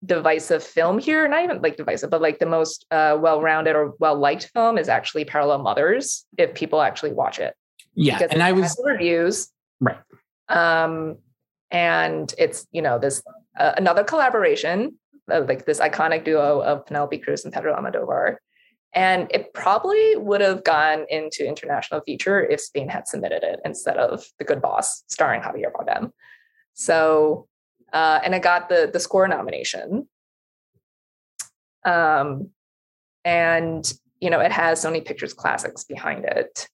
divisive 0.04 0.62
film 0.62 0.99
here, 0.99 1.26
not 1.30 1.45
even 1.45 1.62
like 1.62 1.78
divisive, 1.78 2.10
but 2.10 2.22
like 2.22 2.39
the 2.39 2.45
most 2.45 2.86
uh, 2.91 3.18
well-rounded 3.18 3.78
or 3.78 3.93
well-liked 3.99 4.49
film 4.54 4.78
is 4.78 4.89
actually 4.89 5.24
Parallel 5.24 5.60
Mothers, 5.60 6.26
if 6.38 6.54
people 6.54 6.82
actually 6.82 7.14
watch 7.14 7.39
it 7.39 7.56
Yeah. 7.96 8.18
because 8.18 8.32
And 8.34 8.44
I 8.44 8.52
was 8.52 8.80
reviews 8.84 9.50
right. 9.80 9.98
um 10.50 11.18
and 11.72 12.34
it's 12.38 12.68
you 12.72 12.82
know 12.82 13.00
this 13.00 13.22
uh, 13.60 13.74
another 13.78 14.04
collaboration 14.04 14.98
of 15.30 15.48
like 15.48 15.66
this 15.66 15.80
iconic 15.80 16.26
duo 16.26 16.62
of 16.62 16.86
Penelope 16.86 17.18
Cruz 17.20 17.46
and 17.46 17.54
Pedro 17.54 17.76
Almodovar 17.76 18.38
and 18.94 19.28
it 19.32 19.54
probably 19.54 20.16
would 20.18 20.41
have 20.41 20.64
gone 20.64 21.06
into 21.10 21.48
international 21.48 22.02
feature 22.02 22.44
if 22.44 22.62
Spain 22.62 22.89
had 22.89 23.08
submitted 23.08 23.41
it 23.44 23.60
instead 23.66 23.98
of 23.98 24.24
The 24.38 24.44
Good 24.46 24.62
Boss 24.62 25.04
starring 25.08 25.41
Javier 25.41 25.72
Bardem 25.72 26.12
so 26.74 27.48
uh 27.91 28.20
and 28.24 28.34
it 28.34 28.41
got 28.41 28.70
the 28.70 28.89
the 28.91 29.00
score 29.00 29.28
nomination 29.28 30.08
um 31.86 32.50
and 33.26 33.91
you 34.20 34.30
know 34.30 34.39
it 34.39 34.52
has 34.52 34.84
Sony 34.84 35.04
Pictures 35.04 35.34
Classics 35.34 35.84
behind 35.84 36.26
it 36.26 36.68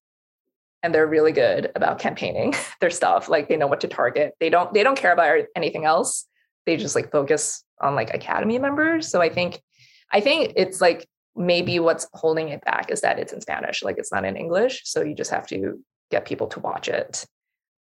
and 0.84 0.94
they're 0.94 1.08
really 1.08 1.32
good 1.32 1.72
about 1.76 2.00
campaigning 2.00 2.54
their 2.82 2.90
stuff 2.90 3.30
like 3.30 3.50
they 3.50 3.58
know 3.58 3.68
what 3.68 3.82
to 3.82 3.88
target. 3.88 4.34
They 4.40 4.50
don't 4.50 4.74
they 4.74 4.84
don't 4.84 4.98
care 4.98 5.12
about 5.12 5.46
anything 5.56 5.86
else. 5.86 6.26
They 6.66 6.78
just 6.78 6.96
like 6.96 7.12
focus 7.12 7.64
on 7.82 7.96
like 7.96 8.14
academy 8.14 8.60
members. 8.60 9.10
So 9.10 9.22
i 9.22 9.30
think 9.30 9.62
i 10.12 10.20
think 10.20 10.54
it's 10.56 10.82
like 10.82 11.08
maybe 11.36 11.80
what's 11.80 12.08
holding 12.14 12.50
it 12.50 12.64
back 12.66 12.92
is 12.92 13.02
that 13.02 13.20
it's 13.20 13.32
in 13.32 13.40
spanish 13.40 13.84
like 13.84 13.98
it's 13.98 14.12
not 14.12 14.26
in 14.26 14.36
english. 14.36 14.82
So 14.86 15.02
you 15.02 15.16
just 15.16 15.32
have 15.32 15.48
to 15.48 15.84
get 16.12 16.26
people 16.26 16.48
to 16.48 16.60
watch 16.60 16.88
it. 16.88 17.26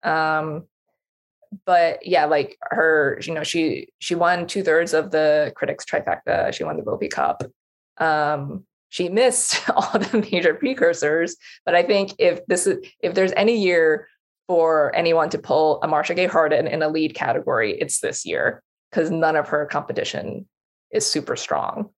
Um 0.03 0.65
but 1.65 2.05
yeah 2.05 2.25
like 2.25 2.57
her 2.61 3.19
you 3.23 3.33
know 3.33 3.43
she 3.43 3.87
she 3.99 4.15
won 4.15 4.45
two-thirds 4.47 4.93
of 4.93 5.11
the 5.11 5.53
critics 5.55 5.85
trifecta. 5.85 6.53
She 6.53 6.63
won 6.63 6.77
the 6.77 6.83
Volpi 6.83 7.09
cup. 7.09 7.43
Um 7.97 8.65
she 8.89 9.09
missed 9.09 9.69
all 9.75 9.99
the 9.99 10.27
major 10.31 10.53
precursors. 10.53 11.35
But 11.65 11.75
I 11.75 11.83
think 11.83 12.13
if 12.19 12.45
this 12.47 12.67
is 12.67 12.85
if 13.01 13.13
there's 13.13 13.33
any 13.35 13.57
year 13.57 14.07
for 14.47 14.95
anyone 14.95 15.29
to 15.31 15.39
pull 15.39 15.81
a 15.81 15.87
Marcia 15.87 16.13
Gay 16.13 16.27
Harden 16.27 16.67
in 16.67 16.81
a 16.83 16.89
lead 16.89 17.15
category, 17.15 17.77
it's 17.79 17.99
this 17.99 18.25
year 18.25 18.61
because 18.89 19.09
none 19.09 19.35
of 19.35 19.49
her 19.49 19.65
competition 19.65 20.47
is 20.91 21.05
super 21.05 21.35
strong. 21.35 21.89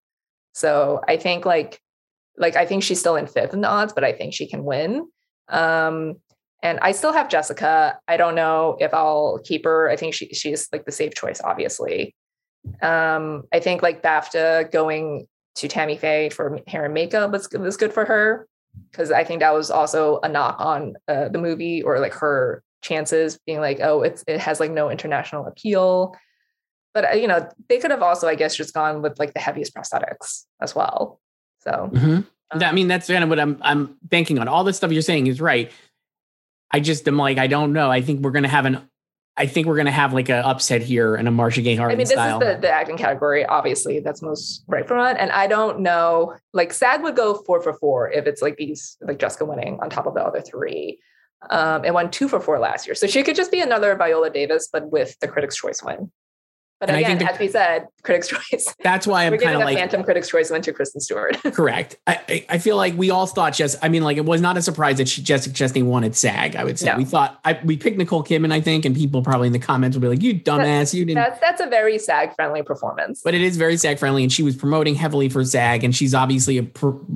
So 0.53 1.01
I 1.07 1.17
think 1.17 1.45
like 1.45 1.79
like 2.37 2.55
I 2.55 2.65
think 2.65 2.83
she's 2.83 2.99
still 2.99 3.15
in 3.15 3.27
fifth 3.27 3.53
in 3.53 3.61
the 3.61 3.67
odds, 3.67 3.93
but 3.93 4.03
I 4.03 4.13
think 4.13 4.33
she 4.33 4.47
can 4.47 4.63
win. 4.63 5.07
Um, 5.49 6.15
and 6.63 6.79
I 6.79 6.91
still 6.91 7.13
have 7.13 7.29
Jessica. 7.29 7.99
I 8.07 8.17
don't 8.17 8.35
know 8.35 8.77
if 8.79 8.93
I'll 8.93 9.39
keep 9.43 9.65
her. 9.65 9.89
I 9.89 9.95
think 9.95 10.13
she 10.13 10.27
she's 10.29 10.67
like 10.71 10.85
the 10.85 10.91
safe 10.91 11.13
choice, 11.13 11.41
obviously. 11.43 12.15
Um, 12.81 13.43
I 13.53 13.59
think 13.59 13.81
like 13.81 14.01
BAFTA 14.01 14.71
going 14.71 15.27
to 15.57 15.67
Tammy 15.67 15.97
Faye 15.97 16.29
for 16.29 16.59
hair 16.67 16.85
and 16.85 16.93
makeup 16.93 17.31
was, 17.31 17.49
was 17.53 17.77
good 17.77 17.93
for 17.93 18.05
her 18.05 18.47
because 18.91 19.11
I 19.11 19.23
think 19.23 19.39
that 19.41 19.53
was 19.53 19.71
also 19.71 20.19
a 20.21 20.29
knock 20.29 20.57
on 20.59 20.95
uh, 21.07 21.29
the 21.29 21.39
movie 21.39 21.81
or 21.81 21.99
like 21.99 22.13
her 22.13 22.63
chances 22.81 23.39
being 23.45 23.59
like, 23.59 23.79
oh, 23.81 24.03
it's 24.03 24.23
it 24.27 24.39
has 24.39 24.59
like 24.59 24.71
no 24.71 24.89
international 24.89 25.45
appeal. 25.47 26.15
But 26.93 27.13
uh, 27.13 27.15
you 27.15 27.27
know, 27.27 27.47
they 27.69 27.79
could 27.79 27.91
have 27.91 28.01
also, 28.03 28.27
I 28.27 28.35
guess, 28.35 28.55
just 28.55 28.73
gone 28.73 29.01
with 29.01 29.19
like 29.19 29.33
the 29.33 29.39
heaviest 29.39 29.73
prosthetics 29.75 30.45
as 30.61 30.75
well. 30.75 31.19
So 31.59 31.89
Mhm. 31.93 32.25
um, 32.51 32.63
I 32.63 32.71
mean, 32.71 32.87
that's 32.87 33.07
kind 33.07 33.23
of 33.23 33.29
what 33.29 33.39
I'm 33.39 33.57
I'm 33.61 33.97
banking 34.03 34.39
on. 34.39 34.47
All 34.47 34.63
this 34.63 34.77
stuff 34.77 34.91
you're 34.91 35.01
saying 35.01 35.27
is 35.27 35.41
right. 35.41 35.71
I 36.71 36.79
just 36.79 37.07
am 37.07 37.17
like, 37.17 37.37
I 37.37 37.47
don't 37.47 37.73
know. 37.73 37.89
I 37.89 38.01
think 38.01 38.21
we're 38.21 38.31
gonna 38.31 38.47
have 38.47 38.65
an 38.65 38.87
I 39.37 39.45
think 39.45 39.67
we're 39.67 39.77
gonna 39.77 39.91
have 39.91 40.13
like 40.13 40.29
an 40.29 40.43
upset 40.43 40.81
here 40.81 41.15
and 41.15 41.27
a 41.27 41.31
Marcia 41.31 41.61
Gay 41.61 41.75
Harden 41.75 41.95
I 41.95 41.97
mean, 41.97 42.05
this 42.05 42.11
style. 42.11 42.41
is 42.41 42.55
the, 42.55 42.61
the 42.61 42.69
acting 42.69 42.97
category, 42.97 43.45
obviously, 43.45 43.99
that's 43.99 44.21
most 44.21 44.63
right 44.67 44.87
for 44.87 44.97
it. 44.97 45.17
And 45.19 45.31
I 45.31 45.47
don't 45.47 45.81
know, 45.81 46.35
like 46.53 46.73
SAG 46.73 47.03
would 47.03 47.15
go 47.15 47.35
four 47.45 47.61
for 47.61 47.73
four 47.73 48.11
if 48.11 48.25
it's 48.25 48.41
like 48.41 48.57
these, 48.57 48.97
like 49.01 49.19
Jessica 49.19 49.45
winning 49.45 49.79
on 49.81 49.89
top 49.89 50.07
of 50.07 50.15
the 50.15 50.21
other 50.21 50.41
three. 50.41 50.99
Um, 51.51 51.85
and 51.85 51.93
won 51.93 52.09
two 52.09 52.27
for 52.27 52.39
four 52.39 52.57
last 52.57 52.87
year. 52.87 52.95
So 52.95 53.05
she 53.05 53.21
could 53.21 53.35
just 53.35 53.51
be 53.51 53.61
another 53.61 53.95
Viola 53.95 54.31
Davis, 54.31 54.69
but 54.73 54.91
with 54.91 55.19
the 55.19 55.27
Critics' 55.27 55.55
Choice 55.55 55.83
win. 55.83 56.11
But 56.79 56.89
And 56.89 56.97
I 56.97 56.99
again, 56.99 57.17
think 57.17 57.29
the- 57.29 57.33
as 57.33 57.39
we 57.39 57.47
said, 57.47 57.87
Critics' 58.03 58.27
Choice. 58.51 58.75
That's 58.83 59.07
why 59.07 59.25
I'm 59.25 59.35
kind 59.39 59.55
of 59.55 59.61
like 59.61 59.77
Phantom 59.77 60.03
Critics' 60.03 60.29
Choice 60.29 60.51
win 60.51 60.61
to 60.61 60.71
Kristen 60.71 61.01
Stewart. 61.01 61.35
correct. 61.43 61.95
I, 62.05 62.45
I 62.49 62.57
feel 62.59 62.75
like 62.77 62.95
we 62.95 63.09
all 63.09 63.25
thought 63.25 63.53
just. 63.55 63.77
I 63.81 63.89
mean, 63.89 64.03
like 64.03 64.17
it 64.17 64.25
was 64.25 64.41
not 64.41 64.57
a 64.57 64.61
surprise 64.61 64.97
that 64.97 65.07
she, 65.07 65.23
Jessica 65.23 65.55
Chastain 65.55 65.85
wanted 65.85 66.15
SAG. 66.15 66.55
I 66.55 66.63
would 66.63 66.77
say 66.77 66.87
No. 66.91 66.97
we 66.97 67.05
thought 67.05 67.39
I, 67.43 67.59
we 67.63 67.77
picked 67.77 67.97
Nicole 67.97 68.23
Kidman. 68.23 68.51
I 68.53 68.61
think, 68.61 68.85
and 68.85 68.95
people 68.95 69.23
probably 69.23 69.47
in 69.47 69.53
the 69.53 69.59
comments 69.59 69.97
will 69.97 70.01
be 70.01 70.07
like, 70.07 70.21
"You 70.21 70.35
dumbass, 70.39 70.93
you 70.93 71.03
didn't." 71.03 71.15
that's 71.23 71.39
that's 71.39 71.61
a 71.61 71.67
very 71.67 71.97
SAG 71.97 72.35
friendly 72.35 72.61
performance. 72.61 73.21
but 73.23 73.33
it 73.33 73.41
is 73.41 73.57
very 73.57 73.75
SAG 73.77 73.97
friendly, 73.97 74.21
and 74.21 74.31
she 74.31 74.43
was 74.43 74.55
promoting 74.55 74.93
heavily 74.93 75.29
for 75.29 75.43
SAG, 75.43 75.83
and 75.83 75.95
she's 75.95 76.13
obviously 76.13 76.59
a 76.59 76.63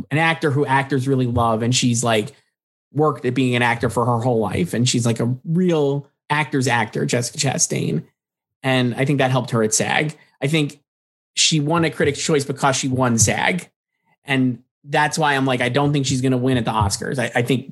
an 0.10 0.18
actor 0.18 0.50
who 0.50 0.66
actors 0.66 1.08
really 1.08 1.28
love, 1.28 1.62
and 1.62 1.76
she's 1.76 2.04
like 2.04 2.32
worked 2.94 3.26
at 3.26 3.34
being 3.36 3.56
an 3.56 3.62
actor 3.62 3.90
for 3.92 4.06
her 4.06 4.20
whole 4.20 4.40
life, 4.40 4.74
and 4.74 4.90
she's 4.90 5.06
like 5.06 5.20
a 5.20 5.36
real 5.46 6.08
actor's 6.30 6.68
actor, 6.68 7.06
Jessica 7.06 7.38
Chastain, 7.38 8.04
and 8.64 8.96
I 8.96 9.06
think 9.06 9.20
that 9.20 9.32
helped 9.32 9.52
her 9.52 9.64
at 9.64 9.74
SAG. 9.74 10.16
I 10.42 10.48
think 10.48 10.82
she 11.36 11.60
won 11.60 11.86
a 11.86 11.90
Critics' 11.90 12.24
Choice 12.24 12.46
because 12.46 12.76
she 12.76 12.88
won 12.88 13.18
SAG, 13.18 13.70
and 14.24 14.64
that's 14.84 15.18
why 15.18 15.36
I'm 15.36 15.46
like, 15.46 15.62
I 15.62 15.70
don't 15.70 15.94
think 15.94 16.06
she's 16.06 16.22
going 16.22 16.32
to 16.32 16.38
win 16.38 16.58
at 16.58 16.66
the 16.66 16.72
Oscars. 16.72 17.20
I, 17.20 17.32
I 17.36 17.42
think, 17.44 17.70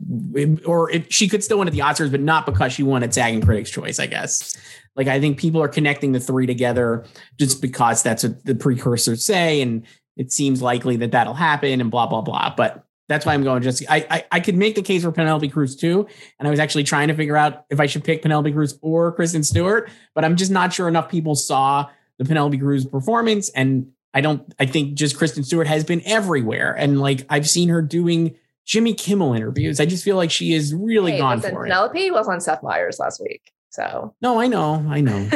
or 0.65 0.91
if 0.91 1.11
she 1.11 1.27
could 1.27 1.43
still 1.43 1.59
win 1.59 1.67
at 1.67 1.73
the 1.73 1.79
Oscars, 1.79 2.11
but 2.11 2.21
not 2.21 2.45
because 2.45 2.73
she 2.73 2.83
won 2.83 3.03
at 3.03 3.13
SAG 3.13 3.33
and 3.33 3.43
Critics' 3.43 3.71
Choice. 3.71 3.99
I 3.99 4.05
guess. 4.05 4.57
Like 4.95 5.07
I 5.07 5.19
think 5.19 5.39
people 5.39 5.61
are 5.61 5.67
connecting 5.67 6.11
the 6.11 6.19
three 6.19 6.45
together 6.45 7.05
just 7.37 7.61
because 7.61 8.03
that's 8.03 8.23
what 8.23 8.43
the 8.45 8.55
precursors 8.55 9.25
say, 9.25 9.61
and 9.61 9.85
it 10.17 10.31
seems 10.31 10.61
likely 10.61 10.97
that 10.97 11.11
that'll 11.11 11.33
happen, 11.33 11.81
and 11.81 11.89
blah 11.89 12.07
blah 12.07 12.21
blah. 12.21 12.53
But 12.55 12.83
that's 13.09 13.25
why 13.25 13.33
I'm 13.33 13.43
going. 13.43 13.61
Just 13.61 13.83
I 13.89 14.05
I, 14.09 14.25
I 14.31 14.39
could 14.39 14.55
make 14.55 14.75
the 14.75 14.81
case 14.81 15.03
for 15.03 15.11
Penelope 15.11 15.49
Cruz 15.49 15.75
too, 15.75 16.07
and 16.39 16.47
I 16.47 16.51
was 16.51 16.59
actually 16.59 16.85
trying 16.85 17.09
to 17.09 17.13
figure 17.13 17.35
out 17.35 17.65
if 17.69 17.81
I 17.81 17.87
should 17.87 18.05
pick 18.05 18.21
Penelope 18.21 18.51
Cruz 18.53 18.79
or 18.81 19.11
Kristen 19.11 19.43
Stewart, 19.43 19.89
but 20.15 20.23
I'm 20.23 20.37
just 20.37 20.51
not 20.51 20.71
sure 20.71 20.87
enough 20.87 21.09
people 21.09 21.35
saw 21.35 21.89
the 22.17 22.25
Penelope 22.25 22.57
Cruz 22.59 22.85
performance, 22.85 23.49
and 23.49 23.91
I 24.13 24.21
don't. 24.21 24.53
I 24.59 24.65
think 24.65 24.93
just 24.93 25.17
Kristen 25.17 25.43
Stewart 25.43 25.67
has 25.67 25.83
been 25.83 26.01
everywhere, 26.05 26.73
and 26.77 27.01
like 27.01 27.25
I've 27.29 27.49
seen 27.49 27.69
her 27.69 27.81
doing 27.81 28.35
Jimmy 28.65 28.93
Kimmel 28.93 29.33
interviews. 29.33 29.79
I 29.79 29.85
just 29.85 30.03
feel 30.03 30.15
like 30.15 30.29
she 30.31 30.53
is 30.53 30.73
really 30.73 31.13
Hey, 31.13 31.17
gone 31.17 31.37
listen, 31.37 31.53
for 31.55 31.65
it. 31.65 31.69
Penelope 31.69 32.11
was 32.11 32.27
on 32.27 32.39
Seth 32.39 32.61
Meyers 32.61 32.99
last 32.99 33.19
week. 33.19 33.51
So 33.71 34.15
No, 34.21 34.39
I 34.39 34.47
know, 34.47 34.85
I 34.89 35.01
know. 35.01 35.27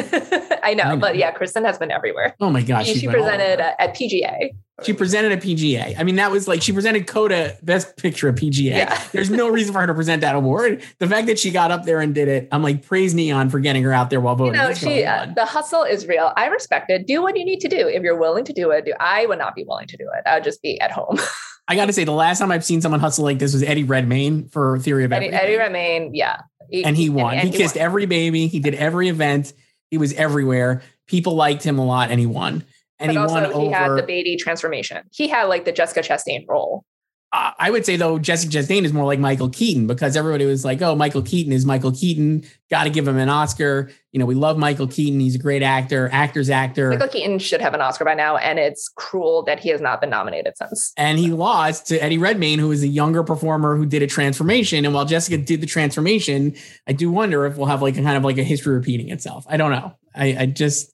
I 0.63 0.73
know, 0.73 0.83
I 0.83 0.95
know. 0.95 0.97
but 0.97 1.15
yeah, 1.17 1.31
Kristen 1.31 1.65
has 1.65 1.77
been 1.77 1.91
everywhere. 1.91 2.35
Oh 2.39 2.49
my 2.49 2.61
gosh, 2.61 2.87
she 2.87 2.99
she 2.99 3.07
presented 3.07 3.59
uh, 3.61 3.73
at 3.79 3.95
PGA. 3.95 4.51
She 4.83 4.91
presented 4.93 5.31
a 5.33 5.37
PGA. 5.37 5.93
I 5.99 6.03
mean, 6.03 6.15
that 6.15 6.31
was 6.31 6.47
like 6.47 6.61
she 6.63 6.71
presented 6.71 7.05
Coda 7.05 7.55
Best 7.61 7.95
Picture 7.97 8.29
at 8.29 8.35
PGA. 8.35 8.71
Yeah. 8.71 9.03
There's 9.11 9.29
no 9.29 9.47
reason 9.49 9.71
for 9.71 9.79
her 9.81 9.87
to 9.87 9.93
present 9.93 10.21
that 10.21 10.35
award. 10.35 10.81
The 10.97 11.07
fact 11.07 11.27
that 11.27 11.37
she 11.37 11.51
got 11.51 11.69
up 11.69 11.83
there 11.85 11.99
and 12.01 12.15
did 12.15 12.27
it, 12.27 12.47
I'm 12.51 12.63
like, 12.63 12.83
praise 12.85 13.13
Neon 13.13 13.51
for 13.51 13.59
getting 13.59 13.83
her 13.83 13.93
out 13.93 14.09
there 14.09 14.19
while 14.19 14.33
You 14.33 14.37
voting. 14.51 14.53
know, 14.53 14.73
she 14.73 15.03
uh, 15.05 15.27
the 15.35 15.45
hustle 15.45 15.83
is 15.83 16.07
real. 16.07 16.33
I 16.35 16.47
respect 16.47 16.89
it. 16.89 17.05
Do 17.05 17.21
what 17.21 17.37
you 17.37 17.45
need 17.45 17.59
to 17.59 17.67
do. 17.67 17.87
If 17.87 18.01
you're 18.01 18.17
willing 18.17 18.45
to 18.45 18.53
do 18.53 18.71
it, 18.71 18.85
do 18.85 18.93
I 18.99 19.27
would 19.27 19.37
not 19.37 19.53
be 19.53 19.63
willing 19.63 19.87
to 19.87 19.97
do 19.97 20.05
it. 20.17 20.27
I 20.27 20.35
would 20.35 20.43
just 20.43 20.61
be 20.63 20.81
at 20.81 20.91
home. 20.91 21.19
I 21.67 21.75
got 21.77 21.85
to 21.85 21.93
say, 21.93 22.03
the 22.03 22.11
last 22.11 22.39
time 22.39 22.51
I've 22.51 22.65
seen 22.65 22.81
someone 22.81 22.99
hustle 22.99 23.23
like 23.23 23.39
this 23.39 23.53
was 23.53 23.63
Eddie 23.63 23.85
Redmayne 23.85 24.49
for 24.49 24.79
Theory 24.79 25.05
of 25.05 25.13
Eddie, 25.13 25.27
Everything, 25.27 25.45
Eddie 25.47 25.57
Redmayne, 25.57 26.11
yeah, 26.13 26.41
and 26.81 26.97
he 26.97 27.09
won. 27.09 27.35
and 27.35 27.49
he 27.49 27.55
kissed 27.55 27.75
won. 27.75 27.85
every 27.85 28.05
baby. 28.05 28.47
He 28.47 28.59
did 28.59 28.73
every 28.75 29.09
event. 29.09 29.53
He 29.91 29.97
was 29.97 30.13
everywhere. 30.13 30.81
People 31.07 31.35
liked 31.35 31.63
him 31.63 31.77
a 31.77 31.85
lot, 31.85 32.09
and 32.09 32.19
he 32.19 32.25
won. 32.25 32.63
And 32.99 33.09
but 33.09 33.11
he 33.11 33.17
also 33.17 33.51
won 33.51 33.65
he 33.65 33.71
had 33.71 33.91
over. 33.91 34.01
the 34.01 34.07
Beatty 34.07 34.37
transformation. 34.37 35.03
He 35.11 35.27
had 35.27 35.43
like 35.43 35.65
the 35.65 35.71
Jessica 35.71 36.01
Chastain 36.01 36.47
role. 36.47 36.85
I 37.33 37.71
would 37.71 37.83
say 37.83 37.95
though, 37.95 38.19
Jessica 38.19 38.57
Chastain 38.57 38.83
is 38.83 38.93
more 38.93 39.05
like 39.05 39.17
Michael 39.17 39.49
Keaton 39.49 39.87
because 39.87 40.15
everybody 40.15 40.45
was 40.45 40.63
like, 40.63 40.83
"Oh, 40.83 40.95
Michael 40.95 41.23
Keaton 41.23 41.51
is 41.51 41.65
Michael 41.65 41.91
Keaton. 41.91 42.43
Got 42.69 42.83
to 42.83 42.91
give 42.91 43.07
him 43.07 43.17
an 43.17 43.27
Oscar." 43.27 43.89
You 44.11 44.19
know, 44.19 44.27
we 44.27 44.35
love 44.35 44.59
Michael 44.59 44.85
Keaton. 44.85 45.19
He's 45.19 45.33
a 45.33 45.39
great 45.39 45.63
actor, 45.63 46.07
actor's 46.13 46.51
actor, 46.51 46.91
Michael 46.91 47.07
Keaton 47.07 47.39
should 47.39 47.61
have 47.61 47.73
an 47.73 47.81
Oscar 47.81 48.05
by 48.05 48.13
now, 48.13 48.37
and 48.37 48.59
it's 48.59 48.87
cruel 48.87 49.41
that 49.45 49.59
he 49.59 49.69
has 49.69 49.81
not 49.81 49.99
been 49.99 50.11
nominated 50.11 50.55
since. 50.55 50.93
and 50.95 51.17
he 51.17 51.31
lost 51.31 51.87
to 51.87 51.97
Eddie 51.97 52.19
Redmayne, 52.19 52.59
who 52.59 52.71
is 52.71 52.83
a 52.83 52.87
younger 52.87 53.23
performer 53.23 53.75
who 53.75 53.87
did 53.87 54.03
a 54.03 54.07
transformation. 54.07 54.85
And 54.85 54.93
while 54.93 55.05
Jessica 55.05 55.37
did 55.37 55.59
the 55.61 55.65
transformation, 55.65 56.55
I 56.87 56.93
do 56.93 57.09
wonder 57.09 57.47
if 57.47 57.57
we'll 57.57 57.65
have 57.65 57.81
like 57.81 57.97
a 57.97 58.03
kind 58.03 58.15
of 58.15 58.23
like 58.23 58.37
a 58.37 58.43
history 58.43 58.75
repeating 58.75 59.09
itself. 59.09 59.45
I 59.49 59.57
don't 59.57 59.71
know. 59.71 59.93
I, 60.15 60.37
I 60.41 60.45
just, 60.45 60.92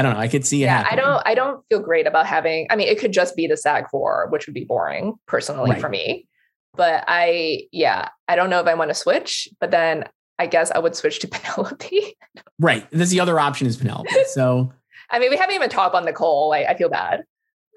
I 0.00 0.02
don't 0.02 0.14
know. 0.14 0.18
I 0.20 0.28
could 0.28 0.46
see 0.46 0.62
it 0.62 0.66
Yeah, 0.66 0.84
I 0.90 0.96
don't. 0.96 1.22
I 1.26 1.34
don't 1.34 1.62
feel 1.68 1.80
great 1.80 2.06
about 2.06 2.26
having. 2.26 2.66
I 2.70 2.76
mean, 2.76 2.88
it 2.88 2.98
could 2.98 3.12
just 3.12 3.36
be 3.36 3.46
the 3.46 3.56
SAG 3.56 3.88
four, 3.90 4.28
which 4.30 4.46
would 4.46 4.54
be 4.54 4.64
boring 4.64 5.14
personally 5.26 5.70
Right. 5.72 5.80
for 5.80 5.88
me. 5.88 6.26
But 6.74 7.04
I, 7.06 7.64
yeah, 7.72 8.08
I 8.26 8.34
don't 8.36 8.48
know 8.48 8.60
if 8.60 8.66
I 8.66 8.74
want 8.74 8.90
to 8.90 8.94
switch. 8.94 9.48
But 9.60 9.70
then 9.70 10.04
I 10.38 10.46
guess 10.46 10.70
I 10.70 10.78
would 10.78 10.96
switch 10.96 11.18
to 11.20 11.28
Penelope. 11.30 12.16
Right. 12.58 12.86
That's 12.90 13.10
the 13.10 13.20
other 13.20 13.38
option 13.38 13.66
is 13.66 13.76
Penelope. 13.76 14.08
So. 14.28 14.72
I 15.10 15.18
mean, 15.18 15.30
we 15.30 15.36
haven't 15.36 15.54
even 15.56 15.68
talked 15.70 15.94
on 15.94 16.04
Nicole. 16.04 16.52
I, 16.54 16.60
I 16.64 16.76
feel 16.76 16.88
bad. 16.88 17.24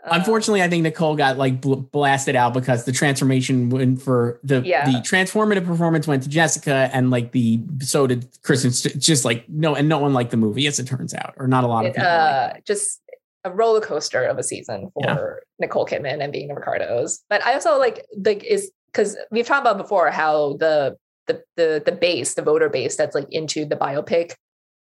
Uh, 0.05 0.09
Unfortunately, 0.11 0.61
I 0.61 0.67
think 0.69 0.83
Nicole 0.83 1.15
got 1.15 1.37
like 1.37 1.61
bl- 1.61 1.75
blasted 1.75 2.35
out 2.35 2.53
because 2.53 2.83
the 2.85 2.91
transformation 2.91 3.69
went 3.69 4.01
for 4.01 4.39
the 4.43 4.61
Yeah. 4.61 4.85
the 4.85 4.97
transformative 4.99 5.65
performance 5.65 6.07
went 6.07 6.23
to 6.23 6.29
Jessica, 6.29 6.89
and 6.93 7.09
like 7.09 7.31
the 7.31 7.61
so 7.81 8.05
did 8.07 8.27
Kristen. 8.43 8.71
St- 8.71 8.97
Just 8.99 9.23
like 9.23 9.47
no, 9.47 9.75
and 9.75 9.87
no 9.87 9.99
one 9.99 10.13
liked 10.13 10.31
the 10.31 10.37
movie, 10.37 10.67
as 10.67 10.77
it 10.79 10.87
turns 10.87 11.13
out, 11.13 11.33
or 11.37 11.47
not 11.47 11.63
a 11.63 11.67
lot 11.67 11.85
of 11.85 11.91
it, 11.91 11.95
people. 11.95 12.09
uh, 12.09 12.53
just 12.65 12.99
a 13.45 13.51
roller 13.51 13.81
coaster 13.81 14.23
of 14.23 14.37
a 14.37 14.43
season 14.43 14.89
for 14.93 15.03
Yeah. 15.05 15.17
Nicole 15.59 15.85
Kidman 15.85 16.21
and 16.21 16.31
being 16.33 16.47
the 16.49 16.53
Ricardos. 16.55 17.23
But 17.29 17.45
I 17.45 17.53
also 17.53 17.77
like 17.79 18.05
like 18.25 18.43
is 18.43 18.71
because 18.91 19.15
we've 19.31 19.45
talked 19.47 19.61
about 19.61 19.77
before 19.77 20.09
how 20.11 20.57
the 20.57 20.97
the 21.27 21.41
the 21.55 21.81
the 21.85 21.91
base, 21.93 22.33
the 22.33 22.41
voter 22.41 22.67
base 22.69 22.97
that's 22.97 23.15
like 23.15 23.27
into 23.31 23.63
the 23.65 23.75
biopic 23.77 24.33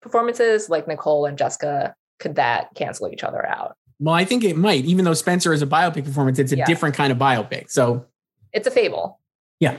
performances, 0.02 0.70
like 0.70 0.88
Nicole 0.88 1.26
and 1.26 1.38
Jessica, 1.38 1.94
could 2.20 2.36
that 2.36 2.70
cancel 2.76 3.10
each 3.12 3.24
other 3.24 3.46
out? 3.46 3.76
Well, 4.00 4.16
I 4.16 4.24
think 4.26 4.44
it 4.44 4.56
might, 4.58 4.86
even 4.86 5.06
though 5.06 5.14
Spencer 5.14 5.52
is 5.54 5.62
a 5.62 5.68
biopic 5.68 6.06
performance, 6.06 6.40
it's 6.40 6.52
a 6.52 6.58
Yeah. 6.58 6.66
different 6.66 6.96
kind 6.96 7.12
of 7.12 7.18
biopic. 7.18 7.70
So 7.70 8.06
It's 8.54 8.68
a 8.68 8.72
fable. 8.72 9.20
Yeah. 9.60 9.78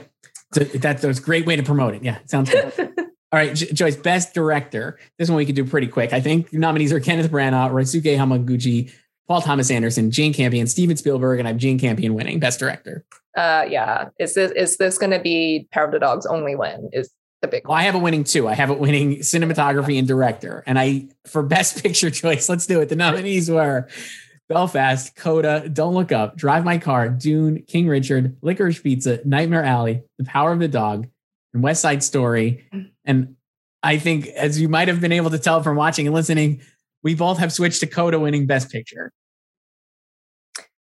So 0.53 0.63
that, 0.63 0.99
that's 1.01 1.19
a 1.19 1.21
great 1.21 1.45
way 1.45 1.55
to 1.55 1.63
promote 1.63 1.95
it. 1.95 2.03
Yeah, 2.03 2.19
sounds 2.25 2.49
good. 2.51 2.71
All 3.33 3.39
right, 3.39 3.53
Joyce, 3.55 3.95
best 3.95 4.33
director. 4.33 4.99
This 5.17 5.29
one 5.29 5.37
we 5.37 5.45
could 5.45 5.55
do 5.55 5.63
pretty 5.65 5.87
quick. 5.87 6.11
I 6.13 6.19
think 6.21 6.51
nominees 6.53 6.91
are 6.91 6.99
Kenneth 6.99 7.31
Branagh, 7.31 7.71
Ryusuke 7.71 8.17
Hamaguchi, 8.17 8.91
Paul 9.27 9.41
Thomas 9.41 9.71
Anderson, 9.71 10.11
Jane 10.11 10.33
Campion, 10.33 10.67
Steven 10.67 10.97
Spielberg, 10.97 11.39
and 11.39 11.47
I 11.47 11.51
have 11.51 11.57
Jane 11.57 11.79
Campion 11.79 12.13
winning 12.13 12.39
best 12.39 12.59
director. 12.59 13.05
uh 13.37 13.65
yeah. 13.69 14.09
Is 14.19 14.33
this 14.35 14.51
is 14.51 14.75
this 14.77 14.97
gonna 14.97 15.21
be 15.21 15.67
Power 15.71 15.85
of 15.85 15.91
the 15.93 15.99
Dog's 15.99 16.25
only 16.25 16.55
win? 16.55 16.89
Is 16.91 17.09
the 17.41 17.47
big 17.47 17.67
Well, 17.67 17.77
I 17.77 17.83
have 17.83 17.95
it 17.95 17.99
winning 17.99 18.23
too. 18.23 18.47
I 18.47 18.53
have 18.53 18.69
it 18.69 18.79
winning 18.79 19.17
cinematography 19.17 19.97
and 19.97 20.07
director. 20.07 20.63
And 20.65 20.77
I, 20.79 21.09
for 21.25 21.43
best 21.43 21.81
picture 21.83 22.09
choice, 22.09 22.49
let's 22.49 22.67
do 22.67 22.81
it. 22.81 22.89
The 22.89 22.95
nominees 22.95 23.49
were 23.49 23.87
Belfast, 24.47 25.15
Coda, 25.15 25.67
Don't 25.69 25.93
Look 25.93 26.11
Up, 26.11 26.37
Drive 26.37 26.63
My 26.63 26.77
Car, 26.77 27.09
Dune, 27.09 27.63
King 27.63 27.87
Richard, 27.87 28.37
Licorice 28.41 28.81
Pizza, 28.81 29.19
Nightmare 29.25 29.63
Alley, 29.63 30.03
The 30.17 30.25
Power 30.25 30.51
of 30.51 30.59
the 30.59 30.67
Dog, 30.67 31.07
and 31.53 31.63
West 31.63 31.81
Side 31.81 32.03
Story. 32.03 32.65
And 33.05 33.35
I 33.83 33.97
think, 33.97 34.27
as 34.27 34.59
you 34.59 34.69
might 34.69 34.87
have 34.87 35.01
been 35.01 35.11
able 35.11 35.31
to 35.31 35.39
tell 35.39 35.63
from 35.63 35.77
watching 35.77 36.05
and 36.05 36.13
listening, 36.13 36.61
we 37.03 37.15
both 37.15 37.39
have 37.39 37.51
switched 37.51 37.79
to 37.79 37.87
Coda 37.87 38.19
winning 38.19 38.45
best 38.45 38.69
picture. 38.69 39.11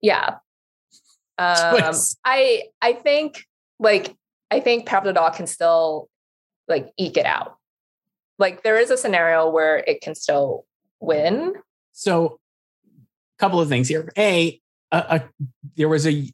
Yeah. 0.01 0.38
Um, 1.38 1.95
I 2.26 2.63
I 2.81 2.93
think 2.93 3.45
like 3.80 4.13
I 4.51 4.59
think 4.59 4.85
Power 4.85 4.99
of 4.99 5.05
the 5.05 5.13
Dog 5.13 5.35
can 5.35 5.47
still 5.47 6.09
like 6.73 6.91
eke 6.97 7.17
it 7.17 7.25
out. 7.25 7.57
Like 8.39 8.63
there 8.63 8.77
is 8.77 8.89
a 8.89 8.97
scenario 8.97 9.49
where 9.49 9.77
it 9.77 10.01
can 10.01 10.15
still 10.15 10.65
win. 10.99 11.53
So, 11.91 12.39
a 12.85 13.39
couple 13.39 13.59
of 13.61 13.69
things 13.69 13.87
here. 13.87 14.11
A, 14.17 14.59
a, 14.91 14.97
a 14.97 15.23
there 15.77 15.89
was 15.89 16.07
a 16.07 16.29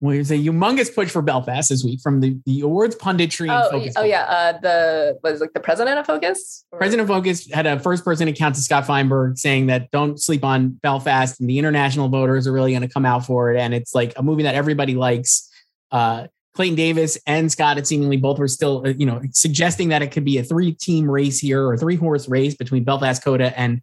well, 0.00 0.14
there's 0.14 0.32
a 0.32 0.36
humongous 0.36 0.92
push 0.92 1.10
for 1.10 1.22
Belfast 1.22 1.68
this 1.68 1.84
week 1.84 2.00
from 2.00 2.20
the, 2.20 2.36
the 2.44 2.62
awards 2.62 2.96
punditry. 2.96 3.42
and 3.42 3.52
Oh, 3.52 3.70
Focus 3.70 3.94
oh 3.96 4.02
yeah. 4.02 4.22
Uh, 4.24 4.58
the 4.60 5.18
was 5.22 5.40
like 5.40 5.52
the 5.52 5.60
president 5.60 5.96
of 5.96 6.06
Focus. 6.06 6.64
Or- 6.72 6.78
President 6.80 7.08
of 7.08 7.14
Focus 7.14 7.48
had 7.52 7.66
a 7.66 7.78
first 7.78 8.04
person 8.04 8.26
account 8.26 8.56
to 8.56 8.62
Scott 8.62 8.84
Feinberg 8.84 9.38
saying 9.38 9.66
that 9.68 9.92
don't 9.92 10.20
sleep 10.20 10.42
on 10.44 10.70
Belfast 10.70 11.38
and 11.38 11.48
the 11.48 11.56
international 11.56 12.08
voters 12.08 12.48
are 12.48 12.52
really 12.52 12.72
going 12.72 12.82
to 12.82 12.88
come 12.88 13.06
out 13.06 13.24
for 13.24 13.52
it. 13.52 13.60
And 13.60 13.72
it's 13.72 13.94
like 13.94 14.12
a 14.16 14.24
movie 14.24 14.42
that 14.42 14.56
everybody 14.56 14.96
likes. 14.96 15.48
Uh, 15.92 16.26
Clayton 16.54 16.76
Davis 16.76 17.18
and 17.26 17.50
Scott, 17.50 17.78
it 17.78 17.86
seemingly 17.86 18.16
both 18.16 18.38
were 18.38 18.48
still, 18.48 18.82
uh, 18.86 18.90
you 18.90 19.06
know, 19.06 19.20
suggesting 19.30 19.88
that 19.88 20.02
it 20.02 20.08
could 20.08 20.24
be 20.24 20.38
a 20.38 20.44
three 20.44 20.72
team 20.72 21.10
race 21.10 21.38
here 21.38 21.66
or 21.66 21.76
three 21.76 21.96
horse 21.96 22.28
race 22.28 22.54
between 22.54 22.84
Belfast 22.84 23.22
Coda 23.24 23.58
and 23.58 23.80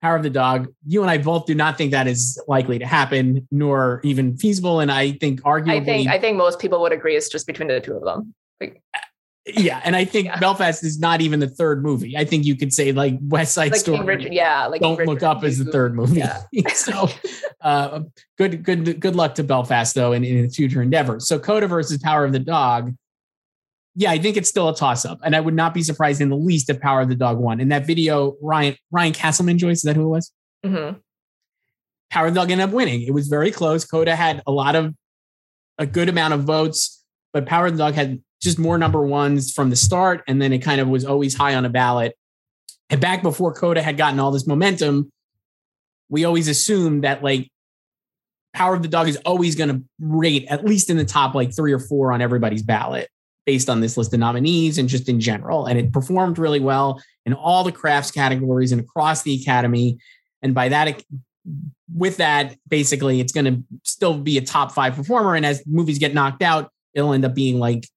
Power 0.00 0.16
of 0.16 0.22
the 0.22 0.30
Dog. 0.30 0.72
You 0.86 1.02
and 1.02 1.10
I 1.10 1.18
both 1.18 1.46
do 1.46 1.54
not 1.54 1.76
think 1.76 1.92
that 1.92 2.06
is 2.06 2.42
likely 2.48 2.78
to 2.78 2.86
happen, 2.86 3.46
nor 3.50 4.00
even 4.04 4.36
feasible. 4.36 4.80
And 4.80 4.90
I 4.90 5.12
think 5.12 5.42
arguably, 5.42 5.80
I 5.80 5.84
think 5.84 6.08
I 6.08 6.18
think 6.18 6.36
most 6.36 6.58
people 6.58 6.80
would 6.80 6.92
agree 6.92 7.16
it's 7.16 7.28
just 7.28 7.46
between 7.46 7.68
the 7.68 7.80
two 7.80 7.94
of 7.94 8.04
them. 8.04 8.34
Like, 8.60 8.82
Yeah, 9.44 9.80
and 9.84 9.96
I 9.96 10.04
think 10.04 10.26
Yeah. 10.26 10.38
Belfast 10.38 10.84
is 10.84 11.00
not 11.00 11.20
even 11.20 11.40
the 11.40 11.48
third 11.48 11.82
movie. 11.82 12.16
I 12.16 12.24
think 12.24 12.44
you 12.44 12.54
could 12.56 12.72
say 12.72 12.92
like 12.92 13.18
West 13.22 13.54
Side 13.54 13.72
Like 13.72 13.80
Story. 13.80 13.98
King 13.98 14.06
Richard, 14.06 14.32
yeah, 14.32 14.66
like 14.66 14.80
Don't 14.80 14.96
King 14.96 15.06
look 15.06 15.22
up 15.24 15.42
as 15.42 15.58
the 15.58 15.70
third 15.70 15.94
movie. 15.94 16.18
Yeah. 16.20 16.42
so, 16.74 17.08
uh, 17.60 18.00
good, 18.38 18.62
good, 18.62 19.00
good 19.00 19.16
luck 19.16 19.34
to 19.36 19.42
Belfast 19.44 19.94
though 19.96 20.12
in, 20.12 20.22
in 20.22 20.44
its 20.44 20.54
future 20.56 20.80
endeavors. 20.80 21.26
So, 21.26 21.40
Coda 21.40 21.66
versus 21.66 21.98
Power 21.98 22.24
of 22.24 22.32
the 22.32 22.38
Dog. 22.38 22.94
Yeah, 23.96 24.10
I 24.12 24.18
think 24.18 24.36
it's 24.36 24.48
still 24.48 24.68
a 24.68 24.76
toss 24.76 25.04
up, 25.04 25.18
and 25.22 25.34
I 25.36 25.40
would 25.40 25.54
not 25.54 25.74
be 25.74 25.82
surprised 25.82 26.20
in 26.20 26.30
the 26.30 26.36
least 26.36 26.70
if 26.70 26.80
Power 26.80 27.00
of 27.02 27.08
the 27.08 27.14
Dog 27.16 27.38
won. 27.38 27.60
In 27.60 27.68
that 27.70 27.84
video, 27.86 28.36
Ryan 28.40 28.76
Ryan 28.90 29.12
Castleman, 29.12 29.58
Joyce, 29.58 29.78
is 29.78 29.82
that 29.82 29.96
who 29.96 30.04
it 30.06 30.08
was? 30.08 30.32
Mhm. 30.64 31.00
Power 32.10 32.26
of 32.28 32.34
the 32.34 32.40
Dog 32.40 32.50
ended 32.50 32.68
up 32.68 32.74
winning. 32.74 33.02
It 33.02 33.12
was 33.12 33.26
very 33.28 33.50
close. 33.50 33.84
Coda 33.84 34.14
had 34.14 34.42
a 34.46 34.52
lot 34.52 34.76
of 34.76 34.94
a 35.78 35.86
good 35.86 36.08
amount 36.08 36.32
of 36.32 36.44
votes, 36.44 37.02
but 37.32 37.44
Power 37.44 37.66
of 37.66 37.72
the 37.72 37.78
Dog 37.78 37.94
had 37.94 38.22
just 38.42 38.58
more 38.58 38.76
number 38.76 39.06
ones 39.06 39.52
from 39.52 39.70
the 39.70 39.76
start, 39.76 40.22
and 40.26 40.42
then 40.42 40.52
it 40.52 40.58
kind 40.58 40.80
of 40.80 40.88
was 40.88 41.04
always 41.04 41.34
high 41.34 41.54
on 41.54 41.64
a 41.64 41.70
ballot. 41.70 42.14
And 42.90 43.00
back 43.00 43.22
before 43.22 43.54
Coda 43.54 43.80
had 43.80 43.96
gotten 43.96 44.20
all 44.20 44.32
this 44.32 44.46
momentum, 44.46 45.10
we 46.08 46.24
always 46.24 46.48
assumed 46.48 47.04
that 47.04 47.22
like 47.22 47.48
Power 48.52 48.74
of 48.74 48.82
the 48.82 48.88
Dog 48.88 49.08
is 49.08 49.16
always 49.24 49.54
going 49.54 49.70
to 49.70 49.82
rate 49.98 50.46
at 50.50 50.64
least 50.64 50.90
in 50.90 50.98
the 50.98 51.04
top 51.04 51.34
like 51.34 51.54
three 51.54 51.72
or 51.72 51.78
four 51.78 52.12
on 52.12 52.20
everybody's 52.20 52.62
ballot 52.62 53.08
based 53.46 53.70
on 53.70 53.80
this 53.80 53.96
list 53.96 54.12
of 54.12 54.20
nominees 54.20 54.76
and 54.76 54.88
just 54.88 55.08
in 55.08 55.20
general. 55.20 55.66
And 55.66 55.78
it 55.78 55.92
performed 55.92 56.38
really 56.38 56.60
well 56.60 57.02
in 57.24 57.32
all 57.32 57.64
the 57.64 57.72
crafts 57.72 58.10
categories 58.10 58.72
and 58.72 58.80
across 58.80 59.22
the 59.22 59.40
academy. 59.40 59.98
And 60.42 60.54
by 60.54 60.68
that, 60.68 61.02
with 61.94 62.18
that, 62.18 62.56
basically, 62.68 63.20
it's 63.20 63.32
going 63.32 63.46
to 63.46 63.64
still 63.84 64.18
be 64.18 64.36
a 64.36 64.42
top 64.42 64.72
five 64.72 64.94
performer. 64.94 65.34
And 65.34 65.46
as 65.46 65.62
movies 65.66 65.98
get 65.98 66.14
knocked 66.14 66.42
out, 66.42 66.70
it'll 66.94 67.14
end 67.14 67.24
up 67.24 67.34
being 67.34 67.58
like, 67.58 67.88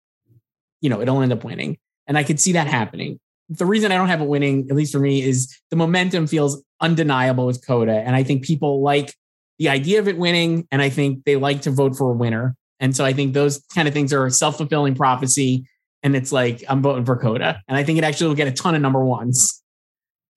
you 0.86 0.90
know, 0.90 1.02
it'll 1.02 1.20
end 1.24 1.34
up 1.34 1.44
winning. 1.44 1.80
And 2.06 2.16
I 2.16 2.24
could 2.24 2.40
see 2.40 2.52
that 2.52 2.68
happening. 2.68 3.20
The 3.49 3.66
reason 3.66 3.91
I 3.91 3.95
don't 3.95 4.07
have 4.07 4.22
it 4.22 4.28
winning, 4.28 4.68
at 4.70 4.76
least 4.76 4.94
for 4.94 4.99
me, 4.99 5.24
is 5.24 5.60
the 5.72 5.76
momentum 5.76 6.28
feels 6.28 6.64
undeniable 6.80 7.48
with 7.48 7.66
Coda. 7.66 7.91
And 7.91 8.16
I 8.16 8.22
think 8.22 8.44
people 8.44 8.84
like 8.84 9.12
the 9.57 9.70
idea 9.70 9.98
of 9.98 10.07
it 10.07 10.16
winning. 10.16 10.68
And 10.72 10.84
I 10.84 10.90
think 10.90 11.24
they 11.26 11.38
like 11.38 11.64
to 11.64 11.72
vote 11.72 11.95
for 11.95 12.12
a 12.12 12.14
winner. 12.14 12.56
And 12.80 12.95
so 12.95 13.03
I 13.03 13.14
think 13.14 13.34
those 13.34 13.64
kind 13.74 13.88
of 13.88 13.95
things 13.95 14.14
are 14.14 14.28
a 14.28 14.32
self 14.32 14.57
fulfilling 14.57 14.94
prophecy. 14.94 15.66
And 16.03 16.16
it's 16.16 16.32
like, 16.32 16.64
I'm 16.70 16.84
voting 16.84 17.03
for 17.03 17.18
Coda. 17.18 17.64
And 17.68 17.76
I 17.76 17.84
think 17.84 17.98
it 17.98 18.03
actually 18.03 18.28
will 18.28 18.36
get 18.36 18.48
a 18.48 18.52
ton 18.52 18.76
of 18.76 18.82
number 18.84 19.03
ones 19.03 19.64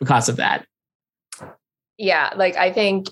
because 0.00 0.30
of 0.30 0.36
that. 0.36 0.64
Yeah, 1.98 2.32
like 2.36 2.56
I 2.56 2.72
think 2.72 3.08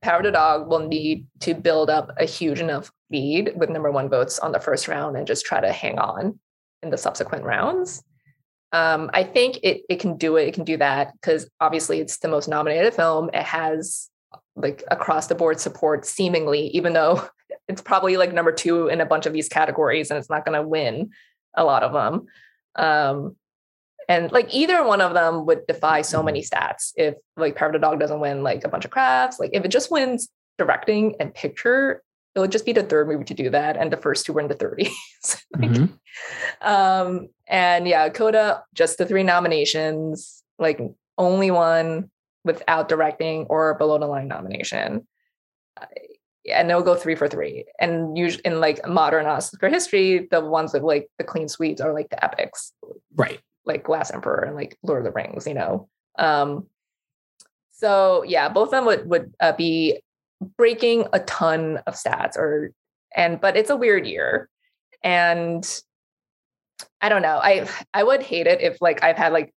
Power 0.00 0.24
the 0.24 0.32
Dog 0.32 0.68
will 0.68 0.88
need 0.88 1.24
to 1.40 1.54
build 1.54 1.88
up 1.88 2.10
a 2.18 2.24
huge 2.24 2.58
enough 2.58 2.90
lead 3.12 3.52
with 3.56 3.70
number 3.70 3.90
one 3.90 4.08
votes 4.08 4.38
on 4.38 4.52
the 4.52 4.60
first 4.60 4.88
round 4.88 5.16
and 5.16 5.26
just 5.26 5.44
try 5.44 5.60
to 5.60 5.72
hang 5.72 5.98
on 5.98 6.38
in 6.82 6.90
the 6.90 6.98
subsequent 6.98 7.44
rounds. 7.44 8.02
Um, 8.72 9.10
I 9.12 9.22
think 9.24 9.58
it 9.62 9.82
it 9.88 10.00
can 10.00 10.16
do 10.16 10.36
it. 10.36 10.48
It 10.48 10.54
can 10.54 10.64
do 10.64 10.78
that 10.78 11.12
because 11.12 11.48
obviously 11.60 12.00
it's 12.00 12.18
the 12.18 12.28
most 12.28 12.48
nominated 12.48 12.94
film. 12.94 13.30
It 13.32 13.42
has 13.42 14.08
like 14.56 14.82
across 14.90 15.26
the 15.26 15.34
board 15.34 15.60
support, 15.60 16.06
seemingly, 16.06 16.68
even 16.68 16.94
though 16.94 17.28
it's 17.68 17.82
probably 17.82 18.16
like 18.16 18.32
number 18.32 18.52
two 18.52 18.88
in 18.88 19.00
a 19.00 19.06
bunch 19.06 19.26
of 19.26 19.32
these 19.32 19.48
categories 19.48 20.10
and 20.10 20.18
it's 20.18 20.30
not 20.30 20.44
going 20.44 20.60
to 20.60 20.66
win 20.66 21.10
a 21.54 21.64
lot 21.64 21.82
of 21.82 21.92
them. 21.92 22.26
Um, 22.74 23.36
and 24.08 24.32
like 24.32 24.52
either 24.52 24.84
one 24.84 25.00
of 25.00 25.14
them 25.14 25.46
would 25.46 25.66
defy 25.66 26.02
so 26.02 26.22
many 26.22 26.42
stats 26.42 26.92
if 26.96 27.14
like 27.36 27.56
Power 27.56 27.68
of 27.68 27.74
the 27.74 27.78
Dog 27.78 28.00
doesn't 28.00 28.20
win 28.20 28.42
like 28.42 28.64
a 28.64 28.68
bunch 28.68 28.84
of 28.84 28.90
crafts. 28.90 29.38
Like 29.38 29.50
if 29.52 29.64
it 29.64 29.70
just 29.70 29.90
wins 29.90 30.28
directing 30.58 31.16
and 31.20 31.32
picture, 31.32 32.02
it 32.34 32.40
would 32.40 32.52
just 32.52 32.64
be 32.64 32.72
the 32.72 32.82
third 32.82 33.08
movie 33.08 33.24
to 33.24 33.34
do 33.34 33.50
that. 33.50 33.76
And 33.76 33.92
the 33.92 33.96
first 33.96 34.24
two 34.26 34.32
were 34.32 34.40
in 34.40 34.48
the 34.48 34.54
30s. 34.54 34.88
Like, 35.58 35.70
Mhm. 35.70 35.98
um, 36.62 37.28
and 37.46 37.86
yeah, 37.86 38.08
Coda, 38.08 38.64
just 38.74 38.98
the 38.98 39.06
three 39.06 39.22
nominations, 39.22 40.42
like 40.58 40.80
only 41.18 41.50
one 41.50 42.10
without 42.44 42.88
directing 42.88 43.44
or 43.50 43.74
below 43.74 43.98
the 43.98 44.06
line 44.06 44.28
nomination. 44.28 45.06
And 46.50 46.68
they'll 46.68 46.82
go 46.82 46.94
three 46.96 47.14
for 47.14 47.28
three. 47.28 47.66
And 47.78 48.16
usually 48.18 48.42
in 48.46 48.60
like 48.60 48.84
modern 48.88 49.26
Oscar 49.26 49.68
history, 49.68 50.26
the 50.30 50.40
ones 50.40 50.72
with 50.72 50.82
like 50.82 51.08
the 51.18 51.24
clean 51.24 51.48
sweeps 51.48 51.80
are 51.80 51.92
like 51.92 52.08
the 52.10 52.22
epics, 52.24 52.72
Right. 53.14 53.40
like 53.64 53.84
Glass 53.84 54.10
Emperor 54.10 54.40
and 54.44 54.56
like 54.56 54.76
Lord 54.82 55.00
of 55.00 55.04
the 55.04 55.12
Rings, 55.12 55.46
you 55.46 55.54
know. 55.54 55.88
Um, 56.18 56.66
so 57.72 58.24
yeah, 58.24 58.48
both 58.48 58.68
of 58.68 58.70
them 58.72 58.86
would 58.86 59.08
would 59.08 59.34
uh, 59.38 59.52
be 59.52 60.00
breaking 60.56 61.06
a 61.12 61.20
ton 61.20 61.78
of 61.86 61.94
stats, 61.94 62.36
or 62.36 62.72
and 63.14 63.40
but 63.40 63.56
it's 63.56 63.70
a 63.70 63.76
weird 63.76 64.06
year, 64.06 64.48
and 65.02 65.66
I 67.00 67.08
don't 67.08 67.22
know. 67.22 67.38
I 67.42 67.68
I 67.94 68.02
would 68.02 68.22
hate 68.22 68.46
it 68.46 68.60
if 68.60 68.78
like 68.80 69.02
I've 69.02 69.16
had 69.16 69.32
like 69.32 69.54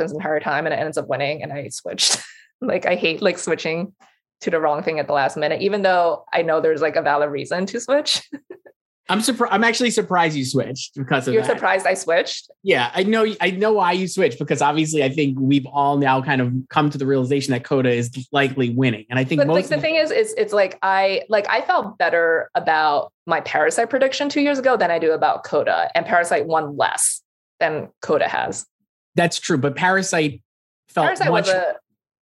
of 0.00 0.10
the 0.10 0.16
entire 0.16 0.40
time 0.40 0.66
and 0.66 0.74
it 0.74 0.78
ends 0.78 0.98
up 0.98 1.08
winning, 1.08 1.42
and 1.42 1.52
I 1.52 1.68
switched. 1.68 2.22
like 2.60 2.86
I 2.86 2.94
hate 2.94 3.20
like 3.22 3.38
switching 3.38 3.92
to 4.40 4.50
the 4.50 4.60
wrong 4.60 4.82
thing 4.82 4.98
at 4.98 5.06
the 5.06 5.12
last 5.12 5.36
minute, 5.36 5.62
even 5.62 5.82
though 5.82 6.24
I 6.32 6.42
know 6.42 6.60
there's 6.60 6.82
like 6.82 6.96
a 6.96 7.02
valid 7.02 7.30
reason 7.30 7.66
to 7.66 7.80
switch. 7.80 8.22
I'm 9.08 9.20
surprised. 9.20 9.52
I'm 9.54 9.62
actually 9.62 9.90
surprised 9.90 10.36
you 10.36 10.44
switched 10.44 10.96
because 10.96 11.28
of 11.28 11.34
You're 11.34 11.42
that. 11.44 11.52
surprised 11.52 11.86
I 11.86 11.94
switched. 11.94 12.50
Yeah, 12.62 12.90
I 12.92 13.04
know. 13.04 13.24
I 13.40 13.50
know 13.50 13.72
why 13.74 13.92
you 13.92 14.08
switched 14.08 14.38
because 14.38 14.60
obviously 14.60 15.04
I 15.04 15.10
think 15.10 15.38
we've 15.40 15.66
all 15.66 15.96
now 15.96 16.20
kind 16.22 16.40
of 16.40 16.52
come 16.70 16.90
to 16.90 16.98
the 16.98 17.06
realization 17.06 17.52
that 17.52 17.62
Coda 17.64 17.90
is 17.90 18.10
likely 18.32 18.70
winning, 18.70 19.06
and 19.08 19.18
I 19.18 19.24
think 19.24 19.40
but 19.40 19.46
most. 19.46 19.54
like 19.54 19.68
the 19.68 19.80
thing 19.80 19.94
is 19.94 20.10
is 20.10 20.34
it's 20.36 20.52
like 20.52 20.78
i 20.82 21.22
like 21.28 21.46
i 21.48 21.60
felt 21.60 21.98
better 21.98 22.50
about 22.54 23.12
my 23.26 23.40
parasite 23.42 23.90
prediction 23.90 24.28
two 24.28 24.40
years 24.40 24.58
ago 24.58 24.76
than 24.76 24.90
i 24.90 24.98
do 24.98 25.12
about 25.12 25.44
coda 25.44 25.90
and 25.94 26.04
parasite 26.06 26.46
won 26.46 26.76
less 26.76 27.22
than 27.60 27.88
coda 28.02 28.28
has 28.28 28.66
that's 29.14 29.38
true, 29.40 29.56
but 29.56 29.74
Parasite 29.76 30.42
felt 30.88 31.06
parasite 31.06 31.30
much 31.30 31.46
was 31.46 31.54
a 31.54 31.74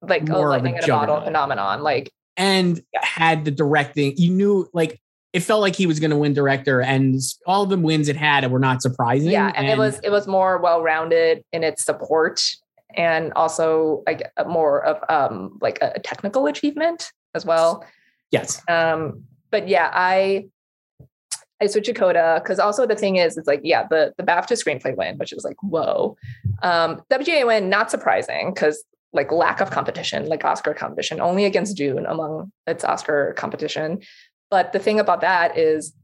like 0.02 0.28
a 0.28 0.32
more 0.32 0.40
of 0.40 0.44
a 0.46 0.48
lightning 0.56 0.76
in 0.76 0.84
a 0.84 0.86
bottle 0.86 1.20
phenomenon 1.22 1.82
like 1.82 2.12
and 2.36 2.82
Yeah. 2.92 3.04
had 3.04 3.44
the 3.44 3.50
directing. 3.50 4.14
You 4.16 4.30
knew 4.30 4.68
like 4.72 5.00
it 5.32 5.40
felt 5.40 5.60
like 5.62 5.74
he 5.74 5.86
was 5.86 5.98
going 5.98 6.10
to 6.10 6.16
win 6.16 6.34
director, 6.34 6.80
and 6.82 7.20
all 7.46 7.62
of 7.62 7.70
the 7.70 7.78
wins 7.78 8.08
it 8.08 8.16
had 8.16 8.50
were 8.50 8.58
not 8.58 8.82
surprising. 8.82 9.30
yeah 9.30 9.52
and, 9.54 9.68
it 9.68 9.78
was 9.78 9.98
it 10.02 10.10
was 10.10 10.26
more 10.26 10.58
well-rounded 10.58 11.42
in 11.52 11.64
its 11.64 11.84
support 11.84 12.42
and 12.94 13.32
also 13.34 14.02
like 14.06 14.30
a- 14.36 14.44
more 14.44 14.84
of 14.84 14.98
um 15.08 15.58
like 15.62 15.78
a, 15.80 15.92
a 15.96 15.98
technical 16.00 16.46
achievement 16.46 17.12
as 17.34 17.46
well 17.46 17.84
yes, 18.30 18.62
Um, 18.68 19.24
but 19.50 19.68
yeah, 19.68 19.90
I 19.92 20.46
I 21.60 21.66
switched 21.66 21.86
to 21.86 21.94
Coda 21.94 22.40
because 22.42 22.58
also 22.58 22.86
the 22.86 22.96
thing 22.96 23.16
is, 23.16 23.36
it's 23.36 23.46
like, 23.46 23.60
yeah, 23.62 23.86
the 23.88 24.12
the 24.16 24.24
BAFTA 24.24 24.52
screenplay 24.62 24.96
win, 24.96 25.16
which 25.18 25.32
is 25.32 25.44
like, 25.44 25.56
whoa. 25.62 26.16
Um, 26.62 27.02
WGA 27.10 27.46
win, 27.46 27.68
not 27.68 27.90
surprising 27.90 28.52
because 28.52 28.82
like 29.12 29.30
lack 29.30 29.60
of 29.60 29.70
competition, 29.70 30.26
like 30.26 30.44
Oscar 30.44 30.74
competition, 30.74 31.20
only 31.20 31.44
against 31.44 31.76
Dune 31.76 32.06
among 32.06 32.50
its 32.66 32.82
Oscar 32.84 33.34
competition. 33.36 34.00
But 34.52 34.74
the 34.74 34.78
thing 34.78 35.00
about 35.00 35.22
that 35.22 35.56
is 35.56 35.94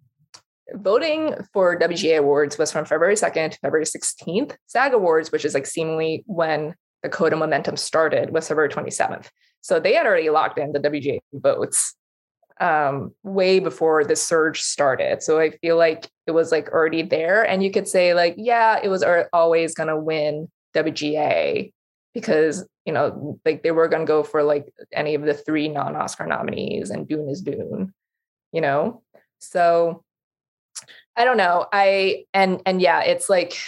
voting 0.72 1.34
for 1.52 1.78
WGA 1.78 2.16
awards 2.18 2.56
was 2.56 2.72
from 2.72 2.86
February 2.86 3.14
2nd 3.14 3.50
to 3.50 3.58
February 3.58 3.84
16th. 3.84 4.56
SAG 4.66 4.94
Awards, 4.94 5.30
which 5.30 5.44
is 5.44 5.52
like 5.52 5.66
seemingly 5.66 6.24
when 6.24 6.74
the 7.02 7.10
Coda 7.10 7.36
momentum 7.36 7.76
started, 7.76 8.30
was 8.30 8.48
February 8.48 8.70
27th. 8.70 9.26
So 9.60 9.78
they 9.78 9.92
had 9.92 10.06
already 10.06 10.30
locked 10.30 10.58
in 10.58 10.72
the 10.72 10.80
WGA 10.80 11.18
votes 11.34 11.94
um, 12.58 13.12
way 13.22 13.60
before 13.60 14.02
the 14.02 14.16
surge 14.16 14.62
started. 14.62 15.22
So 15.22 15.38
I 15.38 15.50
feel 15.50 15.76
like 15.76 16.08
it 16.26 16.30
was 16.30 16.50
like 16.50 16.70
already 16.70 17.02
there. 17.02 17.42
And 17.42 17.62
you 17.62 17.70
could 17.70 17.86
say, 17.86 18.14
like, 18.14 18.34
yeah, 18.38 18.80
it 18.82 18.88
was 18.88 19.04
always 19.30 19.74
going 19.74 19.90
to 19.90 19.98
win 19.98 20.48
WGA 20.74 21.70
because, 22.14 22.66
you 22.86 22.94
know, 22.94 23.38
like 23.44 23.62
they 23.62 23.72
were 23.72 23.88
going 23.88 24.06
to 24.06 24.10
go 24.10 24.22
for 24.22 24.42
like 24.42 24.72
any 24.90 25.14
of 25.14 25.20
the 25.20 25.34
three 25.34 25.68
non 25.68 25.96
Oscar 25.96 26.26
nominees, 26.26 26.88
and 26.88 27.06
Dune 27.06 27.28
is 27.28 27.42
Dune, 27.42 27.92
you 28.52 28.60
know? 28.60 29.02
So 29.38 30.04
I 31.16 31.24
don't 31.24 31.36
know. 31.36 31.66
I, 31.72 32.24
and, 32.32 32.62
and 32.64 32.80
yeah, 32.80 33.02
it's 33.02 33.28
like, 33.28 33.58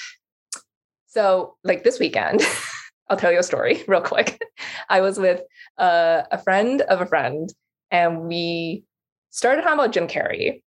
so 1.06 1.56
like 1.64 1.82
this 1.82 1.98
weekend, 1.98 2.42
I'll 3.10 3.16
tell 3.16 3.32
you 3.32 3.40
a 3.40 3.44
story 3.44 3.82
real 3.88 4.00
quick. 4.00 4.40
I 4.88 5.00
was 5.00 5.18
with 5.18 5.42
uh, 5.78 6.22
a 6.30 6.38
friend 6.38 6.80
of 6.82 7.00
a 7.00 7.06
friend, 7.06 7.52
and 7.90 8.22
we 8.22 8.84
started 9.30 9.62
talking 9.62 9.78
about 9.78 9.92
Jim 9.92 10.06
Carrey. 10.06 10.62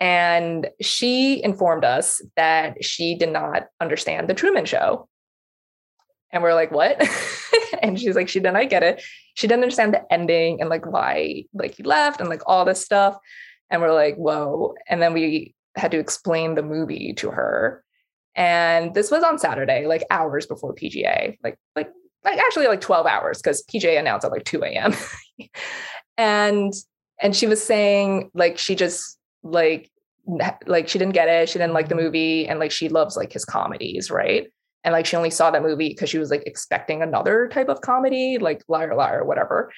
And 0.00 0.68
she 0.80 1.42
informed 1.42 1.84
us 1.84 2.20
that 2.36 2.84
she 2.84 3.16
did 3.16 3.32
not 3.32 3.66
understand 3.80 4.28
the 4.28 4.34
Truman 4.34 4.64
Show. 4.64 5.08
And 6.30 6.42
we're 6.42 6.54
like, 6.54 6.70
what? 6.70 7.02
and 7.82 7.98
she's 7.98 8.16
like, 8.16 8.28
she 8.28 8.40
did 8.40 8.52
not 8.52 8.56
I 8.56 8.64
get 8.64 8.82
it. 8.82 9.02
She 9.34 9.46
didn't 9.46 9.62
understand 9.62 9.94
the 9.94 10.12
ending 10.12 10.60
and 10.60 10.68
like 10.68 10.86
why 10.86 11.44
like 11.54 11.76
he 11.76 11.82
left 11.82 12.20
and 12.20 12.28
like 12.28 12.42
all 12.46 12.64
this 12.64 12.84
stuff. 12.84 13.16
And 13.70 13.80
we're 13.82 13.94
like, 13.94 14.16
whoa. 14.16 14.74
And 14.88 15.00
then 15.00 15.12
we 15.12 15.54
had 15.76 15.90
to 15.92 15.98
explain 15.98 16.54
the 16.54 16.62
movie 16.62 17.12
to 17.14 17.30
her. 17.30 17.84
And 18.34 18.94
this 18.94 19.10
was 19.10 19.22
on 19.22 19.38
Saturday, 19.38 19.86
like 19.86 20.04
hours 20.10 20.46
before 20.46 20.74
PGA, 20.74 21.38
like 21.42 21.58
like 21.74 21.90
like 22.24 22.38
actually 22.38 22.68
like 22.68 22.80
12 22.80 23.06
hours 23.06 23.40
because 23.40 23.64
PGA 23.64 23.98
announced 23.98 24.24
at 24.24 24.32
like 24.32 24.44
2 24.44 24.62
a.m. 24.64 24.94
and 26.16 26.72
and 27.20 27.34
she 27.34 27.46
was 27.46 27.62
saying 27.62 28.30
like 28.34 28.58
she 28.58 28.74
just 28.74 29.18
like 29.42 29.90
like 30.66 30.88
she 30.88 30.98
didn't 30.98 31.14
get 31.14 31.28
it. 31.28 31.48
She 31.48 31.58
didn't 31.58 31.72
like 31.72 31.88
the 31.88 31.94
movie, 31.94 32.46
and 32.46 32.58
like 32.58 32.70
she 32.70 32.88
loves 32.88 33.16
like 33.16 33.32
his 33.32 33.44
comedies, 33.44 34.10
right? 34.10 34.48
And 34.84 34.92
like 34.92 35.06
she 35.06 35.16
only 35.16 35.30
saw 35.30 35.50
that 35.50 35.62
movie 35.62 35.88
because 35.88 36.08
she 36.08 36.18
was 36.18 36.30
like 36.30 36.44
expecting 36.46 37.02
another 37.02 37.48
type 37.48 37.68
of 37.68 37.80
comedy, 37.80 38.38
like 38.38 38.62
Liar 38.68 38.94
Liar, 38.94 39.24
whatever. 39.24 39.72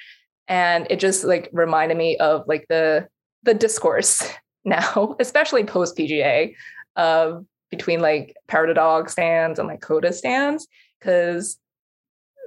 And 0.48 0.86
it 0.90 1.00
just 1.00 1.24
like 1.24 1.48
reminded 1.52 1.96
me 1.96 2.16
of 2.18 2.44
like 2.46 2.66
the 2.68 3.08
the 3.42 3.54
discourse 3.54 4.22
now, 4.64 5.16
especially 5.18 5.64
post 5.64 5.96
PGA, 5.96 6.54
of 6.96 7.44
between 7.70 8.00
like 8.00 8.36
Power 8.48 8.72
Dog 8.74 9.08
stands 9.08 9.58
and 9.58 9.68
like 9.68 9.80
Coda 9.80 10.12
stands, 10.12 10.66
because 10.98 11.58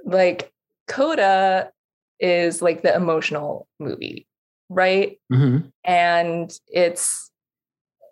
like 0.04 0.52
Coda 0.86 1.70
is 2.20 2.62
like 2.62 2.82
the 2.82 2.94
emotional 2.94 3.66
movie, 3.80 4.26
right? 4.68 5.18
Mhm. 5.32 5.72
And 5.82 6.56
it's 6.68 7.30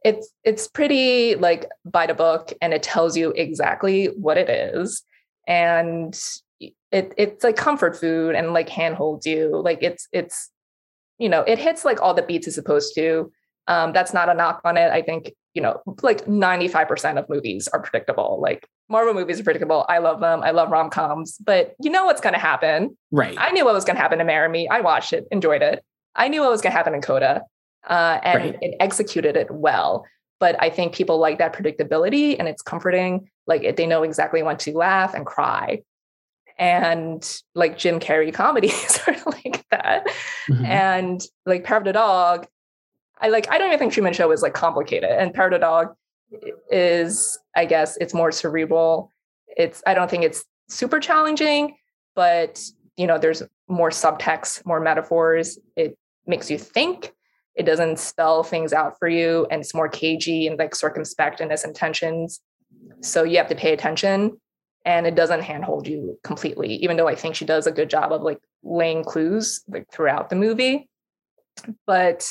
it's 0.05 0.31
it's 0.45 0.69
pretty 0.69 1.35
like 1.37 1.69
by 1.85 2.07
the 2.07 2.15
book 2.15 2.53
and 2.61 2.73
it 2.73 2.83
tells 2.83 3.17
you 3.17 3.31
exactly 3.33 4.07
what 4.07 4.37
it 4.37 4.49
is. 4.49 5.03
And 5.47 6.19
it 6.61 7.15
it's 7.17 7.45
like 7.45 7.57
comfort 7.57 7.97
food 7.97 8.35
and 8.35 8.53
like 8.53 8.69
handholds 8.69 9.27
you. 9.27 9.61
Like 9.63 9.83
it's 9.83 10.09
it's 10.13 10.51
you 11.19 11.29
know, 11.29 11.43
it 11.43 11.59
hits 11.59 11.85
like 11.85 12.03
all 12.03 12.15
the 12.15 12.23
beats 12.23 12.47
it's 12.47 12.57
supposed 12.57 12.95
to. 12.97 13.31
Um, 13.69 13.93
that's 13.93 14.13
not 14.13 14.29
a 14.29 14.35
knock 14.35 14.61
on 14.65 14.77
it. 14.77 14.91
I 14.91 15.03
think, 15.03 15.33
you 15.55 15.63
know, 15.63 15.81
like 16.03 16.25
95% 16.27 17.17
of 17.17 17.29
movies 17.29 17.69
are 17.69 17.81
predictable. 17.81 18.41
Like 18.43 18.67
Marvel 18.89 19.15
movies 19.15 19.39
are 19.39 19.45
predictable. 19.45 19.87
I 19.89 19.99
love 19.99 20.21
them. 20.21 20.43
I 20.43 20.51
love 20.51 20.71
rom 20.71 20.91
coms, 20.91 21.39
but 21.39 21.75
you 21.81 21.91
know 21.91 22.05
what's 22.05 22.21
going 22.21 22.33
to 22.33 22.41
happen. 22.41 22.97
Right. 23.13 23.37
I 23.39 23.53
knew 23.53 23.65
what 23.65 23.73
was 23.73 23.85
going 23.85 23.95
to 23.95 24.03
happen 24.03 24.19
to 24.19 24.25
Marry 24.25 24.49
Me. 24.49 24.67
I 24.69 24.81
watched 24.81 25.13
it, 25.13 25.27
enjoyed 25.31 25.63
it. 25.63 25.85
I 26.17 26.27
knew 26.27 26.41
what 26.41 26.51
was 26.51 26.61
going 26.61 26.73
to 26.73 26.77
happen 26.77 26.95
in 26.95 27.03
Coda, 27.03 27.43
uh, 27.89 28.21
and 28.23 28.39
Right. 28.41 28.59
it 28.61 28.75
executed 28.81 29.37
it 29.37 29.51
well. 29.51 30.05
But 30.41 30.57
I 30.61 30.71
think 30.71 30.95
people 30.95 31.19
like 31.19 31.39
that 31.39 31.53
predictability, 31.53 32.37
and 32.39 32.49
it's 32.49 32.63
comforting. 32.63 33.29
Like 33.47 33.63
it, 33.63 33.77
they 33.77 33.87
know 33.87 34.03
exactly 34.03 34.43
when 34.43 34.57
to 34.59 34.73
laugh 34.77 35.15
and 35.15 35.25
cry, 35.25 35.83
and 36.59 37.39
like 37.55 37.79
Jim 37.79 38.01
Carrey 38.01 38.33
comedies 38.43 39.01
are 39.07 39.17
like 39.27 39.65
that. 39.71 40.07
Mhm. 40.49 40.67
And 40.67 41.21
like 41.47 41.65
Power 41.65 41.79
of 41.79 41.85
the 41.85 41.93
Dog, 41.93 42.47
I 43.21 43.29
like. 43.29 43.51
I 43.51 43.59
don't 43.59 43.69
even 43.69 43.79
think 43.79 43.93
Truman 43.93 44.13
Show 44.13 44.31
is 44.33 44.43
like 44.43 44.55
complicated, 44.55 45.11
and 45.11 45.33
Power 45.33 45.47
of 45.47 45.53
the 45.53 45.59
Dog 45.59 45.95
is, 46.71 47.39
I 47.55 47.65
guess, 47.67 47.97
it's 47.99 48.15
more 48.15 48.33
cerebral. 48.33 49.13
It's. 49.57 49.83
I 49.87 49.95
don't 49.95 50.11
think 50.11 50.25
it's 50.25 50.45
super 50.69 50.99
challenging, 51.01 51.77
but 52.15 52.61
you 52.97 53.07
know, 53.07 53.19
there's 53.19 53.43
more 53.69 53.91
subtext, 53.91 54.67
more 54.67 54.81
metaphors. 54.81 55.59
It 55.77 55.97
makes 56.27 56.51
you 56.51 56.59
think. 56.59 57.13
It 57.55 57.65
doesn't 57.65 57.99
spell 57.99 58.43
things 58.43 58.73
out 58.73 58.99
for 58.99 59.09
you, 59.09 59.47
and 59.51 59.61
it's 59.61 59.75
more 59.75 59.89
cagey 59.89 60.47
and 60.47 60.59
like 60.59 60.75
circumspect 60.75 61.41
in 61.41 61.51
its 61.51 61.65
intentions. 61.65 62.41
So 63.01 63.25
you 63.25 63.37
have 63.39 63.49
to 63.49 63.55
pay 63.55 63.73
attention, 63.73 64.41
and 64.85 65.07
it 65.07 65.15
doesn't 65.15 65.43
handhold 65.43 65.87
you 65.87 66.19
completely. 66.25 66.75
Even 66.77 66.97
though 66.97 67.09
I 67.09 67.15
think 67.15 67.35
she 67.35 67.45
does 67.45 67.67
a 67.67 67.73
good 67.73 67.91
job 67.91 68.13
of 68.13 68.23
like 68.23 68.39
laying 68.63 69.05
clues 69.05 69.63
like 69.69 69.87
throughout 69.93 70.31
the 70.31 70.37
movie, 70.37 70.89
but 71.87 72.29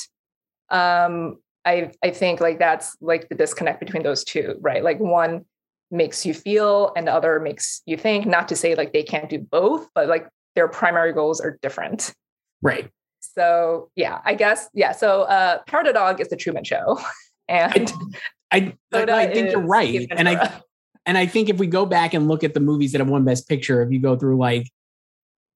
um, 0.70 1.38
I 1.64 1.92
I 2.02 2.10
think 2.10 2.40
like 2.40 2.58
that's 2.58 2.96
like 3.00 3.28
the 3.28 3.34
disconnect 3.34 3.80
between 3.80 4.02
those 4.02 4.24
two, 4.24 4.56
right? 4.60 4.82
Like 4.82 4.98
one 4.98 5.44
makes 5.90 6.26
you 6.26 6.34
feel, 6.34 6.92
and 6.96 7.06
the 7.06 7.12
other 7.12 7.38
makes 7.38 7.82
you 7.86 7.96
think. 7.96 8.26
Not 8.26 8.48
to 8.48 8.56
say 8.56 8.74
like 8.74 8.92
they 8.92 9.02
can't 9.02 9.30
do 9.30 9.38
both, 9.38 9.88
but 9.94 10.08
like 10.08 10.26
their 10.56 10.68
primary 10.68 11.12
goals 11.12 11.40
are 11.40 11.58
different. 11.62 12.12
Right. 12.60 12.90
So 13.34 13.90
yeah, 13.96 14.20
I 14.24 14.34
guess 14.34 14.68
yeah. 14.74 14.92
So 14.92 15.22
uh, 15.22 15.58
Power 15.66 15.80
of 15.80 15.86
the 15.86 15.92
Dog 15.92 16.20
is 16.20 16.28
the 16.28 16.36
Truman 16.36 16.64
Show, 16.64 17.00
and 17.48 17.92
I, 18.50 18.74
I, 18.92 19.02
I 19.02 19.32
think 19.32 19.52
you're 19.52 19.60
right. 19.60 20.06
And 20.10 20.28
I 20.28 20.60
and 21.06 21.18
I 21.18 21.26
think 21.26 21.48
if 21.48 21.58
we 21.58 21.66
go 21.66 21.86
back 21.86 22.14
and 22.14 22.28
look 22.28 22.44
at 22.44 22.54
the 22.54 22.60
movies 22.60 22.92
that 22.92 23.00
have 23.00 23.08
won 23.08 23.24
Best 23.24 23.48
Picture, 23.48 23.82
if 23.82 23.90
you 23.90 24.00
go 24.00 24.16
through 24.16 24.36
like 24.36 24.70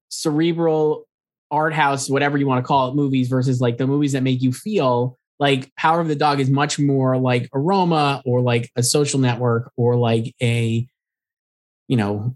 cerebral 0.09 1.07
art 1.51 1.73
house, 1.73 2.11
whatever 2.11 2.37
you 2.39 2.47
want 2.47 2.65
to 2.65 2.67
call 2.67 2.89
it, 2.89 2.95
movies 2.95 3.29
versus 3.29 3.61
like 3.61 3.79
the 3.79 3.87
movies 3.87 4.13
that 4.13 4.23
make 4.23 4.43
you 4.43 4.53
feel 4.53 5.19
like 5.39 5.71
Power 5.77 6.01
of 6.01 6.09
the 6.09 6.17
Dog 6.17 6.41
is 6.41 6.51
much 6.51 6.79
more 6.79 7.19
like 7.19 7.49
a 7.53 7.59
Roma 7.59 8.23
or 8.25 8.41
like 8.41 8.71
a 8.75 8.83
social 8.83 9.21
network 9.21 9.71
or 9.77 9.97
like 9.97 10.35
a, 10.43 10.87
you 11.89 11.97
know, 11.97 12.35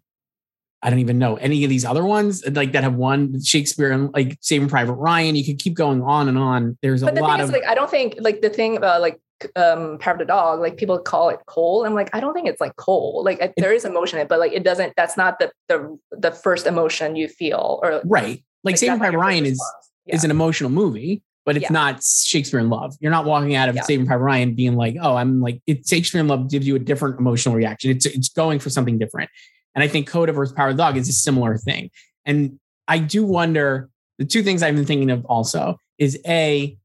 I 0.82 0.90
don't 0.90 0.98
even 1.00 1.18
know 1.18 1.36
any 1.36 1.62
of 1.64 1.70
these 1.70 1.84
other 1.84 2.04
ones 2.04 2.42
like 2.52 2.72
that 2.72 2.82
have 2.84 2.94
won 2.94 3.42
Shakespeare 3.42 3.90
and 3.90 4.10
like 4.14 4.38
Saving 4.40 4.68
Private 4.68 4.94
Ryan. 4.94 5.36
You 5.36 5.44
could 5.44 5.58
keep 5.58 5.74
going 5.74 6.02
on 6.02 6.28
and 6.28 6.38
on. 6.38 6.78
There's 6.82 7.02
a 7.02 7.06
but 7.06 7.14
the 7.16 7.20
lot 7.20 7.36
thing 7.36 7.44
is, 7.44 7.48
of 7.50 7.54
like, 7.54 7.66
I 7.66 7.74
don't 7.74 7.90
think 7.90 8.14
like 8.18 8.40
the 8.40 8.48
thing 8.50 8.76
about 8.78 9.00
like 9.02 9.20
um 9.56 9.98
Power 9.98 10.14
of 10.14 10.18
the 10.20 10.24
Dog, 10.24 10.60
like 10.60 10.76
people 10.78 10.98
call 10.98 11.28
it 11.28 11.40
coal. 11.46 11.84
I'm 11.84 11.94
like, 11.94 12.08
I 12.14 12.20
don't 12.20 12.32
think 12.32 12.48
it's 12.48 12.60
like 12.60 12.76
coal. 12.76 13.22
Like 13.24 13.42
I- 13.42 13.52
there 13.58 13.72
is 13.72 13.84
emotion 13.84 14.18
in 14.18 14.24
it, 14.24 14.28
but 14.28 14.38
like 14.38 14.52
it 14.52 14.64
doesn't. 14.64 14.94
That's 14.96 15.16
not 15.18 15.38
the 15.38 15.50
the 15.68 15.98
the 16.12 16.30
first 16.32 16.66
emotion 16.66 17.14
you 17.16 17.28
feel, 17.28 17.80
or 17.82 18.00
right. 18.04 18.42
Like, 18.64 18.76
Saving 18.76 18.98
Private 18.98 19.18
Ryan 19.18 19.44
is 19.46 19.52
response. 19.52 19.90
is 20.18 20.24
an 20.24 20.30
emotional 20.30 20.68
movie, 20.70 21.22
but 21.46 21.56
it's 21.56 21.64
Yeah. 21.64 21.72
not 21.72 22.02
Shakespeare 22.02 22.60
in 22.60 22.68
Love. 22.68 22.94
You're 23.00 23.10
not 23.10 23.24
walking 23.24 23.54
out 23.54 23.68
of 23.70 23.76
Yeah. 23.76 23.82
Saving 23.82 24.06
Private 24.06 24.24
Ryan 24.24 24.54
being 24.54 24.76
like, 24.76 24.96
"Oh, 25.00 25.14
I'm 25.16 25.40
like." 25.40 25.62
It's 25.66 25.88
Shakespeare 25.88 26.20
in 26.20 26.28
Love 26.28 26.50
gives 26.50 26.66
you 26.66 26.76
a 26.76 26.78
different 26.78 27.18
emotional 27.18 27.54
reaction. 27.54 27.90
It's 27.90 28.04
it's 28.06 28.28
going 28.28 28.58
for 28.58 28.68
something 28.68 28.98
different, 28.98 29.30
and 29.74 29.84
I 29.84 29.88
think 29.88 30.08
Coda 30.08 30.32
versus 30.32 30.54
Power 30.54 30.68
of 30.68 30.76
the 30.76 30.82
Dog 30.82 30.96
is 30.96 31.08
a 31.08 31.12
similar 31.12 31.56
thing. 31.56 31.90
And 32.24 32.58
I 32.88 32.98
do 32.98 33.24
wonder 33.24 33.88
the 34.18 34.24
two 34.24 34.42
things 34.42 34.62
I've 34.62 34.74
been 34.74 34.84
thinking 34.84 35.10
of 35.10 35.24
also 35.26 35.78
is 35.98 36.18
a, 36.26 36.76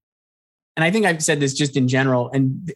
and 0.76 0.84
I 0.84 0.92
think 0.92 1.06
I've 1.06 1.24
said 1.24 1.40
this 1.40 1.54
just 1.54 1.76
in 1.78 1.88
general, 1.88 2.30
and 2.32 2.74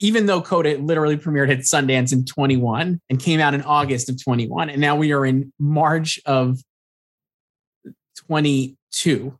even 0.00 0.26
though 0.26 0.42
Coda 0.42 0.76
literally 0.78 1.16
premiered 1.16 1.50
at 1.50 1.60
Sundance 1.60 2.12
in 2.12 2.24
21 2.24 3.00
and 3.08 3.20
came 3.20 3.40
out 3.40 3.54
in 3.54 3.62
August 3.62 4.08
of 4.10 4.22
21, 4.22 4.70
and 4.70 4.80
now 4.80 4.96
we 4.96 5.12
are 5.12 5.24
in 5.24 5.52
March 5.58 6.20
of 6.26 6.58
22. 8.26 9.38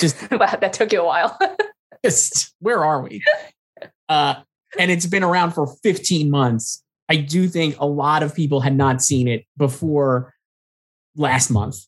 Just 0.00 0.30
wow, 0.30 0.56
that 0.60 0.72
took 0.72 0.92
you 0.92 1.02
a 1.02 1.04
while. 1.04 1.38
just 2.04 2.54
where 2.60 2.84
are 2.84 3.02
we? 3.02 3.22
Uh, 4.08 4.36
and 4.78 4.90
it's 4.90 5.06
been 5.06 5.22
around 5.22 5.52
for 5.52 5.66
15 5.82 6.30
months. 6.30 6.82
I 7.08 7.16
do 7.16 7.48
think 7.48 7.76
a 7.78 7.86
lot 7.86 8.22
of 8.22 8.34
people 8.34 8.60
had 8.60 8.76
not 8.76 9.02
seen 9.02 9.28
it 9.28 9.44
before 9.56 10.34
last 11.16 11.50
month, 11.50 11.78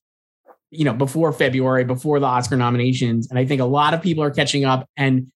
you 0.71 0.85
know, 0.85 0.95
before 0.95 1.33
February, 1.33 1.85
before 1.85 2.19
the 2.21 2.27
Oscar 2.27 2.57
nominations. 2.57 3.29
And 3.29 3.39
I 3.39 3.45
think 3.45 3.61
a 3.61 3.67
lot 3.67 3.95
of 3.95 4.03
people 4.03 4.25
are 4.25 4.31
catching 4.31 4.65
up, 4.65 4.89
and 4.97 5.31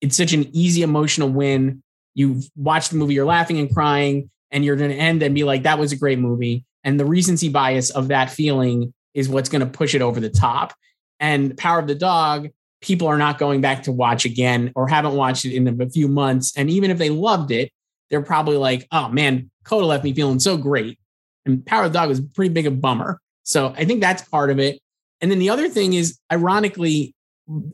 it's 0.00 0.16
such 0.16 0.32
an 0.32 0.48
easy 0.54 0.82
emotional 0.82 1.28
win. 1.28 1.82
You've 2.14 2.48
watched 2.56 2.90
the 2.90 2.96
movie, 2.96 3.14
you're 3.14 3.26
laughing 3.26 3.58
and 3.58 3.72
crying, 3.72 4.30
and 4.50 4.64
you're 4.64 4.76
going 4.76 4.90
to 4.90 4.96
end 4.96 5.22
and 5.22 5.34
be 5.34 5.44
like, 5.44 5.62
that 5.62 5.78
was 5.78 5.92
a 5.92 5.96
great 5.96 6.18
movie. 6.18 6.64
And 6.84 6.98
the 6.98 7.04
recency 7.04 7.48
bias 7.48 7.90
of 7.90 8.08
that 8.08 8.30
feeling 8.30 8.92
is 9.14 9.28
what's 9.28 9.48
going 9.48 9.60
to 9.60 9.66
push 9.66 9.94
it 9.94 10.02
over 10.02 10.20
the 10.20 10.30
top. 10.30 10.74
And 11.20 11.56
Power 11.56 11.78
of 11.80 11.86
the 11.86 11.94
Dog, 11.94 12.48
people 12.80 13.08
are 13.08 13.18
not 13.18 13.38
going 13.38 13.60
back 13.60 13.82
to 13.84 13.92
watch 13.92 14.24
again 14.24 14.72
or 14.74 14.88
haven't 14.88 15.14
watched 15.14 15.44
it 15.44 15.54
in 15.54 15.80
a 15.80 15.90
few 15.90 16.08
months. 16.08 16.56
And 16.56 16.70
even 16.70 16.90
if 16.90 16.98
they 16.98 17.10
loved 17.10 17.50
it, 17.50 17.70
they're 18.10 18.22
probably 18.22 18.56
like, 18.56 18.86
oh 18.92 19.08
man, 19.08 19.50
Coda 19.64 19.86
left 19.86 20.04
me 20.04 20.12
feeling 20.14 20.40
so 20.40 20.56
great. 20.56 20.98
And 21.44 21.64
Power 21.64 21.84
of 21.84 21.92
the 21.92 21.98
Dog 21.98 22.08
was 22.08 22.20
pretty 22.20 22.52
big 22.52 22.66
a 22.66 22.70
bummer. 22.70 23.20
So 23.42 23.74
I 23.76 23.84
think 23.84 24.00
that's 24.00 24.22
part 24.28 24.50
of 24.50 24.58
it. 24.58 24.80
And 25.20 25.30
then 25.30 25.38
the 25.38 25.50
other 25.50 25.68
thing 25.68 25.94
is, 25.94 26.18
ironically, 26.30 27.14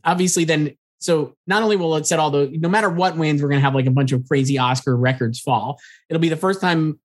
obviously, 0.05 0.45
then, 0.45 0.77
so 0.99 1.35
not 1.47 1.63
only 1.63 1.77
will 1.77 1.97
it 1.97 2.07
set 2.07 2.19
all 2.19 2.31
the, 2.31 2.49
no 2.59 2.69
matter 2.69 2.89
what 2.89 3.17
wins, 3.17 3.43
we're 3.43 3.49
going 3.49 3.61
to 3.61 3.65
have 3.65 3.75
like 3.75 3.87
a 3.87 3.91
bunch 3.91 4.13
of 4.13 4.27
crazy 4.27 4.59
Oscar 4.59 4.97
records 4.97 5.41
fall. 5.41 5.79
It'll 6.09 6.21
be 6.21 6.29
the 6.29 6.37
first 6.37 6.61
time, 6.61 6.99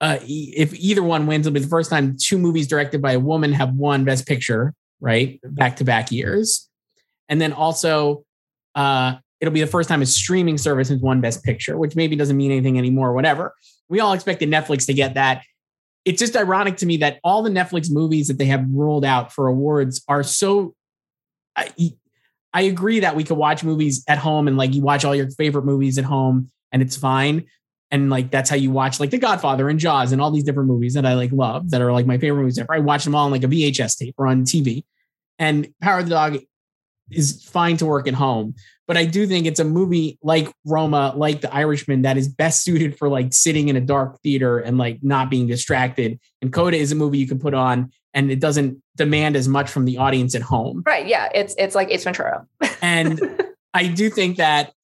uh, 0.00 0.18
if 0.22 0.72
either 0.74 1.02
one 1.02 1.26
wins, 1.26 1.46
it'll 1.46 1.54
be 1.54 1.60
the 1.60 1.68
first 1.68 1.90
time 1.90 2.16
two 2.18 2.38
movies 2.38 2.66
directed 2.66 3.02
by 3.02 3.12
a 3.12 3.20
woman 3.20 3.52
have 3.52 3.74
won 3.74 4.04
Best 4.04 4.26
Picture, 4.26 4.74
right? 5.00 5.40
Back 5.44 5.76
to 5.76 5.84
back 5.84 6.10
years. 6.10 6.68
And 7.28 7.40
then 7.40 7.52
also, 7.52 8.24
uh, 8.74 9.16
it'll 9.42 9.52
be 9.52 9.60
the 9.60 9.66
first 9.66 9.88
time 9.88 10.00
a 10.00 10.06
streaming 10.06 10.56
service 10.56 10.88
has 10.88 11.00
won 11.00 11.20
Best 11.20 11.42
Picture, 11.42 11.76
which 11.76 11.96
maybe 11.96 12.14
doesn't 12.14 12.36
mean 12.36 12.52
anything 12.52 12.78
anymore, 12.78 13.08
or 13.08 13.12
whatever. 13.12 13.54
We 13.88 13.98
all 13.98 14.12
expected 14.12 14.48
Netflix 14.48 14.86
to 14.86 14.94
get 14.94 15.14
that. 15.14 15.42
It's 16.04 16.20
just 16.20 16.36
ironic 16.36 16.76
to 16.78 16.86
me 16.86 16.98
that 16.98 17.18
all 17.24 17.42
the 17.42 17.50
Netflix 17.50 17.90
movies 17.90 18.28
that 18.28 18.38
they 18.38 18.46
have 18.46 18.64
rolled 18.70 19.04
out 19.04 19.32
for 19.32 19.48
awards 19.48 20.02
are 20.08 20.22
so. 20.22 20.74
I, 21.56 21.70
I 22.54 22.62
agree 22.62 23.00
that 23.00 23.16
we 23.16 23.24
could 23.24 23.36
watch 23.36 23.64
movies 23.64 24.04
at 24.08 24.18
home 24.18 24.46
and 24.46 24.56
like 24.56 24.74
you 24.74 24.82
watch 24.82 25.04
all 25.04 25.14
your 25.14 25.28
favorite 25.32 25.64
movies 25.64 25.98
at 25.98 26.04
home 26.04 26.50
and 26.70 26.80
it's 26.80 26.96
fine. 26.96 27.46
And 27.90 28.10
like 28.10 28.30
that's 28.30 28.48
how 28.48 28.56
you 28.56 28.70
watch 28.70 29.00
like 29.00 29.10
The 29.10 29.18
Godfather 29.18 29.68
and 29.68 29.78
Jaws 29.78 30.12
and 30.12 30.20
all 30.20 30.30
these 30.30 30.44
different 30.44 30.68
movies 30.68 30.94
that 30.94 31.04
I 31.04 31.14
like 31.14 31.32
love 31.32 31.70
that 31.70 31.82
are 31.82 31.92
like 31.92 32.06
my 32.06 32.16
favorite 32.16 32.40
movies 32.40 32.58
ever. 32.58 32.72
I 32.72 32.78
watch 32.78 33.04
them 33.04 33.14
all 33.14 33.26
on 33.26 33.32
like 33.32 33.44
a 33.44 33.48
VHS 33.48 33.98
tape 33.98 34.14
or 34.18 34.26
on 34.26 34.44
TV. 34.44 34.84
And 35.38 35.68
Power 35.80 35.98
of 35.98 36.06
the 36.06 36.10
Dog 36.10 36.38
is 37.10 37.44
fine 37.44 37.76
to 37.78 37.86
work 37.86 38.08
at 38.08 38.14
home. 38.14 38.54
But 38.92 38.98
I 38.98 39.06
do 39.06 39.26
think 39.26 39.46
it's 39.46 39.58
a 39.58 39.64
movie 39.64 40.18
like 40.22 40.52
Roma, 40.66 41.14
like 41.16 41.40
The 41.40 41.50
Irishman, 41.50 42.02
that 42.02 42.18
is 42.18 42.28
best 42.28 42.62
suited 42.62 42.98
for 42.98 43.08
like 43.08 43.32
sitting 43.32 43.68
in 43.68 43.76
a 43.76 43.80
dark 43.80 44.20
theater 44.20 44.58
and 44.58 44.76
like 44.76 44.98
not 45.00 45.30
being 45.30 45.46
distracted. 45.46 46.20
And 46.42 46.52
Coda 46.52 46.76
is 46.76 46.92
a 46.92 46.94
movie 46.94 47.16
you 47.16 47.26
can 47.26 47.38
put 47.38 47.54
on 47.54 47.90
and 48.12 48.30
it 48.30 48.38
doesn't 48.38 48.82
demand 48.94 49.34
as 49.34 49.48
much 49.48 49.70
from 49.70 49.86
the 49.86 49.96
audience 49.96 50.34
at 50.34 50.42
home. 50.42 50.82
right. 50.84 51.06
Yeah. 51.06 51.30
It's 51.34 51.54
it's 51.56 51.74
like 51.74 51.90
Ace 51.90 52.04
Ventura. 52.04 52.46
And 52.82 53.18
I 53.72 53.86
do 53.86 54.10
think 54.10 54.36
that 54.36 54.74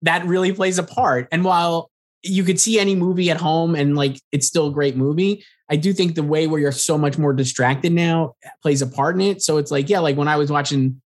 that 0.00 0.24
really 0.24 0.54
plays 0.54 0.78
a 0.78 0.82
part. 0.82 1.28
And 1.30 1.44
while 1.44 1.90
you 2.22 2.44
could 2.44 2.58
see 2.58 2.80
any 2.80 2.94
movie 2.94 3.30
at 3.30 3.36
home 3.36 3.74
and 3.74 3.94
like 3.94 4.18
it's 4.32 4.46
still 4.46 4.68
a 4.68 4.72
great 4.72 4.96
movie, 4.96 5.44
I 5.68 5.76
do 5.76 5.92
think 5.92 6.14
the 6.14 6.22
way 6.22 6.46
where 6.46 6.60
you're 6.60 6.72
so 6.72 6.96
much 6.96 7.18
more 7.18 7.34
distracted 7.34 7.92
now 7.92 8.36
plays 8.62 8.80
a 8.80 8.86
part 8.86 9.16
in 9.16 9.20
it. 9.20 9.42
So 9.42 9.58
it's 9.58 9.70
like, 9.70 9.90
yeah, 9.90 9.98
like 9.98 10.16
when 10.16 10.28
I 10.28 10.36
was 10.36 10.50
watching 10.50 11.02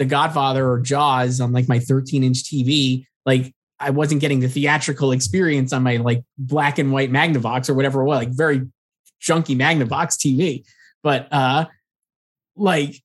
The 0.00 0.06
Godfather 0.06 0.66
or 0.66 0.80
Jaws 0.80 1.40
on 1.40 1.52
like 1.52 1.68
my 1.68 1.78
13 1.78 2.24
inch 2.24 2.42
TV, 2.44 3.04
like 3.26 3.54
I 3.78 3.90
wasn't 3.90 4.22
getting 4.22 4.40
the 4.40 4.48
theatrical 4.48 5.12
experience 5.12 5.74
on 5.74 5.82
my 5.82 5.98
like 5.98 6.24
black 6.38 6.78
and 6.78 6.90
white 6.90 7.12
Magnavox 7.12 7.68
or 7.68 7.74
whatever 7.74 8.00
it 8.00 8.06
was, 8.06 8.18
like 8.18 8.30
very 8.30 8.62
junky 9.22 9.54
Magnavox 9.54 10.16
TV. 10.16 10.64
But 11.02 11.28
uh 11.30 11.66
like 12.56 13.02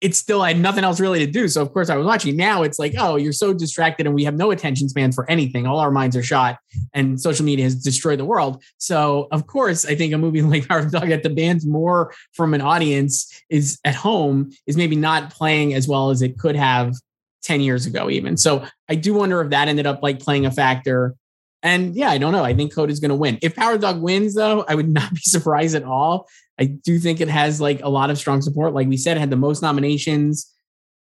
it's 0.00 0.16
still 0.16 0.42
I 0.42 0.48
had 0.48 0.60
nothing 0.60 0.84
else 0.84 1.00
really 1.00 1.18
to 1.24 1.30
do. 1.30 1.48
So 1.48 1.60
of 1.60 1.72
course 1.72 1.90
I 1.90 1.96
was 1.96 2.06
watching. 2.06 2.36
Now 2.36 2.62
it's 2.62 2.78
like, 2.78 2.94
oh, 2.98 3.16
you're 3.16 3.32
so 3.32 3.52
distracted 3.52 4.06
and 4.06 4.14
we 4.14 4.24
have 4.24 4.34
no 4.34 4.50
attention 4.50 4.88
spans 4.88 5.14
for 5.14 5.28
anything. 5.28 5.66
All 5.66 5.80
our 5.80 5.90
minds 5.90 6.16
are 6.16 6.22
shot 6.22 6.58
and 6.94 7.20
social 7.20 7.44
media 7.44 7.64
has 7.64 7.74
destroyed 7.74 8.20
the 8.20 8.24
world. 8.24 8.62
So 8.78 9.26
of 9.32 9.46
course, 9.46 9.84
I 9.84 9.94
think 9.96 10.12
a 10.12 10.18
movie 10.18 10.42
like 10.42 10.68
Power 10.68 10.80
of 10.80 10.90
the 10.90 11.00
Dog 11.00 11.08
that 11.08 11.22
demands 11.22 11.66
more 11.66 12.12
from 12.32 12.54
an 12.54 12.60
audience 12.60 13.42
is 13.50 13.80
at 13.84 13.94
home 13.94 14.50
is 14.66 14.76
maybe 14.76 14.96
not 14.96 15.30
playing 15.30 15.74
as 15.74 15.88
well 15.88 16.10
as 16.10 16.22
it 16.22 16.38
could 16.38 16.54
have 16.56 16.94
10 17.42 17.60
years 17.60 17.86
ago, 17.86 18.10
even. 18.10 18.36
So 18.36 18.64
I 18.88 18.94
do 18.94 19.14
wonder 19.14 19.40
if 19.40 19.50
that 19.50 19.68
ended 19.68 19.86
up 19.86 20.02
like 20.02 20.20
playing 20.20 20.46
a 20.46 20.50
factor. 20.50 21.14
And 21.62 21.96
yeah, 21.96 22.10
I 22.10 22.18
don't 22.18 22.32
know. 22.32 22.44
I 22.44 22.54
think 22.54 22.72
Code 22.72 22.90
is 22.90 23.00
going 23.00 23.08
to 23.08 23.16
win. 23.16 23.38
If 23.42 23.56
Power 23.56 23.78
Dog 23.78 24.00
wins, 24.00 24.34
though, 24.34 24.64
I 24.68 24.74
would 24.74 24.88
not 24.88 25.12
be 25.12 25.20
surprised 25.22 25.74
at 25.74 25.82
all. 25.82 26.28
I 26.58 26.64
do 26.64 26.98
think 26.98 27.20
it 27.20 27.28
has 27.28 27.60
like 27.60 27.80
a 27.82 27.88
lot 27.88 28.10
of 28.10 28.18
strong 28.18 28.42
support. 28.42 28.74
Like 28.74 28.88
we 28.88 28.96
said, 28.96 29.16
it 29.16 29.20
had 29.20 29.30
the 29.30 29.36
most 29.36 29.62
nominations, 29.62 30.52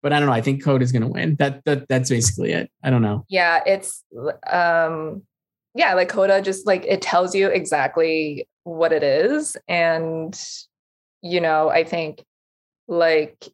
but 0.01 0.11
I 0.11 0.19
don't 0.19 0.27
know. 0.27 0.33
I 0.33 0.41
think 0.41 0.63
Code 0.63 0.81
is 0.81 0.91
going 0.91 1.03
to 1.03 1.07
win. 1.07 1.35
That 1.35 1.63
that 1.65 1.87
that's 1.87 2.09
basically 2.09 2.51
it. 2.51 2.71
I 2.83 2.89
don't 2.89 3.01
know. 3.01 3.25
Yeah, 3.29 3.61
it's 3.65 4.03
um 4.51 5.23
yeah, 5.75 5.93
like 5.93 6.09
Coda 6.09 6.41
just 6.41 6.65
like 6.67 6.85
it 6.85 7.01
tells 7.01 7.33
you 7.33 7.47
exactly 7.47 8.47
what 8.63 8.91
it 8.91 9.03
is 9.03 9.57
and 9.67 10.39
you 11.21 11.39
know, 11.39 11.69
I 11.69 11.83
think 11.83 12.23
like 12.87 13.47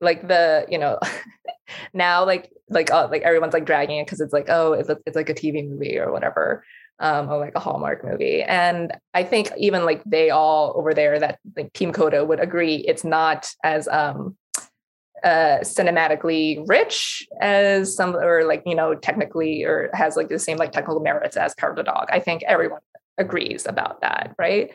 like 0.00 0.26
the, 0.26 0.66
you 0.68 0.78
know, 0.78 0.98
now 1.92 2.24
like 2.24 2.50
like 2.70 2.90
uh, 2.90 3.08
like 3.10 3.22
everyone's 3.22 3.52
like 3.52 3.66
dragging 3.66 3.98
it 3.98 4.06
because 4.06 4.20
it's 4.20 4.32
like 4.32 4.46
oh 4.48 4.72
it's, 4.72 4.88
it's 5.06 5.16
like 5.16 5.28
a 5.28 5.34
tv 5.34 5.68
movie 5.68 5.98
or 5.98 6.12
whatever 6.12 6.64
um, 7.00 7.28
or 7.30 7.38
like 7.38 7.54
a 7.56 7.60
hallmark 7.60 8.04
movie. 8.04 8.42
And 8.42 8.92
i 9.14 9.24
think 9.24 9.50
even 9.56 9.84
like 9.84 10.02
they 10.04 10.30
all 10.30 10.72
over 10.76 10.94
there 10.94 11.18
that 11.18 11.38
like 11.56 11.72
team 11.72 11.92
coda 11.92 12.24
would 12.24 12.38
agree 12.38 12.76
it's 12.76 13.02
not 13.04 13.50
as 13.64 13.88
um 13.88 14.36
uh 15.24 15.58
cinematically 15.62 16.62
rich 16.68 17.26
as 17.40 17.94
some 17.94 18.14
or 18.16 18.44
like 18.44 18.62
you 18.64 18.74
know 18.74 18.94
technically 18.94 19.64
or 19.64 19.90
has 19.92 20.16
like 20.16 20.28
the 20.28 20.38
same 20.38 20.56
like 20.56 20.72
technical 20.72 21.00
merits 21.00 21.36
as 21.36 21.54
power 21.56 21.70
of 21.70 21.76
the 21.76 21.82
dog. 21.82 22.06
I 22.10 22.20
think 22.20 22.42
everyone 22.44 22.80
agrees 23.18 23.66
about 23.66 24.00
that 24.02 24.34
right? 24.38 24.70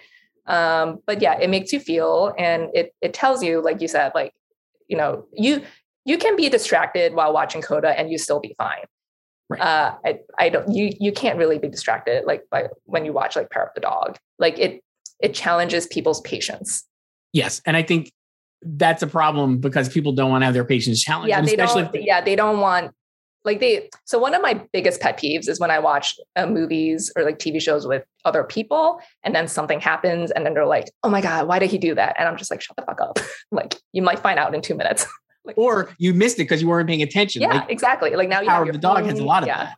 Um 0.46 1.00
but 1.08 1.22
yeah 1.22 1.40
it 1.40 1.50
makes 1.50 1.72
you 1.74 1.80
feel 1.80 2.34
and 2.38 2.70
it 2.74 2.94
it 3.02 3.14
tells 3.14 3.42
you 3.42 3.62
like 3.62 3.82
you 3.82 3.88
said 3.88 4.12
like 4.14 4.34
you 4.88 4.98
know 4.98 5.26
you 5.34 5.64
you 6.06 6.18
can 6.18 6.36
be 6.36 6.50
distracted 6.50 7.16
while 7.16 7.34
watching 7.34 7.64
Coda 7.64 7.98
and 7.98 8.12
you 8.12 8.20
still 8.20 8.40
be 8.40 8.54
fine. 8.58 8.86
Right. 9.50 9.62
Uh, 9.62 9.96
I, 10.04 10.20
I 10.40 10.50
don't, 10.50 10.74
you, 10.74 10.92
you 11.00 11.12
can't 11.12 11.38
really 11.38 11.60
be 11.60 11.68
distracted 11.68 12.26
like 12.26 12.44
by 12.50 12.70
when 12.86 13.06
you 13.06 13.14
watch 13.14 13.36
like 13.36 13.50
Power 13.52 13.64
of 13.64 13.70
the 13.76 13.82
Dog. 13.82 14.18
Like 14.40 14.58
it, 14.58 14.84
it 15.20 15.34
challenges 15.34 15.88
people's 15.88 16.22
patience. 16.22 16.84
Yes. 17.32 17.62
And 17.66 17.78
I 17.78 17.84
think 17.84 18.12
that's 18.62 19.04
a 19.04 19.08
problem 19.08 19.60
because 19.60 19.90
people 19.90 20.14
don't 20.14 20.32
want 20.32 20.42
to 20.42 20.46
have 20.46 20.54
their 20.54 20.66
patience 20.66 21.02
challenged. 21.02 21.30
Yeah. 21.30 21.42
They 21.42 21.56
don't, 21.56 21.96
if- 21.96 22.02
yeah. 22.02 22.22
They 22.22 22.36
don't 22.36 22.60
want 22.60 22.92
like 23.44 23.60
they, 23.60 23.90
so 24.06 24.18
one 24.18 24.34
of 24.34 24.42
my 24.42 24.60
biggest 24.74 25.00
pet 25.00 25.20
peeves 25.20 25.48
is 25.48 25.60
when 25.60 25.70
I 25.70 25.78
watch 25.78 26.16
uh, 26.36 26.48
movies 26.48 27.14
or 27.16 27.24
like 27.24 27.38
TV 27.38 27.62
shows 27.62 27.86
with 27.86 28.04
other 28.26 28.44
people 28.44 29.00
and 29.24 29.36
then 29.36 29.48
something 29.48 29.80
happens 29.80 30.32
and 30.32 30.44
then 30.46 30.56
they're 30.56 30.66
like, 30.66 30.92
oh 31.04 31.10
my 31.10 31.22
God, 31.22 31.48
why 31.48 31.60
did 31.60 31.70
he 31.70 31.78
do 31.78 31.94
that? 31.94 32.16
And 32.18 32.28
I'm 32.28 32.38
just 32.38 32.50
like, 32.50 32.62
shut 32.62 32.76
the 32.76 32.82
fuck 32.82 33.00
up. 33.00 33.20
like 33.52 33.76
you 33.94 34.02
might 34.02 34.20
find 34.20 34.40
out 34.40 34.54
in 34.56 34.62
two 34.62 34.76
minutes. 34.76 35.06
Like, 35.46 35.58
or 35.58 35.94
you 35.98 36.14
missed 36.14 36.36
it 36.36 36.44
because 36.44 36.62
you 36.62 36.68
weren't 36.68 36.88
paying 36.88 37.02
attention. 37.02 37.42
Yeah, 37.42 37.60
like, 37.60 37.70
exactly. 37.70 38.16
Like 38.16 38.30
now 38.30 38.42
you 38.42 38.48
Power 38.48 38.64
of 38.64 38.74
the 38.74 38.80
Dog 38.80 39.06
has 39.06 39.20
a 39.20 39.24
lot 39.24 39.44
of 39.44 39.48
yeah. 39.48 39.66
that. 39.66 39.78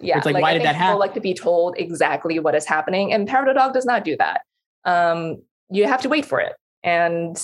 Yeah. 0.00 0.16
It's 0.16 0.26
like, 0.26 0.36
why 0.36 0.50
I 0.50 0.52
did 0.54 0.60
think 0.60 0.68
that 0.68 0.76
happen? 0.76 0.92
People 0.92 1.00
like 1.00 1.14
to 1.14 1.20
be 1.20 1.34
told 1.34 1.76
exactly 1.78 2.38
what 2.38 2.54
is 2.54 2.66
happening, 2.66 3.12
and 3.12 3.28
Power 3.28 3.42
of 3.42 3.48
the 3.48 3.54
Dog 3.54 3.74
does 3.74 3.84
not 3.84 4.04
do 4.04 4.16
that. 4.18 4.42
Um, 4.84 5.42
you 5.70 5.86
have 5.86 6.02
to 6.02 6.08
wait 6.08 6.24
for 6.24 6.40
it, 6.40 6.54
and 6.82 7.36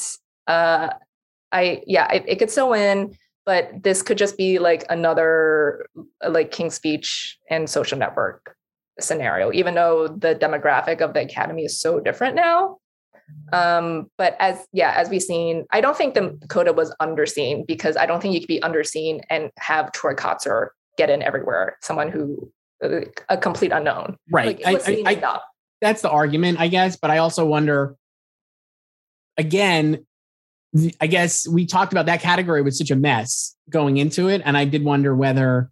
uh, 0.47 0.91
I 1.53 1.83
yeah, 1.87 2.11
it, 2.13 2.25
it 2.27 2.39
could 2.39 2.51
still 2.51 2.71
win, 2.71 3.17
but 3.47 3.71
this 3.83 4.03
could 4.03 4.19
just 4.19 4.37
be 4.37 4.59
like 4.59 4.85
another 4.91 5.87
like 6.27 6.51
King's 6.51 6.75
Speech 6.75 7.39
and 7.49 7.71
Social 7.71 7.99
Network 7.99 8.57
scenario, 9.01 9.53
even 9.53 9.75
though 9.75 10.09
the 10.09 10.35
demographic 10.35 11.01
of 11.01 11.15
the 11.15 11.21
Academy 11.21 11.65
is 11.65 11.81
so 11.81 12.01
different 12.01 12.35
now. 12.35 12.79
Um, 13.53 14.11
but 14.19 14.37
as 14.39 14.67
yeah, 14.73 14.93
as 14.97 15.09
we've 15.09 15.23
seen, 15.23 15.65
I 15.73 15.81
don't 15.81 15.97
think 15.97 16.15
the 16.15 16.39
Coda 16.49 16.73
was 16.73 16.95
underseen 17.01 17.67
because 17.67 17.97
I 17.97 18.07
don't 18.07 18.21
think 18.21 18.35
you 18.35 18.41
could 18.41 18.49
be 18.49 18.61
underseen 18.61 19.21
and 19.31 19.51
have 19.59 19.93
Troy 19.93 20.13
Kotsur 20.15 20.69
get 20.97 21.11
in 21.11 21.23
everywhere. 21.23 21.79
Someone 21.83 22.11
who 22.11 22.51
a 23.29 23.37
complete 23.37 23.73
unknown, 23.73 24.17
right? 24.31 24.63
Like, 24.63 24.87
I, 24.87 24.93
I, 25.11 25.15
I, 25.15 25.41
that's 25.81 26.03
the 26.03 26.11
argument, 26.11 26.61
I 26.61 26.69
guess. 26.69 26.97
But 26.97 27.11
I 27.11 27.19
also 27.19 27.47
wonder. 27.47 27.97
Again, 29.37 30.05
I 31.01 31.07
guess 31.07 31.47
we 31.47 31.65
talked 31.65 31.93
about 31.93 32.07
that 32.07 32.21
category 32.21 32.61
was 32.61 32.77
such 32.77 32.91
a 32.91 32.97
mess 32.97 33.55
going 33.71 33.97
into 33.97 34.29
it, 34.29 34.43
and 34.45 34.57
I 34.57 34.65
did 34.65 34.85
wonder 34.85 35.15
whether 35.15 35.71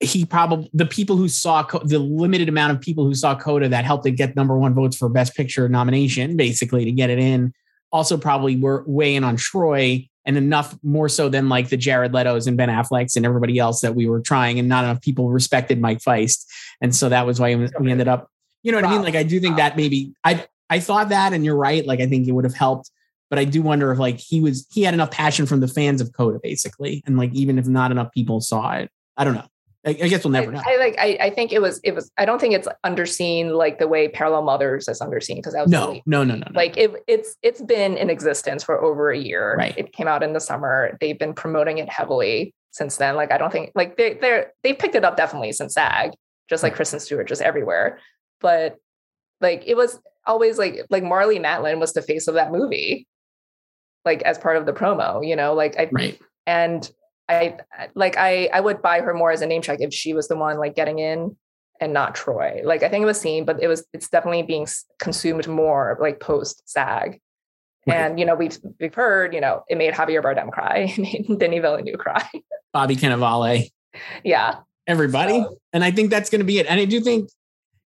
he 0.00 0.24
probably 0.24 0.70
the 0.74 0.86
people 0.86 1.16
who 1.16 1.28
saw 1.28 1.62
the 1.62 1.98
limited 1.98 2.48
amount 2.48 2.72
of 2.72 2.80
people 2.80 3.04
who 3.04 3.14
saw 3.14 3.34
Coda 3.34 3.68
that 3.68 3.84
helped 3.84 4.06
it 4.06 4.12
get 4.12 4.36
number 4.36 4.56
one 4.58 4.74
votes 4.74 4.96
for 4.96 5.08
Best 5.08 5.34
Picture 5.34 5.68
nomination, 5.68 6.36
basically 6.36 6.84
to 6.84 6.92
get 6.92 7.08
it 7.08 7.18
in, 7.18 7.54
also 7.92 8.16
probably 8.16 8.56
were 8.56 8.84
weighing 8.86 9.24
on 9.24 9.36
Troy 9.36 10.06
and 10.26 10.36
enough 10.36 10.76
more 10.82 11.08
so 11.08 11.28
than 11.28 11.48
like 11.48 11.68
the 11.68 11.76
Jared 11.76 12.12
Leto's 12.12 12.46
and 12.46 12.56
Ben 12.56 12.68
Affleck's 12.68 13.16
and 13.16 13.24
everybody 13.24 13.58
else 13.58 13.80
that 13.80 13.94
we 13.94 14.06
were 14.06 14.20
trying, 14.20 14.58
and 14.58 14.68
not 14.68 14.84
enough 14.84 15.00
people 15.00 15.30
respected 15.30 15.80
Mike 15.80 16.02
Faist, 16.02 16.46
and 16.80 16.94
so 16.94 17.08
that 17.08 17.26
was 17.26 17.40
why 17.40 17.54
we 17.54 17.90
ended 17.90 18.08
up. 18.08 18.30
You 18.62 18.72
know 18.72 18.78
what 18.78 18.84
wow. 18.84 18.90
I 18.90 18.94
mean? 18.94 19.02
Like 19.02 19.14
I 19.14 19.22
do 19.22 19.40
think 19.40 19.52
wow. 19.52 19.68
that 19.68 19.76
maybe 19.76 20.12
I 20.24 20.44
I 20.68 20.80
thought 20.80 21.08
that, 21.08 21.32
and 21.32 21.44
you're 21.44 21.56
right. 21.56 21.86
Like 21.86 22.00
I 22.00 22.06
think 22.06 22.28
it 22.28 22.32
would 22.32 22.44
have 22.44 22.54
helped 22.54 22.90
but 23.28 23.38
I 23.38 23.44
do 23.44 23.62
wonder 23.62 23.90
if 23.90 23.98
like 23.98 24.18
he 24.18 24.40
was 24.40 24.66
he 24.70 24.82
had 24.82 24.94
enough 24.94 25.10
passion 25.10 25.46
from 25.46 25.60
the 25.60 25.68
fans 25.68 26.00
of 26.00 26.12
Coda 26.12 26.38
basically, 26.42 27.02
and 27.06 27.16
like 27.18 27.32
even 27.32 27.58
if 27.58 27.66
not 27.66 27.90
enough 27.90 28.12
people 28.12 28.40
saw 28.40 28.74
it, 28.74 28.90
I 29.16 29.24
don't 29.24 29.34
know. 29.34 29.46
I, 29.86 29.90
I 29.90 30.08
guess 30.08 30.24
we'll 30.24 30.32
never 30.32 30.50
know. 30.50 30.60
I, 30.66 30.76
like. 30.78 30.96
I, 30.98 31.16
I 31.20 31.30
think 31.30 31.52
it 31.52 31.62
was. 31.62 31.80
It 31.84 31.94
was. 31.94 32.10
I 32.18 32.24
don't 32.24 32.40
think 32.40 32.54
it's 32.54 32.66
underseen 32.84 33.52
like 33.52 33.78
the 33.78 33.86
way 33.86 34.08
Parallel 34.08 34.42
Mothers 34.42 34.88
is 34.88 35.00
underseen 35.00 35.36
because 35.36 35.54
I 35.54 35.62
was 35.62 35.70
no, 35.70 36.00
no, 36.06 36.24
no, 36.24 36.34
no, 36.34 36.40
no. 36.40 36.46
Like 36.54 36.76
it, 36.76 36.90
it's 37.06 37.36
it's 37.42 37.62
been 37.62 37.96
in 37.96 38.10
existence 38.10 38.64
for 38.64 38.82
over 38.82 39.10
a 39.10 39.18
year. 39.18 39.54
Right. 39.56 39.78
It 39.78 39.92
came 39.92 40.08
out 40.08 40.24
in 40.24 40.32
the 40.32 40.40
summer. 40.40 40.96
They've 41.00 41.18
been 41.18 41.34
promoting 41.34 41.78
it 41.78 41.88
heavily 41.88 42.52
since 42.72 42.96
then. 42.96 43.14
Like 43.14 43.30
I 43.30 43.38
don't 43.38 43.52
think 43.52 43.70
like 43.76 43.96
they 43.96 44.14
they're 44.14 44.52
they 44.64 44.72
picked 44.72 44.96
it 44.96 45.04
up 45.04 45.16
definitely 45.16 45.52
since 45.52 45.74
SAG, 45.74 46.12
just 46.50 46.64
like 46.64 46.74
Kristen 46.74 46.98
Stewart, 46.98 47.28
just 47.28 47.42
everywhere. 47.42 48.00
But 48.40 48.76
like 49.40 49.62
it 49.66 49.76
was 49.76 50.00
always 50.26 50.58
like 50.58 50.84
like 50.90 51.04
Marlee 51.04 51.40
Matlin 51.40 51.78
was 51.78 51.92
the 51.92 52.02
face 52.02 52.26
of 52.26 52.34
that 52.34 52.50
movie, 52.50 53.06
like 54.04 54.22
as 54.22 54.36
part 54.36 54.56
of 54.56 54.66
the 54.66 54.72
promo. 54.72 55.24
You 55.26 55.36
know, 55.36 55.54
like 55.54 55.78
I 55.78 55.88
right. 55.92 56.20
and 56.44 56.90
I 57.28 57.58
like 57.94 58.16
I 58.16 58.48
I 58.52 58.60
would 58.60 58.82
buy 58.82 59.00
her 59.00 59.14
more 59.14 59.32
as 59.32 59.42
a 59.42 59.46
name 59.46 59.62
check 59.62 59.80
if 59.80 59.92
she 59.92 60.14
was 60.14 60.28
the 60.28 60.36
one 60.36 60.58
like 60.58 60.74
getting 60.74 60.98
in 60.98 61.36
and 61.80 61.92
not 61.92 62.14
Troy. 62.14 62.60
Like 62.64 62.82
I 62.82 62.88
think 62.88 63.02
it 63.02 63.06
was 63.06 63.20
seen, 63.20 63.44
but 63.44 63.62
it 63.62 63.68
was 63.68 63.84
it's 63.92 64.08
definitely 64.08 64.42
being 64.42 64.66
consumed 64.98 65.48
more 65.48 65.98
like 66.00 66.20
post 66.20 66.62
SAG. 66.68 67.20
Right. 67.86 67.96
And 67.96 68.18
you 68.18 68.26
know 68.26 68.34
we've 68.34 68.58
we've 68.80 68.94
heard 68.94 69.34
you 69.34 69.40
know 69.40 69.64
it 69.68 69.78
made 69.78 69.94
Javier 69.94 70.22
Bardem 70.22 70.50
cry, 70.50 70.92
it 70.96 71.28
made 71.28 71.38
Denis 71.38 71.60
Villeneuve 71.60 71.98
cry, 71.98 72.28
Bobby 72.72 72.96
Cannavale, 72.96 73.70
yeah, 74.24 74.56
everybody. 74.86 75.40
So. 75.40 75.58
And 75.72 75.84
I 75.84 75.90
think 75.90 76.10
that's 76.10 76.30
going 76.30 76.40
to 76.40 76.44
be 76.46 76.58
it. 76.58 76.66
And 76.68 76.80
I 76.80 76.84
do 76.84 77.00
think 77.00 77.30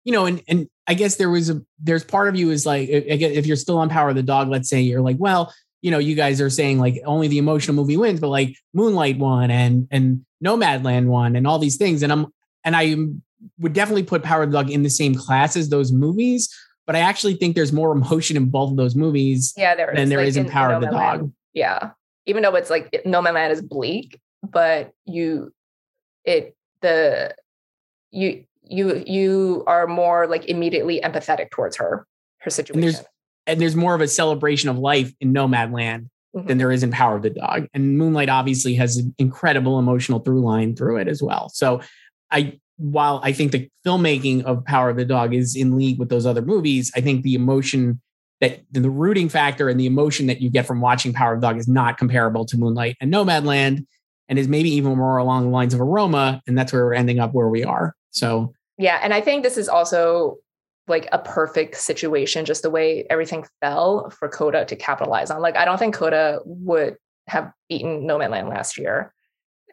you 0.04 0.12
know, 0.12 0.24
and 0.24 0.42
and 0.48 0.68
I 0.86 0.94
guess 0.94 1.16
there 1.16 1.30
was 1.30 1.50
a 1.50 1.60
there's 1.78 2.04
part 2.04 2.28
of 2.28 2.36
you 2.36 2.50
is 2.50 2.64
like 2.64 2.88
I 2.88 3.16
guess 3.16 3.32
if 3.36 3.46
you're 3.46 3.56
still 3.56 3.78
on 3.78 3.88
Power 3.88 4.08
of 4.08 4.16
the 4.16 4.22
Dog, 4.22 4.48
let's 4.48 4.68
say 4.68 4.80
you're 4.80 5.02
like, 5.02 5.16
well, 5.18 5.52
you 5.82 5.90
know, 5.90 5.98
you 5.98 6.14
guys 6.14 6.40
are 6.40 6.50
saying 6.50 6.78
like 6.78 7.00
only 7.04 7.28
the 7.28 7.38
emotional 7.38 7.76
movie 7.76 7.96
wins, 7.96 8.20
but 8.20 8.28
like 8.28 8.56
Moonlight 8.74 9.18
won 9.18 9.50
and 9.50 9.86
and 9.90 10.24
Nomadland 10.44 11.06
won 11.06 11.36
and 11.36 11.46
all 11.46 11.58
these 11.58 11.76
things. 11.76 12.02
And 12.02 12.12
I'm 12.12 12.26
and 12.64 12.74
I 12.76 12.96
would 13.60 13.72
definitely 13.72 14.02
put 14.02 14.22
Power 14.22 14.42
of 14.42 14.50
the 14.50 14.58
Dog 14.58 14.70
in 14.70 14.82
the 14.82 14.90
same 14.90 15.14
class 15.14 15.56
as 15.56 15.68
those 15.68 15.92
movies. 15.92 16.52
But 16.86 16.96
I 16.96 17.00
actually 17.00 17.34
think 17.34 17.54
there's 17.54 17.72
more 17.72 17.92
emotion 17.92 18.36
in 18.36 18.50
both 18.50 18.70
of 18.70 18.76
those 18.76 18.96
movies 18.96 19.52
yeah, 19.56 19.74
there 19.74 19.92
than 19.94 20.04
is. 20.04 20.08
there 20.08 20.18
like 20.18 20.28
is 20.28 20.36
in, 20.36 20.48
Power 20.48 20.72
of 20.72 20.80
the 20.80 20.88
Dog. 20.88 21.32
Yeah. 21.54 21.90
Even 22.26 22.42
though 22.42 22.54
it's 22.56 22.70
like 22.70 22.90
Nomadland 23.06 23.50
is 23.50 23.62
bleak, 23.62 24.20
but 24.42 24.92
you 25.06 25.52
it 26.24 26.56
the 26.82 27.34
you 28.10 28.44
you 28.62 29.02
you 29.06 29.64
are 29.66 29.86
more 29.86 30.26
like 30.26 30.46
immediately 30.46 31.00
empathetic 31.00 31.50
towards 31.50 31.76
her, 31.76 32.06
her 32.38 32.50
situation 32.50 33.04
and 33.48 33.60
there's 33.60 33.74
more 33.74 33.94
of 33.94 34.00
a 34.00 34.06
celebration 34.06 34.68
of 34.68 34.78
life 34.78 35.12
in 35.20 35.32
Nomadland 35.32 36.08
mm-hmm. 36.36 36.46
than 36.46 36.58
there 36.58 36.70
is 36.70 36.82
in 36.82 36.92
Power 36.92 37.16
of 37.16 37.22
the 37.22 37.30
Dog. 37.30 37.66
And 37.74 37.98
Moonlight 37.98 38.28
obviously 38.28 38.74
has 38.74 38.98
an 38.98 39.14
incredible 39.18 39.78
emotional 39.78 40.20
through 40.20 40.42
line 40.42 40.76
through 40.76 40.98
it 40.98 41.08
as 41.08 41.22
well. 41.22 41.48
So 41.48 41.80
I 42.30 42.60
while 42.76 43.20
I 43.24 43.32
think 43.32 43.50
the 43.50 43.68
filmmaking 43.84 44.44
of 44.44 44.64
Power 44.64 44.90
of 44.90 44.96
the 44.96 45.04
Dog 45.04 45.34
is 45.34 45.56
in 45.56 45.76
league 45.76 45.98
with 45.98 46.10
those 46.10 46.26
other 46.26 46.42
movies, 46.42 46.92
I 46.94 47.00
think 47.00 47.22
the 47.22 47.34
emotion 47.34 48.00
that 48.40 48.60
the 48.70 48.88
rooting 48.88 49.28
factor 49.28 49.68
and 49.68 49.80
the 49.80 49.86
emotion 49.86 50.28
that 50.28 50.40
you 50.40 50.48
get 50.48 50.64
from 50.64 50.80
watching 50.80 51.12
Power 51.12 51.34
of 51.34 51.40
the 51.40 51.46
Dog 51.48 51.58
is 51.58 51.66
not 51.66 51.98
comparable 51.98 52.44
to 52.46 52.56
Moonlight 52.56 52.96
and 53.00 53.12
Nomadland 53.12 53.84
and 54.28 54.38
is 54.38 54.46
maybe 54.46 54.70
even 54.70 54.96
more 54.96 55.16
along 55.16 55.44
the 55.44 55.50
lines 55.50 55.74
of 55.74 55.80
a 55.80 55.84
Roma. 55.84 56.40
And 56.46 56.56
that's 56.56 56.72
where 56.72 56.84
we're 56.84 56.94
ending 56.94 57.18
up 57.18 57.32
where 57.32 57.48
we 57.48 57.64
are. 57.64 57.96
So, 58.10 58.52
yeah. 58.76 59.00
And 59.02 59.12
I 59.12 59.20
think 59.20 59.42
this 59.42 59.56
is 59.56 59.68
also 59.68 60.36
like 60.88 61.08
a 61.12 61.18
perfect 61.18 61.76
situation, 61.76 62.44
just 62.44 62.62
the 62.62 62.70
way 62.70 63.06
everything 63.10 63.46
fell 63.60 64.10
for 64.10 64.28
Coda 64.28 64.64
to 64.64 64.76
capitalize 64.76 65.30
on. 65.30 65.40
Like, 65.40 65.56
I 65.56 65.64
don't 65.64 65.78
think 65.78 65.94
Coda 65.94 66.40
would 66.44 66.96
have 67.26 67.52
beaten 67.68 68.06
No 68.06 68.18
Man 68.18 68.30
Nomadland 68.30 68.48
last 68.48 68.78
year. 68.78 69.12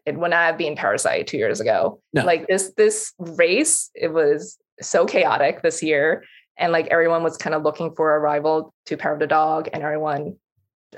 It 0.06 0.18
would 0.18 0.32
not 0.32 0.46
have 0.46 0.58
been 0.58 0.76
Parasite 0.76 1.28
two 1.28 1.38
years 1.38 1.60
ago. 1.60 2.00
No. 2.14 2.24
Like 2.24 2.48
this, 2.48 2.74
this 2.78 3.14
race, 3.18 3.90
it 3.96 4.14
was 4.14 4.58
so 4.82 5.06
chaotic 5.06 5.62
this 5.62 5.82
year 5.82 6.24
and 6.58 6.72
like 6.72 6.88
everyone 6.88 7.24
was 7.24 7.38
kind 7.38 7.54
of 7.54 7.64
looking 7.64 7.94
for 7.96 8.16
a 8.16 8.20
rival 8.20 8.74
to 8.86 8.98
Power 8.98 9.14
of 9.14 9.20
the 9.20 9.28
Dog, 9.28 9.70
and 9.74 9.84
everyone 9.84 10.38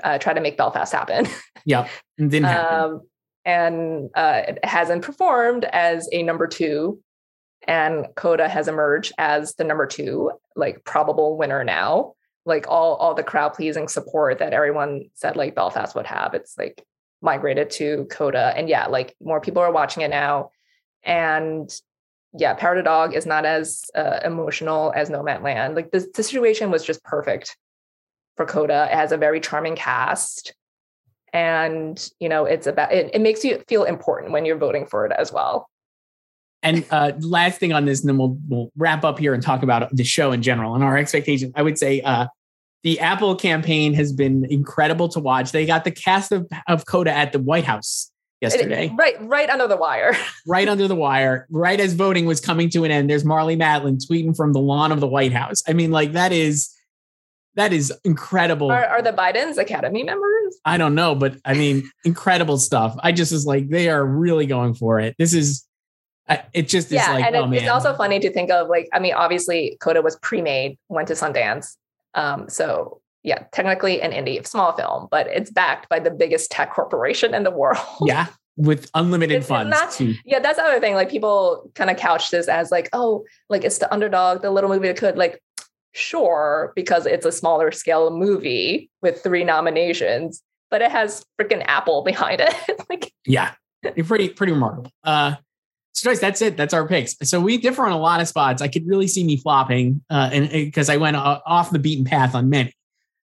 uh, 0.02 0.18
tried 0.18 0.34
to 0.34 0.40
make 0.40 0.56
Belfast 0.56 0.92
happen. 0.92 1.26
Yeah, 1.64 1.88
didn't 2.18 2.44
happen. 2.44 2.90
Um, 2.90 3.00
and 3.44 4.10
uh, 4.14 4.42
it 4.48 4.64
hasn't 4.64 5.02
performed 5.02 5.64
as 5.64 6.08
a 6.12 6.22
number 6.22 6.46
two, 6.46 7.00
and 7.66 8.06
Coda 8.14 8.48
has 8.48 8.68
emerged 8.68 9.12
as 9.18 9.54
the 9.54 9.64
number 9.64 9.86
two, 9.86 10.32
like 10.56 10.84
probable 10.84 11.36
winner 11.36 11.64
now. 11.64 12.14
Like 12.46 12.66
all 12.68 12.94
all 12.96 13.14
the 13.14 13.22
crowd 13.22 13.54
pleasing 13.54 13.88
support 13.88 14.38
that 14.38 14.52
everyone 14.52 15.10
said 15.14 15.36
like 15.36 15.54
Belfast 15.54 15.94
would 15.94 16.06
have, 16.06 16.34
it's 16.34 16.56
like 16.56 16.84
migrated 17.20 17.70
to 17.70 18.06
Coda, 18.10 18.52
and 18.56 18.68
yeah, 18.68 18.86
like 18.86 19.14
more 19.20 19.40
people 19.40 19.62
are 19.62 19.72
watching 19.72 20.02
it 20.02 20.10
now, 20.10 20.50
and 21.02 21.70
yeah, 22.34 22.54
Power 22.54 22.76
the 22.76 22.82
Dog 22.82 23.14
is 23.14 23.26
not 23.26 23.44
as 23.44 23.84
uh, 23.94 24.20
emotional 24.24 24.92
as 24.94 25.10
Nomadland. 25.10 25.74
Like 25.74 25.90
the, 25.90 26.06
the 26.14 26.22
situation 26.22 26.70
was 26.70 26.84
just 26.84 27.02
perfect 27.02 27.56
for 28.36 28.44
Coda. 28.46 28.88
It 28.90 28.94
has 28.94 29.12
a 29.12 29.16
very 29.16 29.40
charming 29.40 29.76
cast. 29.76 30.54
And, 31.32 32.08
you 32.20 32.28
know, 32.28 32.44
it's 32.44 32.66
about, 32.66 32.92
it, 32.92 33.10
it 33.14 33.20
makes 33.20 33.44
you 33.44 33.62
feel 33.68 33.84
important 33.84 34.32
when 34.32 34.44
you're 34.44 34.58
voting 34.58 34.86
for 34.86 35.06
it 35.06 35.12
as 35.12 35.32
well. 35.32 35.68
And 36.62 36.84
uh, 36.90 37.12
last 37.20 37.60
thing 37.60 37.72
on 37.72 37.84
this, 37.84 38.00
and 38.00 38.08
then 38.08 38.18
we'll, 38.18 38.36
we'll 38.48 38.72
wrap 38.76 39.04
up 39.04 39.18
here 39.18 39.32
and 39.32 39.42
talk 39.42 39.62
about 39.62 39.94
the 39.94 40.04
show 40.04 40.32
in 40.32 40.42
general 40.42 40.74
and 40.74 40.82
our 40.82 40.96
expectations. 40.96 41.52
I 41.54 41.62
would 41.62 41.78
say 41.78 42.00
uh, 42.00 42.26
the 42.82 43.00
Apple 43.00 43.36
campaign 43.36 43.94
has 43.94 44.12
been 44.12 44.44
incredible 44.50 45.08
to 45.10 45.20
watch. 45.20 45.52
They 45.52 45.66
got 45.66 45.84
the 45.84 45.90
cast 45.90 46.32
of, 46.32 46.48
of 46.66 46.86
Coda 46.86 47.12
at 47.12 47.32
the 47.32 47.38
White 47.38 47.64
House 47.64 48.10
yesterday. 48.40 48.92
Right, 48.96 49.16
right 49.20 49.48
under 49.50 49.66
the 49.66 49.76
wire. 49.76 50.16
right 50.46 50.68
under 50.68 50.88
the 50.88 50.94
wire. 50.94 51.46
Right 51.50 51.78
as 51.80 51.94
voting 51.94 52.26
was 52.26 52.40
coming 52.40 52.70
to 52.70 52.84
an 52.84 52.90
end, 52.90 53.10
there's 53.10 53.24
Marlee 53.24 53.56
Matlin 53.56 53.98
tweeting 54.04 54.36
from 54.36 54.52
the 54.52 54.60
lawn 54.60 54.92
of 54.92 55.00
the 55.00 55.08
White 55.08 55.32
House. 55.32 55.62
I 55.68 55.72
mean, 55.72 55.90
like 55.90 56.12
that 56.12 56.32
is 56.32 56.74
that 57.54 57.72
is 57.72 57.92
incredible. 58.04 58.70
Are, 58.70 58.86
are 58.86 59.02
the 59.02 59.12
Bidens 59.12 59.58
Academy 59.58 60.04
members? 60.04 60.58
I 60.64 60.78
don't 60.78 60.94
know, 60.94 61.16
but 61.16 61.36
I 61.44 61.54
mean, 61.54 61.90
incredible 62.04 62.56
stuff. 62.58 62.94
I 63.02 63.10
just 63.10 63.32
was 63.32 63.46
like, 63.46 63.68
they 63.68 63.88
are 63.88 64.04
really 64.04 64.46
going 64.46 64.74
for 64.74 65.00
it. 65.00 65.14
This 65.18 65.34
is. 65.34 65.64
It 66.52 66.68
just 66.68 66.90
yeah, 66.90 67.12
like, 67.12 67.24
and 67.24 67.36
oh, 67.36 67.50
it's 67.52 67.68
also 67.68 67.94
funny 67.94 68.20
to 68.20 68.30
think 68.30 68.50
of 68.50 68.68
like, 68.68 68.88
I 68.92 68.98
mean, 68.98 69.14
obviously, 69.14 69.78
Coda 69.80 70.02
was 70.02 70.16
pre-made, 70.20 70.78
went 70.88 71.08
to 71.08 71.14
Sundance, 71.14 71.76
um, 72.14 72.48
so 72.48 73.00
yeah, 73.22 73.44
technically 73.52 74.00
an 74.00 74.12
indie 74.12 74.44
small 74.46 74.74
film, 74.76 75.08
but 75.10 75.26
it's 75.28 75.50
backed 75.50 75.88
by 75.88 75.98
the 75.98 76.10
biggest 76.10 76.50
tech 76.50 76.72
corporation 76.72 77.34
in 77.34 77.42
the 77.42 77.50
world. 77.50 77.78
Yeah. 78.06 78.26
With 78.56 78.90
unlimited 78.94 79.36
it's 79.36 79.46
funds. 79.46 79.70
Not. 79.70 80.00
Yeah, 80.24 80.40
that's 80.40 80.58
the 80.58 80.64
other 80.64 80.80
thing. 80.80 80.94
Like 80.94 81.08
people 81.08 81.70
kind 81.76 81.90
of 81.90 81.96
couch 81.96 82.30
this 82.30 82.48
as 82.48 82.72
like, 82.72 82.88
oh, 82.92 83.24
like 83.48 83.62
it's 83.62 83.78
the 83.78 83.92
underdog, 83.94 84.42
the 84.42 84.50
little 84.50 84.68
movie 84.68 84.88
that 84.88 84.96
could 84.96 85.16
like, 85.16 85.40
sure, 85.92 86.72
because 86.74 87.06
it's 87.06 87.24
a 87.24 87.30
smaller 87.30 87.70
scale 87.70 88.10
movie 88.10 88.90
with 89.00 89.22
three 89.22 89.44
nominations, 89.44 90.42
but 90.72 90.82
it 90.82 90.90
has 90.90 91.24
freaking 91.40 91.62
Apple 91.66 92.02
behind 92.04 92.40
it. 92.40 92.52
like, 92.90 93.12
yeah, 93.24 93.52
pretty 93.82 94.28
pretty 94.30 94.52
remarkable. 94.52 94.90
Uh, 95.04 95.36
so 95.92 96.10
Joyce, 96.10 96.20
that's 96.20 96.40
it. 96.42 96.56
That's 96.56 96.74
our 96.74 96.86
picks. 96.86 97.16
So 97.22 97.40
we 97.40 97.58
differ 97.58 97.84
on 97.84 97.92
a 97.92 97.98
lot 97.98 98.20
of 98.20 98.28
spots. 98.28 98.62
I 98.62 98.68
could 98.68 98.86
really 98.86 99.08
see 99.08 99.24
me 99.24 99.36
flopping, 99.36 100.02
uh, 100.10 100.30
and 100.32 100.50
because 100.50 100.88
I 100.88 100.96
went 100.96 101.16
uh, 101.16 101.40
off 101.44 101.70
the 101.70 101.78
beaten 101.78 102.04
path 102.04 102.34
on 102.34 102.48
many 102.48 102.74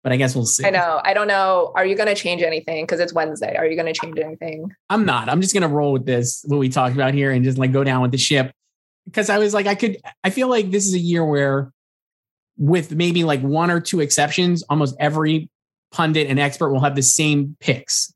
but 0.02 0.12
I 0.12 0.16
guess 0.16 0.34
we'll 0.34 0.46
see. 0.46 0.64
I 0.64 0.70
know. 0.70 1.00
I 1.04 1.12
don't 1.12 1.28
know. 1.28 1.72
Are 1.74 1.84
you 1.84 1.96
going 1.96 2.08
to 2.08 2.14
change 2.14 2.42
anything? 2.42 2.84
Because 2.84 3.00
it's 3.00 3.12
Wednesday. 3.12 3.56
Are 3.56 3.66
you 3.66 3.76
going 3.76 3.92
to 3.92 4.00
change 4.00 4.18
anything? 4.18 4.72
I'm 4.88 5.04
not. 5.04 5.28
I'm 5.28 5.40
just 5.40 5.52
going 5.52 5.62
to 5.64 5.68
roll 5.68 5.92
with 5.92 6.06
this, 6.06 6.42
what 6.46 6.58
we 6.58 6.68
talked 6.68 6.94
about 6.94 7.14
here, 7.14 7.30
and 7.30 7.44
just 7.44 7.58
like 7.58 7.72
go 7.72 7.84
down 7.84 8.02
with 8.02 8.12
the 8.12 8.18
ship. 8.18 8.52
Because 9.04 9.28
I 9.28 9.38
was 9.38 9.54
like, 9.54 9.66
I 9.66 9.74
could, 9.74 9.98
I 10.22 10.30
feel 10.30 10.48
like 10.48 10.70
this 10.70 10.86
is 10.86 10.94
a 10.94 10.98
year 10.98 11.24
where, 11.24 11.72
with 12.56 12.94
maybe 12.94 13.24
like 13.24 13.40
one 13.40 13.70
or 13.70 13.80
two 13.80 14.00
exceptions, 14.00 14.62
almost 14.70 14.96
every 14.98 15.50
pundit 15.90 16.28
and 16.28 16.38
expert 16.38 16.70
will 16.70 16.80
have 16.80 16.94
the 16.94 17.02
same 17.02 17.56
picks. 17.60 18.12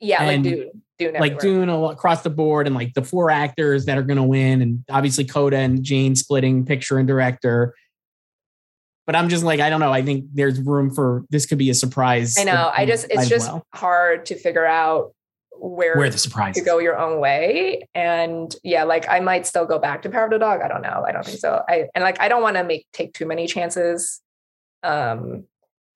Yeah, 0.00 0.22
and 0.22 0.44
like 0.44 0.54
Dune. 0.54 0.79
Dune 1.00 1.14
like 1.14 1.38
Dune 1.38 1.68
across 1.68 2.22
the 2.22 2.30
board, 2.30 2.66
and 2.66 2.76
like 2.76 2.94
the 2.94 3.02
four 3.02 3.30
actors 3.30 3.86
that 3.86 3.98
are 3.98 4.02
going 4.02 4.18
to 4.18 4.22
win, 4.22 4.62
and 4.62 4.84
obviously 4.90 5.24
Coda 5.24 5.56
and 5.56 5.82
Jane 5.82 6.14
splitting 6.14 6.64
picture 6.64 6.98
and 6.98 7.08
director 7.08 7.74
but 9.10 9.16
I'm 9.16 9.28
just 9.28 9.42
like, 9.42 9.58
I 9.58 9.70
don't 9.70 9.80
know. 9.80 9.92
I 9.92 10.02
think 10.02 10.26
there's 10.34 10.60
room 10.60 10.88
for 10.94 11.24
this 11.30 11.44
could 11.44 11.58
be 11.58 11.68
a 11.68 11.74
surprise. 11.74 12.36
I 12.38 12.44
know. 12.44 12.70
I 12.72 12.86
just, 12.86 13.06
it's 13.10 13.28
just 13.28 13.50
well. 13.50 13.66
hard 13.74 14.26
to 14.26 14.36
figure 14.36 14.64
out 14.64 15.16
where, 15.58 15.96
where 15.96 16.08
the 16.08 16.16
surprise 16.16 16.54
to 16.54 16.60
go 16.60 16.78
your 16.78 16.96
own 16.96 17.18
way. 17.18 17.88
And 17.92 18.54
yeah, 18.62 18.84
like 18.84 19.08
I 19.08 19.18
might 19.18 19.48
still 19.48 19.66
go 19.66 19.80
back 19.80 20.02
to 20.02 20.10
Power 20.10 20.26
of 20.26 20.30
the 20.30 20.38
Dog. 20.38 20.60
I 20.60 20.68
don't 20.68 20.82
know. 20.82 21.04
I 21.04 21.10
don't 21.10 21.26
think 21.26 21.40
so. 21.40 21.60
I, 21.68 21.88
and 21.92 22.04
like, 22.04 22.20
I 22.20 22.28
don't 22.28 22.40
want 22.40 22.56
to 22.56 22.62
make, 22.62 22.86
take 22.92 23.12
too 23.12 23.26
many 23.26 23.48
chances. 23.48 24.20
Um, 24.84 25.42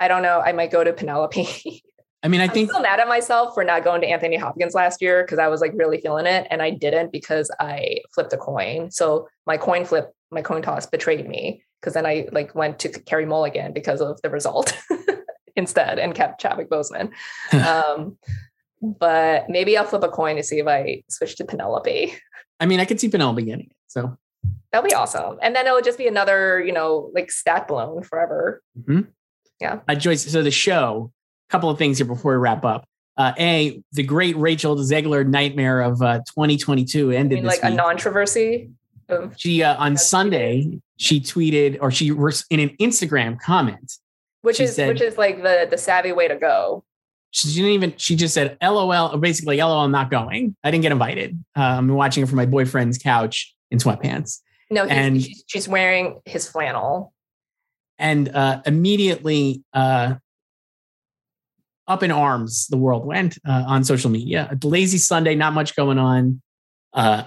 I 0.00 0.08
don't 0.08 0.22
know. 0.22 0.40
I 0.40 0.50
might 0.50 0.72
go 0.72 0.82
to 0.82 0.92
Penelope. 0.92 1.84
I 2.24 2.28
mean, 2.28 2.40
I 2.40 2.48
think 2.48 2.70
I'm 2.70 2.76
still 2.76 2.82
mad 2.82 3.00
at 3.00 3.06
myself 3.06 3.52
for 3.52 3.62
not 3.64 3.84
going 3.84 4.00
to 4.00 4.06
Anthony 4.08 4.36
Hopkins 4.36 4.74
last 4.74 5.02
year 5.02 5.22
because 5.22 5.38
I 5.38 5.48
was 5.48 5.60
like 5.60 5.72
really 5.74 6.00
feeling 6.00 6.24
it, 6.24 6.46
and 6.50 6.62
I 6.62 6.70
didn't 6.70 7.12
because 7.12 7.50
I 7.60 7.98
flipped 8.14 8.32
a 8.32 8.38
coin. 8.38 8.90
So 8.90 9.28
my 9.46 9.58
coin 9.58 9.84
flip, 9.84 10.10
my 10.30 10.40
coin 10.40 10.62
toss 10.62 10.86
betrayed 10.86 11.28
me 11.28 11.62
because 11.80 11.92
then 11.92 12.06
I 12.06 12.26
like 12.32 12.54
went 12.54 12.78
to 12.78 12.88
Carey 12.88 13.26
Mulligan 13.26 13.74
because 13.74 14.00
of 14.00 14.20
the 14.22 14.30
result 14.30 14.74
instead 15.56 15.98
and 15.98 16.14
kept 16.14 16.40
Chadwick 16.40 16.70
Boseman. 16.70 17.10
um, 17.52 18.16
but 18.80 19.50
maybe 19.50 19.76
I'll 19.76 19.84
flip 19.84 20.02
a 20.02 20.08
coin 20.08 20.36
to 20.36 20.42
see 20.42 20.60
if 20.60 20.66
I 20.66 21.02
switch 21.08 21.36
to 21.36 21.44
Penelope. 21.44 22.14
I 22.58 22.66
mean, 22.66 22.80
I 22.80 22.86
could 22.86 23.00
see 23.00 23.10
Penelope 23.10 23.42
getting 23.42 23.66
it. 23.66 23.76
So 23.88 24.16
that'll 24.72 24.88
be 24.88 24.94
awesome. 24.94 25.38
And 25.42 25.54
then 25.54 25.66
it'll 25.66 25.82
just 25.82 25.98
be 25.98 26.06
another, 26.06 26.62
you 26.64 26.72
know, 26.72 27.10
like 27.14 27.30
stat 27.30 27.68
blown 27.68 28.02
forever. 28.02 28.62
Mm-hmm. 28.78 29.10
Yeah. 29.60 29.80
Uh, 29.86 29.94
Joyce, 29.94 30.30
so 30.30 30.42
the 30.42 30.50
show, 30.50 31.12
couple 31.54 31.70
of 31.70 31.78
things 31.78 31.98
here 31.98 32.06
before 32.06 32.32
we 32.32 32.38
wrap 32.38 32.64
up. 32.64 32.88
Uh, 33.16 33.32
a, 33.38 33.80
the 33.92 34.02
great 34.02 34.36
Rachel 34.36 34.74
Zegler 34.76 35.24
nightmare 35.24 35.80
of 35.82 36.02
uh, 36.02 36.18
2022 36.26 37.12
ended 37.12 37.36
mean, 37.36 37.44
like 37.44 37.62
week. 37.62 37.74
a 37.74 37.76
controversy. 37.76 38.70
She 39.36 39.62
uh, 39.62 39.76
on 39.76 39.96
Sunday 39.96 40.80
she 40.96 41.20
tweeted 41.20 41.78
or 41.80 41.90
she 41.90 42.10
was 42.10 42.44
in 42.50 42.58
an 42.58 42.70
Instagram 42.80 43.38
comment, 43.38 43.98
which 44.42 44.58
is 44.58 44.74
said, 44.74 44.88
which 44.88 45.02
is 45.02 45.18
like 45.18 45.42
the 45.42 45.68
the 45.70 45.78
savvy 45.78 46.10
way 46.10 46.26
to 46.26 46.36
go. 46.36 46.84
She 47.30 47.48
didn't 47.54 47.70
even. 47.70 47.94
She 47.98 48.16
just 48.16 48.34
said 48.34 48.56
LOL, 48.62 49.16
basically 49.18 49.58
LOL. 49.58 49.80
I'm 49.80 49.92
not 49.92 50.10
going. 50.10 50.56
I 50.64 50.70
didn't 50.70 50.82
get 50.82 50.92
invited. 50.92 51.38
Uh, 51.56 51.60
I'm 51.60 51.88
watching 51.88 52.22
it 52.22 52.28
from 52.28 52.36
my 52.36 52.46
boyfriend's 52.46 52.98
couch 52.98 53.54
in 53.70 53.78
sweatpants. 53.78 54.40
No, 54.70 54.84
and 54.84 55.22
she's 55.46 55.68
wearing 55.68 56.20
his 56.24 56.48
flannel. 56.48 57.12
And 57.98 58.28
uh, 58.30 58.62
immediately, 58.66 59.62
uh, 59.72 60.14
up 61.86 62.02
in 62.02 62.10
arms, 62.10 62.66
the 62.68 62.76
world 62.76 63.04
went 63.04 63.38
uh, 63.46 63.64
on 63.66 63.84
social 63.84 64.10
media. 64.10 64.48
A 64.50 64.66
lazy 64.66 64.98
Sunday, 64.98 65.34
not 65.34 65.52
much 65.52 65.76
going 65.76 65.98
on. 65.98 66.40
Uh, 66.92 67.24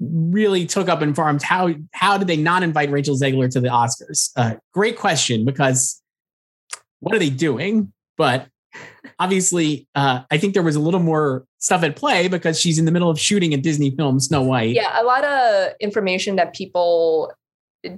really 0.00 0.66
took 0.66 0.88
up 0.88 1.02
in 1.02 1.14
farms. 1.14 1.42
How 1.42 1.74
how 1.92 2.18
did 2.18 2.28
they 2.28 2.36
not 2.36 2.62
invite 2.62 2.90
Rachel 2.90 3.16
Zegler 3.16 3.50
to 3.50 3.60
the 3.60 3.68
Oscars? 3.68 4.30
Uh, 4.36 4.56
great 4.72 4.96
question 4.96 5.44
because 5.44 6.02
what 7.00 7.14
are 7.14 7.18
they 7.18 7.30
doing? 7.30 7.92
But 8.16 8.48
obviously, 9.18 9.88
uh, 9.94 10.22
I 10.30 10.38
think 10.38 10.54
there 10.54 10.62
was 10.62 10.76
a 10.76 10.80
little 10.80 11.00
more 11.00 11.44
stuff 11.58 11.82
at 11.82 11.96
play 11.96 12.28
because 12.28 12.60
she's 12.60 12.78
in 12.78 12.84
the 12.84 12.92
middle 12.92 13.10
of 13.10 13.18
shooting 13.18 13.54
a 13.54 13.56
Disney 13.56 13.90
film, 13.90 14.20
Snow 14.20 14.42
White. 14.42 14.74
Yeah, 14.74 15.00
a 15.00 15.04
lot 15.04 15.24
of 15.24 15.72
information 15.80 16.36
that 16.36 16.54
people 16.54 17.32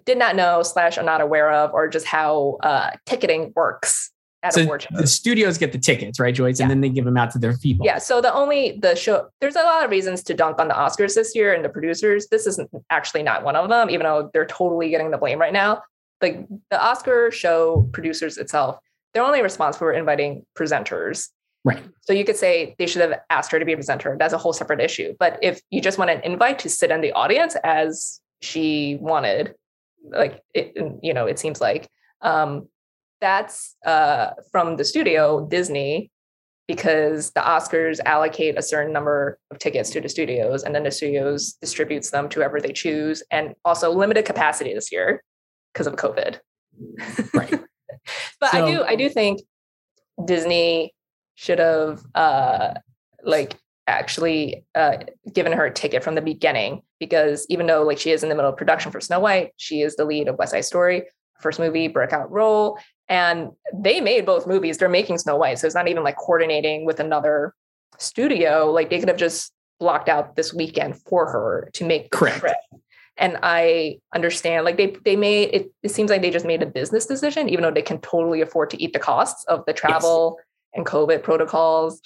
did 0.05 0.19
not 0.19 0.37
know 0.37 0.63
slash 0.63 0.99
are 0.99 1.03
not 1.03 1.21
aware 1.21 1.51
of, 1.53 1.73
or 1.73 1.89
just 1.89 2.07
how 2.07 2.59
uh, 2.63 2.91
ticketing 3.07 3.53
works 3.57 4.11
so 4.49 4.79
The 4.93 5.07
studios 5.07 5.59
get 5.59 5.73
the 5.73 5.79
tickets, 5.79 6.19
right, 6.19 6.35
Joyce? 6.35 6.59
Yeah. 6.59 6.65
And 6.65 6.71
then 6.71 6.81
they 6.81 6.89
give 6.89 7.05
them 7.05 7.17
out 7.17 7.31
to 7.33 7.39
their 7.39 7.57
people. 7.59 7.85
Yeah. 7.85 7.99
So 7.99 8.21
the 8.21 8.33
only 8.33 8.79
the 8.81 8.95
show 8.95 9.29
there's 9.41 9.57
a 9.57 9.63
lot 9.63 9.85
of 9.85 9.91
reasons 9.91 10.23
to 10.25 10.35
dunk 10.35 10.59
on 10.59 10.69
the 10.69 10.75
Oscars 10.75 11.15
this 11.15 11.35
year 11.35 11.53
and 11.53 11.65
the 11.65 11.69
producers. 11.69 12.29
This 12.29 12.47
is 12.47 12.59
actually 12.89 13.23
not 13.23 13.45
one 13.45 13.57
of 13.57 13.69
them, 13.69 13.91
even 13.91 14.05
though 14.05 14.31
they're 14.33 14.47
totally 14.47 14.89
getting 14.89 15.11
the 15.11 15.19
blame 15.19 15.39
right 15.39 15.53
now. 15.53 15.83
Like 16.23 16.47
the 16.71 16.83
Oscar 16.83 17.31
show 17.31 17.89
producers 17.93 18.39
itself 18.39 18.79
they're 19.13 19.25
only 19.25 19.43
responsible 19.43 19.79
for 19.79 19.93
inviting 19.93 20.47
presenters. 20.55 21.29
Right. 21.65 21.83
So 22.03 22.13
you 22.13 22.25
could 22.25 22.37
say 22.37 22.75
they 22.79 22.87
should 22.87 23.03
have 23.03 23.21
asked 23.29 23.53
her 23.53 23.59
to 23.59 23.65
be 23.65 23.73
a 23.73 23.77
presenter. 23.77 24.17
That's 24.19 24.33
a 24.33 24.39
whole 24.39 24.53
separate 24.53 24.81
issue. 24.81 25.15
But 25.19 25.39
if 25.43 25.61
you 25.71 25.81
just 25.81 25.99
want 25.99 26.11
an 26.11 26.21
invite 26.23 26.59
to 26.61 26.69
sit 26.69 26.91
in 26.91 27.01
the 27.01 27.13
audience 27.13 27.57
as 27.63 28.21
she 28.41 28.97
wanted, 29.01 29.55
like 30.09 30.41
it, 30.55 30.77
you 31.03 31.13
know, 31.13 31.27
it 31.27 31.39
seems 31.39 31.61
like 31.61 31.89
um, 32.23 32.69
that's 33.21 33.77
uh, 33.85 34.31
from 34.51 34.77
the 34.77 34.85
studio 34.85 35.47
Disney 35.47 36.11
because 36.67 37.33
the 37.33 37.41
Oscars 37.41 37.99
allocate 38.07 38.57
a 38.57 38.63
certain 38.63 38.93
number 38.93 39.39
of 39.51 39.59
tickets 39.59 39.91
to 39.91 40.01
the 40.01 40.09
studios 40.09 40.63
and 40.63 40.73
then 40.75 40.85
the 40.85 40.91
studios 40.91 41.55
distributes 41.61 42.11
them 42.11 42.29
to 42.29 42.37
whoever 42.39 42.61
they 42.61 42.73
choose 42.73 43.25
and 43.31 43.55
also 43.65 43.91
limited 43.91 44.25
capacity 44.25 44.73
this 44.73 44.93
year 44.93 45.23
because 45.73 45.89
of 45.89 45.97
COVID. 45.97 46.39
Right. 47.35 47.51
but 48.41 48.53
So- 48.53 48.67
I 48.67 48.71
do 48.73 48.83
I 48.85 48.95
do 48.97 49.09
think 49.09 49.41
Disney 50.25 50.95
should 51.35 51.59
have 51.59 52.03
uh 52.15 52.75
like 53.25 53.57
actually 53.87 54.65
uh 54.77 54.99
given 55.33 55.53
her 55.53 55.67
a 55.67 55.73
ticket 55.73 56.05
from 56.05 56.15
the 56.15 56.23
beginning 56.23 56.83
because 57.01 57.47
even 57.49 57.67
though 57.67 57.83
like 57.83 57.99
she 57.99 58.13
is 58.13 58.23
in 58.23 58.29
the 58.29 58.35
middle 58.37 58.51
of 58.51 58.57
production 58.57 58.93
for 58.93 59.01
Snow 59.01 59.19
White, 59.19 59.53
she 59.57 59.83
is 59.83 59.97
the 59.97 60.05
lead 60.05 60.29
of 60.29 60.37
West 60.37 60.53
Side 60.53 60.65
Story, 60.65 61.03
first 61.41 61.59
movie, 61.59 61.89
breakout 61.89 62.31
role. 62.31 62.79
And 63.11 63.51
they 63.75 64.01
made 64.01 64.25
both 64.25 64.47
movies. 64.47 64.79
They're 64.79 64.89
making 64.89 65.19
Snow 65.19 65.37
White. 65.37 65.59
So 65.59 65.67
it's 65.67 65.75
not 65.75 65.89
even 65.89 66.05
like 66.05 66.17
coordinating 66.17 66.87
with 66.87 67.01
another 67.01 67.55
studio. 67.99 68.71
Like 68.71 68.89
they 68.89 69.01
could 69.01 69.09
have 69.09 69.19
just 69.19 69.53
blocked 69.81 70.09
out 70.09 70.37
this 70.37 70.55
weekend 70.55 70.97
for 70.97 71.31
her 71.31 71.71
to 71.75 71.85
make 71.85 72.11
the 72.11 72.17
Correct. 72.17 72.39
trip. 72.39 72.57
And 73.17 73.37
I 73.43 73.99
understand, 74.15 74.65
like 74.65 74.77
they 74.77 74.97
they 75.05 75.17
made 75.17 75.51
it. 75.53 75.73
It 75.83 75.91
seems 75.91 76.09
like 76.09 76.23
they 76.23 76.31
just 76.31 76.47
made 76.47 76.63
a 76.63 76.67
business 76.67 77.05
decision, 77.05 77.49
even 77.51 77.63
though 77.63 77.73
they 77.73 77.83
can 77.83 77.99
totally 78.01 78.41
afford 78.41 78.71
to 78.71 78.83
eat 78.83 78.93
the 78.95 78.99
costs 78.99 79.45
of 79.45 79.65
the 79.67 79.75
travel 79.75 80.39
and 80.73 80.87
COVID 80.87 81.23
protocols. 81.23 82.01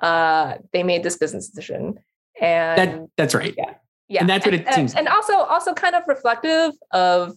Uh, 0.00 0.58
they 0.72 0.82
made 0.82 1.02
this 1.02 1.16
business 1.16 1.48
decision, 1.48 1.98
and 2.40 2.78
That 2.78 3.08
that's 3.16 3.34
right. 3.34 3.54
yeah, 3.56 3.74
yeah, 4.08 4.20
and 4.20 4.28
that's 4.28 4.44
what 4.44 4.54
it 4.54 4.66
and, 4.66 4.74
seems 4.74 4.94
And 4.94 5.08
also, 5.08 5.32
also 5.32 5.72
kind 5.74 5.94
of 5.96 6.02
reflective 6.06 6.74
of 6.92 7.36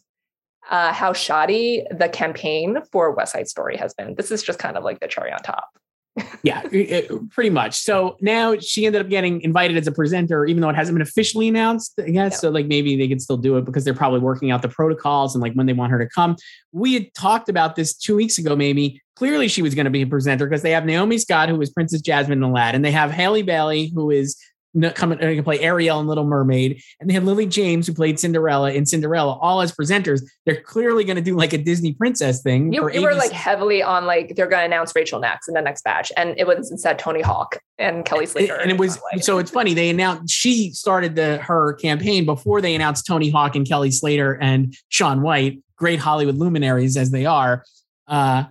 uh, 0.69 0.91
how 0.93 1.13
shoddy 1.13 1.85
the 1.91 2.09
campaign 2.09 2.77
for 2.91 3.11
West 3.11 3.33
Side 3.33 3.47
Story 3.47 3.77
has 3.77 3.93
been. 3.93 4.15
This 4.15 4.31
is 4.31 4.41
just 4.43 4.59
kind 4.59 4.77
of 4.77 4.83
like 4.83 4.99
the 4.99 5.07
cherry 5.07 5.31
on 5.31 5.39
top. 5.39 5.69
Yeah, 6.43 6.61
it- 6.71 7.09
pretty 7.31 7.49
much. 7.49 7.73
So 7.75 8.17
now 8.21 8.55
she 8.59 8.85
ended 8.85 9.01
up 9.01 9.09
getting 9.09 9.41
invited 9.41 9.77
as 9.77 9.87
a 9.87 9.91
presenter, 9.91 10.45
even 10.45 10.61
though 10.61 10.69
it 10.69 10.75
hasn't 10.75 10.95
been 10.95 11.01
officially 11.01 11.47
announced. 11.47 11.93
I 11.99 12.09
guess 12.11 12.33
Yeah. 12.33 12.37
so. 12.37 12.49
Like 12.51 12.67
maybe 12.67 12.95
they 12.95 13.07
could 13.07 13.21
still 13.21 13.35
do 13.37 13.57
it 13.57 13.65
because 13.65 13.83
they're 13.83 13.95
probably 13.95 14.19
working 14.19 14.51
out 14.51 14.61
the 14.61 14.69
protocols 14.69 15.33
and 15.35 15.41
like 15.41 15.53
when 15.53 15.65
they 15.65 15.73
want 15.73 15.91
her 15.91 15.97
to 15.99 16.07
come. 16.07 16.35
We 16.71 16.93
had 16.93 17.13
talked 17.15 17.49
about 17.49 17.75
this 17.75 17.95
two 17.95 18.15
weeks 18.15 18.37
ago. 18.37 18.55
Maybe 18.55 19.01
clearly 19.15 19.47
she 19.47 19.61
was 19.63 19.73
going 19.75 19.85
to 19.85 19.91
be 19.91 20.03
a 20.03 20.07
presenter 20.07 20.45
because 20.45 20.61
they 20.61 20.71
have 20.71 20.85
Naomi 20.85 21.17
Scott, 21.17 21.49
who 21.49 21.55
was 21.57 21.71
Princess 21.71 22.01
Jasmine 22.01 22.37
in 22.37 22.43
Aladdin. 22.43 22.75
And 22.75 22.85
they 22.85 22.91
have 22.91 23.09
Halle 23.11 23.41
Bailey, 23.41 23.91
who 23.93 24.11
is 24.11 24.37
n- 24.75 24.83
and 24.83 25.19
to 25.19 25.43
play 25.43 25.59
Ariel 25.59 25.99
in 25.99 26.07
Little 26.07 26.25
Mermaid, 26.25 26.81
and 26.99 27.09
they 27.09 27.13
have 27.13 27.23
Lily 27.23 27.45
James, 27.45 27.87
who 27.87 27.93
played 27.93 28.19
Cinderella 28.19 28.71
in 28.71 28.85
Cinderella, 28.85 29.37
all 29.39 29.61
as 29.61 29.71
presenters. 29.71 30.21
They're 30.45 30.61
clearly 30.61 31.03
going 31.03 31.15
to 31.15 31.21
do 31.21 31.35
like 31.35 31.53
a 31.53 31.57
Disney 31.57 31.93
princess 31.93 32.41
thing. 32.41 32.73
You, 32.73 32.89
you 32.91 33.01
were 33.01 33.15
like 33.15 33.31
heavily 33.31 33.81
on 33.81 34.05
like 34.05 34.35
they're 34.35 34.47
going 34.47 34.61
to 34.61 34.65
announce 34.65 34.95
Rachel 34.95 35.19
next 35.19 35.47
in 35.47 35.53
the 35.53 35.61
next 35.61 35.83
batch, 35.83 36.11
and 36.17 36.35
it 36.37 36.45
was 36.47 36.71
instead 36.71 36.99
Tony 36.99 37.21
Hawk 37.21 37.57
and 37.77 38.05
Kelly 38.05 38.25
Slater. 38.25 38.55
and 38.55 38.71
it 38.71 38.77
was 38.77 38.99
so 39.21 39.37
it's 39.37 39.51
funny 39.51 39.73
they 39.73 39.89
announced 39.89 40.33
she 40.33 40.71
started 40.71 41.15
the 41.15 41.37
her 41.37 41.73
campaign 41.73 42.25
before 42.25 42.61
they 42.61 42.75
announced 42.75 43.05
Tony 43.05 43.29
Hawk 43.29 43.55
and 43.55 43.67
Kelly 43.67 43.91
Slater 43.91 44.37
and 44.41 44.75
Shaun 44.89 45.21
White, 45.21 45.61
great 45.75 45.99
Hollywood 45.99 46.35
luminaries 46.35 46.97
as 46.97 47.11
they 47.11 47.25
are. 47.25 47.63
Uh, 48.07 48.45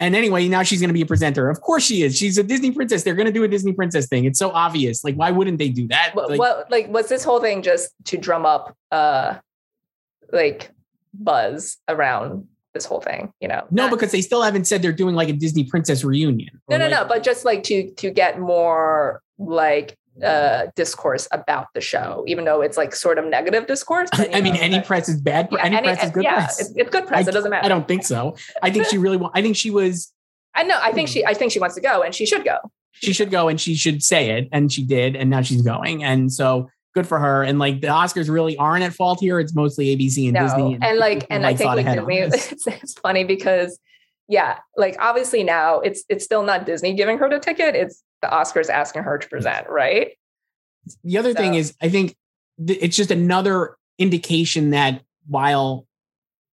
and 0.00 0.16
anyway, 0.16 0.48
now 0.48 0.62
she's 0.62 0.80
going 0.80 0.88
to 0.88 0.94
be 0.94 1.02
a 1.02 1.06
presenter. 1.06 1.48
Of 1.48 1.60
course 1.60 1.84
she 1.84 2.02
is. 2.02 2.16
She's 2.16 2.36
a 2.36 2.42
Disney 2.42 2.72
princess. 2.72 3.04
They're 3.04 3.14
going 3.14 3.26
to 3.26 3.32
do 3.32 3.44
a 3.44 3.48
Disney 3.48 3.72
princess 3.72 4.08
thing. 4.08 4.24
It's 4.24 4.38
so 4.38 4.50
obvious. 4.50 5.04
Like, 5.04 5.14
why 5.14 5.30
wouldn't 5.30 5.58
they 5.58 5.68
do 5.68 5.86
that? 5.88 6.10
what, 6.14 6.30
Like, 6.30 6.38
what 6.38 6.70
like 6.70 6.88
was 6.88 7.08
this 7.08 7.22
whole 7.24 7.40
thing 7.40 7.62
just 7.62 7.90
to 8.06 8.16
drum 8.16 8.44
up 8.44 8.76
uh 8.90 9.36
like 10.32 10.70
buzz 11.12 11.76
around 11.88 12.48
this 12.72 12.84
whole 12.84 13.00
thing? 13.00 13.32
You 13.40 13.48
know, 13.48 13.66
no, 13.70 13.84
Not- 13.84 13.90
because 13.92 14.10
they 14.12 14.20
still 14.20 14.42
haven't 14.42 14.66
said 14.66 14.82
they're 14.82 14.92
doing 14.92 15.14
like 15.14 15.28
a 15.28 15.32
Disney 15.32 15.64
princess 15.64 16.02
reunion. 16.04 16.60
no 16.68 16.76
no 16.76 16.84
like- 16.86 16.90
no 16.92 17.04
but 17.06 17.22
just 17.22 17.44
like 17.44 17.62
to 17.64 17.90
to 17.92 18.10
get 18.10 18.40
more 18.40 19.22
like 19.38 19.96
uh 20.22 20.66
discourse 20.76 21.26
about 21.32 21.66
the 21.74 21.80
show 21.80 22.22
even 22.28 22.44
though 22.44 22.60
it's 22.60 22.76
like 22.76 22.94
sort 22.94 23.18
of 23.18 23.24
negative 23.24 23.66
discourse 23.66 24.08
but, 24.16 24.34
I 24.34 24.40
mean, 24.40 24.54
know, 24.54 24.60
any 24.60 24.78
but- 24.78 24.86
press 24.86 25.08
is 25.08 25.20
bad. 25.20 25.48
yeah, 25.50 25.64
any, 25.64 25.76
any- 25.76 25.88
press 25.88 26.04
is 26.04 26.10
good 26.12 26.22
yeah, 26.22 26.34
press. 26.34 26.60
It's, 26.60 26.70
it's 26.76 26.90
good 26.90 27.06
press 27.06 27.26
I- 27.26 27.30
it 27.30 27.32
doesn't 27.32 27.50
matter 27.50 27.64
I 27.64 27.68
don't 27.68 27.88
think 27.88 28.04
so. 28.04 28.36
I 28.62 28.70
think 28.70 28.86
she 28.86 28.98
really. 28.98 29.18
I 29.34 29.42
think 29.42 29.56
she 29.56 29.70
was 29.70 30.12
i 30.54 30.62
know 30.62 30.78
i 30.82 30.92
think 30.92 31.08
she 31.08 31.24
i 31.26 31.34
think 31.34 31.50
she 31.50 31.58
wants 31.58 31.74
to 31.74 31.80
go 31.80 32.02
and 32.02 32.14
she 32.14 32.26
should 32.26 32.44
go 32.44 32.58
she 32.92 33.12
should 33.12 33.30
go 33.30 33.48
and 33.48 33.60
she 33.60 33.74
should 33.74 34.02
say 34.02 34.30
it 34.30 34.48
and 34.52 34.72
she 34.72 34.84
did 34.84 35.16
and 35.16 35.28
now 35.30 35.42
she's 35.42 35.62
going 35.62 36.04
and 36.04 36.32
so 36.32 36.68
good 36.94 37.06
for 37.08 37.18
her 37.18 37.42
and 37.42 37.58
like 37.58 37.80
the 37.80 37.88
oscars 37.88 38.28
really 38.30 38.56
aren't 38.56 38.84
at 38.84 38.94
fault 38.94 39.18
here 39.18 39.40
it's 39.40 39.54
mostly 39.54 39.96
abc 39.96 40.24
and 40.24 40.34
no 40.34 40.42
disney 40.42 40.78
and 40.80 40.98
like 40.98 41.26
and 41.28 41.44
i 41.44 41.54
think 41.54 41.68
ahead 41.76 41.98
on 41.98 42.06
disney 42.06 42.18
it's, 42.52 42.66
it's 42.68 42.94
funny 42.94 43.24
because 43.24 43.80
yeah 44.28 44.58
like 44.76 44.96
obviously 45.00 45.42
now 45.42 45.80
it's 45.80 46.04
it's 46.08 46.24
still 46.24 46.44
not 46.44 46.64
disney 46.64 46.94
giving 46.94 47.18
her 47.18 47.28
the 47.28 47.40
ticket 47.40 47.74
it's 47.74 48.04
the 48.24 48.34
oscars 48.34 48.70
asking 48.70 49.02
her 49.02 49.18
to 49.18 49.28
present 49.28 49.68
right? 49.68 50.12
The 51.02 51.18
other 51.18 51.32
thing 51.32 51.54
is 51.54 51.74
i 51.80 51.88
think 51.88 52.14
th- 52.64 52.78
it's 52.82 52.96
just 52.96 53.10
another 53.10 53.76
indication 53.98 54.70
that 54.70 55.02
while 55.26 55.86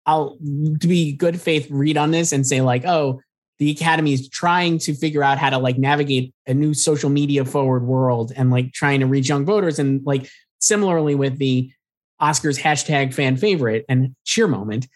i'll 0.05 0.37
to 0.81 0.89
be 0.89 1.13
good 1.13 1.41
faith 1.41 1.69
read 1.71 1.97
on 1.97 2.11
this 2.11 2.33
and 2.33 2.45
say 2.45 2.61
like 2.61 2.85
oh 2.85 3.21
the 3.59 3.71
academy 3.71 4.13
is 4.13 4.29
trying 4.29 4.79
to 4.79 4.95
figure 4.95 5.23
out 5.23 5.39
how 5.39 5.51
to 5.51 5.59
like 5.59 5.79
navigate 5.79 6.35
a 6.47 6.55
new 6.55 6.75
social 6.75 7.09
media 7.09 7.45
forward 7.45 7.85
world 7.85 8.33
and 8.35 8.51
like 8.51 8.73
trying 8.73 8.99
to 9.01 9.07
reach 9.07 9.29
young 9.29 9.45
voters 9.45 9.79
and 9.79 10.05
like 10.05 10.29
similarly 10.59 11.15
with 11.15 11.39
the 11.39 11.71
oscars 12.21 12.61
hashtag 12.61 13.15
fan 13.15 13.37
favorite 13.37 13.85
and 13.89 14.15
cheer 14.25 14.49
moment 14.49 14.89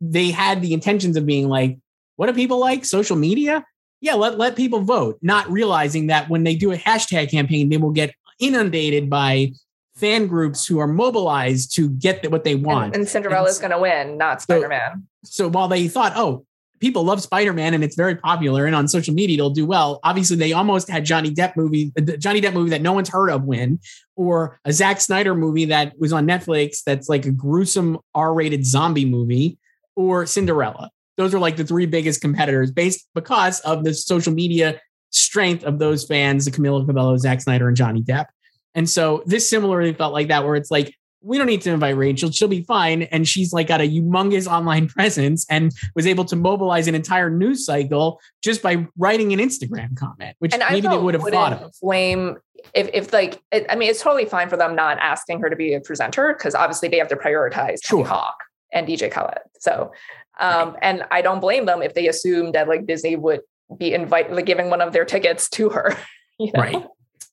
they 0.00 0.30
had 0.30 0.62
the 0.62 0.72
intentions 0.72 1.16
of 1.16 1.26
being 1.26 1.48
like 1.48 1.78
what 2.18 2.26
do 2.26 2.32
people 2.32 2.58
like? 2.58 2.84
Social 2.84 3.16
media 3.16 3.64
yeah 4.00 4.14
let, 4.14 4.38
let 4.38 4.56
people 4.56 4.80
vote 4.80 5.18
not 5.22 5.50
realizing 5.50 6.08
that 6.08 6.28
when 6.28 6.44
they 6.44 6.54
do 6.54 6.72
a 6.72 6.76
hashtag 6.76 7.30
campaign 7.30 7.68
they 7.68 7.76
will 7.76 7.90
get 7.90 8.14
inundated 8.38 9.10
by 9.10 9.52
fan 9.96 10.28
groups 10.28 10.64
who 10.64 10.78
are 10.78 10.86
mobilized 10.86 11.74
to 11.74 11.90
get 11.90 12.30
what 12.30 12.44
they 12.44 12.54
want 12.54 12.86
and, 12.86 12.96
and 12.96 13.08
cinderella's 13.08 13.58
going 13.58 13.72
to 13.72 13.78
win 13.78 14.16
not 14.16 14.40
spider-man 14.40 15.06
so 15.24 15.48
while 15.48 15.68
they 15.68 15.88
thought, 15.88 16.12
oh, 16.16 16.44
people 16.80 17.02
love 17.02 17.20
Spider-Man 17.20 17.74
and 17.74 17.82
it's 17.82 17.96
very 17.96 18.14
popular 18.14 18.64
and 18.66 18.74
on 18.74 18.86
social 18.86 19.14
media 19.14 19.34
it'll 19.34 19.50
do 19.50 19.66
well, 19.66 19.98
obviously 20.04 20.36
they 20.36 20.52
almost 20.52 20.88
had 20.88 21.04
Johnny 21.04 21.30
Depp 21.30 21.56
movie, 21.56 21.92
uh, 21.98 22.02
the 22.04 22.16
Johnny 22.16 22.40
Depp 22.40 22.54
movie 22.54 22.70
that 22.70 22.82
no 22.82 22.92
one's 22.92 23.08
heard 23.08 23.30
of 23.30 23.44
win, 23.44 23.80
or 24.16 24.60
a 24.64 24.72
Zack 24.72 25.00
Snyder 25.00 25.34
movie 25.34 25.66
that 25.66 25.98
was 25.98 26.12
on 26.12 26.26
Netflix 26.26 26.82
that's 26.84 27.08
like 27.08 27.26
a 27.26 27.30
gruesome 27.30 27.98
R-rated 28.14 28.64
zombie 28.64 29.04
movie, 29.04 29.58
or 29.96 30.24
Cinderella. 30.26 30.90
Those 31.18 31.34
are 31.34 31.38
like 31.38 31.56
the 31.56 31.64
three 31.64 31.84
biggest 31.84 32.22
competitors 32.22 32.70
based 32.70 33.06
because 33.14 33.60
of 33.60 33.84
the 33.84 33.92
social 33.92 34.32
media 34.32 34.80
strength 35.10 35.64
of 35.64 35.78
those 35.78 36.06
fans, 36.06 36.46
the 36.46 36.50
Camila 36.50 36.86
Cabello, 36.86 37.16
Zack 37.18 37.42
Snyder, 37.42 37.68
and 37.68 37.76
Johnny 37.76 38.02
Depp. 38.02 38.26
And 38.74 38.88
so 38.88 39.22
this 39.26 39.50
similarly 39.50 39.92
felt 39.92 40.14
like 40.14 40.28
that, 40.28 40.44
where 40.44 40.54
it's 40.54 40.70
like, 40.70 40.94
we 41.20 41.36
don't 41.36 41.48
need 41.48 41.62
to 41.62 41.70
invite 41.70 41.96
Rachel. 41.96 42.30
She'll 42.30 42.48
be 42.48 42.62
fine. 42.62 43.02
And 43.02 43.26
she's 43.26 43.52
like 43.52 43.66
got 43.66 43.80
a 43.80 43.88
humongous 43.88 44.46
online 44.50 44.86
presence 44.96 45.44
and 45.50 45.72
was 45.96 46.06
able 46.06 46.24
to 46.26 46.36
mobilize 46.36 46.86
an 46.86 46.94
entire 46.94 47.28
news 47.28 47.66
cycle 47.66 48.20
just 48.42 48.62
by 48.62 48.86
writing 48.96 49.32
an 49.32 49.40
Instagram 49.40 49.96
comment, 49.96 50.36
which 50.38 50.54
and 50.54 50.62
maybe 50.70 50.86
they 50.86 50.96
would 50.96 51.14
have 51.14 51.24
thought 51.24 51.52
of. 51.54 51.72
blame 51.82 52.36
if 52.74 52.88
if 52.92 53.12
like 53.12 53.42
it, 53.52 53.66
I 53.68 53.76
mean 53.76 53.90
it's 53.90 54.02
totally 54.02 54.26
fine 54.26 54.48
for 54.48 54.56
them 54.56 54.74
not 54.74 54.98
asking 54.98 55.40
her 55.40 55.50
to 55.50 55.56
be 55.56 55.74
a 55.74 55.80
presenter 55.80 56.34
because 56.36 56.54
obviously 56.54 56.88
they 56.88 56.98
have 56.98 57.08
to 57.08 57.16
prioritize 57.16 57.78
Sure. 57.84 58.04
Hawk 58.04 58.36
and 58.72 58.86
DJ 58.86 59.10
Khaled. 59.10 59.38
So 59.60 59.92
um 60.38 60.76
and 60.82 61.04
I 61.10 61.22
don't 61.22 61.40
blame 61.40 61.66
them 61.66 61.82
if 61.82 61.94
they 61.94 62.08
assumed 62.08 62.54
that 62.54 62.68
like 62.68 62.86
Disney 62.86 63.16
would 63.16 63.40
be 63.76 63.92
invite 63.92 64.32
like 64.32 64.46
giving 64.46 64.70
one 64.70 64.80
of 64.80 64.92
their 64.92 65.04
tickets 65.04 65.48
to 65.50 65.70
her. 65.70 65.96
You 66.40 66.52
know? 66.54 66.62
Right. 66.62 66.86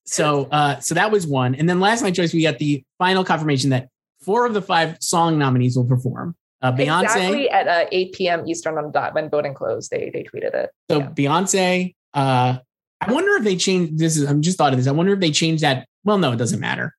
So 0.06 0.48
uh 0.52 0.80
so 0.80 0.96
that 0.96 1.12
was 1.12 1.28
one. 1.28 1.54
And 1.54 1.70
then 1.70 1.80
last 1.80 2.02
night, 2.02 2.16
Joyce, 2.16 2.34
we 2.34 2.42
got 2.42 2.58
the 2.58 2.84
final 2.98 3.24
confirmation 3.24 3.70
that 3.70 3.90
four 4.20 4.48
of 4.48 4.56
the 4.56 4.64
five 4.64 4.98
song 5.00 5.38
nominees 5.38 5.78
will 5.78 5.86
perform. 5.86 6.36
Uh 6.60 6.72
Beyonce. 6.72 7.04
Exactly 7.04 7.50
at 7.52 7.68
uh, 7.68 7.86
8 7.92 8.14
p.m. 8.14 8.48
Eastern 8.48 8.80
on 8.80 8.92
dot 8.92 9.14
when 9.14 9.30
voting 9.30 9.54
closed, 9.54 9.92
they 9.92 10.10
they 10.12 10.24
tweeted 10.24 10.56
it. 10.56 10.72
So 10.90 10.98
Yeah. 10.98 11.10
Beyonce, 11.10 11.94
uh, 12.16 12.58
I 13.00 13.14
wonder 13.14 13.36
if 13.36 13.44
they 13.44 13.56
changed 13.56 14.00
this. 14.00 14.18
Is 14.18 14.28
I'm 14.28 14.42
just 14.42 14.58
thought 14.58 14.74
of 14.74 14.80
this. 14.80 14.88
I 14.88 14.92
wonder 14.92 15.14
if 15.14 15.20
they 15.20 15.32
changed 15.32 15.62
that. 15.64 15.88
Well, 16.04 16.18
no, 16.18 16.32
it 16.32 16.38
doesn't 16.38 16.60
matter. 16.60 16.96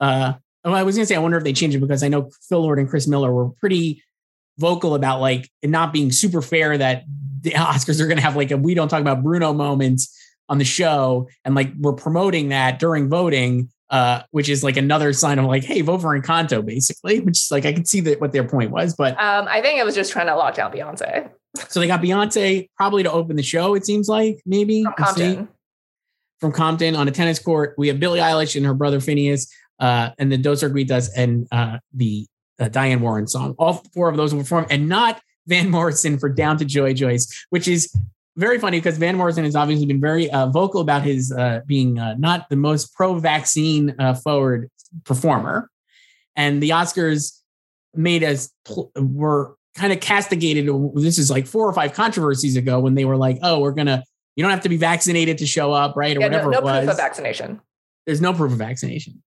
Uh, 0.00 0.32
oh, 0.64 0.72
I 0.72 0.82
was 0.82 0.96
gonna 0.96 1.06
say 1.06 1.14
I 1.14 1.20
wonder 1.20 1.38
if 1.38 1.44
they 1.44 1.52
changed 1.52 1.76
it 1.76 1.80
because 1.80 2.02
I 2.02 2.08
know 2.08 2.30
Phil 2.48 2.62
Lord 2.62 2.80
and 2.80 2.88
Chris 2.88 3.06
Miller 3.06 3.32
were 3.32 3.50
pretty 3.50 4.02
vocal 4.58 4.94
about 4.94 5.20
like 5.20 5.50
it 5.62 5.70
not 5.70 5.92
being 5.92 6.12
super 6.12 6.42
fair 6.42 6.76
that 6.78 7.04
the 7.40 7.50
Oscars 7.54 8.00
are 8.00 8.06
gonna 8.06 8.20
have 8.20 8.36
like 8.36 8.50
a 8.50 8.56
we 8.56 8.74
don't 8.74 8.88
talk 8.88 9.00
about 9.00 9.22
Bruno 9.22 9.52
moments 9.52 10.14
on 10.48 10.58
the 10.58 10.64
show 10.64 11.28
and 11.44 11.54
like 11.54 11.72
we're 11.78 11.92
promoting 11.94 12.50
that 12.50 12.78
during 12.78 13.08
voting. 13.08 13.70
Uh, 13.90 14.22
which 14.32 14.48
is 14.48 14.64
like 14.64 14.76
another 14.76 15.12
sign 15.12 15.38
of 15.38 15.44
like, 15.44 15.62
hey, 15.62 15.80
vote 15.82 16.00
for 16.00 16.18
Encanto, 16.18 16.64
basically. 16.64 17.20
Which 17.20 17.38
is 17.38 17.48
like 17.52 17.64
I 17.64 17.72
can 17.72 17.84
see 17.84 18.00
that 18.00 18.20
what 18.20 18.32
their 18.32 18.42
point 18.42 18.70
was, 18.72 18.96
but 18.96 19.12
Um, 19.22 19.46
I 19.48 19.60
think 19.60 19.78
it 19.78 19.84
was 19.84 19.94
just 19.94 20.10
trying 20.10 20.26
to 20.26 20.34
lock 20.34 20.54
down 20.54 20.72
Beyonce. 20.72 21.30
So 21.68 21.78
they 21.78 21.86
got 21.86 22.00
Beyonce 22.00 22.68
probably 22.76 23.04
to 23.04 23.12
open 23.12 23.36
the 23.36 23.42
show. 23.42 23.74
It 23.74 23.84
seems 23.86 24.08
like 24.08 24.40
maybe 24.46 24.82
From. 24.82 24.94
Compton. 24.94 25.48
from 26.40 26.52
Compton 26.52 26.96
on 26.96 27.06
a 27.06 27.12
tennis 27.12 27.38
court. 27.38 27.74
We 27.78 27.86
have 27.88 28.00
Billie 28.00 28.18
Eilish 28.20 28.56
and 28.56 28.66
her 28.66 28.74
brother 28.74 28.98
Finneas, 28.98 29.48
uh, 29.78 30.10
and 30.18 30.32
the 30.32 30.38
Dos 30.38 30.64
Oruguitas 30.64 31.10
and 31.16 31.46
uh, 31.52 31.78
the 31.92 32.26
uh, 32.60 32.68
Diane 32.68 33.00
Warren 33.00 33.26
song. 33.26 33.54
All 33.58 33.82
four 33.92 34.08
of 34.08 34.16
those 34.16 34.32
will 34.34 34.42
perform, 34.42 34.66
and 34.70 34.88
not 34.88 35.20
Van 35.46 35.70
Morrison 35.70 36.18
for 36.18 36.28
Down 36.28 36.56
to 36.58 36.64
Joy 36.64 36.94
Joyce, 36.94 37.46
which 37.50 37.68
is 37.68 37.94
very 38.36 38.58
funny 38.58 38.78
because 38.78 38.98
Van 38.98 39.16
Morrison 39.16 39.44
has 39.44 39.54
obviously 39.54 39.86
been 39.86 40.00
very 40.00 40.30
uh, 40.30 40.46
vocal 40.46 40.80
about 40.80 41.02
his 41.02 41.32
uh, 41.32 41.60
being 41.66 41.98
uh, 41.98 42.14
not 42.18 42.48
the 42.48 42.56
most 42.56 42.94
pro-vaccine 42.94 43.94
uh, 43.98 44.14
forward 44.14 44.70
performer, 45.04 45.70
and 46.36 46.62
the 46.62 46.70
Oscars 46.70 47.40
made 47.94 48.24
us 48.24 48.50
pl- 48.64 48.90
were 48.96 49.56
kind 49.76 49.92
of 49.92 50.00
castigated. 50.00 50.68
This 50.94 51.18
is 51.18 51.30
like 51.30 51.46
four 51.46 51.68
or 51.68 51.72
five 51.72 51.92
controversies 51.92 52.56
ago 52.56 52.80
when 52.80 52.94
they 52.94 53.04
were 53.04 53.16
like, 53.16 53.38
"Oh, 53.42 53.60
we're 53.60 53.72
gonna." 53.72 54.02
You 54.36 54.42
don't 54.42 54.50
have 54.50 54.62
to 54.62 54.68
be 54.68 54.76
vaccinated 54.78 55.38
to 55.38 55.46
show 55.46 55.72
up, 55.72 55.94
right? 55.96 56.16
Or 56.16 56.20
Yeah, 56.20 56.26
no, 56.26 56.48
whatever 56.48 56.50
no 56.50 56.58
it 56.58 56.64
was. 56.64 56.78
proof 56.86 56.90
of 56.90 56.96
vaccination. 56.96 57.60
There's 58.04 58.20
no 58.20 58.32
proof 58.32 58.50
of 58.50 58.58
vaccination. 58.58 59.22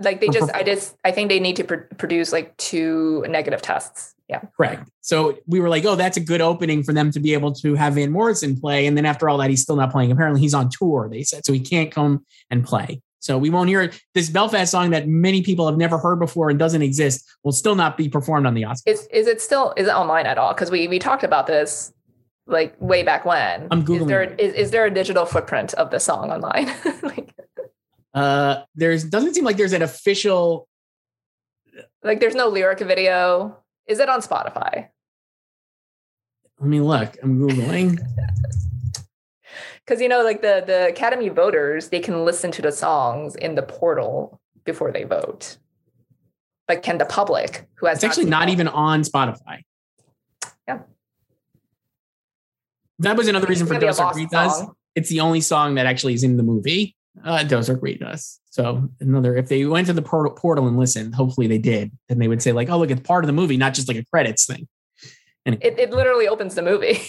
Like 0.00 0.20
they 0.20 0.28
just, 0.28 0.50
I 0.52 0.62
just, 0.72 0.96
I 1.04 1.10
think 1.10 1.28
they 1.28 1.40
need 1.40 1.56
to 1.56 1.64
pr- 1.64 1.94
produce 1.96 2.32
like 2.32 2.56
two 2.56 3.24
negative 3.28 3.62
tests. 3.62 4.14
Yeah. 4.28 4.40
Correct. 4.56 4.88
So 5.00 5.38
we 5.46 5.58
were 5.58 5.68
like, 5.68 5.84
oh, 5.84 5.96
that's 5.96 6.16
a 6.16 6.20
good 6.20 6.40
opening 6.40 6.84
for 6.84 6.92
them 6.92 7.10
to 7.10 7.20
be 7.20 7.32
able 7.32 7.52
to 7.54 7.74
have 7.74 7.94
Van 7.94 8.12
Morrison 8.12 8.58
play. 8.58 8.86
And 8.86 8.96
then 8.96 9.04
after 9.04 9.28
all 9.28 9.38
that, 9.38 9.50
he's 9.50 9.62
still 9.62 9.74
not 9.74 9.90
playing. 9.90 10.12
Apparently, 10.12 10.40
he's 10.40 10.54
on 10.54 10.70
tour, 10.70 11.08
they 11.10 11.24
said. 11.24 11.44
So 11.44 11.52
he 11.52 11.58
can't 11.58 11.90
come 11.90 12.24
and 12.48 12.64
play. 12.64 13.02
So 13.18 13.38
we 13.38 13.50
won't 13.50 13.68
hear 13.68 13.82
it. 13.82 14.00
This 14.14 14.30
Belfast 14.30 14.70
song 14.70 14.90
that 14.90 15.06
many 15.06 15.42
people 15.42 15.66
have 15.66 15.76
never 15.76 15.98
heard 15.98 16.18
before 16.18 16.48
and 16.48 16.58
doesn't 16.58 16.82
exist 16.82 17.28
will 17.44 17.52
still 17.52 17.74
not 17.74 17.96
be 17.96 18.08
performed 18.08 18.46
on 18.46 18.54
the 18.54 18.62
Oscars. 18.62 18.82
Is 18.86 19.08
is 19.12 19.26
it 19.26 19.40
still 19.42 19.74
is 19.76 19.88
it 19.88 19.94
online 19.94 20.26
at 20.26 20.38
all? 20.38 20.54
Because 20.54 20.70
we 20.70 20.88
we 20.88 20.98
talked 20.98 21.22
about 21.22 21.46
this 21.46 21.92
like 22.46 22.74
way 22.80 23.02
back 23.02 23.24
when. 23.24 23.68
I'm 23.70 23.80
Is 23.80 23.84
Googling 23.84 24.08
there 24.08 24.22
it. 24.22 24.40
is, 24.40 24.54
is 24.54 24.70
there 24.70 24.86
a 24.86 24.90
digital 24.90 25.26
footprint 25.26 25.74
of 25.74 25.90
the 25.90 26.00
song 26.00 26.30
online? 26.30 26.66
like, 27.02 27.29
Uh, 28.14 28.62
there's 28.74 29.04
doesn't 29.04 29.34
seem 29.34 29.44
like 29.44 29.56
there's 29.56 29.72
an 29.72 29.82
official. 29.82 30.68
like 32.02 32.20
there's 32.20 32.34
no 32.34 32.48
lyric 32.48 32.80
video. 32.80 33.56
Is 33.86 33.98
it 34.00 34.08
on 34.08 34.20
Spotify? 34.20 34.88
Let 36.58 36.68
me 36.68 36.80
look. 36.80 37.16
I'm 37.22 37.38
googling. 37.38 37.98
Because 39.86 40.00
you 40.02 40.08
know, 40.08 40.22
like 40.22 40.40
the 40.40 40.62
the 40.64 40.86
Academy 40.88 41.30
voters, 41.30 41.88
they 41.88 41.98
can 41.98 42.24
listen 42.24 42.52
to 42.52 42.62
the 42.62 42.70
songs 42.70 43.34
in 43.34 43.56
the 43.56 43.62
portal 43.62 44.40
before 44.64 44.92
they 44.92 45.02
vote. 45.02 45.56
But 46.68 46.84
can 46.84 46.98
the 46.98 47.06
public 47.06 47.66
who 47.74 47.86
has 47.86 47.96
It's 47.96 48.04
actually 48.04 48.26
not 48.26 48.48
it- 48.48 48.52
even 48.52 48.68
on 48.68 49.02
Spotify. 49.02 49.62
Yeah. 50.68 50.80
That 53.00 53.16
was 53.16 53.26
another 53.26 53.48
reason 53.48 53.66
for 53.66 53.72
gonna 53.74 53.80
be 53.80 53.86
a 53.86 53.90
Dos 53.90 53.98
lost 53.98 54.18
Oruguitas. 54.18 54.50
song. 54.52 54.74
It's 54.94 55.08
the 55.08 55.20
only 55.20 55.40
song 55.40 55.74
that 55.74 55.86
actually 55.86 56.14
is 56.14 56.22
in 56.22 56.36
the 56.36 56.44
movie. 56.44 56.94
Uh, 57.24 57.42
Dos 57.42 57.68
Oruguitas. 57.68 58.38
So 58.50 58.88
another, 59.00 59.36
if 59.36 59.48
they 59.48 59.64
went 59.66 59.86
to 59.88 59.92
the 59.92 60.02
portal, 60.02 60.32
portal 60.32 60.66
and 60.68 60.78
listened, 60.78 61.14
hopefully 61.14 61.46
they 61.46 61.58
did, 61.58 61.90
then 62.08 62.18
they 62.18 62.28
would 62.28 62.40
say 62.42 62.52
like, 62.52 62.68
"Oh, 62.70 62.78
look, 62.78 62.90
it's 62.90 63.00
part 63.00 63.24
of 63.24 63.26
the 63.26 63.32
movie, 63.32 63.56
not 63.56 63.74
just 63.74 63.88
like 63.88 63.96
a 63.96 64.04
credits 64.06 64.46
thing." 64.46 64.68
It, 65.46 65.78
it 65.78 65.90
literally 65.90 66.28
opens 66.28 66.54
the 66.54 66.62
movie. 66.62 67.00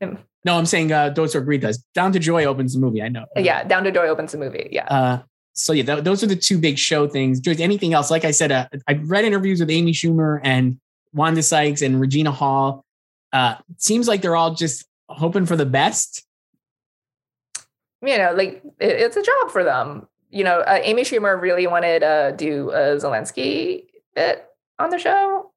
No, 0.44 0.56
I'm 0.56 0.66
saying 0.66 0.92
uh, 0.92 1.08
Dos 1.10 1.34
Oruguitas. 1.34 1.82
Down 1.94 2.12
to 2.12 2.18
Joy 2.18 2.44
opens 2.44 2.72
the 2.72 2.78
movie. 2.78 3.02
I 3.02 3.08
know. 3.08 3.26
yeah, 3.36 3.64
Down 3.64 3.84
to 3.84 3.90
Joy 3.90 4.06
opens 4.06 4.32
the 4.32 4.38
movie. 4.38 4.68
Yeah. 4.70 4.86
Uh, 4.86 5.22
so 5.52 5.72
yeah, 5.72 5.82
th- 5.82 6.04
those 6.04 6.22
are 6.22 6.26
the 6.28 6.36
two 6.36 6.58
big 6.58 6.78
show 6.78 7.08
things. 7.08 7.40
Joyce, 7.40 7.58
anything 7.60 7.92
else? 7.92 8.10
Like 8.10 8.24
I 8.24 8.30
said, 8.30 8.52
uh, 8.52 8.68
I've 8.86 9.10
read 9.10 9.24
interviews 9.24 9.58
with 9.60 9.68
Amy 9.68 9.92
Schumer 9.92 10.40
and 10.44 10.78
Wanda 11.12 11.42
Sykes 11.42 11.82
and 11.82 12.00
Regina 12.00 12.30
Hall. 12.30 12.84
Uh, 13.32 13.56
seems 13.78 14.06
like 14.08 14.22
they're 14.22 14.36
all 14.36 14.54
just 14.54 14.86
hoping 15.08 15.44
for 15.44 15.56
the 15.56 15.66
best. 15.66 16.24
You 18.02 18.18
know, 18.18 18.32
like 18.34 18.62
it, 18.78 18.90
it's 18.90 19.16
a 19.16 19.22
job 19.22 19.50
for 19.50 19.64
them. 19.64 20.06
You 20.30 20.44
know, 20.44 20.60
uh, 20.60 20.78
Amy 20.82 21.02
Schumer 21.02 21.40
really 21.40 21.66
wanted 21.66 22.00
to 22.00 22.34
do 22.36 22.70
a 22.70 22.96
Zelensky 22.96 23.84
bit 24.14 24.44
on 24.78 24.90
the 24.90 24.98
show. 24.98 25.52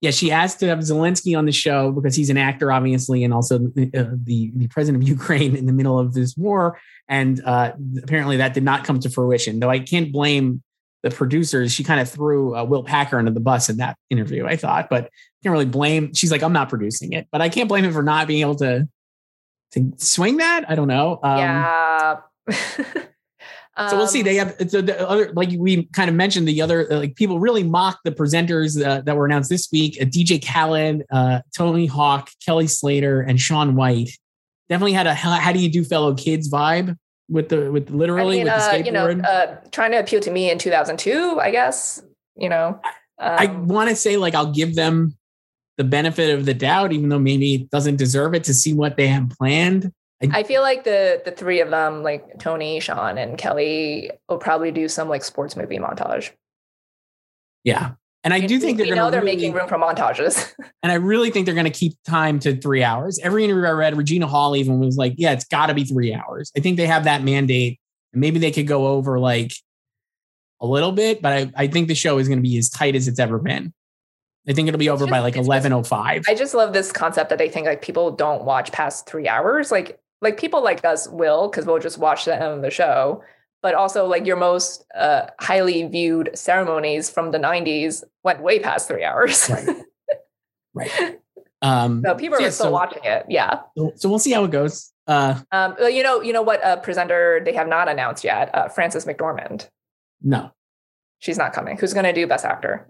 Yeah, 0.00 0.12
she 0.12 0.30
asked 0.30 0.60
to 0.60 0.68
have 0.68 0.78
Zelensky 0.78 1.36
on 1.36 1.44
the 1.44 1.52
show 1.52 1.92
because 1.92 2.16
he's 2.16 2.30
an 2.30 2.38
actor, 2.38 2.72
obviously, 2.72 3.22
and 3.22 3.34
also 3.34 3.58
the 3.58 3.90
uh, 3.94 4.16
the, 4.24 4.50
the 4.54 4.68
president 4.68 5.02
of 5.02 5.08
Ukraine 5.18 5.56
in 5.56 5.66
the 5.66 5.72
middle 5.72 5.98
of 5.98 6.14
this 6.14 6.36
war. 6.36 6.78
And 7.08 7.42
uh, 7.44 7.72
apparently, 8.02 8.38
that 8.38 8.54
did 8.54 8.62
not 8.62 8.84
come 8.84 9.00
to 9.00 9.10
fruition. 9.10 9.60
Though 9.60 9.70
I 9.70 9.80
can't 9.80 10.12
blame 10.12 10.62
the 11.02 11.10
producers. 11.10 11.72
She 11.72 11.84
kind 11.84 12.00
of 12.00 12.08
threw 12.08 12.56
uh, 12.56 12.64
Will 12.64 12.84
Packer 12.84 13.18
under 13.18 13.30
the 13.30 13.40
bus 13.40 13.68
in 13.68 13.78
that 13.78 13.96
interview. 14.10 14.46
I 14.46 14.56
thought, 14.56 14.88
but 14.90 15.10
can't 15.42 15.52
really 15.52 15.64
blame. 15.64 16.12
She's 16.14 16.30
like, 16.30 16.42
I'm 16.42 16.52
not 16.52 16.68
producing 16.68 17.12
it, 17.12 17.26
but 17.32 17.40
I 17.40 17.48
can't 17.48 17.68
blame 17.68 17.84
him 17.84 17.92
for 17.92 18.02
not 18.02 18.26
being 18.26 18.42
able 18.42 18.56
to 18.56 18.86
to 19.72 19.92
swing 19.96 20.38
that. 20.38 20.64
I 20.68 20.74
don't 20.74 20.88
know. 20.88 21.18
Um, 21.22 21.38
yeah. 21.38 22.16
So 23.88 23.96
we'll 23.96 24.08
see. 24.08 24.18
Um, 24.20 24.24
They 24.24 24.34
have 24.34 24.56
so 24.68 24.82
the 24.82 25.08
other, 25.08 25.32
like 25.32 25.50
we 25.56 25.84
kind 25.84 26.10
of 26.10 26.16
mentioned, 26.16 26.46
the 26.46 26.60
other 26.60 26.92
uh, 26.92 26.98
like 26.98 27.14
people 27.16 27.40
really 27.40 27.62
mock 27.62 27.98
the 28.04 28.10
presenters 28.10 28.84
uh, 28.84 29.00
that 29.02 29.16
were 29.16 29.24
announced 29.24 29.48
this 29.48 29.68
week: 29.72 29.96
uh, 29.98 30.04
DJ 30.04 30.44
Khaled, 30.44 31.04
uh, 31.10 31.40
Tony 31.56 31.86
Hawk, 31.86 32.28
Kelly 32.44 32.66
Slater, 32.66 33.22
and 33.22 33.40
Shaun 33.40 33.76
White. 33.76 34.10
Definitely 34.68 34.92
had 34.92 35.06
a 35.06 35.14
how, 35.14 35.52
do 35.52 35.58
you 35.58 35.70
do 35.70 35.82
fellow 35.82 36.14
kids 36.14 36.50
vibe 36.50 36.96
with 37.30 37.48
the 37.48 37.72
with 37.72 37.90
I 37.90 37.94
literally 37.94 38.36
mean, 38.44 38.44
with 38.44 38.54
the 38.54 38.58
uh, 38.60 38.72
skateboard. 38.72 38.86
you 38.86 38.92
know, 38.92 39.06
uh, 39.06 39.56
trying 39.70 39.92
to 39.92 39.98
appeal 39.98 40.20
to 40.20 40.30
me 40.30 40.50
in 40.50 40.58
2002, 40.58 41.40
I 41.40 41.50
guess. 41.50 42.02
You 42.36 42.50
know, 42.50 42.80
I 43.18 43.46
Um, 43.46 43.66
want 43.66 43.88
to 43.88 43.96
say 43.96 44.18
like 44.18 44.34
I'll 44.34 44.52
give 44.52 44.74
them 44.74 45.16
the 45.80 45.84
benefit 45.84 46.28
of 46.38 46.44
the 46.44 46.52
doubt, 46.52 46.92
even 46.92 47.08
though 47.08 47.18
maybe 47.18 47.54
it 47.54 47.70
doesn't 47.70 47.96
deserve 47.96 48.34
it 48.34 48.44
to 48.44 48.52
see 48.52 48.74
what 48.74 48.98
they 48.98 49.08
have 49.08 49.30
planned. 49.30 49.90
I 50.30 50.42
feel 50.42 50.60
like 50.60 50.84
the 50.84 51.22
the 51.24 51.30
three 51.30 51.62
of 51.62 51.70
them, 51.70 52.02
like 52.02 52.38
Tony, 52.38 52.80
Sean, 52.80 53.16
and 53.16 53.38
Kelly, 53.38 54.10
will 54.28 54.36
probably 54.36 54.72
do 54.72 54.88
some 54.88 55.08
like 55.08 55.24
sports 55.24 55.56
movie 55.56 55.78
montage. 55.78 56.32
Yeah. 57.64 57.92
And 58.22 58.34
I 58.34 58.40
do 58.40 58.60
think 58.60 58.76
they're 58.76 58.94
know 58.94 59.10
they're 59.10 59.22
really, 59.22 59.36
making 59.36 59.54
room 59.54 59.66
for 59.66 59.78
montages. 59.78 60.52
and 60.82 60.92
I 60.92 60.96
really 60.96 61.30
think 61.30 61.46
they're 61.46 61.54
going 61.54 61.64
to 61.64 61.70
keep 61.70 61.94
time 62.06 62.38
to 62.40 62.54
three 62.54 62.84
hours. 62.84 63.18
Every 63.22 63.42
interview 63.44 63.64
I 63.64 63.70
read, 63.70 63.96
Regina 63.96 64.26
Hall 64.26 64.54
even 64.54 64.78
was 64.78 64.98
like, 64.98 65.14
"Yeah, 65.16 65.32
it's 65.32 65.46
got 65.46 65.68
to 65.68 65.74
be 65.74 65.84
three 65.84 66.12
hours." 66.12 66.52
I 66.54 66.60
think 66.60 66.76
they 66.76 66.86
have 66.86 67.04
that 67.04 67.24
mandate, 67.24 67.80
and 68.12 68.20
maybe 68.20 68.38
they 68.38 68.50
could 68.50 68.66
go 68.66 68.88
over 68.88 69.18
like 69.18 69.52
a 70.60 70.66
little 70.66 70.92
bit, 70.92 71.22
but 71.22 71.32
I, 71.32 71.52
I 71.56 71.66
think 71.68 71.88
the 71.88 71.94
show 71.94 72.18
is 72.18 72.28
going 72.28 72.38
to 72.38 72.46
be 72.46 72.58
as 72.58 72.68
tight 72.68 72.94
as 72.94 73.08
it's 73.08 73.18
ever 73.18 73.38
been. 73.38 73.72
I 74.50 74.52
think 74.52 74.68
it'll 74.68 74.78
be 74.78 74.90
over 74.90 75.04
just- 75.04 75.10
by 75.10 75.20
like 75.20 75.36
eleven 75.36 75.72
oh 75.72 75.82
five. 75.84 76.24
I 76.28 76.34
just 76.34 76.52
love 76.54 76.72
this 76.72 76.90
concept 76.92 77.30
that 77.30 77.38
they 77.38 77.48
think 77.48 77.66
like 77.66 77.80
people 77.82 78.10
don't 78.10 78.44
watch 78.44 78.72
past 78.72 79.06
three 79.06 79.28
hours. 79.28 79.70
Like 79.70 79.98
like 80.20 80.36
people 80.38 80.62
like 80.62 80.84
us 80.84 81.08
will 81.08 81.48
because 81.48 81.64
we'll 81.64 81.78
just 81.78 81.96
watch 81.98 82.24
the 82.26 82.34
end 82.34 82.42
of 82.44 82.62
the 82.62 82.70
show. 82.70 83.22
But 83.62 83.74
also 83.74 84.06
like 84.06 84.26
your 84.26 84.36
most 84.36 84.84
uh, 84.94 85.26
highly 85.38 85.86
viewed 85.86 86.30
ceremonies 86.34 87.08
from 87.10 87.30
the 87.30 87.38
'90s 87.38 88.02
went 88.24 88.42
way 88.42 88.58
past 88.58 88.88
three 88.88 89.04
hours. 89.04 89.48
Right. 89.50 89.76
Right. 90.74 91.18
Um, 91.62 92.00
so 92.02 92.14
people 92.14 92.38
are 92.38 92.40
yeah, 92.40 92.48
still 92.48 92.66
so- 92.66 92.72
watching 92.72 93.04
it. 93.04 93.26
Yeah. 93.28 93.60
so, 93.76 93.92
so 93.94 94.08
we'll 94.08 94.18
see 94.18 94.32
how 94.32 94.44
it 94.44 94.50
goes. 94.50 94.90
Uh, 95.06 95.38
Um, 95.52 95.76
well, 95.78 95.90
you 95.90 96.02
know, 96.02 96.22
you 96.22 96.32
know 96.32 96.40
what 96.40 96.64
uh, 96.64 96.76
presenter 96.76 97.42
they 97.44 97.52
have 97.52 97.68
not 97.68 97.86
announced 97.86 98.24
yet? 98.24 98.48
Uh, 98.54 98.68
Frances 98.70 99.04
McDormand. 99.04 99.68
no, 100.22 100.52
She's 101.18 101.36
not 101.36 101.52
coming. 101.52 101.76
Who's 101.76 101.92
going 101.92 102.06
to 102.06 102.14
do 102.14 102.26
Best 102.26 102.46
Actor? 102.46 102.88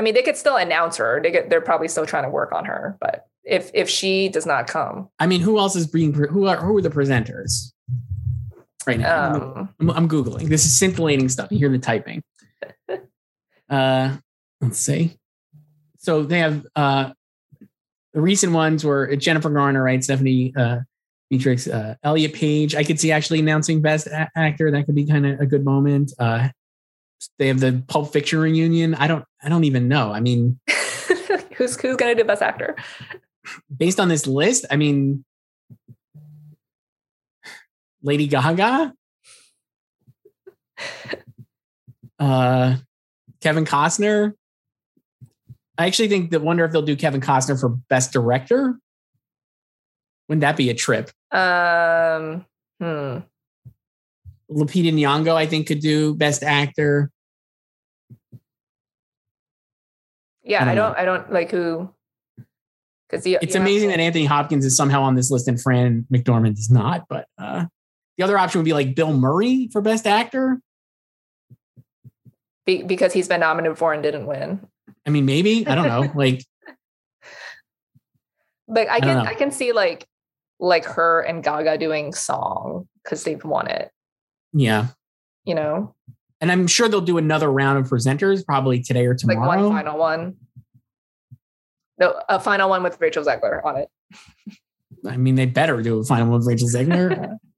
I 0.00 0.02
mean, 0.02 0.14
they 0.14 0.22
could 0.22 0.38
still 0.38 0.56
announce 0.56 0.96
her. 0.96 1.20
They 1.22 1.30
get, 1.30 1.50
they're 1.50 1.60
probably 1.60 1.86
still 1.86 2.06
trying 2.06 2.22
to 2.22 2.30
work 2.30 2.52
on 2.52 2.64
her. 2.64 2.96
But 3.02 3.26
if 3.44 3.70
if 3.74 3.86
she 3.86 4.30
does 4.30 4.46
not 4.46 4.66
come, 4.66 5.10
I 5.18 5.26
mean, 5.26 5.42
who 5.42 5.58
else 5.58 5.76
is 5.76 5.86
being? 5.86 6.14
Who 6.14 6.46
are 6.46 6.56
who 6.56 6.78
are 6.78 6.80
the 6.80 6.88
presenters? 6.88 7.72
Right 8.86 8.98
now, 8.98 9.34
um, 9.34 9.68
I'm, 9.78 9.90
I'm 9.90 10.08
googling. 10.08 10.48
This 10.48 10.64
is 10.64 10.78
scintillating 10.78 11.28
stuff. 11.28 11.52
You 11.52 11.58
hear 11.58 11.68
the 11.68 11.78
typing. 11.78 12.22
Uh, 13.68 14.16
let's 14.60 14.80
see. 14.80 15.16
So 15.98 16.24
they 16.24 16.40
have 16.40 16.66
uh, 16.74 17.12
the 18.12 18.20
recent 18.20 18.52
ones 18.52 18.84
were 18.84 19.14
Jennifer 19.14 19.48
Garner, 19.48 19.80
right? 19.80 20.02
Stephanie 20.02 20.52
uh, 20.56 20.78
Beatriz, 21.30 21.68
uh, 21.68 21.94
Elliot 22.02 22.34
Page. 22.34 22.74
I 22.74 22.82
could 22.82 22.98
see 22.98 23.12
actually 23.12 23.38
announcing 23.38 23.80
Best 23.80 24.08
a- 24.08 24.28
Actor. 24.34 24.72
That 24.72 24.86
could 24.86 24.96
be 24.96 25.06
kind 25.06 25.24
of 25.24 25.38
a 25.38 25.46
good 25.46 25.64
moment. 25.64 26.12
Uh, 26.18 26.48
they 27.38 27.48
have 27.48 27.60
the 27.60 27.82
Pulp 27.86 28.12
Fiction 28.12 28.38
reunion. 28.38 28.94
I 28.94 29.06
don't. 29.06 29.24
I 29.42 29.48
don't 29.48 29.64
even 29.64 29.88
know. 29.88 30.12
I 30.12 30.20
mean, 30.20 30.58
who's 31.56 31.80
who's 31.80 31.96
going 31.96 32.16
to 32.16 32.22
do 32.22 32.26
Best 32.26 32.42
Actor? 32.42 32.76
based 33.74 34.00
on 34.00 34.08
this 34.08 34.26
list, 34.26 34.66
I 34.70 34.76
mean, 34.76 35.24
Lady 38.02 38.26
Gaga, 38.26 38.94
uh, 42.18 42.76
Kevin 43.40 43.64
Costner. 43.64 44.34
I 45.78 45.86
actually 45.86 46.08
think 46.08 46.30
that 46.30 46.42
wonder 46.42 46.64
if 46.64 46.72
they'll 46.72 46.82
do 46.82 46.96
Kevin 46.96 47.20
Costner 47.20 47.58
for 47.58 47.68
Best 47.68 48.12
Director. 48.12 48.78
Wouldn't 50.28 50.42
that 50.42 50.56
be 50.56 50.70
a 50.70 50.74
trip? 50.74 51.10
Um, 51.32 52.44
hmm. 52.80 53.18
Lupita 54.50 54.92
Nyong'o, 54.92 55.34
I 55.34 55.46
think, 55.46 55.66
could 55.66 55.80
do 55.80 56.14
Best 56.14 56.42
Actor. 56.42 57.10
Yeah, 60.42 60.64
I 60.64 60.72
I 60.72 60.74
don't 60.74 60.76
don't, 60.76 60.98
I 60.98 61.04
don't 61.04 61.32
like 61.32 61.50
who. 61.50 61.90
Because 63.08 63.26
it's 63.26 63.56
amazing 63.56 63.88
that 63.88 63.98
Anthony 63.98 64.24
Hopkins 64.24 64.64
is 64.64 64.76
somehow 64.76 65.02
on 65.02 65.16
this 65.16 65.32
list 65.32 65.48
and 65.48 65.60
Fran 65.60 66.06
McDormand 66.12 66.58
is 66.58 66.70
not. 66.70 67.06
But 67.08 67.26
uh, 67.38 67.66
the 68.16 68.22
other 68.24 68.38
option 68.38 68.60
would 68.60 68.64
be 68.64 68.72
like 68.72 68.94
Bill 68.94 69.12
Murray 69.12 69.68
for 69.72 69.80
Best 69.80 70.06
Actor. 70.06 70.60
Be, 72.66 72.82
because 72.82 73.12
he's 73.12 73.26
been 73.26 73.40
nominated 73.40 73.78
for 73.78 73.92
and 73.92 74.02
didn't 74.02 74.26
win. 74.26 74.64
I 75.06 75.10
mean, 75.10 75.24
maybe 75.24 75.66
I 75.66 75.74
don't 75.74 75.88
know. 75.88 76.12
like, 76.14 76.44
but 78.68 78.88
I 78.88 79.00
can 79.00 79.16
I, 79.18 79.30
I 79.30 79.34
can 79.34 79.50
see 79.50 79.72
like 79.72 80.06
like 80.60 80.84
her 80.84 81.22
and 81.22 81.42
Gaga 81.42 81.78
doing 81.78 82.12
song 82.12 82.86
because 83.02 83.24
they've 83.24 83.44
won 83.44 83.66
it. 83.66 83.90
Yeah, 84.52 84.88
you 85.44 85.54
know. 85.54 85.94
And 86.40 86.50
I'm 86.50 86.66
sure 86.66 86.88
they'll 86.88 87.02
do 87.02 87.18
another 87.18 87.52
round 87.52 87.78
of 87.78 87.90
presenters 87.90 88.44
probably 88.44 88.80
today 88.80 89.04
or 89.06 89.14
tomorrow. 89.14 89.46
Like 89.46 89.60
one 89.60 89.72
final 89.72 89.98
one. 89.98 90.36
No, 91.98 92.20
a 92.28 92.40
final 92.40 92.70
one 92.70 92.82
with 92.82 92.98
Rachel 92.98 93.22
Zegler 93.22 93.62
on 93.62 93.76
it. 93.76 93.88
I 95.06 95.18
mean, 95.18 95.34
they 95.34 95.46
better 95.46 95.82
do 95.82 95.98
a 95.98 96.04
final 96.04 96.28
one 96.28 96.38
with 96.38 96.48
Rachel 96.48 96.68
Zegler. 96.68 97.36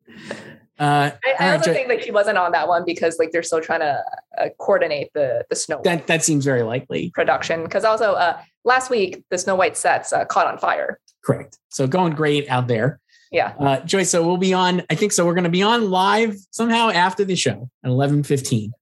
Uh, 0.79 1.13
I, 1.39 1.51
I 1.51 1.57
also 1.57 1.73
think 1.73 1.89
like 1.89 2.03
she 2.03 2.11
wasn't 2.11 2.39
on 2.39 2.51
that 2.53 2.67
one 2.67 2.85
because 2.85 3.17
like 3.19 3.31
they're 3.31 3.45
still 3.45 3.61
trying 3.61 3.81
to 3.81 4.03
uh, 4.37 4.49
coordinate 4.59 5.13
the 5.13 5.45
the 5.49 5.55
Snow. 5.55 5.81
That 5.85 6.09
that 6.09 6.25
seems 6.25 6.45
very 6.45 6.63
likely 6.63 7.11
production 7.11 7.63
because 7.63 7.85
also 7.85 8.15
uh, 8.15 8.41
last 8.65 8.91
week 8.91 9.23
the 9.31 9.39
Snow 9.39 9.55
White 9.55 9.77
sets 9.77 10.13
uh, 10.13 10.25
caught 10.25 10.49
on 10.49 10.59
fire. 10.59 10.99
Correct. 11.25 11.57
So 11.69 11.87
going 11.87 12.15
great 12.15 12.49
out 12.49 12.67
there. 12.67 12.99
Yeah. 13.33 13.55
Uh, 13.59 13.81
Joyce, 13.81 14.11
so 14.11 14.25
we'll 14.25 14.37
be 14.37 14.53
on. 14.53 14.83
I 14.91 14.95
think 14.95 15.13
so. 15.13 15.25
We're 15.25 15.35
going 15.35 15.45
to 15.45 15.51
be 15.51 15.63
on 15.63 15.91
live 15.91 16.37
somehow 16.51 16.91
after 16.91 17.25
the 17.25 17.35
show 17.35 17.69
at 17.83 17.91
eleven 17.91 18.23
fifteen. 18.23 18.73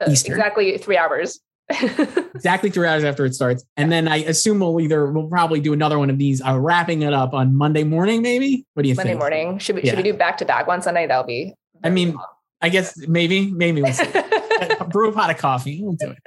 Uh, 0.00 0.06
exactly 0.08 0.78
three 0.78 0.96
hours. 0.96 1.40
exactly 1.70 2.70
three 2.70 2.86
hours 2.86 3.02
after 3.02 3.24
it 3.24 3.34
starts. 3.34 3.64
And 3.76 3.90
then 3.90 4.06
I 4.06 4.18
assume 4.18 4.60
we'll 4.60 4.80
either 4.80 5.10
we'll 5.10 5.26
probably 5.26 5.58
do 5.58 5.72
another 5.72 5.98
one 5.98 6.10
of 6.10 6.18
these, 6.18 6.40
uh, 6.40 6.56
wrapping 6.56 7.02
it 7.02 7.12
up 7.12 7.34
on 7.34 7.56
Monday 7.56 7.82
morning, 7.82 8.22
maybe. 8.22 8.64
What 8.74 8.84
do 8.84 8.88
you 8.88 8.94
Monday 8.94 9.10
think? 9.10 9.20
Monday 9.20 9.44
morning. 9.44 9.58
Should 9.58 9.76
we 9.76 9.82
yeah. 9.82 9.90
should 9.90 10.04
we 10.04 10.04
do 10.04 10.14
back 10.14 10.38
to 10.38 10.44
back 10.44 10.68
one 10.68 10.80
Sunday? 10.80 11.08
That'll 11.08 11.24
be 11.24 11.54
I 11.82 11.90
mean, 11.90 12.12
fun. 12.12 12.24
I 12.62 12.68
guess 12.68 12.96
maybe, 13.08 13.50
maybe 13.50 13.82
we'll 13.82 13.92
see. 13.92 14.06
brew 14.88 15.10
a 15.10 15.12
pot 15.12 15.30
of 15.30 15.38
coffee. 15.38 15.80
We'll 15.82 15.94
do 15.94 16.10
it. 16.10 16.18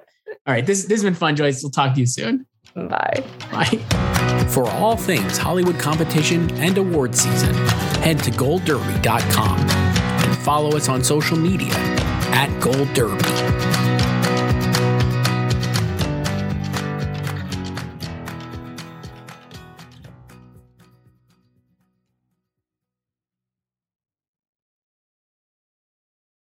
All 0.45 0.53
right. 0.53 0.65
This 0.65 0.83
this 0.83 1.01
has 1.01 1.03
been 1.03 1.15
fun, 1.15 1.35
Joyce. 1.35 1.63
We'll 1.63 1.71
talk 1.71 1.93
to 1.93 1.99
you 1.99 2.05
soon. 2.05 2.45
Bye. 2.75 3.23
Bye. 3.51 4.45
For 4.49 4.67
all 4.69 4.95
things 4.95 5.37
Hollywood 5.37 5.79
competition 5.79 6.49
and 6.55 6.77
award 6.77 7.15
season, 7.15 7.53
head 8.03 8.19
to 8.23 8.31
goldderby.com 8.31 9.59
and 9.59 10.37
follow 10.39 10.75
us 10.75 10.89
on 10.89 11.03
social 11.03 11.37
media 11.37 11.73
at 12.31 12.49
Gold 12.61 12.93
Derby. 12.93 13.68